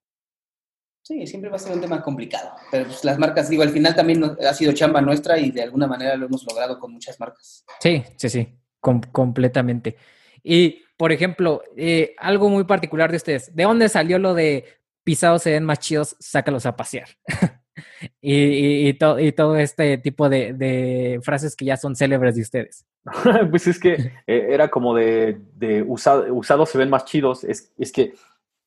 Sí, 1.03 1.27
siempre 1.27 1.51
va 1.51 1.57
a 1.57 1.59
ser 1.59 1.73
un 1.73 1.81
tema 1.81 2.01
complicado. 2.03 2.53
Pero 2.71 2.85
pues, 2.85 3.05
las 3.05 3.19
marcas, 3.19 3.49
digo, 3.49 3.65
al 3.65 3.71
final 3.71 3.97
también 3.97 4.23
ha 4.25 4.55
sido 4.55 4.73
chamba 4.73 5.01
nuestra 5.01 5.39
y 5.39 5.51
de 5.51 5.63
alguna 5.63 5.89
manera 5.89 6.17
lo 6.17 6.27
hemos 6.27 6.45
logrado 6.45 6.79
con 6.79 6.93
muchas 6.93 7.19
marcas. 7.19 7.65
Sí, 7.81 8.05
sí, 8.17 8.29
sí, 8.29 8.49
completamente. 8.81 9.97
Y, 10.45 10.83
por 11.01 11.13
ejemplo, 11.13 11.63
eh, 11.79 12.15
algo 12.19 12.51
muy 12.51 12.65
particular 12.65 13.11
de 13.11 13.17
ustedes, 13.17 13.57
¿de 13.57 13.63
dónde 13.63 13.89
salió 13.89 14.19
lo 14.19 14.35
de 14.35 14.67
pisados 15.03 15.41
se 15.45 15.53
ven 15.53 15.65
más 15.65 15.79
chidos, 15.79 16.15
sácalos 16.21 16.67
a 16.67 16.77
pasear? 16.77 17.09
y, 18.21 18.87
y, 18.91 18.93
todo 18.93 19.57
este 19.57 19.97
tipo 19.97 20.29
de, 20.29 21.19
frases 21.23 21.57
que 21.57 21.65
ya 21.65 21.79
son 21.79 21.97
célebres 21.97 22.35
de 22.35 22.43
ustedes. 22.43 22.85
pues 23.51 23.67
es 23.67 23.81
que 23.81 23.93
eh, 24.27 24.49
era 24.51 24.69
como 24.69 24.95
de, 24.95 25.41
de 25.55 25.81
usados 25.81 26.69
se 26.69 26.77
ven 26.77 26.91
más 26.91 27.07
chidos, 27.07 27.45
es, 27.45 27.73
es 27.79 27.93
que 27.93 28.13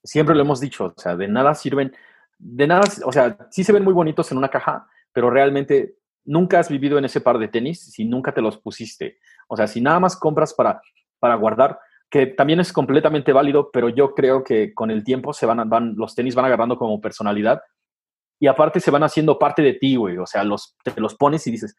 siempre 0.03 0.33
lo 0.33 0.41
hemos 0.41 0.59
dicho, 0.59 0.85
o 0.85 0.99
sea, 0.99 1.15
de 1.15 1.27
nada 1.27 1.53
sirven, 1.53 1.95
de 2.39 2.65
nada, 2.65 2.81
o 3.05 3.11
sea, 3.11 3.37
sí 3.51 3.63
se 3.63 3.73
ven 3.73 3.83
muy 3.83 3.93
bonitos 3.93 4.31
en 4.31 4.39
una 4.39 4.49
caja, 4.49 4.87
pero 5.11 5.29
realmente 5.29 5.97
nunca 6.25 6.59
has 6.59 6.69
vivido 6.69 6.97
en 6.97 7.05
ese 7.05 7.21
par 7.21 7.37
de 7.37 7.47
tenis 7.47 7.79
si 7.79 8.05
nunca 8.05 8.33
te 8.33 8.41
los 8.41 8.57
pusiste. 8.57 9.19
O 9.47 9.55
sea, 9.55 9.67
si 9.67 9.81
nada 9.81 9.99
más 9.99 10.15
compras 10.15 10.51
para 10.55 10.81
para 11.23 11.35
guardar, 11.35 11.79
que 12.13 12.27
también 12.27 12.59
es 12.59 12.71
completamente 12.71 13.33
válido, 13.33 13.71
pero 13.73 13.89
yo 13.89 14.13
creo 14.13 14.43
que 14.43 14.71
con 14.75 14.91
el 14.91 15.03
tiempo 15.03 15.33
se 15.33 15.47
van, 15.47 15.67
van 15.67 15.95
los 15.97 16.13
tenis 16.13 16.35
van 16.35 16.45
agarrando 16.45 16.77
como 16.77 17.01
personalidad 17.01 17.63
y 18.39 18.45
aparte 18.45 18.79
se 18.79 18.91
van 18.91 19.01
haciendo 19.01 19.39
parte 19.39 19.63
de 19.63 19.73
ti, 19.73 19.95
güey. 19.95 20.19
O 20.19 20.27
sea, 20.27 20.43
los, 20.43 20.75
te 20.83 20.93
los 21.01 21.15
pones 21.15 21.47
y 21.47 21.51
dices, 21.51 21.75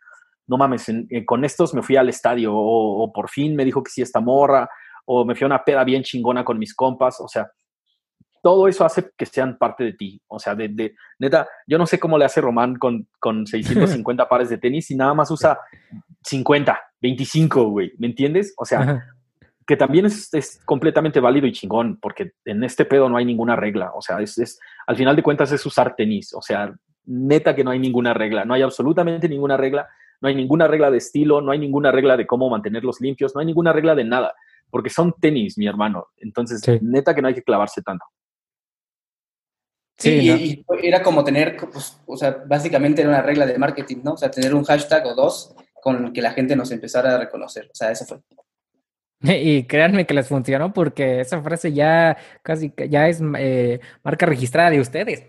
no 0.49 0.57
mames, 0.57 0.89
eh, 0.89 1.25
con 1.25 1.45
estos 1.45 1.73
me 1.73 1.85
fui 1.85 1.95
al 1.95 2.09
estadio 2.09 2.51
o, 2.53 3.13
por 3.13 3.31
fin 3.31 3.55
me 3.55 3.65
dijo 3.65 3.81
que 3.81 3.93
sí 3.93 4.03
esta 4.03 4.19
morra 4.19 4.69
o 5.07 5.25
me 5.25 5.37
fui 5.37 5.45
a 5.45 5.47
una 5.47 5.63
peda 5.63 5.85
bien 5.85 6.03
chingona 6.03 6.45
con 6.45 6.59
mis 6.59 6.75
compas. 6.75 7.21
O 7.21 7.29
sea, 7.29 7.49
todo 8.43 8.67
eso 8.67 8.85
hace 8.85 9.13
que 9.17 9.27
sean 9.27 9.57
parte 9.57 9.85
de 9.85 9.93
ti. 9.93 10.21
O 10.27 10.41
sea, 10.41 10.57
de, 10.57 10.67
de 10.67 10.97
neta, 11.21 11.47
yo 11.65 11.79
no 11.79 11.87
sé 11.87 12.01
cómo 12.01 12.19
le 12.19 12.25
hace 12.25 12.41
Román 12.41 12.75
con, 12.75 13.07
con 13.21 13.47
650 13.47 14.29
pares 14.29 14.49
de 14.49 14.59
tenis 14.59 14.91
y 14.91 14.97
nada 14.97 15.15
más 15.15 15.31
usa 15.31 15.61
50, 16.25 16.77
25, 17.01 17.71
güey. 17.71 17.93
¿Me 17.99 18.09
entiendes? 18.09 18.53
O 18.57 18.65
sea, 18.65 19.01
que 19.67 19.77
también 19.77 20.07
es, 20.07 20.33
es, 20.35 20.61
completamente 20.65 21.21
válido 21.21 21.47
y 21.47 21.53
chingón, 21.53 21.99
porque 22.01 22.33
en 22.45 22.65
este 22.65 22.85
pedo 22.85 23.09
no 23.09 23.17
hay 23.17 23.25
ninguna 23.25 23.57
regla. 23.57 23.93
O 23.95 24.03
sea, 24.03 24.21
es, 24.21 24.39
es, 24.39 24.61
al 24.87 24.97
final 24.97 25.17
de 25.17 25.23
cuentas 25.23 25.53
es 25.53 25.65
usar 25.65 25.97
tenis. 25.97 26.35
O 26.35 26.43
sea, 26.43 26.75
neta 27.07 27.55
que 27.55 27.65
no 27.65 27.71
hay 27.71 27.79
ninguna 27.79 28.15
regla. 28.15 28.45
No 28.45 28.55
hay 28.55 28.63
absolutamente 28.63 29.29
ninguna 29.29 29.57
regla. 29.57 29.89
No 30.21 30.29
hay 30.29 30.35
ninguna 30.35 30.67
regla 30.67 30.91
de 30.91 30.99
estilo, 30.99 31.41
no 31.41 31.53
hay 31.53 31.59
ninguna 31.59 31.93
regla 31.93 32.17
de 32.17 32.27
cómo 32.27 32.49
mantenerlos 32.49 33.01
limpios, 33.01 33.35
no 33.35 33.41
hay 33.41 33.47
ninguna 33.47 33.75
regla 33.75 33.95
de 33.95 34.05
nada, 34.05 34.33
porque 34.71 34.89
son 34.89 35.13
tenis, 35.21 35.59
mi 35.59 35.67
hermano. 35.67 36.07
Entonces, 36.17 36.63
neta 36.81 37.15
que 37.15 37.21
no 37.21 37.29
hay 37.29 37.35
que 37.35 37.43
clavarse 37.43 37.83
tanto. 37.83 38.07
Sí, 39.99 40.11
y, 40.11 40.65
era 40.83 41.03
como 41.03 41.23
tener, 41.23 41.57
pues, 41.57 42.01
o 42.07 42.17
sea, 42.17 42.43
básicamente 42.47 43.03
era 43.03 43.11
una 43.11 43.23
regla 43.23 43.45
de 43.45 43.59
marketing, 43.59 43.99
¿no? 44.03 44.13
O 44.15 44.17
sea, 44.17 44.31
tener 44.31 44.55
un 44.55 44.65
hashtag 44.65 45.07
o 45.07 45.15
dos 45.15 45.55
con 45.83 46.13
que 46.13 46.23
la 46.23 46.33
gente 46.33 46.57
nos 46.57 46.71
empezara 46.73 47.15
a 47.15 47.19
reconocer. 47.19 47.67
O 47.67 47.75
sea, 47.75 47.91
eso 47.91 48.05
fue. 48.07 48.19
Y 49.25 49.65
créanme 49.65 50.07
que 50.07 50.15
les 50.15 50.29
funcionó 50.29 50.73
porque 50.73 51.21
esa 51.21 51.43
frase 51.43 51.73
ya 51.73 52.17
casi 52.43 52.73
ya 52.89 53.09
es 53.09 53.23
eh, 53.39 53.81
marca 54.03 54.27
registrada 54.27 54.71
de 54.71 54.81
ustedes. 54.81 55.27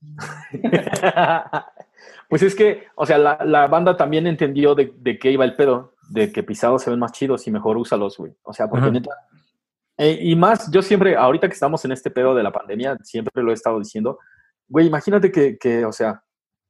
pues 2.28 2.42
es 2.42 2.54
que, 2.54 2.84
o 2.94 3.04
sea, 3.04 3.18
la, 3.18 3.66
banda 3.66 3.96
también 3.96 4.26
entendió 4.26 4.74
de, 4.74 5.18
qué 5.18 5.30
iba 5.30 5.44
el 5.44 5.56
pedo, 5.56 5.94
de 6.10 6.30
que 6.30 6.42
pisados 6.42 6.82
se 6.82 6.90
ven 6.90 6.98
más 6.98 7.12
chidos 7.12 7.46
y 7.46 7.50
mejor 7.50 7.76
úsalos, 7.76 8.16
güey. 8.16 8.34
O 8.42 8.52
sea, 8.52 8.68
porque 8.68 8.90
neta. 8.90 9.10
Eh, 9.98 10.18
y 10.20 10.36
más, 10.36 10.70
yo 10.70 10.82
siempre, 10.82 11.16
ahorita 11.16 11.48
que 11.48 11.54
estamos 11.54 11.84
en 11.84 11.92
este 11.92 12.10
pedo 12.10 12.34
de 12.34 12.42
la 12.42 12.52
pandemia, 12.52 12.96
siempre 13.02 13.42
lo 13.42 13.50
he 13.50 13.54
estado 13.54 13.78
diciendo, 13.78 14.18
güey, 14.68 14.86
imagínate 14.86 15.30
que, 15.30 15.58
que, 15.58 15.84
o 15.84 15.92
sea, 15.92 16.22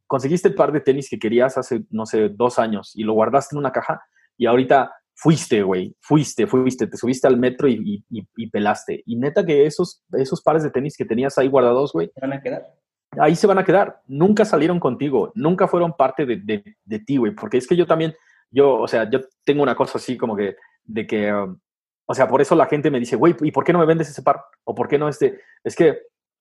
conseguiste 0.07 0.49
el 0.49 0.55
par 0.55 0.73
de 0.73 0.81
tenis 0.81 1.09
que 1.09 1.19
querías 1.19 1.57
hace, 1.57 1.85
no 1.91 2.07
sé, 2.07 2.31
dos 2.31 2.59
años 2.59 2.93
y 2.95 3.05
lo 3.05 3.13
guardaste 3.13 3.55
en 3.55 3.61
una 3.61 3.73
caja 3.73 4.03
y 4.37 4.47
ahorita 4.47 4.93
fuiste, 5.23 5.63
güey, 5.63 5.95
fuiste, 6.01 6.49
fuiste, 6.49 6.89
te 6.89 6.97
subiste 6.97 7.29
al 7.29 7.37
metro 7.37 7.69
y, 7.69 8.05
pelaste. 8.51 9.05
Y 9.07 9.15
neta 9.15 9.47
que 9.47 9.67
esos, 9.67 10.03
esos 10.15 10.43
pares 10.43 10.65
de 10.65 10.71
tenis 10.71 10.97
que 10.97 11.05
tenías 11.05 11.39
ahí 11.39 11.47
guardados, 11.47 11.93
güey. 11.93 12.11
van 12.21 12.33
a 12.33 12.43
quedar? 12.43 12.67
Ahí 13.19 13.37
se 13.37 13.47
van 13.47 13.59
a 13.59 13.65
quedar. 13.65 14.03
Nunca 14.09 14.45
salieron 14.45 14.81
contigo, 14.81 15.31
nunca 15.37 15.69
fueron 15.69 15.93
parte 15.93 16.27
de, 16.27 16.65
de, 16.85 16.99
ti, 16.99 17.19
güey. 17.19 17.33
Porque 17.37 17.59
es 17.59 17.69
que 17.69 17.77
yo 17.77 17.87
también, 17.87 18.15
yo, 18.51 18.75
o 18.75 18.89
sea, 18.89 19.09
yo 19.09 19.21
tengo 19.45 19.63
una 19.63 19.77
cosa 19.77 19.99
así 19.99 20.17
como 20.17 20.35
que, 20.35 20.57
de 20.83 21.07
que, 21.07 21.33
um, 21.33 21.57
o 22.07 22.15
sea, 22.15 22.27
por 22.27 22.43
eso 22.43 22.57
la 22.57 22.67
gente 22.67 22.91
me 22.91 22.99
dice, 22.99 23.15
güey, 23.15 23.37
¿y 23.43 23.53
por 23.53 23.63
qué 23.63 23.73
no 23.73 23.79
me 23.79 23.87
vendes 23.87 24.11
ese 24.11 24.23
par? 24.23 24.43
¿O 24.65 24.75
por 24.75 24.89
qué 24.89 24.99
no 24.99 25.09
este? 25.09 25.41
Es 25.63 25.77
que 25.77 26.01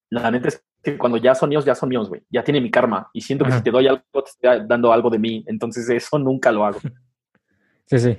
la 0.09 0.31
neta 0.31 0.47
es 0.47 0.65
que 0.81 0.97
cuando 0.97 1.19
ya 1.19 1.35
son 1.35 1.49
míos, 1.49 1.65
ya 1.65 1.75
son 1.75 1.89
míos, 1.89 2.09
güey. 2.09 2.23
Ya 2.31 2.43
tiene 2.43 2.59
mi 2.59 2.71
karma. 2.71 3.11
Y 3.13 3.21
siento 3.21 3.45
que 3.45 3.51
si 3.51 3.61
te 3.61 3.69
doy 3.69 3.87
algo, 3.87 4.01
te 4.11 4.31
estoy 4.31 4.67
dando 4.67 4.91
algo 4.91 5.11
de 5.11 5.19
mí. 5.19 5.43
Entonces 5.45 5.87
eso 5.87 6.17
nunca 6.17 6.51
lo 6.51 6.65
hago. 6.65 6.79
Sí, 7.87 7.99
sí. 7.99 8.17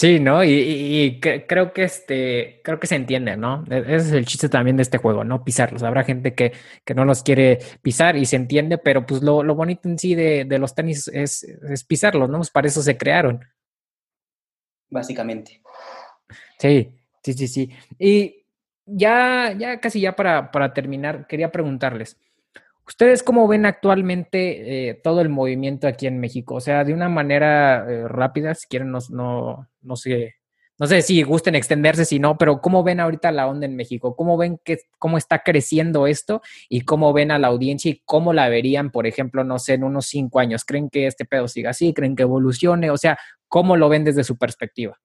Sí, 0.00 0.18
¿no? 0.18 0.42
Y, 0.42 1.20
creo 1.20 1.74
que 1.74 1.82
este, 1.82 2.62
creo 2.64 2.80
que 2.80 2.86
se 2.86 2.94
entiende, 2.94 3.36
¿no? 3.36 3.66
E, 3.70 3.80
ese 3.80 3.96
es 3.96 4.12
el 4.12 4.24
chiste 4.24 4.48
también 4.48 4.78
de 4.78 4.82
este 4.82 4.96
juego, 4.96 5.24
¿no? 5.24 5.44
Pisarlos. 5.44 5.82
Habrá 5.82 6.04
gente 6.04 6.34
que, 6.34 6.52
que 6.86 6.94
no 6.94 7.04
los 7.04 7.22
quiere 7.22 7.58
pisar 7.82 8.16
y 8.16 8.24
se 8.24 8.36
entiende, 8.36 8.78
pero 8.78 9.04
pues 9.04 9.22
lo, 9.22 9.42
lo 9.42 9.54
bonito 9.54 9.90
en 9.90 9.98
sí 9.98 10.14
de, 10.14 10.46
de 10.46 10.58
los 10.58 10.74
tenis 10.74 11.06
es, 11.08 11.42
es, 11.42 11.84
pisarlos, 11.84 12.30
¿no? 12.30 12.38
Pues 12.38 12.48
para 12.48 12.68
eso 12.68 12.80
se 12.80 12.96
crearon. 12.96 13.44
Básicamente. 14.88 15.60
Sí, 16.58 16.98
sí, 17.22 17.34
sí, 17.34 17.46
sí. 17.46 17.70
Y 17.98 18.46
ya, 18.86 19.52
ya 19.52 19.80
casi 19.80 20.00
ya 20.00 20.16
para, 20.16 20.50
para 20.50 20.72
terminar, 20.72 21.26
quería 21.26 21.52
preguntarles. 21.52 22.16
¿Ustedes 22.90 23.22
cómo 23.22 23.46
ven 23.46 23.66
actualmente 23.66 24.88
eh, 24.88 24.94
todo 24.94 25.20
el 25.20 25.28
movimiento 25.28 25.86
aquí 25.86 26.08
en 26.08 26.18
México? 26.18 26.56
O 26.56 26.60
sea, 26.60 26.82
de 26.82 26.92
una 26.92 27.08
manera 27.08 27.86
eh, 27.88 28.08
rápida, 28.08 28.52
si 28.56 28.66
quieren, 28.66 28.90
no, 28.90 28.98
no, 29.10 29.68
no, 29.80 29.94
sé, 29.94 30.34
no 30.76 30.88
sé 30.88 31.00
si 31.02 31.22
gusten 31.22 31.54
extenderse, 31.54 32.04
si 32.04 32.18
no, 32.18 32.36
pero 32.36 32.60
¿cómo 32.60 32.82
ven 32.82 32.98
ahorita 32.98 33.30
la 33.30 33.46
onda 33.46 33.64
en 33.66 33.76
México? 33.76 34.16
¿Cómo 34.16 34.36
ven 34.36 34.58
que, 34.64 34.78
cómo 34.98 35.18
está 35.18 35.44
creciendo 35.44 36.08
esto 36.08 36.42
y 36.68 36.80
cómo 36.80 37.12
ven 37.12 37.30
a 37.30 37.38
la 37.38 37.46
audiencia 37.46 37.92
y 37.92 38.02
cómo 38.04 38.32
la 38.32 38.48
verían, 38.48 38.90
por 38.90 39.06
ejemplo, 39.06 39.44
no 39.44 39.60
sé, 39.60 39.74
en 39.74 39.84
unos 39.84 40.06
cinco 40.06 40.40
años? 40.40 40.64
¿Creen 40.64 40.90
que 40.90 41.06
este 41.06 41.24
pedo 41.24 41.46
siga 41.46 41.70
así? 41.70 41.94
¿Creen 41.94 42.16
que 42.16 42.24
evolucione? 42.24 42.90
O 42.90 42.96
sea, 42.96 43.16
¿cómo 43.46 43.76
lo 43.76 43.88
ven 43.88 44.02
desde 44.02 44.24
su 44.24 44.36
perspectiva? 44.36 44.98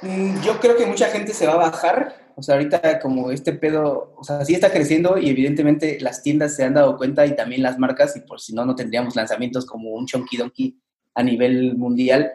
Mm, 0.00 0.42
yo 0.42 0.60
creo 0.60 0.76
que 0.76 0.86
mucha 0.86 1.08
gente 1.08 1.34
se 1.34 1.48
va 1.48 1.54
a 1.54 1.70
bajar. 1.70 2.19
O 2.36 2.42
sea, 2.42 2.54
ahorita 2.56 3.00
como 3.00 3.30
este 3.30 3.52
pedo, 3.52 4.14
o 4.16 4.24
sea, 4.24 4.44
sí 4.44 4.54
está 4.54 4.70
creciendo 4.70 5.18
y 5.18 5.30
evidentemente 5.30 5.98
las 6.00 6.22
tiendas 6.22 6.56
se 6.56 6.64
han 6.64 6.74
dado 6.74 6.96
cuenta 6.96 7.26
y 7.26 7.36
también 7.36 7.62
las 7.62 7.78
marcas, 7.78 8.16
y 8.16 8.20
por 8.20 8.40
si 8.40 8.54
no, 8.54 8.64
no 8.64 8.74
tendríamos 8.74 9.16
lanzamientos 9.16 9.66
como 9.66 9.90
un 9.90 10.06
Chonky 10.06 10.36
Donkey 10.36 10.78
a 11.14 11.22
nivel 11.22 11.76
mundial. 11.76 12.32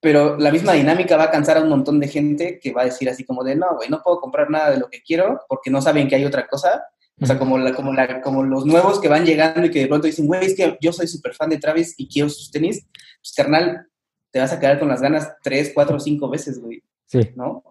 Pero 0.00 0.36
la 0.36 0.50
misma 0.50 0.72
dinámica 0.72 1.16
va 1.16 1.24
a 1.24 1.30
cansar 1.30 1.58
a 1.58 1.62
un 1.62 1.68
montón 1.68 2.00
de 2.00 2.08
gente 2.08 2.58
que 2.60 2.72
va 2.72 2.82
a 2.82 2.86
decir 2.86 3.08
así 3.08 3.24
como 3.24 3.44
de, 3.44 3.54
no, 3.54 3.76
güey, 3.76 3.88
no 3.88 4.02
puedo 4.02 4.20
comprar 4.20 4.50
nada 4.50 4.70
de 4.70 4.78
lo 4.78 4.88
que 4.88 5.00
quiero 5.00 5.40
porque 5.48 5.70
no 5.70 5.80
saben 5.80 6.08
que 6.08 6.16
hay 6.16 6.24
otra 6.24 6.46
cosa. 6.48 6.84
O 7.20 7.26
sea, 7.26 7.38
como, 7.38 7.56
la, 7.56 7.72
como, 7.72 7.92
la, 7.92 8.20
como 8.20 8.42
los 8.42 8.66
nuevos 8.66 9.00
que 9.00 9.08
van 9.08 9.24
llegando 9.24 9.64
y 9.64 9.70
que 9.70 9.80
de 9.80 9.86
pronto 9.86 10.08
dicen, 10.08 10.26
güey, 10.26 10.44
es 10.44 10.56
que 10.56 10.76
yo 10.80 10.92
soy 10.92 11.06
súper 11.06 11.34
fan 11.34 11.50
de 11.50 11.58
Travis 11.58 11.94
y 11.96 12.08
quiero 12.08 12.28
sus 12.28 12.50
tenis. 12.50 12.84
Pues, 13.20 13.32
carnal, 13.36 13.86
te 14.32 14.40
vas 14.40 14.52
a 14.52 14.58
quedar 14.58 14.80
con 14.80 14.88
las 14.88 15.00
ganas 15.00 15.36
tres, 15.40 15.70
cuatro, 15.72 16.00
cinco 16.00 16.28
veces, 16.28 16.58
güey. 16.58 16.82
Sí. 17.06 17.20
¿No? 17.36 17.62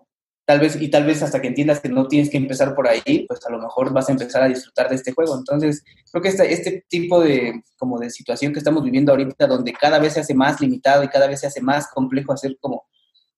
Tal 0.51 0.59
vez, 0.59 0.75
y 0.81 0.89
tal 0.89 1.05
vez 1.05 1.23
hasta 1.23 1.41
que 1.41 1.47
entiendas 1.47 1.79
que 1.79 1.87
no 1.87 2.09
tienes 2.09 2.29
que 2.29 2.35
empezar 2.35 2.75
por 2.75 2.85
ahí, 2.85 3.25
pues 3.25 3.39
a 3.45 3.49
lo 3.49 3.57
mejor 3.57 3.93
vas 3.93 4.09
a 4.09 4.11
empezar 4.11 4.43
a 4.43 4.49
disfrutar 4.49 4.89
de 4.89 4.95
este 4.95 5.13
juego. 5.13 5.37
Entonces, 5.37 5.81
creo 6.11 6.21
que 6.21 6.27
este, 6.27 6.51
este 6.51 6.83
tipo 6.89 7.21
de, 7.21 7.63
como 7.77 7.97
de 7.97 8.09
situación 8.09 8.51
que 8.51 8.59
estamos 8.59 8.83
viviendo 8.83 9.13
ahorita, 9.13 9.47
donde 9.47 9.71
cada 9.71 9.97
vez 9.97 10.11
se 10.11 10.19
hace 10.19 10.33
más 10.33 10.59
limitado 10.59 11.05
y 11.05 11.07
cada 11.07 11.27
vez 11.27 11.39
se 11.39 11.47
hace 11.47 11.61
más 11.61 11.87
complejo 11.87 12.33
hacer 12.33 12.57
como, 12.59 12.83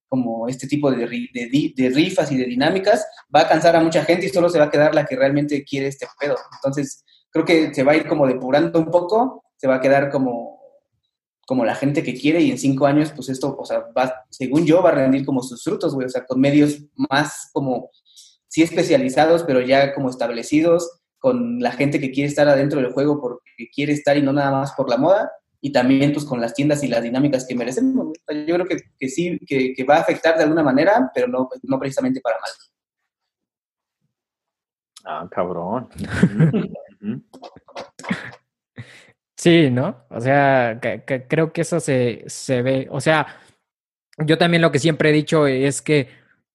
como 0.08 0.48
este 0.48 0.66
tipo 0.66 0.90
de, 0.90 1.06
de, 1.06 1.72
de 1.76 1.90
rifas 1.90 2.32
y 2.32 2.36
de 2.36 2.46
dinámicas, 2.46 3.06
va 3.32 3.42
a 3.42 3.48
cansar 3.48 3.76
a 3.76 3.80
mucha 3.80 4.04
gente 4.04 4.26
y 4.26 4.30
solo 4.30 4.48
se 4.48 4.58
va 4.58 4.64
a 4.64 4.70
quedar 4.70 4.92
la 4.92 5.06
que 5.06 5.14
realmente 5.14 5.62
quiere 5.62 5.86
este 5.86 6.08
pedo. 6.18 6.34
Entonces, 6.56 7.04
creo 7.30 7.44
que 7.44 7.72
se 7.72 7.84
va 7.84 7.92
a 7.92 7.96
ir 7.96 8.08
como 8.08 8.26
depurando 8.26 8.76
un 8.76 8.90
poco, 8.90 9.44
se 9.54 9.68
va 9.68 9.76
a 9.76 9.80
quedar 9.80 10.10
como 10.10 10.53
como 11.46 11.64
la 11.64 11.74
gente 11.74 12.02
que 12.02 12.14
quiere 12.14 12.40
y 12.40 12.50
en 12.50 12.58
cinco 12.58 12.86
años, 12.86 13.12
pues 13.14 13.28
esto, 13.28 13.56
o 13.58 13.64
sea, 13.64 13.84
va, 13.96 14.24
según 14.30 14.66
yo, 14.66 14.82
va 14.82 14.90
a 14.90 14.94
rendir 14.94 15.24
como 15.24 15.42
sus 15.42 15.62
frutos, 15.62 15.94
güey, 15.94 16.06
o 16.06 16.10
sea, 16.10 16.24
con 16.26 16.40
medios 16.40 16.78
más 16.94 17.50
como, 17.52 17.90
sí 18.48 18.62
especializados, 18.62 19.42
pero 19.44 19.60
ya 19.60 19.94
como 19.94 20.10
establecidos, 20.10 21.00
con 21.18 21.60
la 21.60 21.72
gente 21.72 22.00
que 22.00 22.10
quiere 22.10 22.28
estar 22.28 22.48
adentro 22.48 22.80
del 22.80 22.92
juego 22.92 23.20
porque 23.20 23.68
quiere 23.74 23.92
estar 23.92 24.16
y 24.16 24.22
no 24.22 24.32
nada 24.32 24.50
más 24.50 24.72
por 24.72 24.90
la 24.90 24.96
moda, 24.96 25.30
y 25.60 25.72
también 25.72 26.12
pues 26.12 26.26
con 26.26 26.40
las 26.40 26.52
tiendas 26.52 26.84
y 26.84 26.88
las 26.88 27.02
dinámicas 27.02 27.46
que 27.46 27.54
merecemos. 27.54 28.08
Yo 28.28 28.54
creo 28.54 28.66
que, 28.66 28.76
que 28.98 29.08
sí, 29.08 29.38
que, 29.46 29.72
que, 29.74 29.84
va 29.84 29.96
a 29.96 30.00
afectar 30.00 30.36
de 30.36 30.42
alguna 30.42 30.62
manera, 30.62 31.10
pero 31.14 31.26
no, 31.26 31.48
no 31.62 31.78
precisamente 31.78 32.20
para 32.20 32.36
mal. 32.38 32.50
Ah, 35.06 35.28
cabrón. 35.30 35.88
Sí, 39.44 39.68
¿no? 39.70 40.06
O 40.08 40.22
sea, 40.22 40.80
creo 41.28 41.52
que 41.52 41.60
eso 41.60 41.78
se, 41.78 42.24
se 42.28 42.62
ve. 42.62 42.88
O 42.90 43.02
sea, 43.02 43.26
yo 44.16 44.38
también 44.38 44.62
lo 44.62 44.72
que 44.72 44.78
siempre 44.78 45.10
he 45.10 45.12
dicho 45.12 45.46
es 45.46 45.82
que 45.82 46.08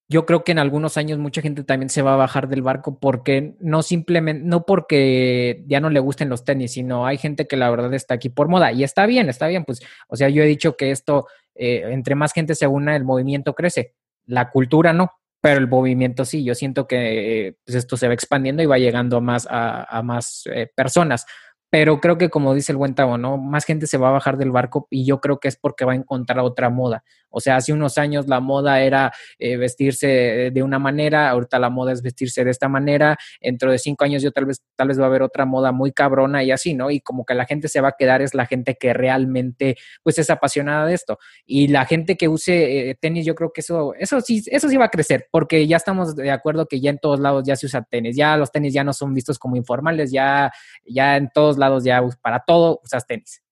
yo 0.07 0.25
creo 0.25 0.43
que 0.43 0.53
en 0.53 0.57
algunos 0.57 0.97
años 0.97 1.19
mucha 1.19 1.43
gente 1.43 1.63
también 1.63 1.91
se 1.91 2.01
va 2.01 2.15
a 2.15 2.17
bajar 2.17 2.47
del 2.47 2.63
barco 2.63 2.97
porque 2.99 3.53
no 3.59 3.83
simplemente, 3.83 4.43
no 4.43 4.65
porque 4.65 5.63
ya 5.67 5.79
no 5.79 5.91
le 5.91 5.99
gusten 5.99 6.29
los 6.29 6.43
tenis, 6.43 6.73
sino 6.73 7.05
hay 7.05 7.19
gente 7.19 7.45
que 7.45 7.57
la 7.57 7.69
verdad 7.69 7.93
está 7.93 8.15
aquí 8.15 8.29
por 8.29 8.47
moda 8.47 8.71
y 8.71 8.83
está 8.83 9.05
bien, 9.05 9.29
está 9.29 9.45
bien, 9.45 9.65
pues, 9.65 9.81
o 10.07 10.15
sea, 10.15 10.29
yo 10.29 10.41
he 10.41 10.47
dicho 10.47 10.75
que 10.75 10.89
esto, 10.89 11.27
eh, 11.53 11.83
entre 11.91 12.15
más 12.15 12.33
gente 12.33 12.55
se 12.55 12.65
una, 12.65 12.95
el 12.95 13.03
movimiento 13.03 13.53
crece, 13.53 13.93
la 14.25 14.49
cultura 14.49 14.93
no, 14.93 15.11
pero 15.41 15.59
el 15.59 15.67
movimiento 15.67 16.25
sí, 16.25 16.43
yo 16.43 16.55
siento 16.55 16.87
que 16.87 17.55
pues, 17.63 17.75
esto 17.75 17.97
se 17.97 18.07
va 18.07 18.15
expandiendo 18.15 18.63
y 18.63 18.65
va 18.65 18.79
llegando 18.79 19.21
más 19.21 19.45
a, 19.47 19.83
a 19.83 20.01
más 20.01 20.41
eh, 20.51 20.71
personas 20.75 21.27
pero 21.69 21.99
creo 22.01 22.17
que 22.17 22.29
como 22.29 22.53
dice 22.53 22.71
el 22.71 22.77
buen 22.77 22.95
Tavo, 22.95 23.17
¿no? 23.17 23.37
Más 23.37 23.65
gente 23.65 23.87
se 23.87 23.97
va 23.97 24.09
a 24.09 24.13
bajar 24.13 24.37
del 24.37 24.51
barco 24.51 24.87
y 24.89 25.05
yo 25.05 25.21
creo 25.21 25.39
que 25.39 25.47
es 25.47 25.55
porque 25.55 25.85
va 25.85 25.93
a 25.93 25.95
encontrar 25.95 26.39
otra 26.39 26.69
moda. 26.69 27.03
O 27.29 27.39
sea, 27.39 27.57
hace 27.57 27.73
unos 27.73 27.97
años 27.97 28.27
la 28.27 28.39
moda 28.39 28.81
era 28.81 29.11
eh, 29.37 29.57
vestirse 29.57 30.51
de 30.51 30.63
una 30.63 30.79
manera, 30.79 31.29
ahorita 31.29 31.59
la 31.59 31.69
moda 31.69 31.91
es 31.91 32.01
vestirse 32.01 32.43
de 32.43 32.51
esta 32.51 32.67
manera, 32.67 33.17
dentro 33.41 33.71
de 33.71 33.77
cinco 33.77 34.03
años 34.03 34.21
yo 34.21 34.31
tal 34.31 34.45
vez, 34.45 34.63
tal 34.75 34.87
vez 34.87 34.99
va 34.99 35.03
a 35.03 35.07
haber 35.07 35.21
otra 35.21 35.45
moda 35.45 35.71
muy 35.71 35.91
cabrona 35.91 36.43
y 36.43 36.51
así, 36.51 36.73
¿no? 36.73 36.91
Y 36.91 37.01
como 37.01 37.25
que 37.25 37.33
la 37.33 37.45
gente 37.45 37.67
se 37.67 37.81
va 37.81 37.89
a 37.89 37.95
quedar 37.97 38.21
es 38.21 38.33
la 38.33 38.45
gente 38.45 38.75
que 38.75 38.93
realmente 38.93 39.77
pues 40.03 40.17
es 40.17 40.29
apasionada 40.29 40.85
de 40.85 40.93
esto. 40.93 41.19
Y 41.45 41.67
la 41.67 41.85
gente 41.85 42.17
que 42.17 42.27
use 42.27 42.89
eh, 42.89 42.95
tenis, 42.95 43.25
yo 43.25 43.35
creo 43.35 43.51
que 43.53 43.61
eso, 43.61 43.93
eso 43.95 44.21
sí, 44.21 44.43
eso 44.47 44.69
sí 44.69 44.77
va 44.77 44.85
a 44.85 44.89
crecer, 44.89 45.27
porque 45.31 45.67
ya 45.67 45.77
estamos 45.77 46.15
de 46.15 46.31
acuerdo 46.31 46.67
que 46.67 46.79
ya 46.79 46.89
en 46.89 46.99
todos 46.99 47.19
lados 47.19 47.43
ya 47.45 47.55
se 47.55 47.65
usa 47.65 47.83
tenis, 47.83 48.15
ya 48.15 48.37
los 48.37 48.51
tenis 48.51 48.73
ya 48.73 48.83
no 48.83 48.93
son 48.93 49.13
vistos 49.13 49.39
como 49.39 49.55
informales, 49.55 50.11
ya, 50.11 50.51
ya 50.85 51.17
en 51.17 51.29
todos 51.33 51.57
lados 51.57 51.83
ya 51.83 52.01
para 52.21 52.43
todo 52.45 52.79
usas 52.83 53.05
tenis. 53.05 53.43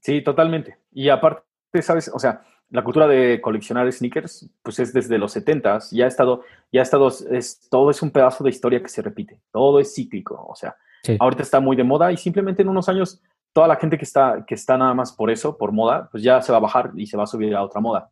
Sí, 0.00 0.22
totalmente. 0.22 0.78
Y 0.92 1.08
aparte, 1.08 1.42
¿sabes? 1.82 2.10
O 2.12 2.18
sea, 2.18 2.42
la 2.70 2.84
cultura 2.84 3.06
de 3.06 3.40
coleccionar 3.40 3.90
sneakers, 3.90 4.48
pues 4.62 4.78
es 4.78 4.92
desde 4.92 5.18
los 5.18 5.32
70 5.32 5.78
ya 5.90 6.04
ha 6.04 6.08
estado, 6.08 6.44
ya 6.70 6.80
ha 6.80 6.82
estado, 6.82 7.08
es, 7.08 7.68
todo 7.70 7.90
es 7.90 8.02
un 8.02 8.10
pedazo 8.10 8.44
de 8.44 8.50
historia 8.50 8.82
que 8.82 8.88
se 8.88 9.02
repite, 9.02 9.40
todo 9.50 9.80
es 9.80 9.94
cíclico, 9.94 10.46
o 10.46 10.54
sea, 10.54 10.76
ahorita 11.18 11.42
está 11.42 11.60
muy 11.60 11.76
de 11.76 11.84
moda 11.84 12.12
y 12.12 12.16
simplemente 12.16 12.62
en 12.62 12.68
unos 12.68 12.88
años 12.88 13.22
toda 13.52 13.68
la 13.68 13.76
gente 13.76 13.96
que 13.96 14.04
está, 14.04 14.44
que 14.46 14.54
está 14.54 14.76
nada 14.76 14.94
más 14.94 15.12
por 15.12 15.30
eso, 15.30 15.56
por 15.56 15.72
moda, 15.72 16.08
pues 16.10 16.22
ya 16.22 16.42
se 16.42 16.52
va 16.52 16.58
a 16.58 16.62
bajar 16.62 16.92
y 16.94 17.06
se 17.06 17.16
va 17.16 17.24
a 17.24 17.26
subir 17.26 17.54
a 17.56 17.62
otra 17.62 17.80
moda. 17.80 18.10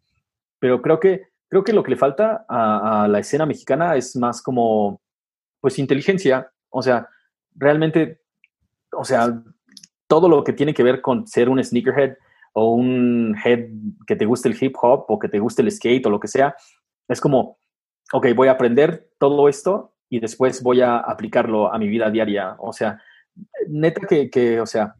Pero 0.58 0.80
creo 0.80 0.98
que, 0.98 1.28
creo 1.48 1.62
que 1.62 1.72
lo 1.72 1.82
que 1.82 1.90
le 1.90 1.96
falta 1.96 2.46
a, 2.48 3.04
a 3.04 3.08
la 3.08 3.18
escena 3.18 3.44
mexicana 3.44 3.94
es 3.96 4.16
más 4.16 4.42
como, 4.42 5.00
pues, 5.60 5.78
inteligencia, 5.78 6.50
o 6.70 6.82
sea, 6.82 7.08
realmente, 7.54 8.20
o 8.92 9.04
sea, 9.04 9.42
todo 10.06 10.28
lo 10.28 10.42
que 10.42 10.52
tiene 10.52 10.74
que 10.74 10.82
ver 10.82 11.00
con 11.00 11.26
ser 11.26 11.48
un 11.48 11.62
sneakerhead, 11.62 12.16
o 12.58 12.70
un 12.70 13.36
head 13.44 13.68
que 14.06 14.16
te 14.16 14.24
guste 14.24 14.48
el 14.48 14.56
hip 14.58 14.74
hop 14.80 15.04
o 15.08 15.18
que 15.18 15.28
te 15.28 15.38
guste 15.38 15.60
el 15.60 15.70
skate 15.70 16.06
o 16.06 16.10
lo 16.10 16.18
que 16.18 16.26
sea, 16.26 16.56
es 17.06 17.20
como, 17.20 17.58
ok, 18.14 18.28
voy 18.34 18.48
a 18.48 18.52
aprender 18.52 19.10
todo 19.18 19.50
esto 19.50 19.92
y 20.08 20.20
después 20.20 20.62
voy 20.62 20.80
a 20.80 20.96
aplicarlo 20.96 21.70
a 21.70 21.78
mi 21.78 21.86
vida 21.86 22.10
diaria. 22.10 22.56
O 22.58 22.72
sea, 22.72 22.98
neta 23.68 24.06
que, 24.06 24.30
que, 24.30 24.58
o 24.58 24.64
sea, 24.64 24.96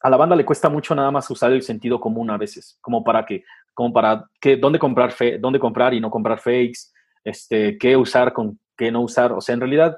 a 0.00 0.10
la 0.10 0.16
banda 0.16 0.34
le 0.34 0.44
cuesta 0.44 0.68
mucho 0.68 0.92
nada 0.96 1.12
más 1.12 1.30
usar 1.30 1.52
el 1.52 1.62
sentido 1.62 2.00
común 2.00 2.30
a 2.30 2.36
veces, 2.36 2.78
como 2.80 3.04
para 3.04 3.24
que, 3.24 3.44
como 3.74 3.92
para 3.92 4.28
que, 4.40 4.56
dónde 4.56 4.80
comprar, 4.80 5.12
fe, 5.12 5.38
dónde 5.38 5.60
comprar 5.60 5.94
y 5.94 6.00
no 6.00 6.10
comprar 6.10 6.40
fakes, 6.40 6.90
este, 7.22 7.78
qué 7.78 7.96
usar 7.96 8.32
con 8.32 8.58
qué 8.76 8.90
no 8.90 9.02
usar. 9.02 9.30
O 9.30 9.40
sea, 9.40 9.52
en 9.52 9.60
realidad, 9.60 9.96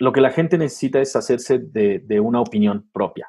lo 0.00 0.10
que 0.10 0.20
la 0.20 0.30
gente 0.30 0.58
necesita 0.58 1.00
es 1.00 1.14
hacerse 1.14 1.60
de, 1.60 2.00
de 2.00 2.18
una 2.18 2.40
opinión 2.40 2.90
propia 2.92 3.28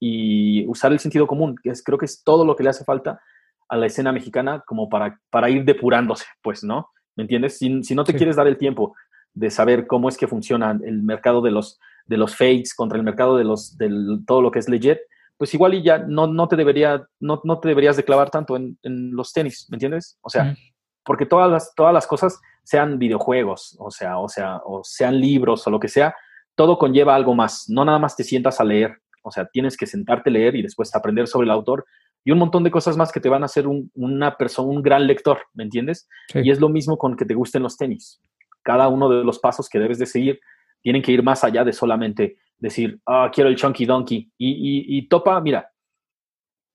y 0.00 0.66
usar 0.66 0.92
el 0.92 0.98
sentido 0.98 1.26
común, 1.26 1.56
que 1.62 1.70
es, 1.70 1.82
creo 1.82 1.98
que 1.98 2.04
es 2.04 2.22
todo 2.22 2.44
lo 2.44 2.56
que 2.56 2.62
le 2.62 2.70
hace 2.70 2.84
falta 2.84 3.20
a 3.68 3.76
la 3.76 3.86
escena 3.86 4.12
mexicana 4.12 4.62
como 4.66 4.88
para, 4.88 5.20
para 5.30 5.50
ir 5.50 5.64
depurándose, 5.64 6.24
pues, 6.42 6.64
¿no? 6.64 6.90
¿Me 7.16 7.24
entiendes? 7.24 7.58
Si, 7.58 7.82
si 7.82 7.94
no 7.94 8.04
te 8.04 8.14
quieres 8.14 8.36
dar 8.36 8.46
el 8.46 8.56
tiempo 8.56 8.94
de 9.34 9.50
saber 9.50 9.86
cómo 9.86 10.08
es 10.08 10.16
que 10.16 10.28
funciona 10.28 10.78
el 10.84 11.02
mercado 11.02 11.42
de 11.42 11.50
los, 11.50 11.78
de 12.06 12.16
los 12.16 12.36
fakes 12.36 12.70
contra 12.76 12.96
el 12.96 13.04
mercado 13.04 13.36
de 13.36 13.44
los, 13.44 13.76
del, 13.76 14.20
todo 14.26 14.40
lo 14.40 14.50
que 14.50 14.60
es 14.60 14.68
legit, 14.68 14.98
pues 15.36 15.52
igual 15.54 15.74
y 15.74 15.82
ya 15.82 15.98
no, 15.98 16.26
no, 16.26 16.48
te, 16.48 16.56
debería, 16.56 17.06
no, 17.20 17.40
no 17.44 17.60
te 17.60 17.68
deberías 17.68 17.96
de 17.96 18.04
clavar 18.04 18.30
tanto 18.30 18.56
en, 18.56 18.78
en, 18.82 19.14
los 19.14 19.32
tenis, 19.32 19.66
¿me 19.70 19.76
entiendes? 19.76 20.18
O 20.22 20.30
sea, 20.30 20.56
porque 21.04 21.26
todas 21.26 21.50
las, 21.50 21.74
todas 21.74 21.94
las 21.94 22.06
cosas, 22.06 22.40
sean 22.68 22.98
videojuegos, 22.98 23.76
o 23.78 23.90
sea, 23.90 24.18
o 24.18 24.28
sea, 24.28 24.60
o 24.62 24.82
sean 24.84 25.18
libros 25.18 25.66
o 25.66 25.70
lo 25.70 25.80
que 25.80 25.88
sea, 25.88 26.14
todo 26.54 26.76
conlleva 26.76 27.14
algo 27.14 27.34
más. 27.34 27.64
No 27.70 27.82
nada 27.82 27.98
más 27.98 28.14
te 28.14 28.24
sientas 28.24 28.60
a 28.60 28.64
leer 28.64 29.00
o 29.22 29.30
sea, 29.30 29.46
tienes 29.46 29.76
que 29.76 29.86
sentarte 29.86 30.30
a 30.30 30.32
leer 30.32 30.56
y 30.56 30.62
después 30.62 30.94
aprender 30.94 31.26
sobre 31.26 31.46
el 31.46 31.50
autor 31.50 31.84
y 32.24 32.30
un 32.30 32.38
montón 32.38 32.64
de 32.64 32.70
cosas 32.70 32.96
más 32.96 33.12
que 33.12 33.20
te 33.20 33.28
van 33.28 33.42
a 33.42 33.46
hacer 33.46 33.66
una 33.66 34.36
persona, 34.36 34.68
un 34.68 34.82
gran 34.82 35.06
lector, 35.06 35.38
¿me 35.54 35.64
entiendes? 35.64 36.08
Y 36.34 36.50
es 36.50 36.60
lo 36.60 36.68
mismo 36.68 36.98
con 36.98 37.16
que 37.16 37.24
te 37.24 37.34
gusten 37.34 37.62
los 37.62 37.76
tenis. 37.76 38.20
Cada 38.62 38.88
uno 38.88 39.08
de 39.08 39.24
los 39.24 39.38
pasos 39.38 39.68
que 39.68 39.78
debes 39.78 39.98
de 39.98 40.06
seguir 40.06 40.40
tienen 40.82 41.02
que 41.02 41.12
ir 41.12 41.22
más 41.22 41.44
allá 41.44 41.64
de 41.64 41.72
solamente 41.72 42.36
decir, 42.58 43.00
ah, 43.06 43.30
quiero 43.32 43.48
el 43.48 43.56
Chunky 43.56 43.86
Donkey. 43.86 44.30
Y, 44.36 44.98
y, 44.98 45.08
topa, 45.08 45.40
mira, 45.40 45.70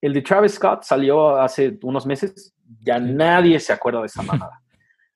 el 0.01 0.13
de 0.13 0.21
Travis 0.21 0.53
Scott 0.53 0.83
salió 0.83 1.37
hace 1.37 1.77
unos 1.83 2.05
meses, 2.05 2.53
ya 2.81 2.99
nadie 2.99 3.59
se 3.59 3.73
acuerda 3.73 3.99
de 3.99 4.07
esa 4.07 4.21
manada. 4.23 4.61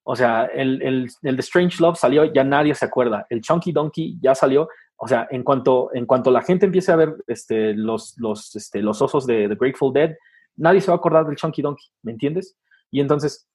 O 0.04 0.16
sea, 0.16 0.46
el, 0.46 0.82
el, 0.82 1.10
el, 1.22 1.36
de 1.36 1.42
Strange 1.42 1.82
Love 1.82 1.98
salió, 1.98 2.26
ya 2.26 2.44
nadie 2.44 2.74
se 2.74 2.86
acuerda. 2.86 3.26
El 3.30 3.42
Chunky 3.42 3.74
Donkey 3.74 4.18
ya 4.22 4.36
salió, 4.36 4.70
o 4.98 5.08
sea, 5.08 5.28
en 5.30 5.44
cuanto, 5.44 5.90
en 5.94 6.06
cuanto 6.06 6.32
la 6.32 6.42
gente 6.42 6.66
empiece 6.66 6.92
a 6.92 6.96
ver 6.96 7.16
este, 7.28 7.74
los, 7.74 8.16
los, 8.18 8.56
este, 8.56 8.82
los 8.82 9.02
osos 9.02 9.26
de 9.28 9.48
The 9.48 9.56
Grateful 9.56 9.94
Dead, 9.94 10.16
nadie 10.56 10.82
se 10.82 10.88
va 10.88 10.96
a 10.96 10.98
acordar 10.98 11.26
del 11.26 11.36
Chunky 11.36 11.62
Donkey, 11.62 11.86
¿me 12.02 12.12
entiendes? 12.12 12.58
Y 12.90 13.00
entonces, 13.00 13.48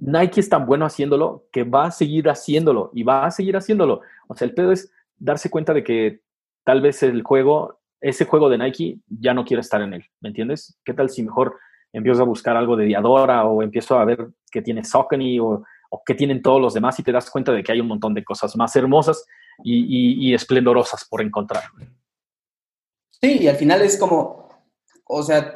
Nike 0.00 0.40
es 0.40 0.48
tan 0.48 0.66
bueno 0.66 0.84
haciéndolo 0.84 1.46
que 1.52 1.64
va 1.64 1.86
a 1.86 1.90
seguir 1.90 2.28
haciéndolo 2.28 2.90
y 2.94 3.02
va 3.04 3.26
a 3.26 3.30
seguir 3.30 3.56
haciéndolo. 3.56 4.00
O 4.28 4.34
sea, 4.34 4.46
el 4.46 4.54
pedo 4.54 4.72
es 4.72 4.92
darse 5.16 5.50
cuenta 5.50 5.72
de 5.72 5.84
que 5.84 6.20
tal 6.64 6.80
vez 6.80 7.02
el 7.02 7.22
juego, 7.22 7.80
ese 8.00 8.24
juego 8.24 8.48
de 8.48 8.58
Nike, 8.58 8.98
ya 9.08 9.34
no 9.34 9.44
quiere 9.44 9.60
estar 9.60 9.80
en 9.80 9.94
él, 9.94 10.04
¿me 10.20 10.28
entiendes? 10.28 10.78
¿Qué 10.84 10.94
tal 10.94 11.10
si 11.10 11.22
mejor 11.22 11.56
empiezo 11.92 12.22
a 12.22 12.26
buscar 12.26 12.56
algo 12.56 12.76
de 12.76 12.84
Diadora 12.84 13.44
o 13.44 13.62
empiezo 13.62 13.98
a 13.98 14.04
ver 14.04 14.28
que 14.50 14.62
tiene 14.62 14.84
Saucony 14.84 15.38
o, 15.40 15.64
o 15.88 16.02
que 16.04 16.14
tienen 16.14 16.42
todos 16.42 16.60
los 16.60 16.74
demás 16.74 16.98
y 16.98 17.02
te 17.02 17.12
das 17.12 17.30
cuenta 17.30 17.52
de 17.52 17.62
que 17.62 17.72
hay 17.72 17.80
un 17.80 17.88
montón 17.88 18.14
de 18.14 18.24
cosas 18.24 18.54
más 18.56 18.74
hermosas 18.76 19.24
y, 19.62 20.34
esplendorosas 20.34 21.04
por 21.08 21.22
encontrar. 21.22 21.64
Sí, 23.20 23.38
y 23.40 23.48
al 23.48 23.56
final 23.56 23.82
es 23.82 23.96
como, 23.96 24.48
o 25.04 25.22
sea, 25.22 25.52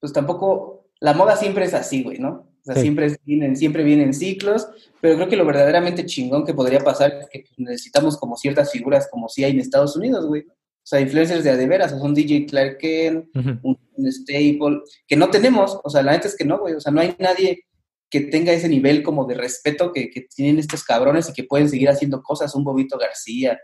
pues 0.00 0.12
tampoco, 0.12 0.90
la 1.00 1.14
moda 1.14 1.36
siempre 1.36 1.64
es 1.64 1.74
así, 1.74 2.02
güey, 2.02 2.18
¿no? 2.18 2.46
O 2.68 2.72
sea, 2.72 2.82
siempre, 2.82 3.16
vienen, 3.24 3.56
siempre 3.56 3.84
vienen 3.84 4.12
ciclos, 4.12 4.68
pero 5.00 5.14
creo 5.14 5.28
que 5.28 5.36
lo 5.36 5.46
verdaderamente 5.46 6.04
chingón 6.04 6.44
que 6.44 6.52
podría 6.52 6.80
pasar 6.80 7.12
es 7.12 7.28
que 7.30 7.44
necesitamos 7.56 8.16
como 8.16 8.36
ciertas 8.36 8.72
figuras 8.72 9.08
como 9.08 9.28
si 9.28 9.44
hay 9.44 9.52
en 9.52 9.60
Estados 9.60 9.96
Unidos, 9.96 10.26
güey. 10.26 10.42
O 10.42 10.88
sea, 10.88 11.00
influencers 11.00 11.42
de 11.42 11.50
a 11.50 11.56
de 11.56 11.66
veras, 11.66 11.92
o 11.92 11.96
sea, 11.96 12.04
un 12.04 12.14
DJ 12.14 12.46
Clark 12.46 12.78
Kent, 12.78 13.26
un, 13.62 13.78
Staple, 13.98 14.82
que 15.06 15.16
no 15.16 15.30
tenemos, 15.30 15.80
o 15.82 15.90
sea, 15.90 16.02
la 16.02 16.12
neta 16.12 16.28
es 16.28 16.36
que 16.36 16.44
no, 16.44 16.58
güey, 16.58 16.74
o 16.74 16.80
sea, 16.80 16.92
no 16.92 17.00
hay 17.00 17.16
nadie 17.18 17.65
que 18.10 18.20
tenga 18.20 18.52
ese 18.52 18.68
nivel 18.68 19.02
como 19.02 19.26
de 19.26 19.34
respeto 19.34 19.92
que, 19.92 20.10
que 20.10 20.22
tienen 20.22 20.58
estos 20.58 20.84
cabrones 20.84 21.28
y 21.28 21.32
que 21.32 21.44
pueden 21.44 21.68
seguir 21.68 21.88
haciendo 21.88 22.22
cosas, 22.22 22.54
un 22.54 22.64
Bobito 22.64 22.98
García, 22.98 23.58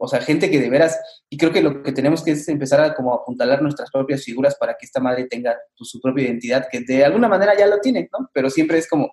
o 0.00 0.06
sea, 0.06 0.20
gente 0.20 0.48
que 0.48 0.60
de 0.60 0.70
veras, 0.70 0.98
y 1.28 1.36
creo 1.36 1.52
que 1.52 1.60
lo 1.60 1.82
que 1.82 1.92
tenemos 1.92 2.22
que 2.22 2.30
es 2.30 2.48
empezar 2.48 2.80
a 2.80 2.94
como 2.94 3.12
apuntalar 3.12 3.60
nuestras 3.60 3.90
propias 3.90 4.22
figuras 4.22 4.56
para 4.56 4.74
que 4.74 4.86
esta 4.86 5.00
madre 5.00 5.24
tenga 5.24 5.56
su 5.74 6.00
propia 6.00 6.26
identidad, 6.26 6.68
que 6.70 6.80
de 6.80 7.04
alguna 7.04 7.28
manera 7.28 7.58
ya 7.58 7.66
lo 7.66 7.80
tiene, 7.80 8.08
¿no? 8.12 8.30
Pero 8.32 8.48
siempre 8.48 8.78
es 8.78 8.88
como, 8.88 9.10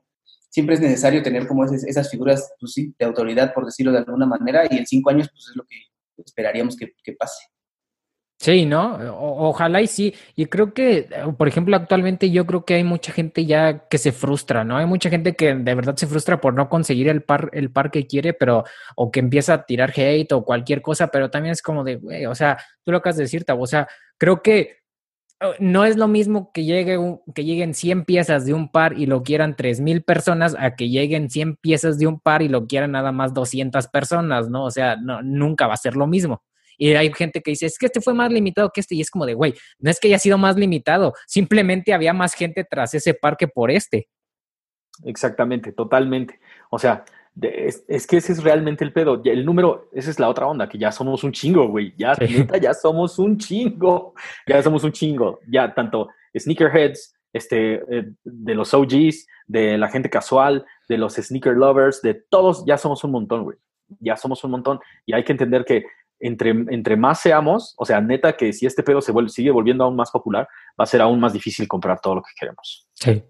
siempre 0.49 0.75
es 0.75 0.81
necesario 0.81 1.23
tener 1.23 1.47
como 1.47 1.65
esas, 1.65 2.09
figuras, 2.11 2.53
pues 2.59 2.73
sí, 2.73 2.93
de 2.99 3.05
autoridad, 3.05 3.51
por 3.51 3.65
decirlo 3.65 3.91
de 3.91 3.99
alguna 3.99 4.27
manera, 4.27 4.65
y 4.69 4.77
en 4.77 4.85
cinco 4.85 5.09
años, 5.09 5.27
pues 5.31 5.47
es 5.49 5.55
lo 5.55 5.63
que 5.65 5.75
esperaríamos 6.23 6.75
que 6.77 7.13
pase. 7.17 7.54
Sí, 8.39 8.65
¿no? 8.65 8.97
ojalá 9.17 9.81
y 9.81 9.87
sí. 9.87 10.13
Y 10.35 10.47
creo 10.47 10.73
que, 10.73 11.07
por 11.37 11.47
ejemplo, 11.47 11.75
actualmente 11.75 12.29
yo 12.29 12.45
creo 12.45 12.65
que 12.65 12.75
hay 12.75 12.83
mucha 12.83 13.11
gente 13.11 13.45
ya 13.45 13.87
que 13.87 13.97
se 13.97 14.11
frustra, 14.11 14.63
¿no? 14.63 14.77
Hay 14.77 14.85
mucha 14.85 15.09
gente 15.09 15.35
que 15.35 15.55
de 15.55 15.75
verdad 15.75 15.95
se 15.95 16.05
frustra 16.05 16.41
por 16.41 16.53
no 16.53 16.69
conseguir 16.69 17.07
el 17.07 17.23
par, 17.23 17.49
el 17.53 17.71
par 17.71 17.91
que 17.91 18.05
quiere, 18.07 18.33
pero, 18.33 18.65
o 18.95 19.09
que 19.09 19.21
empieza 19.21 19.53
a 19.53 19.65
tirar 19.65 19.93
hate 19.95 20.31
o 20.33 20.43
cualquier 20.43 20.81
cosa, 20.81 21.07
pero 21.07 21.31
también 21.31 21.53
es 21.53 21.61
como 21.61 21.83
de, 21.83 21.95
güey, 21.95 22.25
o 22.25 22.35
sea, 22.35 22.57
tú 22.83 22.91
lo 22.91 22.97
acabas 22.97 23.17
de 23.17 23.23
decir, 23.23 23.45
o 23.47 23.67
sea, 23.67 23.87
creo 24.17 24.41
que 24.43 24.79
oh, 25.41 25.53
no 25.59 25.85
es 25.85 25.97
lo 25.97 26.07
mismo 26.07 26.51
que, 26.53 26.65
llegue 26.65 26.99
que 27.35 27.45
lleguen 27.45 27.73
100 27.73 28.05
piezas 28.05 28.45
de 28.45 28.53
un 28.53 28.69
par 28.71 28.93
y 28.99 29.05
lo 29.07 29.23
quieran 29.23 29.55
3000 29.55 30.03
personas 30.03 30.55
a 30.59 30.75
que 30.75 30.89
lleguen 30.89 31.29
100 31.29 31.57
piezas 31.57 31.99
de 31.99 32.07
un 32.07 32.19
par 32.19 32.41
y 32.43 32.49
lo 32.49 32.67
quieran 32.67 32.91
nada 32.93 33.11
más 33.11 33.33
200 33.33 33.87
personas, 33.89 34.49
¿no? 34.49 34.65
O 34.65 34.71
sea, 34.71 34.97
no, 34.97 35.21
nunca 35.23 35.67
va 35.67 35.75
a 35.75 35.77
ser 35.77 35.95
lo 35.95 36.07
mismo. 36.07 36.43
Y 36.77 36.93
hay 36.93 37.11
gente 37.13 37.41
que 37.41 37.51
dice, 37.51 37.65
es 37.65 37.77
que 37.77 37.87
este 37.87 38.01
fue 38.01 38.13
más 38.13 38.31
limitado 38.31 38.69
que 38.73 38.81
este. 38.81 38.95
Y 38.95 39.01
es 39.01 39.09
como 39.09 39.25
de, 39.25 39.33
güey, 39.33 39.53
no 39.79 39.89
es 39.89 39.99
que 39.99 40.07
haya 40.07 40.19
sido 40.19 40.37
más 40.37 40.55
limitado, 40.55 41.13
simplemente 41.27 41.93
había 41.93 42.13
más 42.13 42.33
gente 42.33 42.63
tras 42.63 42.93
ese 42.93 43.13
parque 43.13 43.47
por 43.47 43.71
este. 43.71 44.07
Exactamente, 45.03 45.71
totalmente. 45.71 46.39
O 46.69 46.79
sea, 46.79 47.03
es, 47.41 48.07
que 48.07 48.17
ese 48.17 48.31
es 48.31 48.43
realmente 48.43 48.83
el 48.83 48.93
pedo. 48.93 49.21
El 49.23 49.45
número, 49.45 49.89
esa 49.93 50.09
es 50.09 50.19
la 50.19 50.29
otra 50.29 50.47
onda, 50.47 50.69
que 50.69 50.77
ya 50.77 50.91
somos 50.91 51.23
un 51.23 51.31
chingo, 51.31 51.67
güey. 51.67 51.93
Ya, 51.97 52.15
ya 52.61 52.73
somos 52.73 53.19
un 53.19 53.37
chingo. 53.37 54.13
Ya 54.47 54.63
somos 54.63 54.83
un 54.83 54.91
chingo. 54.91 55.39
Ya 55.47 55.73
tanto 55.73 56.09
sneakerheads, 56.37 57.13
este, 57.33 57.75
eh, 57.89 58.11
de 58.23 58.55
los 58.55 58.73
OGs, 58.73 59.27
de 59.47 59.77
la 59.77 59.89
gente 59.89 60.09
casual, 60.09 60.65
de 60.87 60.97
los 60.97 61.15
sneaker 61.15 61.55
lovers, 61.55 62.01
de 62.01 62.13
todos, 62.13 62.63
ya 62.65 62.77
somos 62.77 63.03
un 63.03 63.11
montón, 63.11 63.43
güey. 63.43 63.57
Ya 63.99 64.15
somos 64.15 64.43
un 64.43 64.51
montón. 64.51 64.79
Y 65.05 65.13
hay 65.13 65.23
que 65.23 65.33
entender 65.33 65.65
que 65.65 65.85
entre, 66.25 66.49
entre 66.49 66.95
más 66.95 67.19
seamos, 67.19 67.73
o 67.77 67.85
sea, 67.85 68.01
neta 68.01 68.35
que 68.35 68.53
si 68.53 68.65
este 68.65 68.83
pedo 68.83 69.01
se 69.01 69.11
vuelve, 69.11 69.29
sigue 69.29 69.51
volviendo 69.51 69.83
aún 69.83 69.95
más 69.95 70.11
popular, 70.11 70.47
va 70.79 70.83
a 70.83 70.87
ser 70.87 71.01
aún 71.01 71.19
más 71.19 71.33
difícil 71.33 71.67
comprar 71.67 71.99
todo 71.99 72.15
lo 72.15 72.21
que 72.21 72.31
queremos. 72.37 72.87
Sí. 72.93 73.23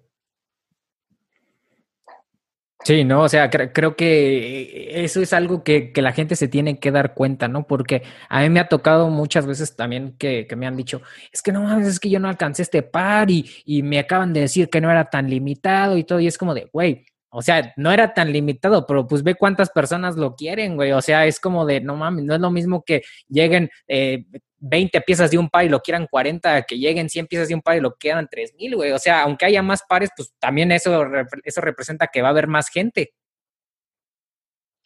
Sí, 2.86 3.04
¿no? 3.04 3.24
O 3.24 3.30
sea, 3.30 3.50
creo 3.50 3.96
que 3.96 5.04
eso 5.04 5.20
es 5.20 5.34
algo 5.34 5.64
que, 5.64 5.92
la 5.96 6.12
gente 6.12 6.36
se 6.36 6.48
tiene 6.48 6.80
que 6.80 6.92
dar 6.92 7.16
cuenta, 7.16 7.48
¿no? 7.48 7.66
Porque 7.66 8.04
a 8.30 8.42
mí 8.42 8.50
me 8.52 8.60
ha 8.60 8.70
tocado 8.70 9.10
muchas 9.10 9.48
veces 9.48 9.76
también 9.76 10.16
que, 10.20 10.48
me 10.56 10.68
han 10.68 10.78
dicho, 10.78 11.02
es 11.32 11.42
que 11.42 11.52
no 11.52 11.64
mames, 11.64 11.88
es 11.88 12.00
que 12.00 12.12
yo 12.12 12.20
no 12.20 12.30
alcancé 12.30 12.62
este 12.62 12.84
par 12.84 13.32
y, 13.32 13.50
y, 13.66 13.82
me 13.82 13.98
acaban 13.98 14.34
de 14.34 14.42
decir 14.42 14.70
que 14.70 14.82
no 14.82 14.92
era 14.92 15.10
tan 15.10 15.32
limitado 15.32 15.98
y 15.98 16.04
todo, 16.04 16.20
y 16.20 16.28
es 16.28 16.38
como 16.38 16.54
de, 16.54 16.70
güey, 16.72 17.08
o 17.38 17.42
sea, 17.42 17.74
no 17.76 17.92
era 17.92 18.14
tan 18.14 18.32
limitado, 18.32 18.86
pero 18.86 19.06
pues 19.06 19.22
ve 19.22 19.36
cuántas 19.36 19.70
personas 19.70 20.16
lo 20.16 20.36
quieren, 20.36 20.78
güey. 20.78 20.94
O 20.94 21.02
sea, 21.02 21.26
es 21.26 21.38
como 21.38 21.66
de, 21.66 21.82
no 21.82 21.98
mames, 21.98 22.24
no 22.24 22.34
es 22.34 22.40
lo 22.40 22.50
mismo 22.50 22.82
que 22.86 23.02
lleguen 23.28 23.70
eh, 23.90 24.24
20 24.60 25.02
piezas 25.02 25.32
de 25.32 25.38
un 25.38 25.50
par 25.50 25.66
y 25.66 25.70
lo 25.70 25.82
quieran 25.82 26.08
40, 26.10 26.62
que 26.62 26.78
lleguen 26.78 27.10
100 27.10 27.28
piezas 27.28 27.50
de 27.50 27.56
un 27.56 27.62
par 27.62 27.76
y 27.76 27.82
lo 27.82 27.96
quieran 27.96 28.30
3000, 28.32 28.78
güey. 28.78 28.92
O 28.94 29.00
sea, 29.00 29.24
aunque 29.24 29.46
haya 29.46 29.62
más 29.62 29.84
pares, 29.84 30.12
pues 30.16 30.32
también 30.40 30.72
eso, 30.72 31.06
eso 31.44 31.60
representa 31.60 32.08
que 32.08 32.22
va 32.22 32.30
a 32.30 32.32
haber 32.32 32.48
más 32.48 32.70
gente. 32.70 33.12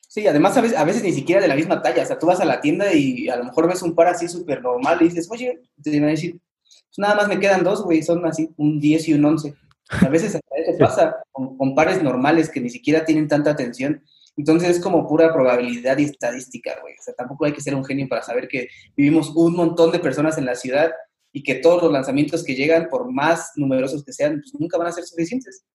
Sí, 0.07 0.25
además 0.25 0.57
a 0.57 0.61
veces, 0.61 0.75
a 0.75 0.85
veces, 0.85 1.03
ni 1.03 1.13
siquiera 1.13 1.39
de 1.39 1.49
la 1.49 1.55
misma 1.55 1.83
talla. 1.83 2.01
O 2.01 2.05
sea, 2.07 2.17
tú 2.17 2.25
vas 2.25 2.39
a 2.39 2.45
la 2.45 2.61
tienda 2.61 2.91
y 2.91 3.29
a 3.29 3.35
lo 3.35 3.43
mejor 3.43 3.67
ves 3.67 3.83
un 3.83 3.93
par 3.93 4.07
así 4.07 4.27
súper 4.27 4.63
normal 4.63 4.97
y 5.01 5.09
dices, 5.09 5.29
oye, 5.29 5.61
te 5.83 5.99
van 5.99 6.09
a 6.09 6.13
decir, 6.13 6.39
pues 6.63 6.97
nada 6.97 7.13
más 7.13 7.27
me 7.27 7.39
quedan 7.39 7.63
dos, 7.63 7.83
güey, 7.83 8.01
son 8.01 8.25
así, 8.25 8.49
un 8.57 8.79
10 8.79 9.07
y 9.09 9.13
un 9.13 9.25
11. 9.25 9.53
A 9.89 10.09
veces 10.09 10.35
hasta 10.35 10.55
eso 10.55 10.77
pasa 10.77 11.15
con, 11.31 11.75
pares 11.75 12.01
normales 12.03 12.49
que 12.49 12.61
ni 12.61 12.69
siquiera 12.69 13.05
tienen 13.05 13.27
tanta 13.27 13.51
atención. 13.51 14.03
Entonces 14.37 14.69
es 14.69 14.79
como 14.79 15.07
pura 15.07 15.33
probabilidad 15.33 15.97
y 15.97 16.03
estadística, 16.03 16.77
güey. 16.81 16.93
O 16.93 17.01
sea, 17.01 17.13
tampoco 17.15 17.45
hay 17.45 17.53
que 17.53 17.61
ser 17.61 17.75
un 17.75 17.83
genio 17.83 18.07
para 18.07 18.21
saber 18.21 18.47
que 18.47 18.69
vivimos 18.95 19.31
un 19.35 19.55
montón 19.55 19.91
de 19.91 19.99
personas 19.99 20.37
en 20.37 20.45
la 20.45 20.55
ciudad 20.55 20.91
y 21.31 21.43
que 21.43 21.55
todos 21.55 21.83
los 21.83 21.91
lanzamientos 21.91 22.43
que 22.43 22.55
llegan, 22.55 22.87
por 22.89 23.11
más 23.11 23.51
numerosos 23.55 24.03
que 24.03 24.13
sean, 24.13 24.41
pues 24.41 24.53
nunca 24.59 24.77
van 24.77 24.87
a 24.87 24.91
ser 24.91 25.03
suficientes. 25.03 25.65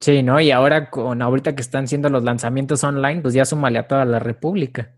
Sí, 0.00 0.22
¿no? 0.22 0.40
Y 0.40 0.50
ahora 0.50 0.90
con 0.90 1.22
ahorita 1.22 1.54
que 1.54 1.62
están 1.62 1.86
siendo 1.86 2.08
los 2.08 2.24
lanzamientos 2.24 2.82
online, 2.82 3.20
pues 3.20 3.34
ya 3.34 3.44
súmale 3.44 3.78
a 3.78 3.86
toda 3.86 4.04
la 4.04 4.18
República. 4.18 4.96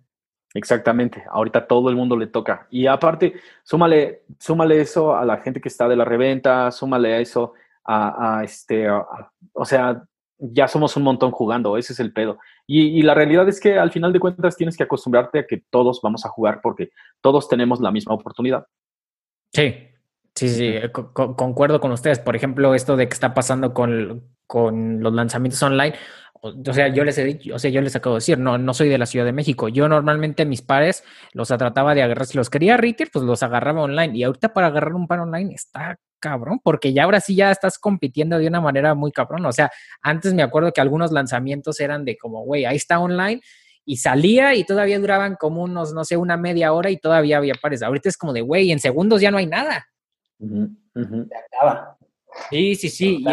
Exactamente, 0.54 1.24
ahorita 1.30 1.66
todo 1.66 1.90
el 1.90 1.96
mundo 1.96 2.16
le 2.16 2.28
toca. 2.28 2.68
Y 2.70 2.86
aparte, 2.86 3.34
súmale, 3.64 4.22
súmale 4.38 4.80
eso 4.80 5.16
a 5.16 5.24
la 5.24 5.38
gente 5.38 5.60
que 5.60 5.68
está 5.68 5.88
de 5.88 5.96
la 5.96 6.04
reventa, 6.04 6.70
súmale 6.70 7.14
a 7.14 7.18
eso 7.18 7.54
a, 7.84 8.42
este, 8.44 8.88
o 8.90 9.64
sea, 9.64 10.04
ya 10.38 10.68
somos 10.68 10.96
un 10.96 11.02
montón 11.02 11.30
jugando, 11.30 11.76
ese 11.76 11.92
es 11.92 12.00
el 12.00 12.12
pedo. 12.12 12.38
Y, 12.66 13.02
la 13.02 13.14
realidad 13.14 13.48
es 13.48 13.60
que 13.60 13.78
al 13.78 13.90
final 13.90 14.12
de 14.12 14.20
cuentas 14.20 14.56
tienes 14.56 14.76
que 14.76 14.84
acostumbrarte 14.84 15.38
a 15.38 15.46
que 15.46 15.62
todos 15.70 16.00
vamos 16.02 16.24
a 16.24 16.28
jugar 16.28 16.60
porque 16.62 16.90
todos 17.20 17.48
tenemos 17.48 17.80
la 17.80 17.90
misma 17.90 18.14
oportunidad. 18.14 18.66
Sí, 19.52 19.74
sí, 20.34 20.48
sí, 20.48 20.66
eh, 20.66 20.90
concuerdo 20.90 21.80
con 21.80 21.92
ustedes. 21.92 22.18
Por 22.18 22.36
ejemplo, 22.36 22.74
esto 22.74 22.96
de 22.96 23.08
que 23.08 23.14
está 23.14 23.34
pasando 23.34 23.74
con, 23.74 24.24
con 24.46 25.02
los 25.02 25.12
lanzamientos 25.12 25.62
online, 25.62 25.94
o 26.44 26.74
sea, 26.74 26.88
yo 26.88 27.04
les 27.04 27.16
he 27.16 27.24
dicho, 27.24 27.54
o 27.54 27.58
sea, 27.58 27.70
yo 27.70 27.80
les 27.80 27.96
acabo 27.96 28.16
de 28.16 28.18
decir, 28.18 28.38
no, 28.38 28.58
no 28.58 28.74
soy 28.74 28.90
de 28.90 28.98
la 28.98 29.06
Ciudad 29.06 29.24
de 29.24 29.32
México. 29.32 29.68
Yo 29.68 29.88
normalmente 29.88 30.44
mis 30.44 30.60
pares 30.60 31.02
los 31.32 31.48
trataba 31.48 31.94
de 31.94 32.02
agarrar, 32.02 32.26
si 32.26 32.36
los 32.36 32.50
quería 32.50 32.76
retail, 32.76 33.08
pues 33.10 33.24
los 33.24 33.42
agarraba 33.42 33.80
online. 33.80 34.16
Y 34.16 34.24
ahorita 34.24 34.52
para 34.52 34.66
agarrar 34.66 34.94
un 34.94 35.06
par 35.06 35.20
online 35.20 35.54
está 35.54 35.98
cabrón, 36.18 36.60
porque 36.62 36.92
ya 36.92 37.04
ahora 37.04 37.20
sí 37.20 37.34
ya 37.34 37.50
estás 37.50 37.78
compitiendo 37.78 38.38
de 38.38 38.46
una 38.46 38.60
manera 38.60 38.94
muy 38.94 39.10
cabrón. 39.10 39.46
O 39.46 39.52
sea, 39.52 39.70
antes 40.02 40.34
me 40.34 40.42
acuerdo 40.42 40.72
que 40.72 40.82
algunos 40.82 41.12
lanzamientos 41.12 41.80
eran 41.80 42.04
de 42.04 42.18
como, 42.18 42.44
güey, 42.44 42.66
ahí 42.66 42.76
está 42.76 42.98
online 42.98 43.40
y 43.86 43.96
salía 43.96 44.54
y 44.54 44.64
todavía 44.64 44.98
duraban 44.98 45.36
como 45.36 45.62
unos, 45.62 45.94
no 45.94 46.04
sé, 46.04 46.16
una 46.16 46.36
media 46.36 46.72
hora 46.72 46.90
y 46.90 46.98
todavía 46.98 47.38
había 47.38 47.54
pares. 47.54 47.82
Ahorita 47.82 48.08
es 48.08 48.16
como 48.16 48.32
de, 48.34 48.42
güey, 48.42 48.70
en 48.70 48.80
segundos 48.80 49.20
ya 49.22 49.30
no 49.30 49.38
hay 49.38 49.46
nada. 49.46 49.86
Se 50.38 51.36
acaba. 51.56 51.96
Sí, 52.50 52.74
sí, 52.74 52.88
sí. 52.88 53.24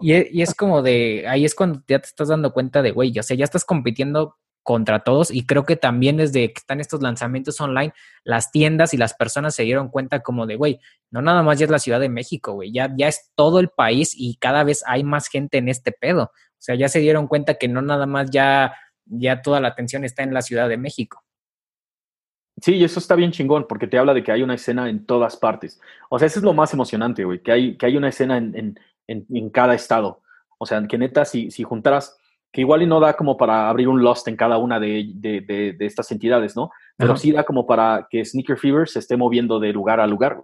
Y, 0.00 0.40
es 0.42 0.54
como 0.54 0.82
de, 0.82 1.24
ahí 1.28 1.44
es 1.44 1.54
cuando 1.54 1.82
ya 1.86 1.98
te 1.98 2.06
estás 2.06 2.28
dando 2.28 2.52
cuenta 2.52 2.82
de, 2.82 2.90
güey, 2.90 3.16
o 3.18 3.22
sea, 3.22 3.36
ya 3.36 3.44
estás 3.44 3.64
compitiendo 3.64 4.36
contra 4.62 5.00
todos 5.00 5.30
y 5.30 5.46
creo 5.46 5.64
que 5.64 5.76
también 5.76 6.18
desde 6.18 6.52
que 6.52 6.58
están 6.58 6.80
estos 6.80 7.02
lanzamientos 7.02 7.60
online, 7.60 7.92
las 8.24 8.50
tiendas 8.50 8.92
y 8.92 8.98
las 8.98 9.14
personas 9.14 9.54
se 9.54 9.62
dieron 9.62 9.88
cuenta 9.88 10.20
como 10.20 10.46
de, 10.46 10.56
güey, 10.56 10.80
no 11.10 11.22
nada 11.22 11.42
más 11.42 11.58
ya 11.58 11.64
es 11.64 11.70
la 11.70 11.78
Ciudad 11.78 12.00
de 12.00 12.08
México, 12.08 12.52
güey, 12.52 12.72
ya, 12.72 12.92
ya 12.96 13.08
es 13.08 13.30
todo 13.34 13.58
el 13.58 13.68
país 13.68 14.12
y 14.14 14.36
cada 14.36 14.64
vez 14.64 14.82
hay 14.86 15.02
más 15.02 15.28
gente 15.28 15.58
en 15.58 15.68
este 15.68 15.92
pedo. 15.92 16.24
O 16.24 16.62
sea, 16.62 16.74
ya 16.74 16.88
se 16.88 17.00
dieron 17.00 17.26
cuenta 17.26 17.54
que 17.54 17.68
no 17.68 17.80
nada 17.80 18.06
más 18.06 18.30
ya, 18.30 18.74
ya 19.06 19.40
toda 19.40 19.60
la 19.60 19.68
atención 19.68 20.04
está 20.04 20.22
en 20.22 20.34
la 20.34 20.42
Ciudad 20.42 20.68
de 20.68 20.76
México. 20.76 21.24
Sí, 22.60 22.74
y 22.74 22.84
eso 22.84 22.98
está 22.98 23.14
bien 23.14 23.32
chingón, 23.32 23.66
porque 23.68 23.86
te 23.86 23.98
habla 23.98 24.12
de 24.12 24.22
que 24.22 24.32
hay 24.32 24.42
una 24.42 24.54
escena 24.54 24.88
en 24.88 25.06
todas 25.06 25.36
partes. 25.36 25.80
O 26.08 26.18
sea, 26.18 26.26
eso 26.26 26.40
es 26.40 26.44
lo 26.44 26.52
más 26.52 26.72
emocionante, 26.74 27.24
güey, 27.24 27.40
que 27.40 27.52
hay, 27.52 27.76
que 27.76 27.86
hay 27.86 27.96
una 27.96 28.08
escena 28.08 28.36
en, 28.36 28.76
en, 29.06 29.26
en, 29.28 29.50
cada 29.50 29.74
estado. 29.74 30.20
O 30.58 30.66
sea, 30.66 30.86
que 30.86 30.98
neta, 30.98 31.24
si, 31.24 31.50
si 31.50 31.62
juntaras, 31.62 32.16
que 32.52 32.60
igual 32.60 32.82
y 32.82 32.86
no 32.86 33.00
da 33.00 33.14
como 33.14 33.36
para 33.36 33.68
abrir 33.68 33.88
un 33.88 34.02
Lost 34.02 34.28
en 34.28 34.36
cada 34.36 34.58
una 34.58 34.78
de, 34.78 35.10
de, 35.14 35.40
de, 35.40 35.86
estas 35.86 36.10
entidades, 36.10 36.56
¿no? 36.56 36.70
Pero 36.96 37.16
sí 37.16 37.32
da 37.32 37.44
como 37.44 37.66
para 37.66 38.08
que 38.10 38.24
Sneaker 38.24 38.58
Fever 38.58 38.88
se 38.88 38.98
esté 38.98 39.16
moviendo 39.16 39.58
de 39.58 39.72
lugar 39.72 40.00
a 40.00 40.06
lugar. 40.06 40.42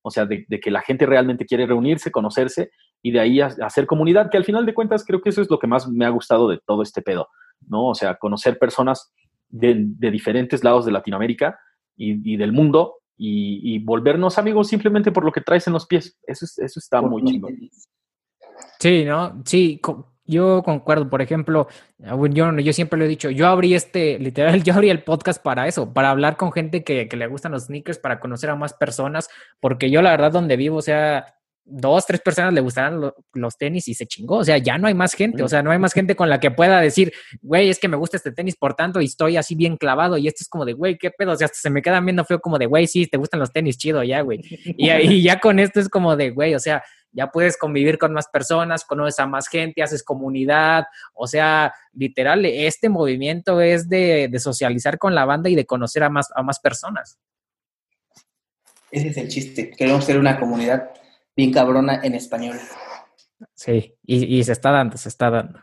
O 0.00 0.10
sea, 0.10 0.26
de, 0.26 0.46
que 0.46 0.70
la 0.70 0.80
gente 0.80 1.06
realmente 1.06 1.46
quiere 1.46 1.64
reunirse, 1.64 2.10
conocerse 2.10 2.72
y 3.02 3.12
de 3.12 3.20
ahí 3.20 3.40
hacer 3.40 3.86
comunidad, 3.86 4.30
que 4.30 4.36
al 4.36 4.44
final 4.44 4.66
de 4.66 4.74
cuentas 4.74 5.04
creo 5.06 5.20
que 5.20 5.28
eso 5.28 5.42
es 5.42 5.50
lo 5.50 5.58
que 5.58 5.68
más 5.68 5.86
me 5.88 6.04
ha 6.04 6.10
gustado 6.10 6.48
de 6.48 6.58
todo 6.58 6.82
este 6.82 7.02
pedo, 7.02 7.28
¿no? 7.68 7.88
O 7.88 7.94
sea, 7.94 8.16
conocer 8.16 8.58
personas 8.58 9.12
de, 9.52 10.10
diferentes 10.10 10.64
lados 10.64 10.84
de 10.84 10.92
Latinoamérica 10.92 11.58
y, 11.96 12.36
del 12.36 12.52
mundo 12.52 12.96
y, 13.16 13.78
volvernos 13.84 14.38
amigos 14.38 14.68
simplemente 14.68 15.12
por 15.12 15.24
lo 15.24 15.30
que 15.30 15.40
traes 15.40 15.66
en 15.68 15.74
los 15.74 15.86
pies. 15.86 16.18
Eso, 16.26 16.44
eso 16.44 16.78
está 16.80 17.00
muy 17.00 17.22
chido. 17.24 17.48
Sí, 18.80 19.04
¿no? 19.04 19.40
Sí, 19.44 19.80
yo 20.24 20.62
concuerdo. 20.64 21.08
Por 21.08 21.22
ejemplo, 21.22 21.68
yo, 21.98 22.58
yo 22.58 22.72
siempre 22.72 22.98
lo 22.98 23.04
he 23.04 23.08
dicho, 23.08 23.30
yo 23.30 23.46
abrí 23.46 23.74
este, 23.74 24.18
literal, 24.18 24.62
yo 24.64 24.74
abrí 24.74 24.90
el 24.90 25.04
podcast 25.04 25.42
para 25.42 25.68
eso, 25.68 25.92
para 25.92 26.10
hablar 26.10 26.36
con 26.36 26.52
gente 26.52 26.82
que, 26.82 27.08
que 27.08 27.16
le 27.16 27.26
gustan 27.26 27.52
los 27.52 27.64
sneakers, 27.64 27.98
para 27.98 28.18
conocer 28.18 28.50
a 28.50 28.56
más 28.56 28.74
personas, 28.74 29.28
porque 29.60 29.90
yo 29.90 30.02
la 30.02 30.10
verdad 30.10 30.32
donde 30.32 30.56
vivo, 30.56 30.78
o 30.78 30.82
sea, 30.82 31.36
dos, 31.64 32.06
tres 32.06 32.20
personas 32.20 32.52
le 32.52 32.60
gustarán 32.60 33.12
los 33.32 33.56
tenis 33.56 33.88
y 33.88 33.94
se 33.94 34.06
chingó. 34.06 34.38
O 34.38 34.44
sea, 34.44 34.58
ya 34.58 34.78
no 34.78 34.88
hay 34.88 34.94
más 34.94 35.14
gente. 35.14 35.42
O 35.42 35.48
sea, 35.48 35.62
no 35.62 35.70
hay 35.70 35.78
más 35.78 35.92
gente 35.92 36.16
con 36.16 36.28
la 36.28 36.40
que 36.40 36.50
pueda 36.50 36.80
decir, 36.80 37.12
güey, 37.40 37.70
es 37.70 37.78
que 37.78 37.88
me 37.88 37.96
gusta 37.96 38.16
este 38.16 38.32
tenis, 38.32 38.56
por 38.56 38.74
tanto, 38.74 39.00
y 39.00 39.06
estoy 39.06 39.36
así 39.36 39.54
bien 39.54 39.76
clavado. 39.76 40.18
Y 40.18 40.28
esto 40.28 40.38
es 40.42 40.48
como 40.48 40.64
de, 40.64 40.72
güey, 40.72 40.98
qué 40.98 41.10
pedo. 41.10 41.32
O 41.32 41.36
sea, 41.36 41.46
hasta 41.46 41.58
se 41.58 41.70
me 41.70 41.82
quedan 41.82 42.04
viendo 42.04 42.24
feo 42.24 42.40
como 42.40 42.58
de, 42.58 42.66
güey, 42.66 42.86
sí, 42.86 43.06
te 43.06 43.16
gustan 43.16 43.40
los 43.40 43.52
tenis, 43.52 43.78
chido, 43.78 44.02
ya, 44.02 44.20
güey. 44.20 44.40
Y, 44.64 44.90
y 44.90 45.22
ya 45.22 45.40
con 45.40 45.58
esto 45.58 45.80
es 45.80 45.88
como 45.88 46.16
de, 46.16 46.30
güey, 46.30 46.54
o 46.54 46.60
sea, 46.60 46.82
ya 47.12 47.30
puedes 47.30 47.56
convivir 47.56 47.98
con 47.98 48.12
más 48.12 48.28
personas, 48.28 48.84
conoces 48.84 49.20
a 49.20 49.26
más 49.26 49.48
gente, 49.48 49.82
haces 49.82 50.02
comunidad, 50.02 50.84
o 51.14 51.26
sea, 51.26 51.74
literal, 51.92 52.44
este 52.46 52.88
movimiento 52.88 53.60
es 53.60 53.88
de, 53.88 54.28
de 54.28 54.38
socializar 54.38 54.98
con 54.98 55.14
la 55.14 55.26
banda 55.26 55.50
y 55.50 55.54
de 55.54 55.66
conocer 55.66 56.02
a 56.04 56.08
más, 56.08 56.30
a 56.34 56.42
más 56.42 56.58
personas. 56.58 57.18
Ese 58.90 59.08
es 59.08 59.16
el 59.18 59.28
chiste, 59.28 59.70
queremos 59.70 60.04
ser 60.04 60.18
una 60.18 60.38
comunidad 60.38 60.90
bien 61.36 61.52
cabrona 61.52 62.00
en 62.02 62.14
español. 62.14 62.58
Sí, 63.54 63.94
y, 64.04 64.42
se 64.44 64.52
está 64.52 64.70
dando, 64.70 64.96
se 64.96 65.08
está 65.08 65.30
dando. 65.30 65.60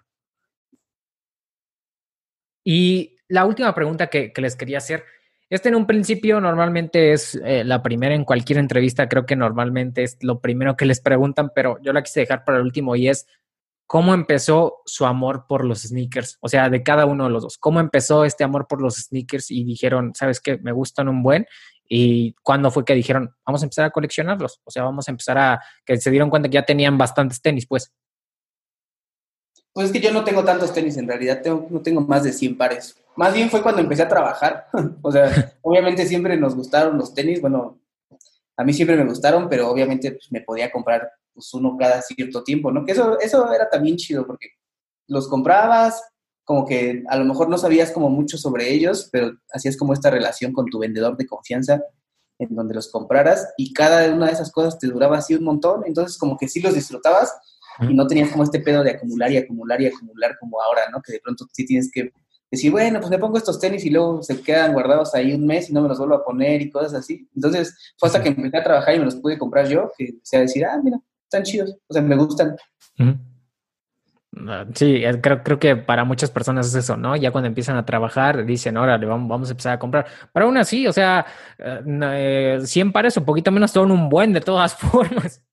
Y 2.64 3.18
la 3.28 3.46
última 3.46 3.74
pregunta 3.74 4.08
que, 4.08 4.34
les 4.36 4.56
quería 4.56 4.80
hacer, 4.80 5.04
este 5.50 5.70
en 5.70 5.76
un 5.76 5.88
principio 5.88 6.40
normalmente 6.40 7.14
es 7.14 7.36
eh, 7.44 7.64
la 7.64 7.82
primera 7.82 8.14
en 8.14 8.26
cualquier 8.26 8.60
entrevista, 8.60 9.10
creo 9.10 9.26
que 9.26 9.36
normalmente 9.36 10.04
es 10.04 10.18
lo 10.22 10.40
primero 10.42 10.76
que 10.76 10.86
les 10.86 11.00
preguntan, 11.00 11.52
pero 11.56 11.80
yo 11.82 11.94
la 11.94 12.04
quise 12.04 12.20
dejar 12.20 12.44
para 12.44 12.60
el 12.60 12.64
último 12.64 12.96
y 12.96 13.08
es, 13.08 13.28
¿cómo 13.88 14.14
empezó 14.14 14.82
su 14.86 15.06
amor 15.06 15.46
por 15.48 15.66
los 15.66 15.82
sneakers? 15.82 16.38
O 16.42 16.50
sea, 16.50 16.70
de 16.70 16.84
cada 16.84 17.06
uno 17.06 17.24
de 17.24 17.32
los 17.32 17.44
dos, 17.44 17.58
¿cómo 17.58 17.80
empezó 17.80 18.26
este 18.26 18.44
amor 18.44 18.68
por 18.68 18.82
los 18.82 18.96
sneakers 18.96 19.50
y 19.50 19.64
dijeron, 19.64 20.14
sabes 20.14 20.40
qué, 20.40 20.58
me 20.60 20.72
gustan 20.72 21.10
un 21.10 21.24
buen 21.24 21.48
¿Y 21.92 22.34
cuándo 22.44 22.70
fue 22.70 22.86
que 22.86 22.94
dijeron, 22.94 23.36
vamos 23.46 23.64
a 23.64 23.66
empezar 23.66 23.86
a 23.86 23.90
coleccionarlos? 23.90 24.62
O 24.64 24.70
sea, 24.70 24.84
vamos 24.84 25.08
a 25.08 25.12
empezar 25.12 25.38
a, 25.40 25.60
que 25.84 25.98
se 25.98 26.12
dieron 26.12 26.30
cuenta 26.30 26.48
que 26.48 26.54
ya 26.54 26.66
tenían 26.66 26.98
bastantes 27.00 27.42
tenis, 27.42 27.66
pues. 27.66 27.92
Pues 29.74 29.88
es 29.88 29.92
que 29.92 30.00
yo 30.00 30.12
no 30.12 30.24
tengo 30.24 30.44
tantos 30.44 30.72
tenis, 30.72 30.98
en 30.98 31.08
realidad 31.08 31.42
no 31.70 31.82
tengo 31.82 32.02
más 32.02 32.24
de 32.24 32.32
100 32.32 32.58
pares. 32.58 32.96
Más 33.16 33.34
bien 33.34 33.50
fue 33.50 33.64
cuando 33.64 33.82
empecé 33.82 34.04
a 34.04 34.08
trabajar. 34.08 34.68
o 35.02 35.12
sea, 35.12 35.58
obviamente 35.62 36.06
siempre 36.06 36.38
nos 36.38 36.56
gustaron 36.56 36.98
los 36.98 37.14
tenis, 37.14 37.42
bueno, 37.42 37.80
a 38.56 38.64
mí 38.64 38.74
siempre 38.74 38.96
me 38.96 39.06
gustaron, 39.06 39.50
pero 39.50 39.70
obviamente 39.70 40.12
pues, 40.12 40.32
me 40.32 40.42
podía 40.42 40.72
comprar 40.72 41.12
pues, 41.34 41.52
uno 41.54 41.76
cada 41.78 42.02
cierto 42.04 42.44
tiempo, 42.44 42.72
¿no? 42.72 42.86
Que 42.86 42.92
eso, 42.92 43.20
eso 43.20 43.52
era 43.52 43.68
también 43.70 43.96
chido 43.96 44.28
porque 44.28 44.50
los 45.08 45.28
comprabas, 45.28 46.04
como 46.50 46.66
que 46.66 47.04
a 47.08 47.16
lo 47.16 47.26
mejor 47.26 47.48
no 47.48 47.60
sabías 47.60 47.92
como 47.92 48.10
mucho 48.10 48.36
sobre 48.36 48.74
ellos, 48.74 49.08
pero 49.12 49.38
hacías 49.54 49.78
como 49.78 49.94
esta 49.94 50.10
relación 50.10 50.52
con 50.52 50.66
tu 50.66 50.80
vendedor 50.80 51.16
de 51.16 51.28
confianza 51.28 51.80
en 52.40 52.56
donde 52.56 52.74
los 52.74 52.92
compraras 52.92 53.54
y 53.56 53.72
cada 53.72 54.12
una 54.12 54.26
de 54.26 54.32
esas 54.32 54.52
cosas 54.52 54.80
te 54.80 54.88
duraba 54.88 55.20
así 55.20 55.36
un 55.36 55.44
montón, 55.44 55.84
entonces 55.86 56.18
como 56.18 56.38
que 56.38 56.48
sí 56.48 56.60
los 56.60 56.74
disfrutabas 56.74 57.32
y 57.88 57.94
no 57.94 58.08
tenías 58.08 58.32
como 58.32 58.44
este 58.44 58.62
pedo 58.62 58.84
de 58.84 58.90
acumular 58.90 59.32
y 59.32 59.38
acumular 59.38 59.80
y 59.80 59.86
acumular 59.86 60.38
como 60.40 60.60
ahora, 60.60 60.82
¿no? 60.92 61.04
Que 61.04 61.14
de 61.14 61.20
pronto 61.20 61.46
sí 61.54 61.68
tienes 61.68 61.92
que 61.94 62.12
decir, 62.50 62.72
bueno, 62.72 63.00
pues 63.00 63.12
me 63.12 63.20
pongo 63.20 63.38
estos 63.38 63.60
tenis 63.60 63.86
y 63.86 63.92
luego 63.92 64.24
se 64.24 64.42
quedan 64.42 64.74
guardados 64.74 65.14
ahí 65.14 65.36
un 65.36 65.46
mes 65.46 65.70
y 65.70 65.74
no 65.74 65.84
me 65.84 65.88
los 65.88 66.00
vuelvo 66.00 66.16
a 66.16 66.26
poner 66.26 66.64
y 66.64 66.72
cosas 66.72 66.96
así. 66.96 67.30
Entonces 67.36 67.94
fue 67.96 68.08
hasta 68.08 68.24
que 68.24 68.30
empecé 68.30 68.58
a 68.58 68.64
trabajar 68.64 68.96
y 68.96 68.98
me 68.98 69.06
los 69.06 69.18
pude 69.18 69.38
comprar 69.38 69.68
yo 69.68 69.92
que 69.96 70.06
empecé 70.06 70.38
a 70.38 70.42
decir, 70.42 70.66
ah, 70.66 70.82
mira, 70.84 71.00
están 71.26 71.44
chidos, 71.44 71.76
o 71.88 71.94
sea, 71.94 72.02
me 72.02 72.16
gustan. 72.16 72.56
Ah, 72.98 73.16
sí, 74.74 75.04
creo, 75.22 75.44
creo 75.44 75.60
que 75.60 75.76
para 75.76 76.04
muchas 76.04 76.32
personas 76.32 76.68
es 76.68 76.76
eso, 76.76 76.98
¿no? 76.98 77.16
Ya 77.16 77.32
cuando 77.32 77.48
empiezan 77.48 77.78
a 77.78 77.86
trabajar 77.86 78.46
dicen, 78.46 78.78
órale, 78.78 79.06
vamos, 79.06 79.30
vamos 79.30 79.50
a 79.50 79.52
empezar 79.52 79.74
a 79.74 79.80
comprar. 79.80 80.06
Pero 80.34 80.46
aún 80.46 80.58
así, 80.58 80.88
o 80.88 80.94
sea, 80.94 81.26
eh, 81.58 82.60
100 82.64 82.92
pares 82.92 83.18
o 83.18 83.26
poquito 83.26 83.52
menos 83.52 83.72
son 83.72 83.92
un 83.92 84.10
buen 84.10 84.34
de 84.34 84.42
todas 84.42 84.76
formas. 84.78 85.44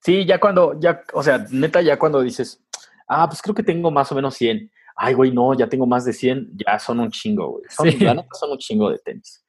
Sí, 0.00 0.26
ya 0.26 0.38
cuando, 0.38 0.78
ya, 0.78 1.02
o 1.14 1.22
sea, 1.22 1.46
neta, 1.50 1.80
ya 1.80 1.98
cuando 1.98 2.20
dices, 2.20 2.62
ah, 3.08 3.26
pues 3.26 3.40
creo 3.40 3.54
que 3.54 3.62
tengo 3.62 3.90
más 3.90 4.12
o 4.12 4.14
menos 4.14 4.34
100. 4.34 4.70
Ay, 4.96 5.14
güey, 5.14 5.32
no, 5.32 5.54
ya 5.54 5.66
tengo 5.66 5.86
más 5.86 6.04
de 6.04 6.12
100, 6.12 6.50
ya 6.54 6.78
son 6.78 7.00
un 7.00 7.10
chingo, 7.10 7.52
güey. 7.52 7.64
Son, 7.70 7.90
son 8.32 8.50
un 8.50 8.58
chingo 8.58 8.90
de 8.90 8.98
tenis. 8.98 9.43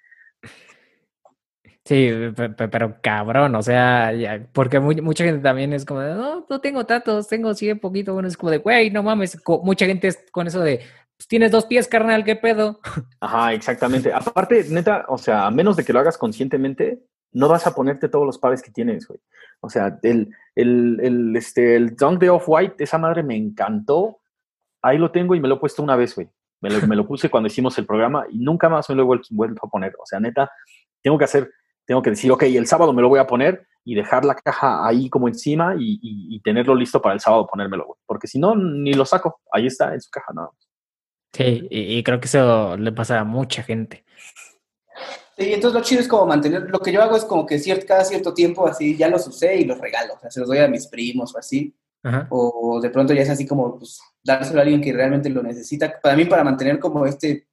Sí, 1.86 2.10
pero 2.58 2.98
cabrón, 3.00 3.54
o 3.54 3.62
sea, 3.62 4.12
porque 4.54 4.80
mucha 4.80 5.24
gente 5.24 5.42
también 5.42 5.72
es 5.72 5.86
como 5.86 6.00
de, 6.00 6.16
no, 6.16 6.44
no 6.50 6.60
tengo 6.60 6.84
tantos, 6.88 7.28
tengo 7.28 7.50
un 7.50 7.80
poquito, 7.80 8.14
bueno, 8.14 8.28
es 8.28 8.36
como 8.36 8.50
de, 8.50 8.58
güey, 8.58 8.90
no 8.90 9.04
mames, 9.04 9.40
mucha 9.62 9.86
gente 9.86 10.08
es 10.08 10.26
con 10.32 10.48
eso 10.48 10.62
de, 10.62 10.82
pues 11.16 11.28
tienes 11.28 11.52
dos 11.52 11.68
pies, 11.68 11.88
carnal, 11.88 12.24
¿qué 12.24 12.36
pedo? 12.36 12.80
Ajá, 13.20 13.54
exactamente. 13.54 14.12
Aparte, 14.12 14.66
neta, 14.70 15.06
o 15.08 15.20
sea, 15.20 15.46
a 15.46 15.52
menos 15.52 15.76
de 15.76 15.86
que 15.86 15.94
lo 15.94 16.00
hagas 16.00 16.18
conscientemente, 16.18 17.04
no 17.32 17.48
vas 17.48 17.68
a 17.68 17.76
ponerte 17.76 18.10
todos 18.10 18.26
los 18.26 18.40
pares 18.40 18.64
que 18.64 18.72
tienes, 18.72 19.08
güey. 19.08 19.20
O 19.60 19.70
sea, 19.70 20.00
el, 20.02 20.34
el, 20.56 21.00
el, 21.04 21.36
este, 21.36 21.76
el 21.76 21.96
Dunk 21.96 22.20
de 22.20 22.32
Off-White, 22.32 22.84
esa 22.84 22.98
madre 22.98 23.22
me 23.22 23.36
encantó. 23.36 24.22
Ahí 24.82 24.98
lo 24.98 25.12
tengo 25.12 25.36
y 25.36 25.40
me 25.40 25.48
lo 25.48 25.56
he 25.56 25.60
puesto 25.60 25.84
una 25.84 25.96
vez, 25.96 26.16
güey. 26.16 26.30
Me 26.62 26.96
lo, 26.96 27.06
puse 27.06 27.30
cuando 27.30 27.48
hicimos 27.48 27.78
el 27.78 27.86
programa 27.86 28.26
y 28.30 28.40
nunca 28.40 28.70
más 28.70 28.90
me 28.90 28.96
lo 28.96 29.04
he 29.04 29.20
vuelto 29.30 29.62
a 29.62 29.70
poner. 29.70 29.94
O 30.00 30.06
sea, 30.06 30.20
neta, 30.20 30.50
tengo 31.02 31.18
que 31.18 31.26
hacer 31.26 31.52
tengo 31.86 32.02
que 32.02 32.10
decir, 32.12 32.32
ok, 32.32 32.44
el 32.44 32.68
sábado 32.68 32.94
me 32.94 33.02
lo 33.02 33.10
voy 33.10 33.20
a 33.20 33.28
poner 33.28 33.68
y 33.84 33.96
dejar 33.96 34.26
la 34.26 34.36
caja 34.36 34.86
ahí 34.86 35.10
como 35.10 35.28
encima 35.28 35.76
y, 35.78 36.40
tenerlo 36.44 36.76
listo 36.76 37.02
para 37.02 37.14
el 37.14 37.20
sábado 37.20 37.48
ponérmelo, 37.48 37.98
porque 38.06 38.28
si 38.28 38.38
no, 38.38 38.56
ni 38.56 38.94
lo 38.94 39.06
saco, 39.06 39.42
ahí 39.52 39.68
está 39.68 39.94
en 39.94 40.02
su 40.02 40.12
caja 40.12 40.32
nada 40.34 40.50
Sí, 41.34 41.68
y, 41.70 42.04
creo 42.04 42.20
que 42.20 42.28
eso 42.28 42.78
le 42.78 42.92
pasa 42.92 43.20
a 43.20 43.24
mucha 43.24 43.62
gente. 43.62 44.06
Sí, 45.38 45.54
entonces 45.54 45.74
lo 45.74 45.86
chido 45.86 46.02
es 46.02 46.08
como 46.08 46.26
mantener, 46.26 46.70
lo 46.70 46.80
que 46.80 46.92
yo 46.92 47.02
hago 47.02 47.18
es 47.18 47.26
como 47.26 47.46
que 47.46 47.60
cada 47.86 48.06
cierto 48.06 48.34
tiempo 48.34 48.66
así 48.68 48.96
ya 48.96 49.10
los 49.10 49.28
usé 49.28 49.58
y 49.58 49.66
los 49.66 49.80
regalo, 49.80 50.14
o 50.14 50.20
sea, 50.20 50.32
se 50.32 50.40
los 50.40 50.48
doy 50.48 50.60
a 50.60 50.68
mis 50.68 50.88
primos 50.88 51.36
o 51.36 51.38
así, 51.38 51.76
o 52.30 52.80
de 52.82 52.90
pronto 52.90 53.14
ya 53.14 53.24
es 53.24 53.30
así 53.30 53.46
como 53.46 53.78
pues 53.78 54.00
dárselo 54.24 54.60
a 54.60 54.64
alguien 54.64 54.82
que 54.82 54.94
realmente 54.94 55.30
lo 55.30 55.44
necesita, 55.44 56.00
para 56.02 56.16
mí 56.16 56.26
para 56.26 56.44
mantener 56.44 56.80
como 56.80 57.06
este 57.06 57.48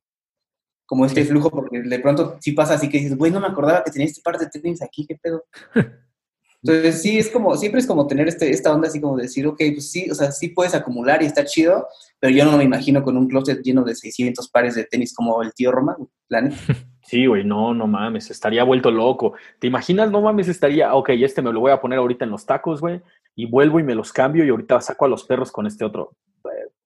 como 0.93 1.07
este 1.07 1.24
flujo, 1.24 1.49
porque 1.49 1.80
de 1.80 1.99
pronto 2.01 2.36
sí 2.38 2.53
pasa 2.53 2.74
así 2.74 2.86
que 2.90 2.99
dices, 2.99 3.16
güey, 3.16 3.32
no 3.32 3.40
me 3.40 3.47
acordaba 3.47 3.82
que 3.82 3.90
tenía 3.90 4.07
este 4.07 4.20
par 4.20 4.36
de 4.36 4.47
tenis 4.47 4.82
aquí, 4.82 5.07
qué 5.07 5.16
pedo. 5.16 5.43
Entonces 6.62 7.01
sí, 7.01 7.16
es 7.16 7.30
como, 7.30 7.57
siempre 7.57 7.80
es 7.80 7.86
como 7.86 8.07
tener 8.07 8.28
este, 8.28 8.51
esta 8.51 8.74
onda 8.74 8.88
así 8.88 9.01
como 9.01 9.16
decir, 9.16 9.47
ok, 9.47 9.57
pues 9.57 9.90
sí, 9.90 10.11
o 10.11 10.14
sea, 10.14 10.30
sí 10.32 10.49
puedes 10.49 10.74
acumular 10.74 11.22
y 11.22 11.24
está 11.24 11.47
chido, 11.47 11.88
pero 12.20 12.36
yo 12.36 12.45
no 12.45 12.59
me 12.59 12.64
imagino 12.64 13.03
con 13.03 13.16
un 13.16 13.26
closet 13.26 13.62
lleno 13.62 13.84
de 13.84 13.95
600 13.95 14.51
pares 14.51 14.74
de 14.74 14.84
tenis 14.84 15.14
como 15.14 15.40
el 15.43 15.55
tío 15.55 15.72
Roma, 15.72 15.97
plan. 16.28 16.53
Sí, 17.05 17.24
güey, 17.24 17.43
no, 17.43 17.72
no 17.72 17.86
mames, 17.86 18.30
estaría 18.30 18.62
vuelto 18.62 18.90
loco. 18.90 19.32
¿Te 19.59 19.66
imaginas? 19.66 20.11
No 20.11 20.20
mames, 20.20 20.49
estaría, 20.49 20.95
ok, 20.95 21.09
este 21.11 21.40
me 21.40 21.53
lo 21.53 21.61
voy 21.61 21.72
a 21.72 21.80
poner 21.80 21.99
ahorita 21.99 22.26
en 22.26 22.30
los 22.30 22.45
tacos, 22.45 22.82
güey, 22.82 23.01
y 23.34 23.47
vuelvo 23.47 23.80
y 23.80 23.82
me 23.82 23.95
los 23.95 24.12
cambio 24.12 24.45
y 24.45 24.51
ahorita 24.51 24.78
saco 24.82 25.07
a 25.07 25.09
los 25.09 25.24
perros 25.24 25.51
con 25.51 25.66
este 25.66 25.86
otro. 25.86 26.16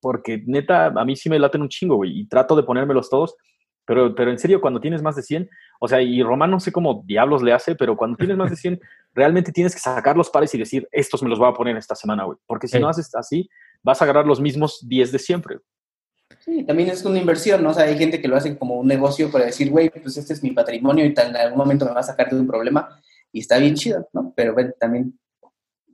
Porque 0.00 0.44
neta, 0.46 0.86
a 0.86 1.04
mí 1.04 1.16
sí 1.16 1.28
me 1.28 1.40
laten 1.40 1.62
un 1.62 1.68
chingo, 1.68 1.96
güey, 1.96 2.20
y 2.20 2.28
trato 2.28 2.54
de 2.54 2.62
ponérmelos 2.62 3.10
todos 3.10 3.34
pero, 3.86 4.14
pero 4.14 4.32
en 4.32 4.38
serio, 4.38 4.60
cuando 4.60 4.80
tienes 4.80 5.00
más 5.00 5.14
de 5.14 5.22
100, 5.22 5.48
o 5.80 5.86
sea, 5.86 6.02
y 6.02 6.20
Román 6.22 6.50
no 6.50 6.58
sé 6.58 6.72
cómo 6.72 7.04
diablos 7.06 7.42
le 7.42 7.52
hace, 7.52 7.76
pero 7.76 7.96
cuando 7.96 8.16
tienes 8.16 8.36
más 8.36 8.50
de 8.50 8.56
100, 8.56 8.80
realmente 9.14 9.52
tienes 9.52 9.74
que 9.74 9.80
sacar 9.80 10.16
los 10.16 10.28
pares 10.28 10.52
y 10.54 10.58
decir, 10.58 10.88
estos 10.90 11.22
me 11.22 11.28
los 11.28 11.38
voy 11.38 11.48
a 11.48 11.54
poner 11.54 11.76
esta 11.76 11.94
semana, 11.94 12.24
güey. 12.24 12.36
Porque 12.46 12.66
si 12.66 12.78
no 12.80 12.88
haces 12.88 13.14
así, 13.14 13.48
vas 13.82 14.02
a 14.02 14.04
agarrar 14.04 14.26
los 14.26 14.40
mismos 14.40 14.86
10 14.86 15.12
de 15.12 15.18
siempre. 15.20 15.58
Sí, 16.40 16.64
también 16.64 16.90
es 16.90 17.04
una 17.04 17.18
inversión, 17.18 17.62
¿no? 17.62 17.70
O 17.70 17.74
sea, 17.74 17.84
hay 17.84 17.96
gente 17.96 18.20
que 18.20 18.26
lo 18.26 18.36
hace 18.36 18.58
como 18.58 18.80
un 18.80 18.88
negocio 18.88 19.30
para 19.30 19.46
decir, 19.46 19.70
güey, 19.70 19.90
pues 19.90 20.16
este 20.16 20.32
es 20.32 20.42
mi 20.42 20.50
patrimonio 20.50 21.04
y 21.04 21.14
tal, 21.14 21.28
en 21.30 21.36
algún 21.36 21.58
momento 21.58 21.84
me 21.84 21.92
va 21.92 22.00
a 22.00 22.04
sacar 22.04 22.28
de 22.28 22.40
un 22.40 22.46
problema 22.46 23.00
y 23.32 23.40
está 23.40 23.58
bien 23.58 23.74
chido, 23.74 24.08
¿no? 24.12 24.32
Pero 24.36 24.52
bueno, 24.52 24.72
también 24.78 25.16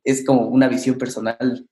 es 0.03 0.25
como 0.25 0.47
una 0.49 0.69
visión 0.69 0.97
personal. 0.97 1.67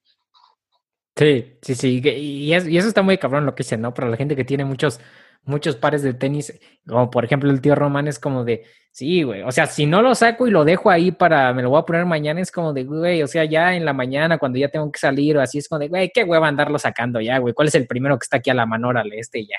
Sí, 1.16 1.59
sí, 1.62 1.74
sí, 1.74 2.01
y, 2.05 2.55
y 2.55 2.55
eso 2.55 2.88
está 2.88 3.02
muy 3.02 3.18
cabrón 3.18 3.47
lo 3.47 3.55
que 3.55 3.62
dice, 3.62 3.78
¿no? 3.78 3.92
Para 3.94 4.09
la 4.09 4.16
gente 4.16 4.36
que 4.36 4.44
tiene 4.44 4.64
muchos 4.64 5.01
muchos 5.44 5.76
pares 5.76 6.02
de 6.02 6.14
tenis, 6.14 6.58
como 6.86 7.10
por 7.10 7.24
ejemplo 7.24 7.50
el 7.50 7.60
tío 7.60 7.74
Román 7.74 8.08
es 8.08 8.18
como 8.18 8.44
de, 8.44 8.64
sí, 8.92 9.22
güey, 9.22 9.42
o 9.42 9.52
sea, 9.52 9.66
si 9.66 9.86
no 9.86 10.02
lo 10.02 10.14
saco 10.14 10.46
y 10.46 10.50
lo 10.50 10.64
dejo 10.64 10.90
ahí 10.90 11.10
para, 11.10 11.52
me 11.52 11.62
lo 11.62 11.70
voy 11.70 11.80
a 11.80 11.84
poner 11.84 12.04
mañana, 12.06 12.40
es 12.40 12.50
como 12.50 12.72
de, 12.72 12.84
güey, 12.84 13.22
o 13.22 13.26
sea, 13.26 13.44
ya 13.44 13.74
en 13.74 13.84
la 13.84 13.92
mañana 13.92 14.38
cuando 14.38 14.58
ya 14.58 14.68
tengo 14.68 14.90
que 14.90 14.98
salir 14.98 15.36
o 15.36 15.40
así, 15.40 15.58
es 15.58 15.68
como 15.68 15.80
de, 15.80 15.88
güey, 15.88 16.10
qué 16.12 16.24
hueva 16.24 16.48
andarlo 16.48 16.78
sacando 16.78 17.20
ya, 17.20 17.38
güey, 17.38 17.54
¿cuál 17.54 17.68
es 17.68 17.74
el 17.74 17.86
primero 17.86 18.18
que 18.18 18.24
está 18.24 18.38
aquí 18.38 18.50
a 18.50 18.54
la 18.54 18.66
mano, 18.66 18.88
órale, 18.88 19.18
este 19.18 19.46
ya? 19.46 19.56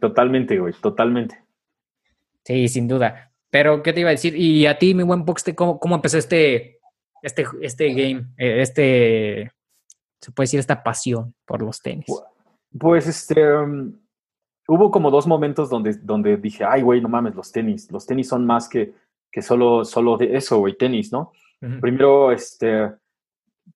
totalmente, 0.00 0.58
güey, 0.58 0.74
totalmente. 0.80 1.42
Sí, 2.44 2.68
sin 2.68 2.88
duda. 2.88 3.30
Pero, 3.50 3.82
¿qué 3.82 3.92
te 3.92 4.00
iba 4.00 4.08
a 4.08 4.12
decir? 4.12 4.34
Y 4.34 4.66
a 4.66 4.78
ti, 4.78 4.94
mi 4.94 5.02
buen 5.02 5.24
Pox, 5.24 5.44
¿cómo, 5.54 5.78
cómo 5.78 5.94
empezó 5.94 6.18
este, 6.18 6.78
este, 7.22 7.44
este 7.60 7.88
game, 7.90 8.26
eh, 8.36 8.62
este, 8.62 9.52
se 10.20 10.32
puede 10.32 10.44
decir, 10.44 10.58
esta 10.58 10.82
pasión 10.82 11.34
por 11.44 11.62
los 11.62 11.80
tenis? 11.80 12.06
Pues, 12.78 13.06
este, 13.06 13.46
um, 13.54 13.92
hubo 14.68 14.90
como 14.90 15.10
dos 15.10 15.26
momentos 15.26 15.70
donde, 15.70 15.94
donde 15.94 16.36
dije, 16.36 16.64
ay, 16.64 16.82
güey, 16.82 17.00
no 17.00 17.08
mames, 17.08 17.34
los 17.34 17.52
tenis, 17.52 17.90
los 17.90 18.06
tenis 18.06 18.28
son 18.28 18.46
más 18.46 18.68
que, 18.68 18.94
que 19.30 19.42
solo, 19.42 19.84
solo 19.84 20.16
de 20.16 20.36
eso, 20.36 20.58
güey, 20.58 20.76
tenis, 20.76 21.12
¿no? 21.12 21.32
Primero, 21.80 22.32
este, 22.32 22.90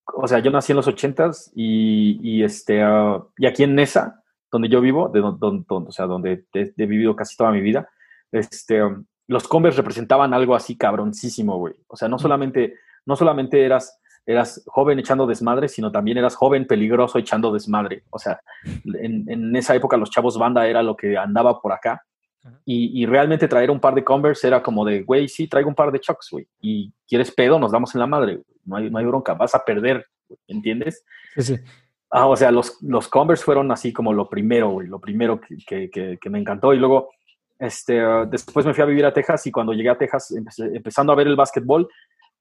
o 0.06 0.26
sea, 0.26 0.40
yo 0.40 0.50
nací 0.50 0.72
en 0.72 0.76
los 0.76 0.88
ochentas 0.88 1.52
y, 1.54 2.18
y, 2.20 2.42
este, 2.42 2.82
ah, 2.82 3.22
y 3.38 3.46
aquí 3.46 3.62
en 3.62 3.76
Nesa, 3.76 4.24
donde 4.50 4.68
yo 4.68 4.80
vivo, 4.80 5.08
de 5.08 5.20
donde, 5.20 5.64
o 5.68 5.92
sea, 5.92 6.06
donde 6.06 6.44
he, 6.52 6.86
vivido 6.86 7.14
casi 7.14 7.36
toda 7.36 7.52
mi 7.52 7.60
vida, 7.60 7.88
este, 8.32 8.80
los 9.28 9.46
Converse 9.46 9.76
representaban 9.76 10.34
algo 10.34 10.54
así 10.54 10.76
cabroncísimo, 10.76 11.58
güey. 11.58 11.74
O 11.88 11.96
sea, 11.96 12.08
no 12.08 12.18
solamente, 12.18 12.74
no 13.04 13.16
solamente 13.16 13.64
eras, 13.64 14.00
eras 14.26 14.62
joven 14.66 14.98
echando 14.98 15.26
desmadre, 15.26 15.68
sino 15.68 15.92
también 15.92 16.18
eras 16.18 16.34
joven 16.34 16.66
peligroso 16.66 17.18
echando 17.18 17.52
desmadre. 17.52 18.02
O 18.10 18.18
sea, 18.18 18.40
en, 19.00 19.24
en 19.30 19.54
esa 19.54 19.74
época 19.74 19.96
los 19.96 20.10
chavos 20.10 20.36
banda 20.36 20.66
era 20.66 20.82
lo 20.82 20.96
que 20.96 21.16
andaba 21.16 21.60
por 21.60 21.72
acá. 21.72 22.02
Y, 22.64 23.02
y, 23.02 23.06
realmente 23.06 23.48
traer 23.48 23.70
un 23.70 23.80
par 23.80 23.94
de 23.94 24.04
Converse 24.04 24.46
era 24.46 24.62
como 24.62 24.84
de, 24.84 25.02
güey, 25.02 25.28
sí, 25.28 25.48
traigo 25.48 25.68
un 25.68 25.74
par 25.74 25.90
de 25.90 26.00
Chucks, 26.00 26.28
güey. 26.30 26.46
Y 26.60 26.92
quieres 27.08 27.32
pedo, 27.32 27.58
nos 27.58 27.72
damos 27.72 27.94
en 27.94 28.00
la 28.00 28.06
madre. 28.06 28.40
No 28.64 28.76
hay, 28.76 28.90
no 28.90 28.98
hay 28.98 29.04
bronca, 29.04 29.34
vas 29.34 29.54
a 29.54 29.64
perder, 29.64 30.06
¿entiendes? 30.46 31.04
Sí, 31.34 31.42
sí. 31.42 31.56
Ah, 32.10 32.26
o 32.26 32.36
sea, 32.36 32.52
los, 32.52 32.80
los 32.82 33.08
Converse 33.08 33.44
fueron 33.44 33.70
así 33.72 33.92
como 33.92 34.12
lo 34.12 34.28
primero, 34.28 34.70
güey, 34.70 34.86
lo 34.86 35.00
primero 35.00 35.40
que, 35.40 35.90
que, 35.90 36.18
que, 36.20 36.30
me 36.30 36.38
encantó. 36.38 36.72
Y 36.72 36.78
luego, 36.78 37.10
este, 37.58 38.00
después 38.28 38.64
me 38.64 38.74
fui 38.74 38.82
a 38.82 38.86
vivir 38.86 39.04
a 39.06 39.12
Texas 39.12 39.46
y 39.46 39.50
cuando 39.50 39.72
llegué 39.72 39.90
a 39.90 39.98
Texas, 39.98 40.32
empezando 40.72 41.12
a 41.12 41.16
ver 41.16 41.26
el 41.26 41.36
básquetbol, 41.36 41.88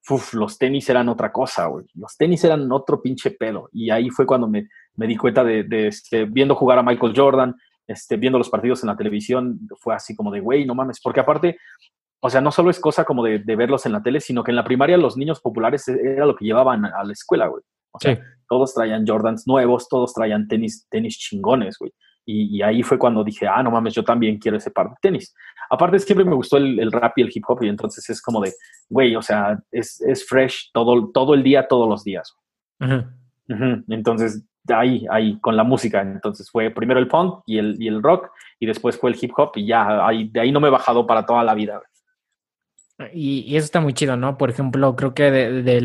uf, 0.10 0.34
los 0.34 0.58
tenis 0.58 0.90
eran 0.90 1.10
otra 1.10 1.32
cosa, 1.32 1.68
güey. 1.68 1.86
Los 1.94 2.16
tenis 2.18 2.44
eran 2.44 2.72
otro 2.72 3.02
pinche 3.02 3.32
pedo. 3.32 3.70
Y 3.72 3.90
ahí 3.90 4.10
fue 4.10 4.26
cuando 4.26 4.48
me, 4.48 4.68
me 4.96 5.08
di 5.08 5.18
cuenta 5.18 5.44
de, 5.44 5.64
de 5.64 5.88
este, 5.88 6.26
viendo 6.26 6.56
jugar 6.56 6.80
a 6.80 6.84
Michael 6.84 7.14
Jordan, 7.16 7.56
este, 7.88 8.18
viendo 8.18 8.38
los 8.38 8.50
partidos 8.50 8.84
en 8.84 8.88
la 8.88 8.98
televisión, 8.98 9.60
fue 9.80 9.96
así 9.96 10.16
como 10.16 10.32
de, 10.32 10.40
güey, 10.40 10.66
no 10.66 10.76
mames, 10.76 11.00
porque 11.02 11.20
aparte, 11.20 11.58
o 12.20 12.30
sea, 12.30 12.42
no 12.42 12.52
solo 12.52 12.70
es 12.70 12.80
cosa 12.80 13.06
como 13.06 13.24
de, 13.24 13.40
de, 13.40 13.56
verlos 13.56 13.86
en 13.86 13.92
la 13.92 14.02
tele, 14.02 14.20
sino 14.20 14.44
que 14.44 14.52
en 14.52 14.56
la 14.56 14.64
primaria 14.64 14.98
los 14.98 15.18
niños 15.18 15.40
populares 15.40 15.88
e, 15.88 16.00
era 16.02 16.26
lo 16.26 16.36
que 16.36 16.46
llevaban 16.46 16.86
a 16.86 17.04
la 17.04 17.14
escuela, 17.14 17.48
güey. 17.48 17.64
O 17.92 18.00
sea, 18.00 18.20
todos 18.50 18.74
traían 18.74 19.08
Jordans 19.08 19.48
nuevos, 19.48 19.88
todos 19.88 20.14
traían 20.14 20.50
tenis, 20.50 20.86
tenis 20.90 21.18
chingones, 21.18 21.78
güey. 21.78 21.94
Y, 22.26 22.58
y, 22.58 22.62
ahí 22.64 22.82
fue 22.82 22.98
cuando 22.98 23.24
dije, 23.24 23.48
ah, 23.48 23.62
no 23.62 23.70
mames, 23.70 23.94
yo 23.94 24.04
también 24.04 24.40
quiero 24.40 24.58
ese 24.58 24.72
par 24.72 24.90
de 24.90 24.96
tenis. 25.02 25.36
Aparte, 25.70 26.00
siempre 26.00 26.26
me 26.26 26.34
gustó 26.34 26.58
el, 26.58 26.80
el 26.80 26.92
rap 26.92 27.18
y 27.18 27.22
el 27.22 27.32
hip 27.34 27.44
hop, 27.48 27.64
y 27.64 27.70
entonces 27.70 28.10
es 28.10 28.22
como 28.22 28.42
de, 28.42 28.52
güey, 28.90 29.16
o 29.16 29.22
sea, 29.22 29.60
es, 29.72 30.02
es, 30.02 30.28
fresh 30.28 30.72
todo, 30.74 31.12
todo 31.12 31.36
el 31.36 31.44
día, 31.44 31.68
todos 31.68 31.88
los 31.88 32.04
días. 32.04 32.36
Uh 32.80 32.86
-huh. 33.48 33.84
Entonces, 33.90 34.44
ahí, 34.74 35.06
ahí, 35.10 35.40
con 35.40 35.56
la 35.56 35.64
música. 35.64 36.02
Entonces 36.02 36.50
fue 36.50 36.72
primero 36.72 37.00
el 37.00 37.08
punk 37.08 37.44
y 37.46 37.58
el, 37.58 37.82
y 37.82 37.88
el 37.88 38.02
rock, 38.02 38.32
y 38.60 38.66
después 38.66 38.98
fue 38.98 39.12
el 39.12 39.18
hip 39.22 39.32
hop, 39.38 39.52
y 39.56 39.68
ya, 39.68 40.06
ahí, 40.06 40.30
de 40.30 40.40
ahí 40.40 40.52
no 40.52 40.60
me 40.60 40.68
he 40.68 40.72
bajado 40.72 41.06
para 41.06 41.26
toda 41.26 41.44
la 41.44 41.54
vida. 41.54 41.82
Y, 43.12 43.42
y, 43.42 43.58
eso 43.58 43.66
está 43.66 43.82
muy 43.82 43.94
chido, 43.94 44.16
¿no? 44.16 44.38
Por 44.38 44.50
ejemplo, 44.50 44.96
creo 44.96 45.14
que 45.14 45.30
de, 45.30 45.82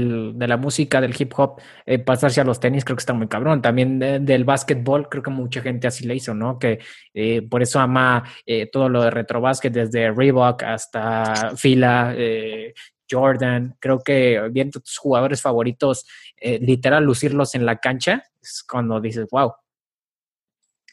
la 0.46 0.56
música, 0.56 1.00
del 1.00 1.14
hip 1.18 1.32
hop, 1.36 1.60
eh, 1.84 1.98
pasarse 1.98 2.40
a 2.40 2.44
los 2.44 2.60
tenis, 2.60 2.84
creo 2.84 2.96
que 2.96 3.00
está 3.00 3.14
muy 3.14 3.26
cabrón. 3.26 3.60
También 3.60 3.98
de, 3.98 4.20
del 4.20 4.44
básquetbol, 4.44 5.08
creo 5.08 5.20
que 5.22 5.30
mucha 5.30 5.60
gente 5.60 5.88
así 5.88 6.06
le 6.06 6.14
hizo, 6.14 6.34
¿no? 6.34 6.60
Que 6.60 6.78
eh, 7.12 7.42
por 7.42 7.62
eso 7.62 7.80
ama 7.80 8.22
eh, 8.46 8.66
todo 8.70 8.88
lo 8.88 9.02
de 9.02 9.10
retrobásquet, 9.10 9.72
desde 9.72 10.12
Reebok 10.12 10.62
hasta 10.62 11.56
Fila, 11.56 12.14
eh, 12.16 12.74
Jordan. 13.10 13.74
Creo 13.80 13.98
que 13.98 14.48
viendo 14.52 14.78
tus 14.78 14.96
jugadores 14.96 15.42
favoritos, 15.42 16.06
literal, 16.40 17.04
lucirlos 17.04 17.56
en 17.56 17.66
la 17.66 17.78
cancha, 17.78 18.22
es 18.40 18.62
cuando 18.62 19.00
dices, 19.00 19.26
wow, 19.32 19.52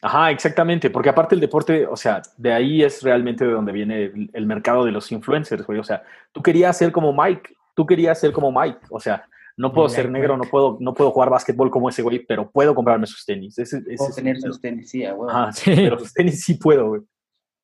Ajá, 0.00 0.30
exactamente, 0.30 0.90
porque 0.90 1.08
aparte 1.08 1.34
el 1.34 1.40
deporte, 1.40 1.86
o 1.86 1.96
sea, 1.96 2.22
de 2.36 2.52
ahí 2.52 2.82
es 2.82 3.02
realmente 3.02 3.44
de 3.44 3.52
donde 3.52 3.72
viene 3.72 4.04
el, 4.04 4.30
el 4.32 4.46
mercado 4.46 4.84
de 4.84 4.92
los 4.92 5.10
influencers, 5.10 5.66
güey. 5.66 5.78
O 5.78 5.84
sea, 5.84 6.04
tú 6.32 6.40
querías 6.42 6.76
ser 6.76 6.92
como 6.92 7.12
Mike, 7.12 7.54
tú 7.74 7.84
querías 7.84 8.20
ser 8.20 8.32
como 8.32 8.52
Mike, 8.52 8.78
o 8.90 9.00
sea, 9.00 9.24
no 9.58 9.72
puedo 9.72 9.88
ser 9.88 10.08
negro, 10.08 10.36
no 10.36 10.44
puedo, 10.44 10.78
no 10.80 10.94
puedo 10.94 11.10
jugar 11.10 11.30
básquetbol 11.30 11.68
como 11.68 11.88
ese 11.88 12.00
güey, 12.00 12.20
pero 12.20 12.48
puedo 12.48 12.76
comprarme 12.76 13.08
sus 13.08 13.26
tenis. 13.26 13.58
Ese, 13.58 13.78
ese 13.78 13.96
puedo 13.96 14.14
tener 14.14 14.40
sus 14.40 14.60
tenis, 14.60 14.88
sí, 14.88 15.04
güey. 15.04 15.30
Ajá, 15.30 15.52
sí, 15.52 15.72
pero 15.74 15.98
sus 15.98 16.14
tenis 16.14 16.44
sí 16.44 16.54
puedo, 16.54 16.88
güey. 16.88 17.02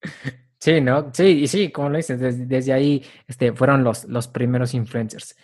Sí, 0.59 0.81
¿no? 0.81 1.11
Sí, 1.13 1.43
y 1.43 1.47
sí, 1.47 1.71
como 1.71 1.91
lo 1.91 1.99
dices, 1.99 2.19
desde, 2.19 2.47
desde 2.47 2.73
ahí 2.73 3.05
este, 3.29 3.53
fueron 3.53 3.85
los, 3.85 4.07
los 4.07 4.29
primeros 4.29 4.73
influencers. 4.73 5.37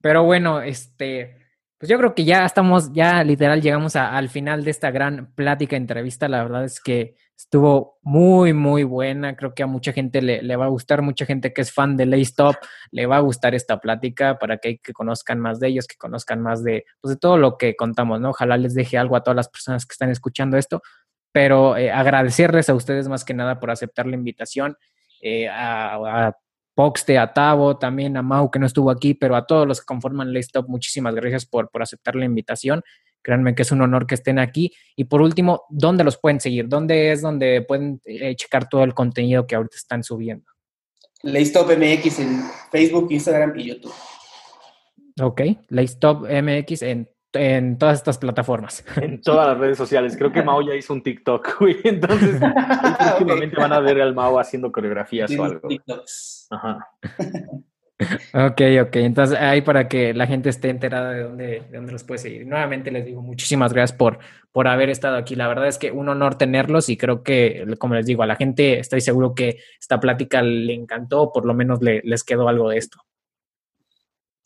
Pero 0.00 0.24
bueno, 0.24 0.62
este, 0.62 1.36
pues 1.78 1.90
yo 1.90 1.98
creo 1.98 2.14
que 2.14 2.24
ya 2.24 2.44
estamos, 2.46 2.92
ya 2.92 3.22
literal 3.22 3.60
llegamos 3.60 3.96
al 3.96 4.30
final 4.30 4.64
de 4.64 4.70
esta 4.70 4.90
gran 4.90 5.34
plática, 5.34 5.76
entrevista. 5.76 6.26
La 6.28 6.42
verdad 6.42 6.64
es 6.64 6.80
que 6.80 7.16
estuvo 7.36 7.98
muy, 8.00 8.54
muy 8.54 8.82
buena. 8.82 9.36
Creo 9.36 9.54
que 9.54 9.62
a 9.62 9.66
mucha 9.66 9.92
gente 9.92 10.22
le, 10.22 10.56
va 10.56 10.64
a 10.64 10.68
gustar, 10.68 11.02
mucha 11.02 11.26
gente 11.26 11.52
que 11.52 11.60
es 11.60 11.72
fan 11.72 11.96
de 11.98 12.06
Laystop 12.06 12.56
le 12.92 13.04
va 13.04 13.18
a 13.18 13.20
gustar 13.20 13.54
esta 13.54 13.78
plática 13.78 14.38
para 14.38 14.56
que, 14.56 14.78
que 14.78 14.94
conozcan 14.94 15.38
más 15.38 15.60
de 15.60 15.68
ellos, 15.68 15.86
que 15.86 15.96
conozcan 15.96 16.40
más 16.40 16.64
de, 16.64 16.86
pues 17.02 17.14
de 17.14 17.20
todo 17.20 17.36
lo 17.36 17.58
que 17.58 17.76
contamos, 17.76 18.20
¿no? 18.20 18.30
Ojalá 18.30 18.56
les 18.56 18.74
deje 18.74 18.96
algo 18.96 19.14
a 19.14 19.22
todas 19.22 19.36
las 19.36 19.48
personas 19.50 19.84
que 19.84 19.92
están 19.92 20.10
escuchando 20.10 20.56
esto, 20.56 20.80
pero 21.30 21.76
eh, 21.76 21.90
agradecerles 21.90 22.70
a 22.70 22.74
ustedes 22.74 23.06
más 23.08 23.24
que 23.24 23.34
nada 23.34 23.60
por 23.60 23.70
aceptar 23.70 24.06
la 24.06 24.16
invitación. 24.16 24.78
Eh, 25.20 25.48
a, 25.48 25.96
a 26.28 26.36
Poxte, 26.76 27.16
a 27.16 27.32
Tavo, 27.32 27.78
también 27.78 28.18
a 28.18 28.22
Mau 28.22 28.50
que 28.50 28.58
no 28.58 28.66
estuvo 28.66 28.90
aquí, 28.90 29.14
pero 29.14 29.34
a 29.34 29.46
todos 29.46 29.66
los 29.66 29.80
que 29.80 29.86
conforman 29.86 30.34
Laystop, 30.34 30.68
muchísimas 30.68 31.14
gracias 31.14 31.46
por, 31.46 31.70
por 31.70 31.80
aceptar 31.80 32.14
la 32.14 32.26
invitación. 32.26 32.82
Créanme 33.22 33.54
que 33.54 33.62
es 33.62 33.72
un 33.72 33.80
honor 33.80 34.06
que 34.06 34.14
estén 34.14 34.38
aquí. 34.38 34.72
Y 34.94 35.04
por 35.04 35.22
último, 35.22 35.62
¿dónde 35.70 36.04
los 36.04 36.18
pueden 36.18 36.38
seguir? 36.38 36.68
¿Dónde 36.68 37.12
es 37.12 37.22
donde 37.22 37.62
pueden 37.62 38.02
eh, 38.04 38.36
checar 38.36 38.68
todo 38.68 38.84
el 38.84 38.92
contenido 38.92 39.46
que 39.46 39.54
ahorita 39.54 39.74
están 39.74 40.04
subiendo? 40.04 40.44
Laystop 41.22 41.70
MX 41.70 42.18
en 42.18 42.42
Facebook, 42.70 43.08
Instagram 43.10 43.58
y 43.58 43.68
YouTube. 43.68 43.94
Ok, 45.22 45.40
Laystop 45.70 46.26
MX 46.30 46.82
en 46.82 47.08
en 47.36 47.78
todas 47.78 47.98
estas 47.98 48.18
plataformas. 48.18 48.84
En 48.96 49.20
todas 49.20 49.48
las 49.48 49.58
redes 49.58 49.78
sociales. 49.78 50.16
Creo 50.16 50.32
que 50.32 50.42
Mao 50.42 50.62
ya 50.62 50.74
hizo 50.74 50.92
un 50.92 51.02
TikTok, 51.02 51.56
güey. 51.60 51.76
Entonces, 51.84 52.40
últimamente 53.20 53.56
van 53.56 53.72
a 53.72 53.80
ver 53.80 54.00
al 54.00 54.14
Mao 54.14 54.38
haciendo 54.38 54.72
coreografías 54.72 55.30
o 55.38 55.44
algo. 55.44 55.68
TikToks. 55.68 56.48
Ajá. 56.50 56.88
Ok, 58.34 58.60
ok. 58.82 58.96
Entonces, 58.96 59.38
ahí 59.38 59.62
para 59.62 59.88
que 59.88 60.12
la 60.12 60.26
gente 60.26 60.50
esté 60.50 60.68
enterada 60.68 61.12
de 61.12 61.22
dónde, 61.22 61.46
de 61.70 61.76
dónde 61.76 61.92
los 61.92 62.04
puede 62.04 62.18
seguir. 62.18 62.46
Nuevamente 62.46 62.90
les 62.90 63.06
digo 63.06 63.22
muchísimas 63.22 63.72
gracias 63.72 63.96
por, 63.96 64.18
por 64.52 64.68
haber 64.68 64.90
estado 64.90 65.16
aquí. 65.16 65.34
La 65.34 65.48
verdad 65.48 65.66
es 65.66 65.78
que 65.78 65.90
un 65.90 66.08
honor 66.08 66.36
tenerlos 66.36 66.88
y 66.88 66.96
creo 66.96 67.22
que, 67.22 67.64
como 67.78 67.94
les 67.94 68.04
digo, 68.04 68.22
a 68.22 68.26
la 68.26 68.36
gente 68.36 68.78
estoy 68.78 69.00
seguro 69.00 69.34
que 69.34 69.60
esta 69.80 69.98
plática 69.98 70.42
le 70.42 70.74
encantó, 70.74 71.32
por 71.32 71.46
lo 71.46 71.54
menos 71.54 71.80
le, 71.80 72.02
les 72.04 72.22
quedó 72.22 72.48
algo 72.48 72.68
de 72.68 72.78
esto. 72.78 72.98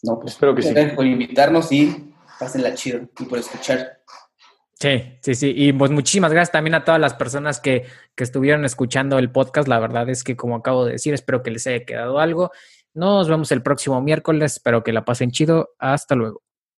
No, 0.03 0.19
pues 0.19 0.35
espero 0.35 0.55
que 0.55 0.63
sí. 0.63 0.73
Gracias 0.73 0.95
por 0.95 1.07
invitarnos 1.07 1.71
y 1.73 2.10
pásenla 2.41 2.75
chido 2.75 3.03
y 3.19 3.25
por 3.27 3.39
escuchar. 3.39 4.01
Sí, 4.81 5.19
sí, 5.21 5.35
sí. 5.35 5.53
Y 5.55 5.73
pues 5.75 5.91
muchísimas 5.91 6.33
gracias 6.33 6.53
también 6.53 6.75
a 6.75 6.85
todas 6.85 7.01
las 7.01 7.13
personas 7.13 7.61
que, 7.61 7.85
que 8.15 8.25
estuvieron 8.25 8.65
escuchando 8.65 9.19
el 9.19 9.31
podcast. 9.31 9.69
La 9.69 9.79
verdad 9.79 10.09
es 10.09 10.25
que, 10.25 10.37
como 10.37 10.57
acabo 10.57 10.87
de 10.87 10.93
decir, 10.93 11.13
espero 11.13 11.43
que 11.43 11.51
les 11.51 11.67
haya 11.67 11.85
quedado 11.85 12.19
algo. 12.19 12.51
Nos 12.95 13.29
vemos 13.29 13.53
el 13.53 13.63
próximo 13.63 14.01
miércoles. 14.01 14.55
Espero 14.55 14.83
que 14.83 14.95
la 14.95 15.05
pasen 15.05 15.33
chido. 15.33 15.75
Hasta 15.79 16.15
luego. 16.15 16.43